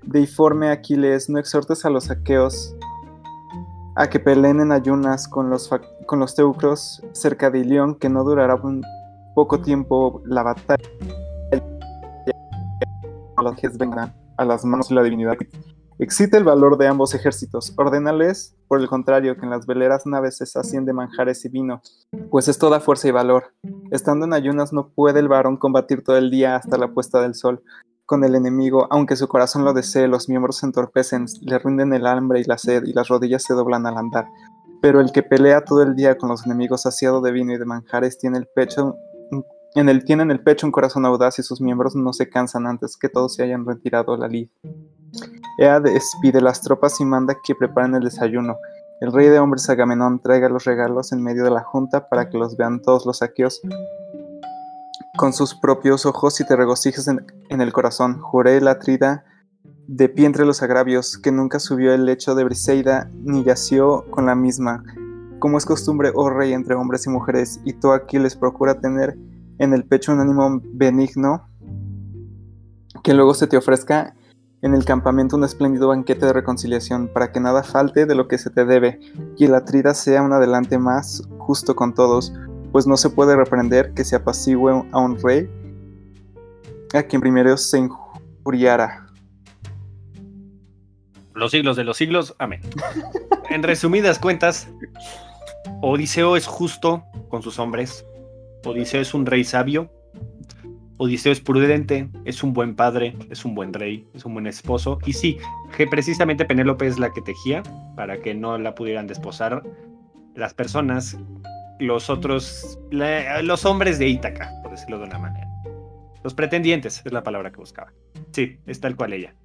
deiforme 0.04 0.70
Aquiles, 0.70 1.30
no 1.30 1.38
exhortes 1.40 1.84
a 1.86 1.90
los 1.90 2.10
aqueos 2.10 2.76
a 3.96 4.10
que 4.10 4.20
peleen 4.20 4.60
en 4.60 4.72
ayunas 4.72 5.28
con 5.28 5.50
los, 5.50 5.70
con 6.06 6.20
los 6.20 6.36
teucros 6.36 7.04
cerca 7.12 7.50
de 7.50 7.60
Ilión, 7.60 7.96
que 7.96 8.10
no 8.10 8.24
durará 8.24 8.56
un 8.56 8.84
poco 9.36 9.62
tiempo 9.62 10.22
la 10.26 10.44
batalla. 10.44 10.90
Los 13.42 13.78
vengan 13.78 14.14
a 14.38 14.46
las 14.46 14.64
manos 14.64 14.90
de 14.90 14.96
la 14.96 15.04
divinidad. 15.04 15.36
Excita 15.98 16.38
el 16.38 16.44
valor 16.44 16.78
de 16.78 16.88
ambos 16.88 17.14
ejércitos. 17.14 17.74
Ordénales, 17.78 18.56
por 18.68 18.80
el 18.80 18.88
contrario, 18.88 19.36
que 19.38 19.46
en 19.46 19.52
las 19.52 19.66
veleras 19.66 20.06
naves 20.06 20.38
se 20.38 20.46
sacien 20.46 20.86
de 20.86 20.94
manjares 20.94 21.46
y 21.46 21.50
vino, 21.50 21.82
pues 22.30 22.48
es 22.48 22.58
toda 22.58 22.80
fuerza 22.80 23.08
y 23.08 23.12
valor. 23.12 23.54
Estando 23.92 24.26
en 24.26 24.34
ayunas 24.34 24.74
no 24.74 24.90
puede 24.90 25.20
el 25.20 25.28
varón 25.28 25.58
combatir 25.58 26.04
todo 26.04 26.18
el 26.18 26.32
día 26.32 26.56
hasta 26.56 26.78
la 26.78 26.94
puesta 26.94 27.22
del 27.22 27.36
sol. 27.36 27.64
Con 28.12 28.26
el 28.26 28.36
enemigo, 28.36 28.88
aunque 28.90 29.16
su 29.16 29.30
corazón 29.30 29.64
lo 29.64 29.72
desee, 29.72 30.10
los 30.10 30.28
miembros 30.28 30.58
se 30.58 30.66
entorpecen, 30.66 31.28
le 31.44 31.58
rinden 31.60 31.94
el 31.94 32.06
hambre 32.06 32.42
y 32.42 32.44
la 32.44 32.58
sed, 32.58 32.84
y 32.84 32.92
las 32.92 33.08
rodillas 33.08 33.42
se 33.42 33.54
doblan 33.54 33.88
al 33.88 33.98
andar. 33.98 34.26
Pero 34.82 35.00
el 35.00 35.14
que 35.14 35.24
pelea 35.24 35.64
todo 35.64 35.82
el 35.82 35.96
día 35.96 36.18
con 36.18 36.28
los 36.28 36.46
enemigos 36.46 36.82
saciado 36.82 37.22
de 37.22 37.32
vino 37.32 37.54
y 37.54 37.58
de 37.58 37.64
manjares 37.64 38.18
tiene 38.18 38.38
el 38.38 38.48
pecho 38.54 38.98
en 39.76 39.88
el 39.88 40.04
tiene 40.04 40.24
en 40.24 40.32
el 40.32 40.44
pecho 40.44 40.68
un 40.68 40.74
corazón 40.74 41.06
audaz 41.06 41.40
y 41.40 41.44
sus 41.44 41.62
miembros 41.62 41.96
no 41.96 42.12
se 42.12 42.28
cansan 42.28 42.68
antes 42.68 42.98
que 42.98 43.08
todos 43.08 43.34
se 43.34 43.44
hayan 43.44 43.66
retirado 43.66 44.18
la 44.18 44.28
lid. 44.28 44.50
Ea 45.58 45.80
despide 45.80 46.42
las 46.42 46.60
tropas 46.60 47.00
y 47.00 47.06
manda 47.06 47.38
que 47.42 47.56
preparen 47.56 47.96
el 47.96 48.04
desayuno. 48.04 48.58
El 49.00 49.14
rey 49.14 49.30
de 49.30 49.40
hombres 49.40 49.70
Agamenón 49.70 50.22
traiga 50.22 50.50
los 50.50 50.66
regalos 50.66 51.14
en 51.14 51.24
medio 51.24 51.46
de 51.46 51.52
la 51.52 51.64
junta 51.64 52.10
para 52.10 52.30
que 52.30 52.38
los 52.38 52.58
vean 52.58 52.82
todos 52.82 53.06
los 53.06 53.20
saqueos 53.20 53.62
con 55.18 55.34
sus 55.34 55.56
propios 55.56 56.06
ojos 56.06 56.40
y 56.40 56.46
te 56.46 56.56
regocijes 56.56 57.08
en, 57.08 57.62
el 57.62 57.74
corazón. 57.74 58.20
Juré 58.20 58.62
la 58.62 58.80
trida 58.80 59.26
de 59.88 60.10
pie 60.10 60.26
entre 60.26 60.46
los 60.46 60.62
agravios, 60.62 61.18
que 61.18 61.32
nunca 61.32 61.60
subió 61.60 61.94
el 61.94 62.06
lecho 62.06 62.34
de 62.34 62.44
Briseida 62.44 63.10
ni 63.24 63.44
yació 63.44 64.06
con 64.10 64.26
la 64.26 64.36
misma. 64.36 64.84
Como 65.40 65.58
es 65.58 65.66
costumbre, 65.66 66.12
oh 66.16 66.30
rey, 66.30 66.54
entre 66.54 66.76
hombres 66.76 67.06
y 67.08 67.10
mujeres, 67.10 67.60
y 67.66 67.74
tú 67.74 67.92
aquí 67.92 68.20
les 68.20 68.36
procura 68.36 68.80
tener 68.80 69.18
en 69.58 69.74
el 69.74 69.84
pecho 69.84 70.14
un 70.14 70.22
ánimo 70.22 70.62
benigno, 70.74 71.48
que 73.04 73.14
luego 73.14 73.34
se 73.34 73.48
te 73.48 73.58
ofrezca 73.58 74.16
en 74.62 74.76
el 74.76 74.86
campamento 74.86 75.36
un 75.36 75.44
espléndido 75.44 75.88
banquete 75.88 76.28
de 76.28 76.34
reconciliación, 76.34 77.10
para 77.12 77.32
que 77.32 77.40
nada 77.40 77.64
falte 77.64 78.06
de 78.06 78.16
lo 78.16 78.28
que 78.28 78.38
se 78.38 78.52
te 78.52 78.66
debe, 78.66 79.00
y 79.38 79.46
el 79.46 79.56
atrida 79.56 79.94
sea 79.94 80.22
un 80.22 80.32
adelante 80.32 80.78
más 80.78 81.24
justo 81.40 81.76
con 81.76 81.96
todos, 81.96 82.32
pues 82.72 82.88
no 82.88 82.98
se 82.98 83.10
puede 83.10 83.36
reprender 83.36 83.94
que 83.94 84.04
se 84.04 84.16
apacigüe 84.16 84.72
a 84.92 85.00
un 85.00 85.22
rey 85.22 85.50
a 86.94 87.04
quien 87.04 87.22
primero 87.22 87.56
se 87.58 87.80
injuriara. 87.80 89.08
Los 91.34 91.52
siglos 91.52 91.78
de 91.78 91.84
los 91.84 91.98
siglos, 91.98 92.36
amén. 92.40 92.62
en 93.50 93.64
resumidas 93.64 94.20
cuentas, 94.20 94.68
Odiseo 95.82 96.36
es 96.36 96.46
justo 96.48 97.04
con 97.30 97.42
sus 97.42 97.60
hombres. 97.60 98.06
Odiseo 98.66 99.02
es 99.02 99.14
un 99.14 99.26
rey 99.26 99.44
sabio. 99.44 99.90
Odiseo 100.98 101.32
es 101.32 101.42
prudente, 101.42 102.10
es 102.26 102.44
un 102.44 102.54
buen 102.54 102.76
padre, 102.76 103.16
es 103.32 103.44
un 103.44 103.56
buen 103.56 103.74
rey, 103.74 104.08
es 104.14 104.24
un 104.26 104.34
buen 104.34 104.46
esposo. 104.46 105.00
Y 105.06 105.14
sí, 105.14 105.38
que 105.76 105.88
precisamente 105.88 106.46
Penélope 106.46 106.86
es 106.86 107.00
la 107.00 107.12
que 107.12 107.22
tejía 107.22 107.64
para 107.96 108.22
que 108.22 108.36
no 108.36 108.58
la 108.60 108.76
pudieran 108.76 109.08
desposar 109.08 109.64
las 110.36 110.54
personas, 110.54 111.18
los 111.82 112.10
otros, 112.10 112.80
la- 112.92 113.42
los 113.42 113.66
hombres 113.66 114.00
de 114.00 114.08
Ítaca, 114.08 114.52
por 114.62 114.72
decirlo 114.72 115.00
de 115.00 115.06
una 115.06 115.20
manera. 115.20 115.48
Los 116.24 116.34
pretendientes 116.34 117.02
es 117.04 117.12
la 117.12 117.24
palabra 117.24 117.52
que 117.52 117.58
buscaba. 117.58 117.92
Sí, 118.32 118.58
es 118.68 118.80
tal 118.80 118.96
cual 118.96 119.14
ella. 119.14 119.36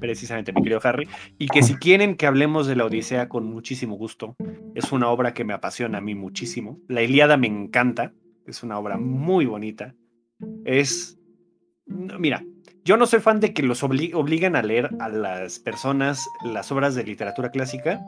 Precisamente, 0.00 0.52
mi 0.52 0.62
querido 0.62 0.80
Harry. 0.82 1.08
Y 1.38 1.46
que 1.48 1.62
si 1.62 1.76
quieren 1.76 2.16
que 2.16 2.26
hablemos 2.26 2.66
de 2.66 2.76
la 2.76 2.84
Odisea 2.84 3.28
con 3.28 3.46
muchísimo 3.46 3.96
gusto, 3.96 4.36
es 4.74 4.92
una 4.92 5.08
obra 5.08 5.32
que 5.32 5.44
me 5.44 5.54
apasiona 5.54 5.98
a 5.98 6.00
mí 6.02 6.14
muchísimo. 6.14 6.78
La 6.88 7.02
Ilíada 7.02 7.36
me 7.36 7.46
encanta, 7.46 8.12
es 8.46 8.62
una 8.62 8.78
obra 8.78 8.98
muy 8.98 9.46
bonita. 9.46 9.94
Es. 10.64 11.18
Mira, 11.86 12.44
yo 12.84 12.96
no 12.96 13.06
soy 13.06 13.20
fan 13.20 13.40
de 13.40 13.54
que 13.54 13.62
los 13.62 13.82
obli- 13.82 14.12
obliguen 14.14 14.54
a 14.56 14.62
leer 14.62 14.90
a 15.00 15.08
las 15.08 15.60
personas 15.60 16.26
las 16.44 16.70
obras 16.72 16.94
de 16.94 17.04
literatura 17.04 17.50
clásica. 17.50 18.00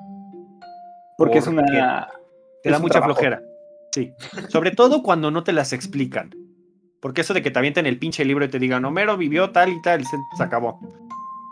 Porque 1.16 1.38
es 1.38 1.46
una... 1.46 2.08
Te 2.68 2.72
da 2.72 2.78
mucha 2.78 2.98
trabajo. 2.98 3.14
flojera. 3.14 3.42
Sí. 3.92 4.12
Sobre 4.48 4.70
todo 4.70 5.02
cuando 5.02 5.30
no 5.30 5.42
te 5.42 5.52
las 5.52 5.72
explican. 5.72 6.30
Porque 7.00 7.20
eso 7.20 7.34
de 7.34 7.42
que 7.42 7.50
te 7.50 7.58
avienten 7.58 7.86
el 7.86 7.98
pinche 7.98 8.24
libro 8.24 8.44
y 8.44 8.48
te 8.48 8.58
digan, 8.58 8.84
Homero 8.84 9.16
vivió 9.16 9.50
tal 9.50 9.70
y 9.72 9.80
tal, 9.82 10.04
se, 10.04 10.16
se 10.36 10.42
acabó. 10.42 10.80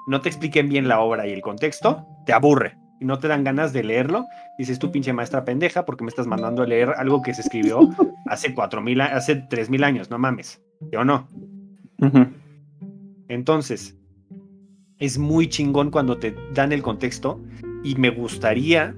No 0.07 0.21
te 0.21 0.29
expliquen 0.29 0.69
bien 0.69 0.89
la 0.89 1.01
obra 1.01 1.27
y 1.27 1.33
el 1.33 1.41
contexto, 1.41 2.07
te 2.27 2.33
aburre. 2.33 2.77
Y 3.01 3.05
no 3.05 3.19
te 3.19 3.29
dan 3.29 3.45
ganas 3.45 3.73
de 3.73 3.85
leerlo. 3.85 4.25
Dices 4.59 4.79
tú, 4.79 4.91
pinche 4.91 5.13
maestra 5.13 5.45
pendeja, 5.45 5.85
porque 5.85 6.05
me 6.05 6.09
estás 6.09 6.27
mandando 6.27 6.63
a 6.63 6.67
leer 6.67 6.95
algo 6.97 7.23
que 7.23 7.35
se 7.35 7.43
escribió 7.43 7.81
hace 8.27 8.55
cuatro 8.55 8.81
mil, 8.81 9.01
hace 9.01 9.37
tres 9.37 9.69
mil 9.71 9.85
años, 9.85 10.11
no 10.11 10.19
mames. 10.19 10.61
¿Yo 10.93 11.05
no? 11.05 11.29
Entonces, 13.29 13.97
es 14.99 15.19
muy 15.19 15.49
chingón 15.49 15.91
cuando 15.91 16.19
te 16.19 16.35
dan 16.55 16.73
el 16.73 16.83
contexto 16.83 17.41
y 17.85 17.95
me 17.97 18.11
gustaría, 18.11 18.95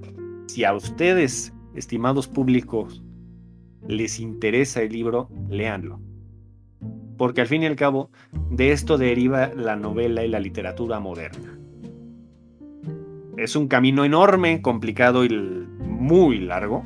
si 0.46 0.64
a 0.64 0.74
ustedes, 0.74 1.52
estimados 1.74 2.28
públicos, 2.28 3.02
les 3.86 4.20
interesa 4.20 4.82
el 4.82 4.92
libro, 4.92 5.28
léanlo. 5.48 6.00
Porque 7.16 7.40
al 7.40 7.46
fin 7.46 7.62
y 7.62 7.66
al 7.66 7.76
cabo, 7.76 8.10
de 8.50 8.72
esto 8.72 8.98
deriva 8.98 9.48
la 9.54 9.76
novela 9.76 10.24
y 10.24 10.28
la 10.28 10.40
literatura 10.40 11.00
moderna. 11.00 11.58
Es 13.36 13.56
un 13.56 13.68
camino 13.68 14.04
enorme, 14.04 14.62
complicado 14.62 15.24
y 15.24 15.28
muy 15.28 16.38
largo, 16.38 16.84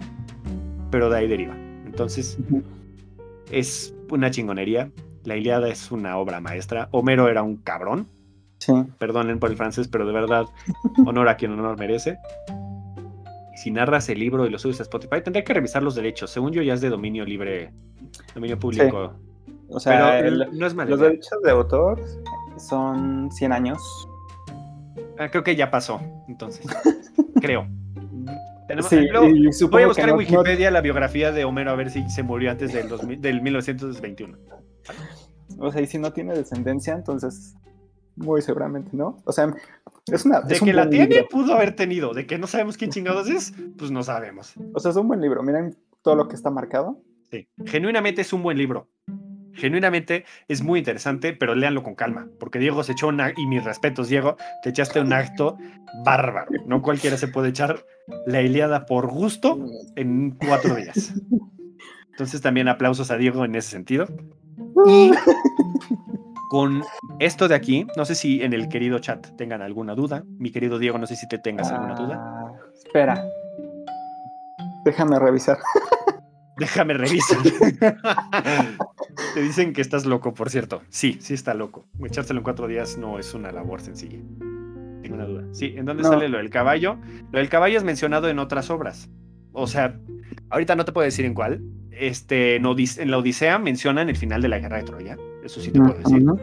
pero 0.90 1.10
de 1.10 1.18
ahí 1.18 1.28
deriva. 1.28 1.56
Entonces, 1.86 2.38
es 3.50 3.94
una 4.10 4.30
chingonería. 4.30 4.90
La 5.24 5.36
Iliada 5.36 5.68
es 5.68 5.92
una 5.92 6.16
obra 6.18 6.40
maestra. 6.40 6.88
Homero 6.90 7.28
era 7.28 7.42
un 7.42 7.56
cabrón. 7.56 8.08
Sí. 8.58 8.72
Perdonen 8.98 9.38
por 9.38 9.50
el 9.50 9.56
francés, 9.56 9.88
pero 9.88 10.06
de 10.06 10.12
verdad, 10.12 10.46
honor 11.06 11.28
a 11.28 11.36
quien 11.36 11.52
honor 11.52 11.78
merece. 11.78 12.18
Si 13.62 13.70
narras 13.70 14.08
el 14.08 14.18
libro 14.18 14.44
y 14.44 14.50
lo 14.50 14.58
subes 14.58 14.80
a 14.80 14.82
Spotify, 14.82 15.22
tendré 15.22 15.44
que 15.44 15.54
revisar 15.54 15.84
los 15.84 15.94
derechos. 15.94 16.30
Según 16.30 16.50
yo, 16.52 16.62
ya 16.62 16.74
es 16.74 16.80
de 16.80 16.88
dominio 16.90 17.24
libre, 17.24 17.72
dominio 18.34 18.58
público. 18.58 19.14
O 19.68 19.78
sea, 19.78 19.92
pero 20.18 20.26
el- 20.28 20.42
el- 20.42 20.58
no 20.58 20.66
es 20.66 20.74
mala 20.74 20.90
los 20.90 20.98
derechos 21.00 21.40
de 21.44 21.50
autor 21.52 22.02
son 22.58 23.30
100 23.30 23.52
años. 23.52 23.80
Ah, 25.18 25.28
creo 25.30 25.44
que 25.44 25.54
ya 25.54 25.70
pasó, 25.70 26.00
entonces. 26.28 26.66
creo. 27.40 27.68
Tenemos- 28.66 28.88
Sí, 28.90 28.96
luego, 29.08 29.28
y 29.28 29.48
voy 29.70 29.82
a 29.82 29.86
buscar 29.86 30.06
en 30.06 30.10
no- 30.12 30.16
Wikipedia 30.18 30.70
la 30.72 30.80
biografía 30.80 31.30
de 31.30 31.44
Homero 31.44 31.70
a 31.70 31.74
ver 31.76 31.90
si 31.90 32.08
se 32.10 32.22
murió 32.24 32.50
antes 32.50 32.72
del, 32.72 32.88
2000 32.88 33.20
del 33.20 33.42
1921. 33.42 34.38
no- 35.56 35.64
o 35.66 35.70
sea, 35.70 35.80
y 35.82 35.86
si 35.86 35.98
no 35.98 36.12
tiene 36.12 36.34
descendencia, 36.34 36.94
entonces 36.94 37.54
muy 38.16 38.42
seguramente, 38.42 38.90
¿no? 38.92 39.18
O 39.24 39.32
sea, 39.32 39.54
es 40.06 40.24
una. 40.24 40.40
De 40.40 40.54
es 40.54 40.60
que 40.60 40.72
la 40.72 40.88
tiene, 40.90 41.06
libro. 41.14 41.28
pudo 41.30 41.54
haber 41.54 41.74
tenido. 41.76 42.12
De 42.14 42.26
que 42.26 42.38
no 42.38 42.46
sabemos 42.46 42.76
quién 42.76 42.90
chingados 42.90 43.28
es, 43.28 43.52
pues 43.78 43.90
no 43.90 44.02
sabemos. 44.02 44.54
O 44.74 44.80
sea, 44.80 44.90
es 44.90 44.96
un 44.96 45.08
buen 45.08 45.20
libro. 45.20 45.42
Miren 45.42 45.76
todo 46.02 46.16
lo 46.16 46.28
que 46.28 46.34
está 46.36 46.50
marcado. 46.50 47.00
Sí. 47.30 47.48
Genuinamente 47.64 48.20
es 48.22 48.32
un 48.32 48.42
buen 48.42 48.58
libro. 48.58 48.88
Genuinamente 49.54 50.24
es 50.48 50.62
muy 50.62 50.78
interesante, 50.78 51.34
pero 51.34 51.54
léanlo 51.54 51.82
con 51.82 51.94
calma. 51.94 52.26
Porque 52.40 52.58
Diego 52.58 52.82
se 52.84 52.92
echó 52.92 53.08
un 53.08 53.18
ac- 53.18 53.34
y 53.36 53.46
mis 53.46 53.62
respetos, 53.64 54.08
Diego, 54.08 54.36
te 54.62 54.70
echaste 54.70 54.98
un 55.00 55.12
acto 55.12 55.58
bárbaro. 56.04 56.50
No 56.66 56.80
cualquiera 56.80 57.16
se 57.18 57.28
puede 57.28 57.50
echar 57.50 57.84
la 58.26 58.40
Iliada 58.40 58.86
por 58.86 59.08
gusto 59.08 59.58
en 59.96 60.30
cuatro 60.32 60.74
días. 60.74 61.12
Entonces 62.12 62.40
también 62.40 62.68
aplausos 62.68 63.10
a 63.10 63.16
Diego 63.16 63.44
en 63.44 63.54
ese 63.54 63.70
sentido. 63.70 64.06
Y 64.86 65.10
con 66.52 66.82
esto 67.18 67.48
de 67.48 67.54
aquí, 67.54 67.86
no 67.96 68.04
sé 68.04 68.14
si 68.14 68.42
en 68.42 68.52
el 68.52 68.68
querido 68.68 68.98
chat 68.98 69.26
tengan 69.38 69.62
alguna 69.62 69.94
duda. 69.94 70.22
Mi 70.38 70.50
querido 70.50 70.78
Diego, 70.78 70.98
no 70.98 71.06
sé 71.06 71.16
si 71.16 71.26
te 71.26 71.38
tengas 71.38 71.72
alguna 71.72 71.94
duda. 71.94 72.16
Ah, 72.20 72.52
Espera. 72.74 73.24
Déjame 74.84 75.18
revisar. 75.18 75.56
Déjame 76.58 76.92
revisar. 76.92 77.38
Te 79.34 79.40
dicen 79.40 79.72
que 79.72 79.80
estás 79.80 80.04
loco, 80.04 80.34
por 80.34 80.50
cierto. 80.50 80.82
Sí, 80.90 81.16
sí 81.22 81.32
está 81.32 81.54
loco. 81.54 81.86
Echárselo 82.04 82.40
en 82.40 82.44
cuatro 82.44 82.66
días 82.66 82.98
no 82.98 83.18
es 83.18 83.32
una 83.32 83.50
labor 83.50 83.80
sencilla. 83.80 84.18
Ninguna 85.00 85.24
duda. 85.24 85.44
Sí, 85.52 85.72
¿en 85.74 85.86
dónde 85.86 86.02
No. 86.02 86.10
sale 86.10 86.28
lo 86.28 86.36
del 86.36 86.50
caballo? 86.50 86.98
Lo 87.30 87.38
del 87.38 87.48
caballo 87.48 87.78
es 87.78 87.84
mencionado 87.84 88.28
en 88.28 88.38
otras 88.38 88.68
obras. 88.68 89.08
O 89.52 89.66
sea, 89.66 89.98
ahorita 90.50 90.76
no 90.76 90.84
te 90.84 90.92
puedo 90.92 91.06
decir 91.06 91.24
en 91.24 91.32
cuál. 91.32 91.62
Este, 91.90 92.56
en 92.56 93.10
la 93.10 93.16
Odisea 93.18 93.58
mencionan 93.58 94.10
el 94.10 94.16
final 94.16 94.42
de 94.42 94.48
la 94.48 94.58
guerra 94.58 94.76
de 94.76 94.82
Troya. 94.84 95.16
Eso 95.42 95.60
sí 95.60 95.70
te 95.70 95.78
puedo 95.80 95.94
decir. 95.94 96.22
Ujú. 96.22 96.38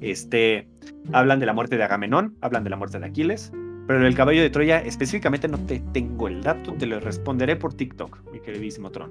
Este, 0.00 0.68
hablan 1.12 1.40
de 1.40 1.46
la 1.46 1.52
muerte 1.52 1.76
de 1.76 1.84
Agamenón, 1.84 2.36
hablan 2.40 2.64
de 2.64 2.70
la 2.70 2.76
muerte 2.76 2.98
de 2.98 3.06
Aquiles, 3.06 3.50
pero 3.86 4.06
el 4.06 4.14
caballo 4.14 4.42
de 4.42 4.50
Troya 4.50 4.78
específicamente 4.80 5.48
no 5.48 5.58
te 5.58 5.80
tengo 5.92 6.28
el 6.28 6.42
dato, 6.42 6.72
te 6.74 6.86
lo 6.86 7.00
responderé 7.00 7.56
por 7.56 7.74
TikTok, 7.74 8.30
mi 8.32 8.40
queridísimo 8.40 8.90
Tron. 8.90 9.10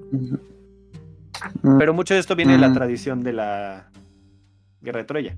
Pero 1.78 1.94
mucho 1.94 2.14
de 2.14 2.20
esto 2.20 2.36
viene 2.36 2.54
de 2.54 2.60
la 2.60 2.72
tradición 2.74 3.22
de 3.22 3.34
la 3.34 3.90
guerra 4.82 5.00
de 5.00 5.06
Troya. 5.06 5.36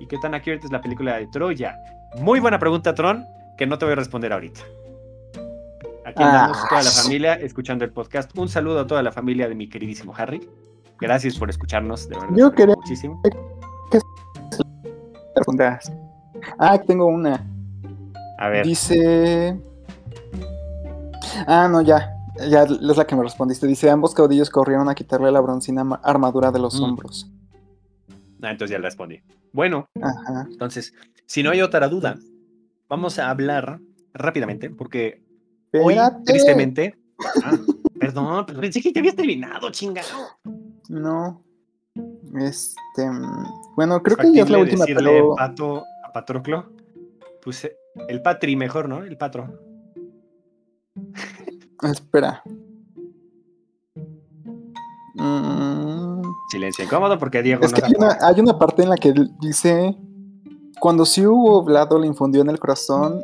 ¿Y 0.00 0.06
qué 0.06 0.16
tan 0.18 0.34
accurate 0.34 0.66
es 0.66 0.72
la 0.72 0.80
película 0.80 1.16
de 1.16 1.26
Troya? 1.28 1.76
Muy 2.20 2.38
buena 2.40 2.58
pregunta, 2.58 2.94
Tron, 2.94 3.24
que 3.56 3.66
no 3.66 3.78
te 3.78 3.84
voy 3.84 3.92
a 3.92 3.96
responder 3.96 4.32
ahorita. 4.32 4.60
Aquí 6.06 6.22
andamos 6.22 6.56
Ah. 6.62 6.66
toda 6.68 6.82
la 6.82 6.90
familia 6.90 7.34
escuchando 7.34 7.84
el 7.84 7.90
podcast. 7.90 8.36
Un 8.38 8.48
saludo 8.48 8.80
a 8.80 8.86
toda 8.86 9.02
la 9.02 9.12
familia 9.12 9.48
de 9.48 9.54
mi 9.54 9.68
queridísimo 9.68 10.14
Harry. 10.16 10.40
Gracias 11.00 11.38
por 11.38 11.48
escucharnos, 11.50 12.08
de 12.08 12.16
verdad. 12.16 12.34
Yo 12.36 12.52
quería- 12.52 12.74
muchísimo. 12.76 13.20
Preguntas. 15.34 15.92
Ah, 16.58 16.78
tengo 16.78 17.06
una. 17.06 17.44
A 18.38 18.48
ver, 18.48 18.66
Dice. 18.66 19.58
Ah, 21.46 21.68
no, 21.70 21.80
ya. 21.82 22.12
Ya 22.50 22.62
es 22.62 22.70
la 22.70 23.04
que 23.06 23.16
me 23.16 23.22
respondiste. 23.22 23.66
Dice: 23.66 23.90
ambos 23.90 24.14
caudillos 24.14 24.50
corrieron 24.50 24.88
a 24.88 24.94
quitarle 24.94 25.30
la 25.32 25.40
broncina 25.40 25.84
ma- 25.84 26.00
armadura 26.02 26.50
de 26.52 26.58
los 26.58 26.80
Mm. 26.80 26.84
hombros. 26.84 27.30
ah, 28.42 28.50
entonces 28.50 28.70
ya 28.70 28.78
le 28.78 28.84
respondí. 28.84 29.20
Bueno, 29.52 29.88
Ajá. 30.00 30.46
entonces, 30.50 30.92
si 31.26 31.42
no 31.42 31.50
hay 31.50 31.60
otra 31.62 31.88
duda, 31.88 32.16
vamos 32.88 33.18
a 33.18 33.30
hablar 33.30 33.80
rápidamente, 34.14 34.70
porque 34.70 35.24
hoy, 35.72 35.94
Espérate. 35.94 36.22
tristemente. 36.24 36.98
Ah, 37.44 37.56
perdón, 37.98 38.44
pero 38.46 38.60
pensé 38.60 38.80
que 38.80 38.92
ya 38.92 39.00
habías 39.00 39.16
terminado, 39.16 39.70
chingado. 39.70 40.06
No. 40.88 41.44
Este. 42.40 43.08
mm, 43.10 43.46
Bueno, 43.76 44.02
creo 44.02 44.16
que 44.16 44.32
ya 44.32 44.42
es 44.42 44.50
la 44.50 44.58
última, 44.58 44.84
pero. 44.86 45.34
pato 45.36 45.84
a 46.04 46.12
Patroclo? 46.12 46.72
Pues 47.42 47.64
eh, 47.64 47.76
el 48.08 48.22
Patri 48.22 48.56
mejor, 48.56 48.88
¿no? 48.88 49.04
El 49.04 49.16
Patro. 49.16 49.48
Espera. 51.82 52.42
Mm, 55.14 56.22
Silencio 56.50 56.84
incómodo 56.84 57.18
porque 57.18 57.42
Diego 57.42 57.64
Es 57.64 57.72
no 57.72 57.78
que 57.78 57.84
hay 57.84 57.92
una, 57.96 58.16
hay 58.20 58.40
una 58.40 58.58
parte 58.58 58.82
en 58.82 58.88
la 58.90 58.96
que 58.96 59.12
dice: 59.40 59.96
Cuando 60.80 61.04
sí 61.04 61.26
hubo 61.26 61.62
Vlado 61.62 61.98
le 61.98 62.06
infundió 62.06 62.40
en 62.42 62.50
el 62.50 62.58
corazón 62.58 63.22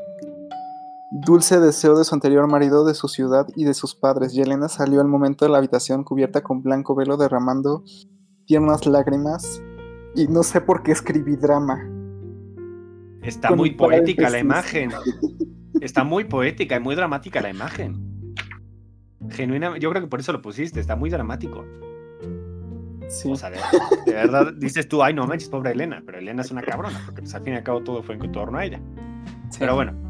dulce 1.15 1.61
deseo 1.61 1.97
de 1.97 2.05
su 2.05 2.15
anterior 2.15 2.49
marido, 2.49 2.85
de 2.85 2.95
su 2.95 3.07
ciudad 3.07 3.47
y 3.55 3.65
de 3.65 3.75
sus 3.75 3.95
padres. 3.95 4.35
Y 4.35 4.41
Elena 4.41 4.69
salió 4.69 5.01
al 5.01 5.07
momento 5.07 5.45
de 5.45 5.53
la 5.53 5.59
habitación 5.59 6.03
cubierta 6.03 6.43
con 6.43 6.63
blanco 6.63 6.95
velo, 6.97 7.17
derramando 7.17 7.85
tiernas 8.47 8.85
lágrimas. 8.87 9.63
Y 10.17 10.27
no 10.27 10.43
sé 10.43 10.61
por 10.61 10.83
qué 10.83 10.93
escribí 10.93 11.37
drama. 11.37 11.89
Está 13.23 13.49
con 13.49 13.59
muy 13.59 13.71
poética 13.71 14.29
la 14.29 14.39
imagen. 14.39 14.91
Está 15.81 16.05
muy 16.05 16.25
poética 16.25 16.77
y 16.77 16.81
muy 16.81 16.95
dramática 16.95 17.41
la 17.41 17.51
imagen. 17.51 18.35
Genuinamente, 19.31 19.83
yo 19.83 19.91
creo 19.91 20.03
que 20.03 20.09
por 20.09 20.21
eso 20.21 20.33
lo 20.33 20.43
pusiste, 20.43 20.81
está 20.81 20.97
muy 20.97 21.11
dramático. 21.11 21.65
Sí. 23.09 23.31
O 23.31 23.37
sea, 23.37 23.51
de, 23.51 23.59
de 24.07 24.13
verdad 24.13 24.53
dices 24.57 24.89
tú, 24.89 25.03
ay 25.03 25.15
no 25.15 25.27
manches, 25.27 25.49
pobre 25.49 25.73
Elena, 25.73 26.03
pero 26.05 26.19
Elena 26.19 26.43
es 26.43 26.51
una 26.51 26.63
cabrona, 26.63 27.01
porque 27.05 27.23
pues, 27.23 27.35
al 27.35 27.43
fin 27.43 27.55
y 27.55 27.57
al 27.57 27.63
cabo 27.63 27.83
todo 27.83 28.03
fue 28.03 28.15
en 28.15 28.33
torno 28.33 28.59
a 28.59 28.65
ella. 28.65 28.81
sí. 29.51 29.59
Pero 29.61 29.75
bueno, 29.75 30.04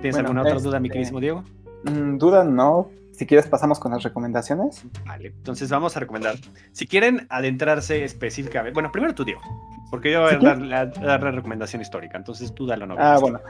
¿tienes 0.00 0.16
Bueno, 0.16 0.28
alguna 0.28 0.42
otra 0.42 0.58
duda, 0.60 0.80
mi 0.80 0.88
este- 0.88 0.92
queridísimo 0.94 1.20
Diego? 1.20 1.44
Mm, 1.84 2.18
Duda 2.18 2.44
no. 2.44 2.88
Si 3.12 3.24
quieres, 3.26 3.46
pasamos 3.46 3.78
con 3.78 3.92
las 3.92 4.02
recomendaciones. 4.02 4.84
Vale, 5.06 5.28
entonces 5.28 5.70
vamos 5.70 5.96
a 5.96 6.00
recomendar. 6.00 6.34
Si 6.72 6.86
quieren 6.86 7.26
adentrarse 7.30 8.04
específicamente, 8.04 8.74
bueno, 8.74 8.92
primero 8.92 9.14
tú, 9.14 9.24
Diego, 9.24 9.40
porque 9.90 10.12
yo 10.12 10.20
voy 10.20 10.30
¿Sí 10.32 10.36
a 10.36 10.38
dar 10.40 10.58
la, 10.58 10.86
dar 10.86 11.22
la 11.22 11.30
recomendación 11.30 11.80
histórica, 11.80 12.18
entonces 12.18 12.52
tú 12.54 12.66
da 12.66 12.76
la 12.76 12.84
novela. 12.86 13.14
Ah, 13.14 13.18
bueno. 13.18 13.40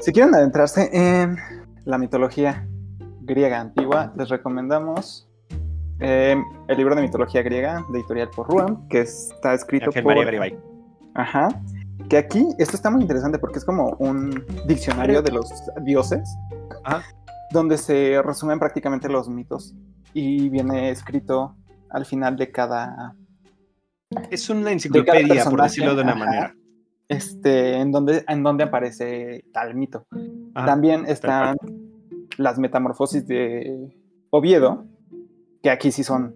Si 0.00 0.12
quieren 0.12 0.34
adentrarse 0.34 0.88
en 0.92 1.36
la 1.84 1.98
mitología 1.98 2.66
griega 3.20 3.60
antigua, 3.60 4.12
les 4.16 4.30
recomendamos 4.30 5.28
eh, 6.00 6.36
el 6.68 6.76
libro 6.76 6.94
de 6.94 7.02
mitología 7.02 7.42
griega 7.42 7.84
de 7.92 7.98
editorial 7.98 8.30
por 8.34 8.48
Ruam, 8.48 8.88
que 8.88 9.00
está 9.00 9.52
escrito 9.52 9.86
Ángel 9.86 10.02
por... 10.02 10.12
María 10.12 10.24
Garibay. 10.24 10.58
Ajá. 11.14 11.48
Que 12.08 12.18
aquí, 12.18 12.46
esto 12.58 12.76
está 12.76 12.90
muy 12.90 13.02
interesante 13.02 13.38
porque 13.38 13.58
es 13.58 13.64
como 13.64 13.96
un 13.98 14.44
diccionario 14.66 15.22
de 15.22 15.32
los 15.32 15.50
dioses, 15.82 16.28
Ajá. 16.84 17.02
donde 17.50 17.78
se 17.78 18.20
resumen 18.22 18.58
prácticamente 18.58 19.08
los 19.08 19.28
mitos 19.28 19.74
y 20.12 20.48
viene 20.50 20.90
escrito 20.90 21.56
al 21.90 22.04
final 22.04 22.36
de 22.36 22.50
cada 22.50 23.14
Es 24.30 24.48
una 24.50 24.72
enciclopedia, 24.72 25.20
por 25.22 25.28
personaje, 25.28 25.62
decirlo 25.68 25.94
de 25.94 26.02
una 26.02 26.12
ajá. 26.12 26.18
manera. 26.24 26.54
este 27.08 27.76
en 27.76 27.92
donde 27.92 28.24
en 28.28 28.42
donde 28.42 28.64
aparece 28.64 29.44
tal 29.52 29.74
mito. 29.74 30.06
Ajá. 30.54 30.66
También 30.66 31.06
están 31.06 31.56
las 32.38 32.58
metamorfosis 32.58 33.26
de 33.26 33.96
Oviedo, 34.30 34.86
que 35.62 35.70
aquí 35.70 35.92
sí 35.92 36.02
son 36.04 36.34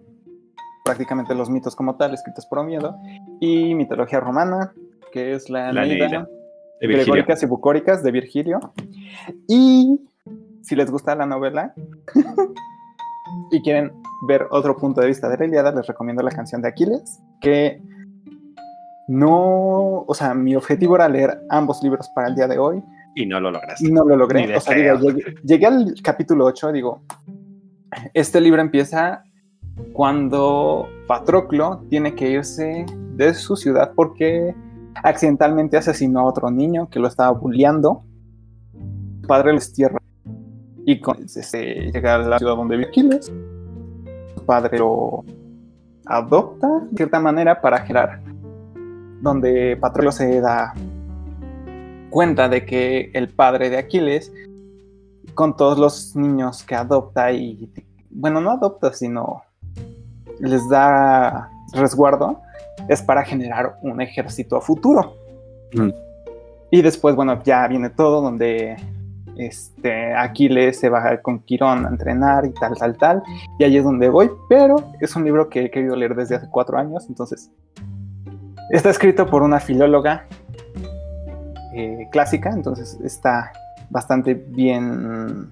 prácticamente 0.85 1.35
los 1.35 1.49
mitos 1.49 1.75
como 1.75 1.97
tal, 1.97 2.13
escritos 2.13 2.45
por 2.45 2.59
Oviedo, 2.59 2.95
y 3.39 3.75
mitología 3.75 4.19
romana, 4.19 4.73
que 5.11 5.33
es 5.33 5.49
la, 5.49 5.71
La 5.71 5.81
de. 5.83 6.25
Gregóricas 6.79 7.41
y 7.43 7.45
Bucóricas 7.45 8.03
de 8.03 8.11
Virgilio. 8.11 8.59
Y 9.47 9.99
si 10.61 10.75
les 10.75 10.91
gusta 10.91 11.15
la 11.15 11.25
novela 11.25 11.73
y 13.51 13.61
quieren 13.61 13.93
ver 14.27 14.45
otro 14.51 14.77
punto 14.77 15.01
de 15.01 15.07
vista 15.07 15.29
de 15.29 15.37
la 15.37 15.45
Ilíada, 15.45 15.71
les 15.71 15.87
recomiendo 15.87 16.21
la 16.21 16.31
canción 16.31 16.61
de 16.61 16.67
Aquiles, 16.67 17.19
que 17.41 17.81
no, 19.07 20.01
o 20.01 20.13
sea, 20.13 20.33
mi 20.33 20.55
objetivo 20.55 20.95
era 20.95 21.07
leer 21.07 21.39
ambos 21.49 21.81
libros 21.81 22.09
para 22.13 22.27
el 22.27 22.35
día 22.35 22.47
de 22.47 22.57
hoy 22.57 22.83
Y 23.15 23.25
no 23.25 23.39
lo 23.39 23.51
lograste. 23.51 23.87
y 23.87 23.91
no 23.91 24.03
lo 24.03 24.15
logré. 24.17 24.55
O 24.55 24.59
sea, 24.59 24.75
digo, 24.75 24.99
llegué, 24.99 25.35
llegué 25.43 25.65
al 25.65 25.95
capítulo 26.03 26.45
8, 26.45 26.73
digo, 26.73 27.01
este 28.13 28.41
libro 28.41 28.61
empieza 28.61 29.23
cuando 29.93 30.87
Patroclo 31.07 31.83
tiene 31.89 32.15
que 32.15 32.31
irse 32.31 32.85
de 33.15 33.33
su 33.33 33.55
ciudad 33.55 33.93
porque 33.95 34.53
accidentalmente 35.03 35.77
asesinó 35.77 36.21
a 36.21 36.25
otro 36.25 36.49
niño 36.51 36.89
que 36.89 36.99
lo 36.99 37.07
estaba 37.07 37.31
bulleando. 37.31 38.03
Su 39.21 39.27
padre 39.27 39.53
lo 39.53 39.59
destierra 39.59 39.99
y 40.85 41.01
con, 41.01 41.23
este, 41.23 41.91
llega 41.91 42.15
a 42.15 42.17
la 42.19 42.37
ciudad 42.37 42.55
donde 42.55 42.77
vive 42.77 42.89
Aquiles. 42.89 43.25
Su 44.35 44.45
padre 44.45 44.79
lo 44.79 45.23
adopta 46.05 46.67
de 46.89 46.95
cierta 46.95 47.19
manera 47.19 47.59
para 47.59 47.79
generar 47.79 48.21
donde 49.21 49.77
Patroclo 49.77 50.11
se 50.11 50.41
da 50.41 50.73
cuenta 52.09 52.47
de 52.49 52.65
que 52.65 53.11
el 53.13 53.29
padre 53.29 53.69
de 53.69 53.77
Aquiles, 53.77 54.31
con 55.33 55.55
todos 55.55 55.77
los 55.77 56.15
niños 56.15 56.63
que 56.63 56.75
adopta 56.75 57.31
y, 57.31 57.71
bueno, 58.09 58.41
no 58.41 58.51
adopta, 58.51 58.93
sino 58.93 59.43
les 60.39 60.67
da 60.69 61.49
resguardo, 61.73 62.41
es 62.87 63.01
para 63.01 63.23
generar 63.23 63.77
un 63.81 64.01
ejército 64.01 64.57
a 64.57 64.61
futuro. 64.61 65.15
Mm. 65.73 65.89
Y 66.71 66.81
después, 66.81 67.15
bueno, 67.15 67.41
ya 67.43 67.67
viene 67.67 67.89
todo 67.89 68.21
donde 68.21 68.75
este, 69.37 70.13
Aquiles 70.13 70.79
se 70.79 70.89
va 70.89 71.17
con 71.21 71.39
Quirón 71.39 71.85
a 71.85 71.89
entrenar 71.89 72.45
y 72.45 72.51
tal, 72.51 72.75
tal, 72.77 72.97
tal. 72.97 73.23
Y 73.59 73.63
ahí 73.63 73.77
es 73.77 73.83
donde 73.83 74.09
voy, 74.09 74.29
pero 74.49 74.75
es 74.99 75.15
un 75.15 75.23
libro 75.23 75.49
que 75.49 75.65
he 75.65 75.71
querido 75.71 75.95
leer 75.95 76.15
desde 76.15 76.35
hace 76.35 76.47
cuatro 76.49 76.77
años, 76.77 77.05
entonces 77.07 77.51
está 78.71 78.89
escrito 78.89 79.25
por 79.27 79.43
una 79.43 79.59
filóloga 79.59 80.25
eh, 81.73 82.07
clásica, 82.11 82.49
entonces 82.49 82.97
está 83.03 83.51
bastante 83.89 84.33
bien 84.33 85.51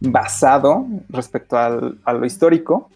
basado 0.00 0.86
respecto 1.08 1.56
al, 1.56 2.00
a 2.04 2.12
lo 2.12 2.26
histórico. 2.26 2.90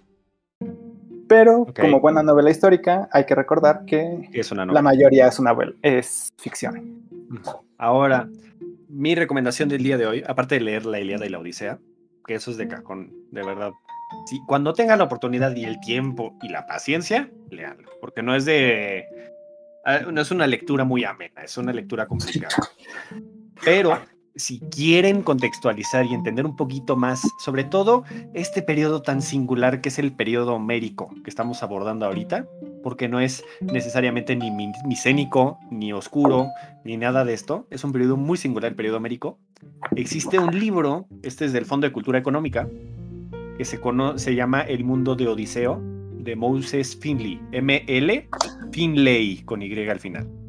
Pero 1.30 1.64
como 1.80 2.00
buena 2.00 2.24
novela 2.24 2.50
histórica, 2.50 3.08
hay 3.12 3.24
que 3.24 3.36
recordar 3.36 3.84
que 3.84 4.28
la 4.66 4.82
mayoría 4.82 5.28
es 5.28 5.38
una 5.38 5.56
es 5.80 6.32
ficción. 6.36 7.04
Ahora, 7.78 8.28
mi 8.88 9.14
recomendación 9.14 9.68
del 9.68 9.84
día 9.84 9.96
de 9.96 10.06
hoy, 10.06 10.24
aparte 10.26 10.56
de 10.56 10.62
leer 10.62 10.86
La 10.86 10.98
Ilíada 10.98 11.26
y 11.26 11.28
la 11.28 11.38
Odisea, 11.38 11.78
que 12.26 12.34
eso 12.34 12.50
es 12.50 12.56
de 12.56 12.66
cajón, 12.66 13.12
de 13.30 13.44
verdad. 13.44 13.70
Si, 14.26 14.40
cuando 14.48 14.72
tengan 14.72 14.98
la 14.98 15.04
oportunidad 15.04 15.54
y 15.54 15.64
el 15.64 15.78
tiempo 15.78 16.36
y 16.42 16.48
la 16.48 16.66
paciencia, 16.66 17.30
leanlo, 17.48 17.88
porque 18.00 18.24
no 18.24 18.34
es 18.34 18.44
de. 18.44 19.04
Ah, 19.84 20.00
no 20.10 20.20
es 20.20 20.32
una 20.32 20.48
lectura 20.48 20.82
muy 20.82 21.04
amena, 21.04 21.44
es 21.44 21.56
una 21.56 21.72
lectura 21.72 22.06
complicada. 22.06 22.56
Pero 23.64 23.96
si 24.34 24.60
quieren 24.60 25.22
contextualizar 25.22 26.06
y 26.06 26.14
entender 26.14 26.46
un 26.46 26.56
poquito 26.56 26.96
más, 26.96 27.22
sobre 27.38 27.64
todo 27.64 28.04
este 28.34 28.62
periodo 28.62 29.02
tan 29.02 29.22
singular 29.22 29.80
que 29.80 29.88
es 29.88 29.98
el 29.98 30.12
periodo 30.12 30.54
homérico 30.54 31.14
que 31.24 31.30
estamos 31.30 31.62
abordando 31.62 32.06
ahorita, 32.06 32.46
porque 32.82 33.08
no 33.08 33.20
es 33.20 33.44
necesariamente 33.60 34.36
ni 34.36 34.50
micénico, 34.84 35.58
ni 35.70 35.92
oscuro, 35.92 36.48
ni 36.84 36.96
nada 36.96 37.24
de 37.24 37.34
esto, 37.34 37.66
es 37.70 37.84
un 37.84 37.92
periodo 37.92 38.16
muy 38.16 38.38
singular, 38.38 38.70
el 38.70 38.76
periodo 38.76 38.96
homérico. 38.98 39.38
Existe 39.96 40.38
un 40.38 40.58
libro, 40.58 41.06
este 41.22 41.44
es 41.44 41.52
del 41.52 41.66
Fondo 41.66 41.86
de 41.86 41.92
Cultura 41.92 42.18
Económica, 42.18 42.68
que 43.58 43.64
se, 43.64 44.34
llama 44.34 44.62
El 44.62 44.84
mundo 44.84 45.14
de 45.16 45.28
Odiseo, 45.28 45.82
de 46.12 46.36
Moses 46.36 46.96
Finley, 46.96 47.40
M-L, 47.52 48.28
Finlay, 48.72 49.42
con 49.44 49.62
Y 49.62 49.88
al 49.88 50.00
final 50.00 50.39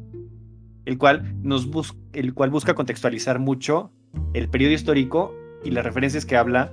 el 0.84 0.98
cual, 0.98 1.34
nos 1.42 1.68
el 2.12 2.34
cual 2.34 2.50
busca 2.50 2.74
contextualizar 2.74 3.38
mucho 3.38 3.90
el 4.34 4.48
periodo 4.48 4.72
histórico 4.72 5.34
y 5.64 5.70
las 5.70 5.84
referencias 5.84 6.26
que 6.26 6.36
habla 6.36 6.72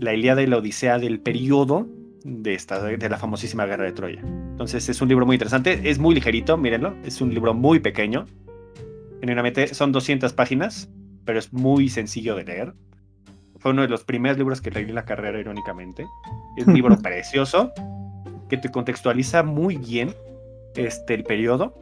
la 0.00 0.14
Ilíada 0.14 0.42
y 0.42 0.46
la 0.46 0.58
Odisea 0.58 0.98
del 0.98 1.20
periodo 1.20 1.86
de, 2.24 2.54
esta, 2.54 2.82
de 2.82 3.08
la 3.08 3.18
famosísima 3.18 3.66
guerra 3.66 3.84
de 3.84 3.92
Troya. 3.92 4.20
Entonces 4.20 4.88
es 4.88 5.00
un 5.00 5.08
libro 5.08 5.26
muy 5.26 5.34
interesante, 5.34 5.90
es 5.90 5.98
muy 5.98 6.14
ligerito, 6.14 6.56
mírenlo, 6.56 6.94
es 7.04 7.20
un 7.20 7.32
libro 7.32 7.54
muy 7.54 7.80
pequeño. 7.80 8.26
Generalmente 9.20 9.74
son 9.74 9.92
200 9.92 10.32
páginas, 10.32 10.88
pero 11.24 11.38
es 11.38 11.52
muy 11.52 11.88
sencillo 11.88 12.34
de 12.36 12.44
leer. 12.44 12.74
Fue 13.58 13.72
uno 13.72 13.82
de 13.82 13.88
los 13.88 14.04
primeros 14.04 14.38
libros 14.38 14.60
que 14.60 14.70
leí 14.70 14.84
en 14.84 14.94
la 14.94 15.04
carrera, 15.04 15.38
irónicamente. 15.38 16.06
Es 16.56 16.66
un 16.66 16.74
libro 16.74 16.98
precioso 17.02 17.72
que 18.48 18.58
te 18.58 18.70
contextualiza 18.70 19.42
muy 19.42 19.76
bien 19.76 20.14
este, 20.76 21.14
el 21.14 21.24
periodo 21.24 21.78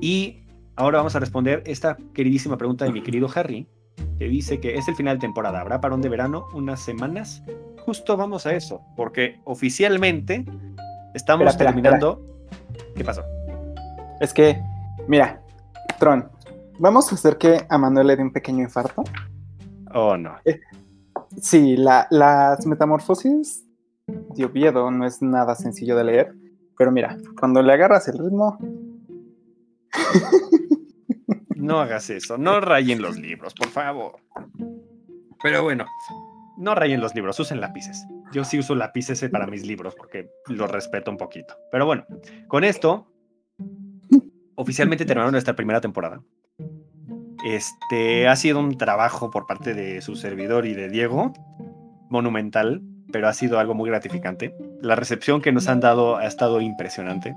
y 0.00 0.45
Ahora 0.78 0.98
vamos 0.98 1.16
a 1.16 1.20
responder 1.20 1.62
esta 1.64 1.96
queridísima 2.12 2.58
pregunta 2.58 2.84
de 2.84 2.92
mi 2.92 3.02
querido 3.02 3.28
Harry, 3.34 3.66
que 4.18 4.28
dice 4.28 4.60
que 4.60 4.74
es 4.74 4.86
el 4.88 4.94
final 4.94 5.16
de 5.16 5.22
temporada. 5.22 5.62
¿Habrá 5.62 5.80
parón 5.80 6.02
de 6.02 6.10
verano 6.10 6.48
unas 6.52 6.80
semanas? 6.80 7.42
Justo 7.86 8.14
vamos 8.18 8.44
a 8.44 8.54
eso, 8.54 8.82
porque 8.94 9.40
oficialmente 9.44 10.44
estamos 11.14 11.56
terminando. 11.56 12.20
¿Qué 12.94 13.02
pasó? 13.04 13.22
Es 14.20 14.34
que, 14.34 14.62
mira, 15.08 15.40
Tron, 15.98 16.28
vamos 16.78 17.10
a 17.10 17.14
hacer 17.14 17.38
que 17.38 17.64
a 17.70 17.78
Manuel 17.78 18.08
le 18.08 18.16
dé 18.16 18.22
un 18.22 18.32
pequeño 18.32 18.62
infarto. 18.62 19.02
Oh, 19.94 20.18
no. 20.18 20.34
Eh, 20.44 20.60
sí, 21.40 21.78
las 21.78 22.66
metamorfosis 22.66 23.64
de 24.06 24.44
Oviedo 24.44 24.90
no 24.90 25.06
es 25.06 25.22
nada 25.22 25.54
sencillo 25.54 25.96
de 25.96 26.04
leer, 26.04 26.34
pero 26.76 26.92
mira, 26.92 27.16
cuando 27.40 27.62
le 27.62 27.72
agarras 27.72 28.08
el 28.08 28.18
ritmo, 28.18 28.58
no 31.56 31.80
hagas 31.80 32.10
eso, 32.10 32.38
no 32.38 32.60
rayen 32.60 33.02
los 33.02 33.18
libros, 33.18 33.54
por 33.54 33.68
favor. 33.68 34.16
Pero 35.42 35.62
bueno, 35.62 35.86
no 36.56 36.74
rayen 36.74 37.00
los 37.00 37.14
libros, 37.14 37.38
usen 37.38 37.60
lápices. 37.60 38.06
Yo 38.32 38.44
sí 38.44 38.58
uso 38.58 38.74
lápices 38.74 39.24
para 39.30 39.46
mis 39.46 39.64
libros 39.66 39.94
porque 39.94 40.30
los 40.48 40.70
respeto 40.70 41.10
un 41.10 41.16
poquito. 41.16 41.54
Pero 41.70 41.86
bueno, 41.86 42.04
con 42.48 42.64
esto, 42.64 43.06
oficialmente 44.54 45.04
terminaron 45.04 45.32
nuestra 45.32 45.54
primera 45.54 45.80
temporada. 45.80 46.20
Este 47.44 48.26
ha 48.26 48.34
sido 48.34 48.58
un 48.58 48.76
trabajo 48.76 49.30
por 49.30 49.46
parte 49.46 49.74
de 49.74 50.00
su 50.02 50.16
servidor 50.16 50.66
y 50.66 50.74
de 50.74 50.88
Diego, 50.88 51.32
monumental, 52.10 52.82
pero 53.12 53.28
ha 53.28 53.32
sido 53.32 53.58
algo 53.58 53.74
muy 53.74 53.88
gratificante. 53.88 54.54
La 54.80 54.96
recepción 54.96 55.40
que 55.40 55.52
nos 55.52 55.68
han 55.68 55.80
dado 55.80 56.16
ha 56.16 56.26
estado 56.26 56.60
impresionante. 56.60 57.36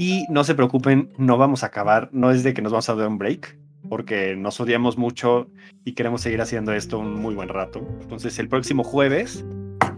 Y 0.00 0.24
no 0.30 0.44
se 0.44 0.54
preocupen, 0.54 1.12
no 1.18 1.36
vamos 1.36 1.62
a 1.62 1.66
acabar, 1.66 2.08
no 2.10 2.30
es 2.30 2.42
de 2.42 2.54
que 2.54 2.62
nos 2.62 2.72
vamos 2.72 2.88
a 2.88 2.94
dar 2.94 3.06
un 3.06 3.18
break, 3.18 3.58
porque 3.86 4.34
nos 4.34 4.58
odiamos 4.58 4.96
mucho 4.96 5.50
y 5.84 5.92
queremos 5.92 6.22
seguir 6.22 6.40
haciendo 6.40 6.72
esto 6.72 6.98
un 6.98 7.20
muy 7.20 7.34
buen 7.34 7.50
rato. 7.50 7.86
Entonces 8.00 8.38
el 8.38 8.48
próximo 8.48 8.82
jueves 8.82 9.44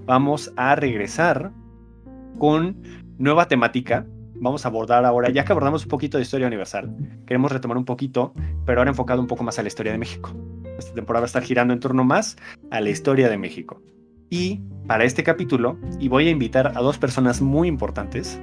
vamos 0.04 0.52
a 0.56 0.74
regresar 0.74 1.52
con 2.36 2.82
nueva 3.16 3.46
temática. 3.46 4.04
Vamos 4.34 4.64
a 4.64 4.70
abordar 4.70 5.04
ahora, 5.04 5.30
ya 5.30 5.44
que 5.44 5.52
abordamos 5.52 5.84
un 5.84 5.90
poquito 5.90 6.18
de 6.18 6.24
historia 6.24 6.48
universal, 6.48 6.92
queremos 7.24 7.52
retomar 7.52 7.76
un 7.76 7.84
poquito, 7.84 8.34
pero 8.66 8.80
ahora 8.80 8.90
enfocado 8.90 9.20
un 9.20 9.28
poco 9.28 9.44
más 9.44 9.60
a 9.60 9.62
la 9.62 9.68
historia 9.68 9.92
de 9.92 9.98
México. 9.98 10.34
Esta 10.80 10.94
temporada 10.94 11.20
va 11.20 11.26
a 11.26 11.30
estar 11.30 11.44
girando 11.44 11.74
en 11.74 11.78
torno 11.78 12.02
más 12.02 12.36
a 12.72 12.80
la 12.80 12.90
historia 12.90 13.28
de 13.28 13.38
México. 13.38 13.80
Y 14.30 14.62
para 14.88 15.04
este 15.04 15.22
capítulo, 15.22 15.78
y 16.00 16.08
voy 16.08 16.26
a 16.26 16.30
invitar 16.32 16.72
a 16.76 16.80
dos 16.80 16.98
personas 16.98 17.40
muy 17.40 17.68
importantes, 17.68 18.40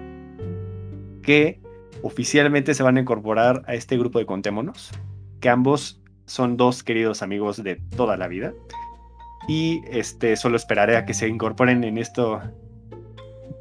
que 1.30 1.62
oficialmente 2.02 2.74
se 2.74 2.82
van 2.82 2.98
a 2.98 3.02
incorporar 3.02 3.62
a 3.68 3.76
este 3.76 4.00
grupo 4.00 4.18
de 4.18 4.26
Contémonos, 4.26 4.90
que 5.40 5.50
ambos 5.50 6.02
son 6.26 6.58
dos 6.58 6.82
queridos 6.82 7.22
amigos 7.22 7.62
de 7.62 7.76
toda 7.96 8.18
la 8.18 8.28
vida. 8.28 8.52
Y 9.48 9.84
este, 9.92 10.36
solo 10.38 10.58
esperaré 10.58 10.98
a 10.98 11.06
que 11.06 11.14
se 11.14 11.28
incorporen 11.28 11.84
en 11.84 12.00
esto, 12.00 12.42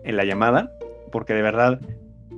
en 0.02 0.16
la 0.16 0.24
llamada, 0.24 0.72
porque 1.12 1.34
de 1.34 1.42
verdad 1.42 1.78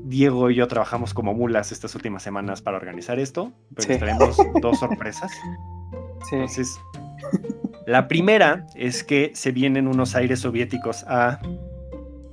Diego 0.02 0.50
y 0.50 0.56
yo 0.56 0.66
trabajamos 0.66 1.14
como 1.14 1.32
mulas 1.32 1.70
estas 1.70 1.94
últimas 1.94 2.24
semanas 2.24 2.60
para 2.60 2.76
organizar 2.76 3.20
esto, 3.20 3.52
pero 3.76 4.00
tenemos 4.00 4.36
dos 4.60 4.80
sorpresas. 4.80 5.30
Entonces, 6.32 6.76
la 7.86 8.08
primera 8.08 8.66
es 8.74 9.04
que 9.04 9.30
se 9.34 9.52
vienen 9.52 9.86
unos 9.86 10.16
aires 10.16 10.40
soviéticos 10.40 11.04
a 11.04 11.38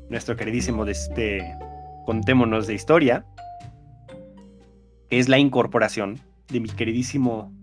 nuestro 0.09 0.35
queridísimo 0.35 0.83
de 0.83 0.93
este 0.93 1.57
contémonos 2.07 2.67
de 2.67 2.73
historia, 2.73 3.25
es 5.09 5.27
la 5.27 5.39
incorporación 5.39 6.21
de 6.47 6.61
mi 6.61 6.69
queridísimo 6.69 7.53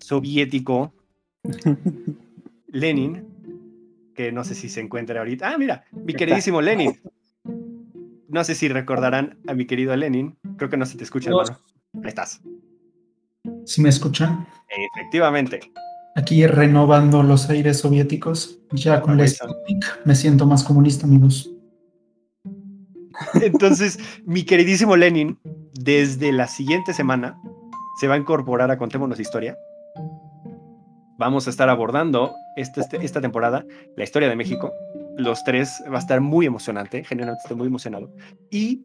soviético 0.00 0.92
Lenin, 2.66 3.28
que 4.16 4.32
no 4.32 4.42
sé 4.42 4.56
si 4.56 4.68
se 4.68 4.80
encuentra 4.80 5.20
ahorita. 5.20 5.48
Ah, 5.48 5.58
mira, 5.58 5.84
mi 5.92 6.12
queridísimo 6.12 6.60
Lenin. 6.60 7.00
No 8.28 8.42
sé 8.42 8.56
si 8.56 8.66
recordarán 8.66 9.38
a 9.46 9.54
mi 9.54 9.64
querido 9.64 9.94
Lenin. 9.94 10.36
Creo 10.56 10.68
que 10.68 10.76
no 10.76 10.84
se 10.84 10.98
te 10.98 11.04
escucha, 11.04 11.30
hermano. 11.30 11.56
Ahí 12.02 12.08
estás. 12.08 12.42
¿Sí 13.64 13.80
me 13.80 13.90
escuchan? 13.90 14.44
Efectivamente. 14.92 15.60
Aquí 16.16 16.44
renovando 16.48 17.22
los 17.22 17.48
aires 17.48 17.78
soviéticos, 17.78 18.58
ya 18.72 19.00
con 19.00 19.16
la 19.16 19.24
me 20.04 20.16
siento 20.16 20.46
más 20.46 20.64
comunista, 20.64 21.06
amigos. 21.06 21.48
Entonces, 23.42 23.98
mi 24.24 24.44
queridísimo 24.44 24.96
Lenin, 24.96 25.38
desde 25.74 26.32
la 26.32 26.46
siguiente 26.46 26.92
semana, 26.92 27.38
se 28.00 28.08
va 28.08 28.14
a 28.14 28.18
incorporar 28.18 28.70
a 28.70 28.78
Contémonos 28.78 29.20
Historia. 29.20 29.56
Vamos 31.18 31.46
a 31.46 31.50
estar 31.50 31.68
abordando 31.68 32.32
esta, 32.56 32.80
este, 32.80 33.04
esta 33.04 33.20
temporada 33.20 33.64
la 33.96 34.04
historia 34.04 34.28
de 34.28 34.36
México. 34.36 34.72
Los 35.16 35.44
tres 35.44 35.82
va 35.92 35.96
a 35.96 36.00
estar 36.00 36.20
muy 36.20 36.46
emocionante, 36.46 37.04
generalmente 37.04 37.42
estoy 37.44 37.58
muy 37.58 37.66
emocionado. 37.66 38.10
Y 38.50 38.84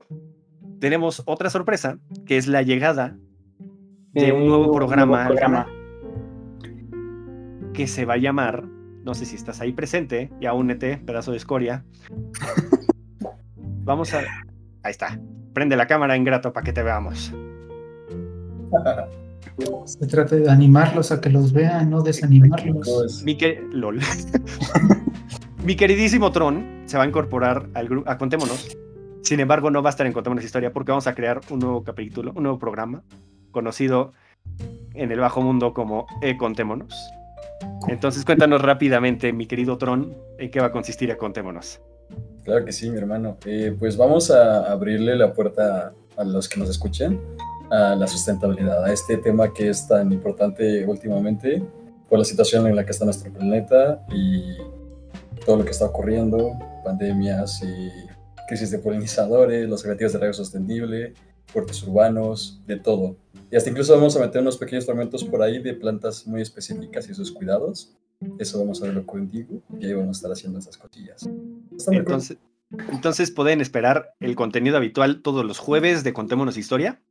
tenemos 0.79 1.23
otra 1.25 1.49
sorpresa, 1.49 1.97
que 2.25 2.37
es 2.37 2.47
la 2.47 2.61
llegada 2.61 3.17
de 4.11 4.31
un 4.31 4.47
nuevo 4.47 4.71
programa, 4.71 5.27
programa. 5.27 5.67
que 7.73 7.87
se 7.87 8.05
va 8.05 8.15
a 8.15 8.17
llamar, 8.17 8.63
no 9.03 9.13
sé 9.13 9.25
si 9.25 9.35
estás 9.35 9.61
ahí 9.61 9.71
presente, 9.73 10.31
ya 10.41 10.53
únete, 10.53 10.97
pedazo 10.97 11.31
de 11.31 11.37
escoria. 11.37 11.85
Vamos 13.85 14.13
a. 14.15 14.19
Ahí 14.81 14.91
está. 14.91 15.19
Prende 15.53 15.75
la 15.75 15.85
cámara, 15.87 16.17
ingrato, 16.17 16.51
para 16.51 16.63
que 16.65 16.73
te 16.73 16.81
veamos. 16.81 17.31
Se 19.85 20.07
trata 20.07 20.35
de 20.35 20.49
animarlos 20.49 21.11
a 21.11 21.21
que 21.21 21.29
los 21.29 21.53
vean, 21.53 21.91
no 21.91 22.01
desanimarlos. 22.01 23.23
Mi, 23.23 23.37
LOL. 23.71 23.99
Mi 25.63 25.75
queridísimo 25.75 26.31
Tron 26.31 26.83
se 26.85 26.97
va 26.97 27.03
a 27.03 27.07
incorporar 27.07 27.69
al 27.75 27.87
grupo 27.87 28.09
a 28.09 28.17
Contémonos. 28.17 28.75
Sin 29.21 29.39
embargo, 29.39 29.71
no 29.71 29.81
va 29.81 29.89
a 29.89 29.91
estar 29.91 30.05
en 30.05 30.13
Contémonos 30.13 30.43
Historia 30.43 30.73
porque 30.73 30.91
vamos 30.91 31.07
a 31.07 31.15
crear 31.15 31.41
un 31.49 31.59
nuevo 31.59 31.83
capítulo, 31.83 32.33
un 32.35 32.43
nuevo 32.43 32.59
programa 32.59 33.03
conocido 33.51 34.13
en 34.93 35.11
el 35.11 35.19
bajo 35.19 35.41
mundo 35.41 35.73
como 35.73 36.07
E 36.21 36.37
Contémonos. 36.37 36.93
Entonces 37.87 38.25
cuéntanos 38.25 38.61
rápidamente, 38.61 39.31
mi 39.31 39.45
querido 39.45 39.77
Tron, 39.77 40.13
en 40.39 40.49
qué 40.49 40.59
va 40.59 40.67
a 40.67 40.71
consistir 40.71 41.11
E 41.11 41.17
Contémonos. 41.17 41.81
Claro 42.43 42.63
que 42.63 42.71
sí, 42.71 42.89
mi 42.89 42.97
hermano. 42.97 43.37
Eh, 43.45 43.75
pues 43.77 43.97
vamos 43.97 44.29
a 44.31 44.71
abrirle 44.71 45.15
la 45.15 45.33
puerta 45.33 45.93
a 46.15 46.23
los 46.23 46.47
que 46.47 46.59
nos 46.59 46.69
escuchen 46.69 47.19
a 47.69 47.95
la 47.95 48.07
sustentabilidad, 48.07 48.83
a 48.85 48.93
este 48.93 49.17
tema 49.17 49.53
que 49.53 49.69
es 49.69 49.87
tan 49.87 50.11
importante 50.11 50.85
últimamente 50.85 51.63
por 52.09 52.19
la 52.19 52.25
situación 52.25 52.67
en 52.67 52.75
la 52.75 52.85
que 52.85 52.91
está 52.91 53.05
nuestro 53.05 53.31
planeta 53.33 54.05
y 54.13 54.55
todo 55.45 55.57
lo 55.57 55.65
que 55.65 55.71
está 55.71 55.85
ocurriendo, 55.85 56.57
pandemias 56.83 57.61
y 57.63 57.89
crisis 58.47 58.71
de 58.71 58.79
polinizadores, 58.79 59.67
los 59.67 59.83
objetivos 59.83 60.13
de 60.13 60.19
riego 60.19 60.33
sostenible, 60.33 61.13
puertos 61.51 61.83
urbanos, 61.83 62.61
de 62.67 62.77
todo. 62.77 63.17
Y 63.51 63.55
hasta 63.55 63.69
incluso 63.69 63.93
vamos 63.95 64.15
a 64.15 64.19
meter 64.19 64.41
unos 64.41 64.57
pequeños 64.57 64.85
fragmentos 64.85 65.23
por 65.23 65.41
ahí 65.41 65.61
de 65.61 65.73
plantas 65.73 66.25
muy 66.27 66.41
específicas 66.41 67.09
y 67.09 67.13
sus 67.13 67.31
cuidados. 67.31 67.95
Eso 68.39 68.59
vamos 68.59 68.81
a 68.81 68.85
verlo 68.85 69.05
contigo 69.05 69.61
y 69.79 69.85
ahí 69.85 69.93
vamos 69.93 70.17
a 70.17 70.19
estar 70.19 70.31
haciendo 70.31 70.59
esas 70.59 70.77
cosillas. 70.77 71.27
Entonces, 71.87 72.37
entonces 72.89 73.31
pueden 73.31 73.61
esperar 73.61 74.15
el 74.19 74.35
contenido 74.35 74.77
habitual 74.77 75.21
todos 75.21 75.45
los 75.45 75.59
jueves 75.59 76.03
de 76.03 76.13
Contémonos 76.13 76.57
Historia. 76.57 77.01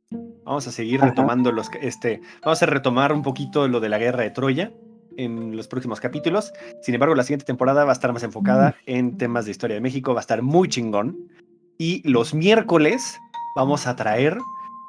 Vamos 0.43 0.67
a 0.67 0.71
seguir 0.71 1.01
retomando 1.01 1.51
los 1.51 1.69
este, 1.81 2.21
vamos 2.43 2.61
a 2.61 2.65
retomar 2.65 3.13
un 3.13 3.23
poquito 3.23 3.67
lo 3.67 3.79
de 3.79 3.89
la 3.89 3.97
guerra 3.97 4.23
de 4.23 4.29
Troya 4.29 4.71
en 5.17 5.55
los 5.55 5.67
próximos 5.67 5.99
capítulos. 5.99 6.53
Sin 6.81 6.93
embargo, 6.93 7.15
la 7.15 7.23
siguiente 7.23 7.45
temporada 7.45 7.85
va 7.85 7.91
a 7.91 7.93
estar 7.93 8.13
más 8.13 8.23
enfocada 8.23 8.71
mm. 8.85 8.91
en 8.91 9.17
temas 9.17 9.45
de 9.45 9.51
historia 9.51 9.75
de 9.75 9.81
México, 9.81 10.13
va 10.13 10.19
a 10.19 10.21
estar 10.21 10.41
muy 10.41 10.67
chingón. 10.67 11.29
Y 11.77 12.07
los 12.07 12.33
miércoles 12.33 13.17
vamos 13.55 13.87
a 13.87 13.95
traer 13.95 14.37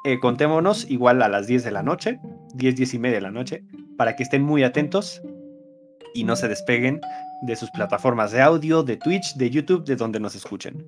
eh, 0.03 0.19
Contémonos 0.19 0.89
igual 0.89 1.21
a 1.21 1.27
las 1.27 1.47
10 1.47 1.63
de 1.63 1.71
la 1.71 1.83
noche, 1.83 2.19
10, 2.53 2.75
10 2.75 2.93
y 2.93 2.99
media 2.99 3.15
de 3.15 3.21
la 3.21 3.31
noche, 3.31 3.63
para 3.97 4.15
que 4.15 4.23
estén 4.23 4.43
muy 4.43 4.63
atentos 4.63 5.21
y 6.17 6.23
no 6.23 6.35
se 6.35 6.47
despeguen 6.47 6.99
de 7.43 7.55
sus 7.55 7.69
plataformas 7.69 8.31
de 8.31 8.41
audio, 8.41 8.81
de 8.81 8.97
Twitch, 8.97 9.35
de 9.35 9.51
YouTube, 9.51 9.85
de 9.85 9.95
donde 9.95 10.19
nos 10.19 10.33
escuchen. 10.33 10.83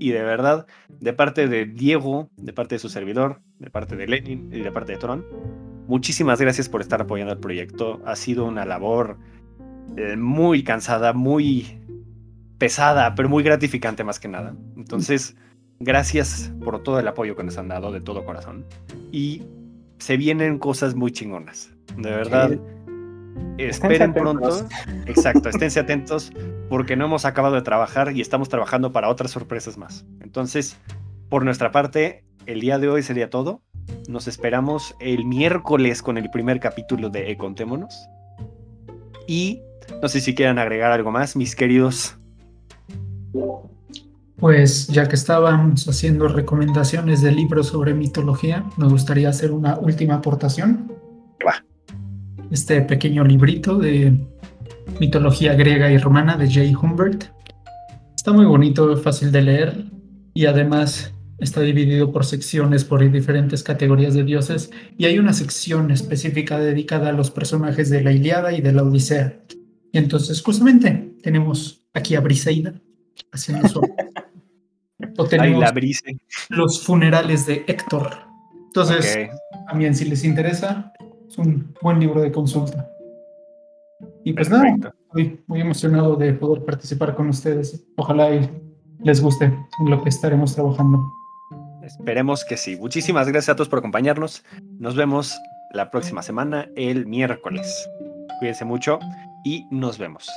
Y 0.00 0.10
de 0.10 0.22
verdad, 0.22 0.66
de 0.88 1.12
parte 1.12 1.46
de 1.46 1.66
Diego, 1.66 2.28
de 2.36 2.52
parte 2.52 2.74
de 2.74 2.78
su 2.80 2.88
servidor, 2.88 3.40
de 3.60 3.70
parte 3.70 3.94
de 3.94 4.08
Lenin 4.08 4.50
y 4.52 4.58
de 4.58 4.72
parte 4.72 4.92
de 4.92 4.98
Tron, 4.98 5.24
muchísimas 5.86 6.40
gracias 6.40 6.68
por 6.68 6.80
estar 6.80 7.00
apoyando 7.00 7.32
el 7.32 7.38
proyecto. 7.38 8.02
Ha 8.04 8.16
sido 8.16 8.44
una 8.44 8.64
labor 8.64 9.18
eh, 9.96 10.16
muy 10.16 10.64
cansada, 10.64 11.12
muy 11.12 11.78
pesada, 12.58 13.14
pero 13.14 13.28
muy 13.28 13.44
gratificante 13.44 14.02
más 14.02 14.18
que 14.18 14.26
nada. 14.26 14.56
Entonces, 14.76 15.36
gracias 15.78 16.52
por 16.64 16.82
todo 16.82 16.98
el 16.98 17.06
apoyo 17.06 17.36
que 17.36 17.44
nos 17.44 17.56
han 17.56 17.68
dado 17.68 17.92
de 17.92 18.00
todo 18.00 18.24
corazón. 18.24 18.66
Y 19.12 19.42
se 19.98 20.16
vienen 20.16 20.58
cosas 20.58 20.96
muy 20.96 21.12
chingonas. 21.12 21.70
De 21.96 22.10
verdad. 22.10 22.58
Esperen 23.58 24.12
pronto. 24.12 24.66
Exacto, 25.06 25.48
esténse 25.48 25.80
atentos 25.80 26.32
porque 26.68 26.96
no 26.96 27.04
hemos 27.04 27.24
acabado 27.24 27.54
de 27.54 27.62
trabajar 27.62 28.16
y 28.16 28.20
estamos 28.20 28.48
trabajando 28.48 28.92
para 28.92 29.08
otras 29.08 29.30
sorpresas 29.30 29.76
más. 29.76 30.04
Entonces, 30.20 30.76
por 31.28 31.44
nuestra 31.44 31.70
parte, 31.70 32.24
el 32.46 32.60
día 32.60 32.78
de 32.78 32.88
hoy 32.88 33.02
sería 33.02 33.30
todo. 33.30 33.62
Nos 34.08 34.28
esperamos 34.28 34.94
el 35.00 35.24
miércoles 35.24 36.02
con 36.02 36.18
el 36.18 36.30
primer 36.30 36.60
capítulo 36.60 37.10
de 37.10 37.30
E 37.30 37.36
Contémonos. 37.36 38.08
Y 39.26 39.62
no 40.00 40.08
sé 40.08 40.20
si 40.20 40.34
quieran 40.34 40.58
agregar 40.58 40.92
algo 40.92 41.10
más, 41.10 41.36
mis 41.36 41.54
queridos. 41.54 42.16
Pues 44.36 44.88
ya 44.88 45.08
que 45.08 45.14
estábamos 45.14 45.88
haciendo 45.88 46.26
recomendaciones 46.28 47.22
de 47.22 47.32
libros 47.32 47.68
sobre 47.68 47.94
mitología, 47.94 48.64
me 48.76 48.88
gustaría 48.88 49.28
hacer 49.28 49.52
una 49.52 49.78
última 49.78 50.14
aportación. 50.16 50.92
Este 52.52 52.82
pequeño 52.82 53.24
librito 53.24 53.78
de 53.78 54.14
mitología 55.00 55.54
griega 55.54 55.90
y 55.90 55.96
romana 55.96 56.36
de 56.36 56.52
Jay 56.52 56.74
Humbert. 56.74 57.24
Está 58.14 58.34
muy 58.34 58.44
bonito, 58.44 58.94
fácil 58.98 59.32
de 59.32 59.40
leer 59.40 59.84
y 60.34 60.44
además 60.44 61.14
está 61.38 61.62
dividido 61.62 62.12
por 62.12 62.26
secciones, 62.26 62.84
por 62.84 63.10
diferentes 63.10 63.62
categorías 63.62 64.12
de 64.12 64.24
dioses 64.24 64.70
y 64.98 65.06
hay 65.06 65.18
una 65.18 65.32
sección 65.32 65.90
específica 65.90 66.58
dedicada 66.58 67.08
a 67.08 67.12
los 67.12 67.30
personajes 67.30 67.88
de 67.88 68.02
la 68.02 68.12
Iliada 68.12 68.52
y 68.52 68.60
de 68.60 68.72
la 68.72 68.82
Odisea. 68.82 69.40
Y 69.90 69.96
entonces 69.96 70.42
justamente 70.42 71.14
tenemos 71.22 71.86
aquí 71.94 72.16
a 72.16 72.20
Briseida 72.20 72.74
haciendo 73.32 73.66
su... 73.66 73.80
o 75.16 75.24
tenemos 75.24 75.64
los 76.50 76.82
funerales 76.82 77.46
de 77.46 77.64
Héctor. 77.66 78.10
Entonces, 78.66 79.30
también 79.66 79.94
si 79.94 80.04
les 80.04 80.22
interesa, 80.24 80.92
es 81.32 81.38
un 81.38 81.74
buen 81.80 81.98
libro 81.98 82.20
de 82.20 82.30
consulta. 82.30 82.88
Y 84.24 84.32
pues 84.34 84.50
nada, 84.50 84.76
estoy 85.06 85.42
muy 85.46 85.60
emocionado 85.60 86.16
de 86.16 86.32
poder 86.34 86.64
participar 86.64 87.14
con 87.14 87.28
ustedes. 87.28 87.84
Ojalá 87.96 88.30
les 89.02 89.20
guste 89.20 89.46
en 89.46 89.90
lo 89.90 90.02
que 90.02 90.10
estaremos 90.10 90.54
trabajando. 90.54 91.02
Esperemos 91.82 92.44
que 92.44 92.56
sí. 92.56 92.76
Muchísimas 92.76 93.28
gracias 93.28 93.50
a 93.50 93.56
todos 93.56 93.68
por 93.68 93.78
acompañarnos. 93.78 94.44
Nos 94.78 94.94
vemos 94.94 95.36
la 95.72 95.90
próxima 95.90 96.22
semana, 96.22 96.68
el 96.76 97.06
miércoles. 97.06 97.88
Cuídense 98.38 98.64
mucho 98.64 98.98
y 99.44 99.66
nos 99.70 99.98
vemos. 99.98 100.28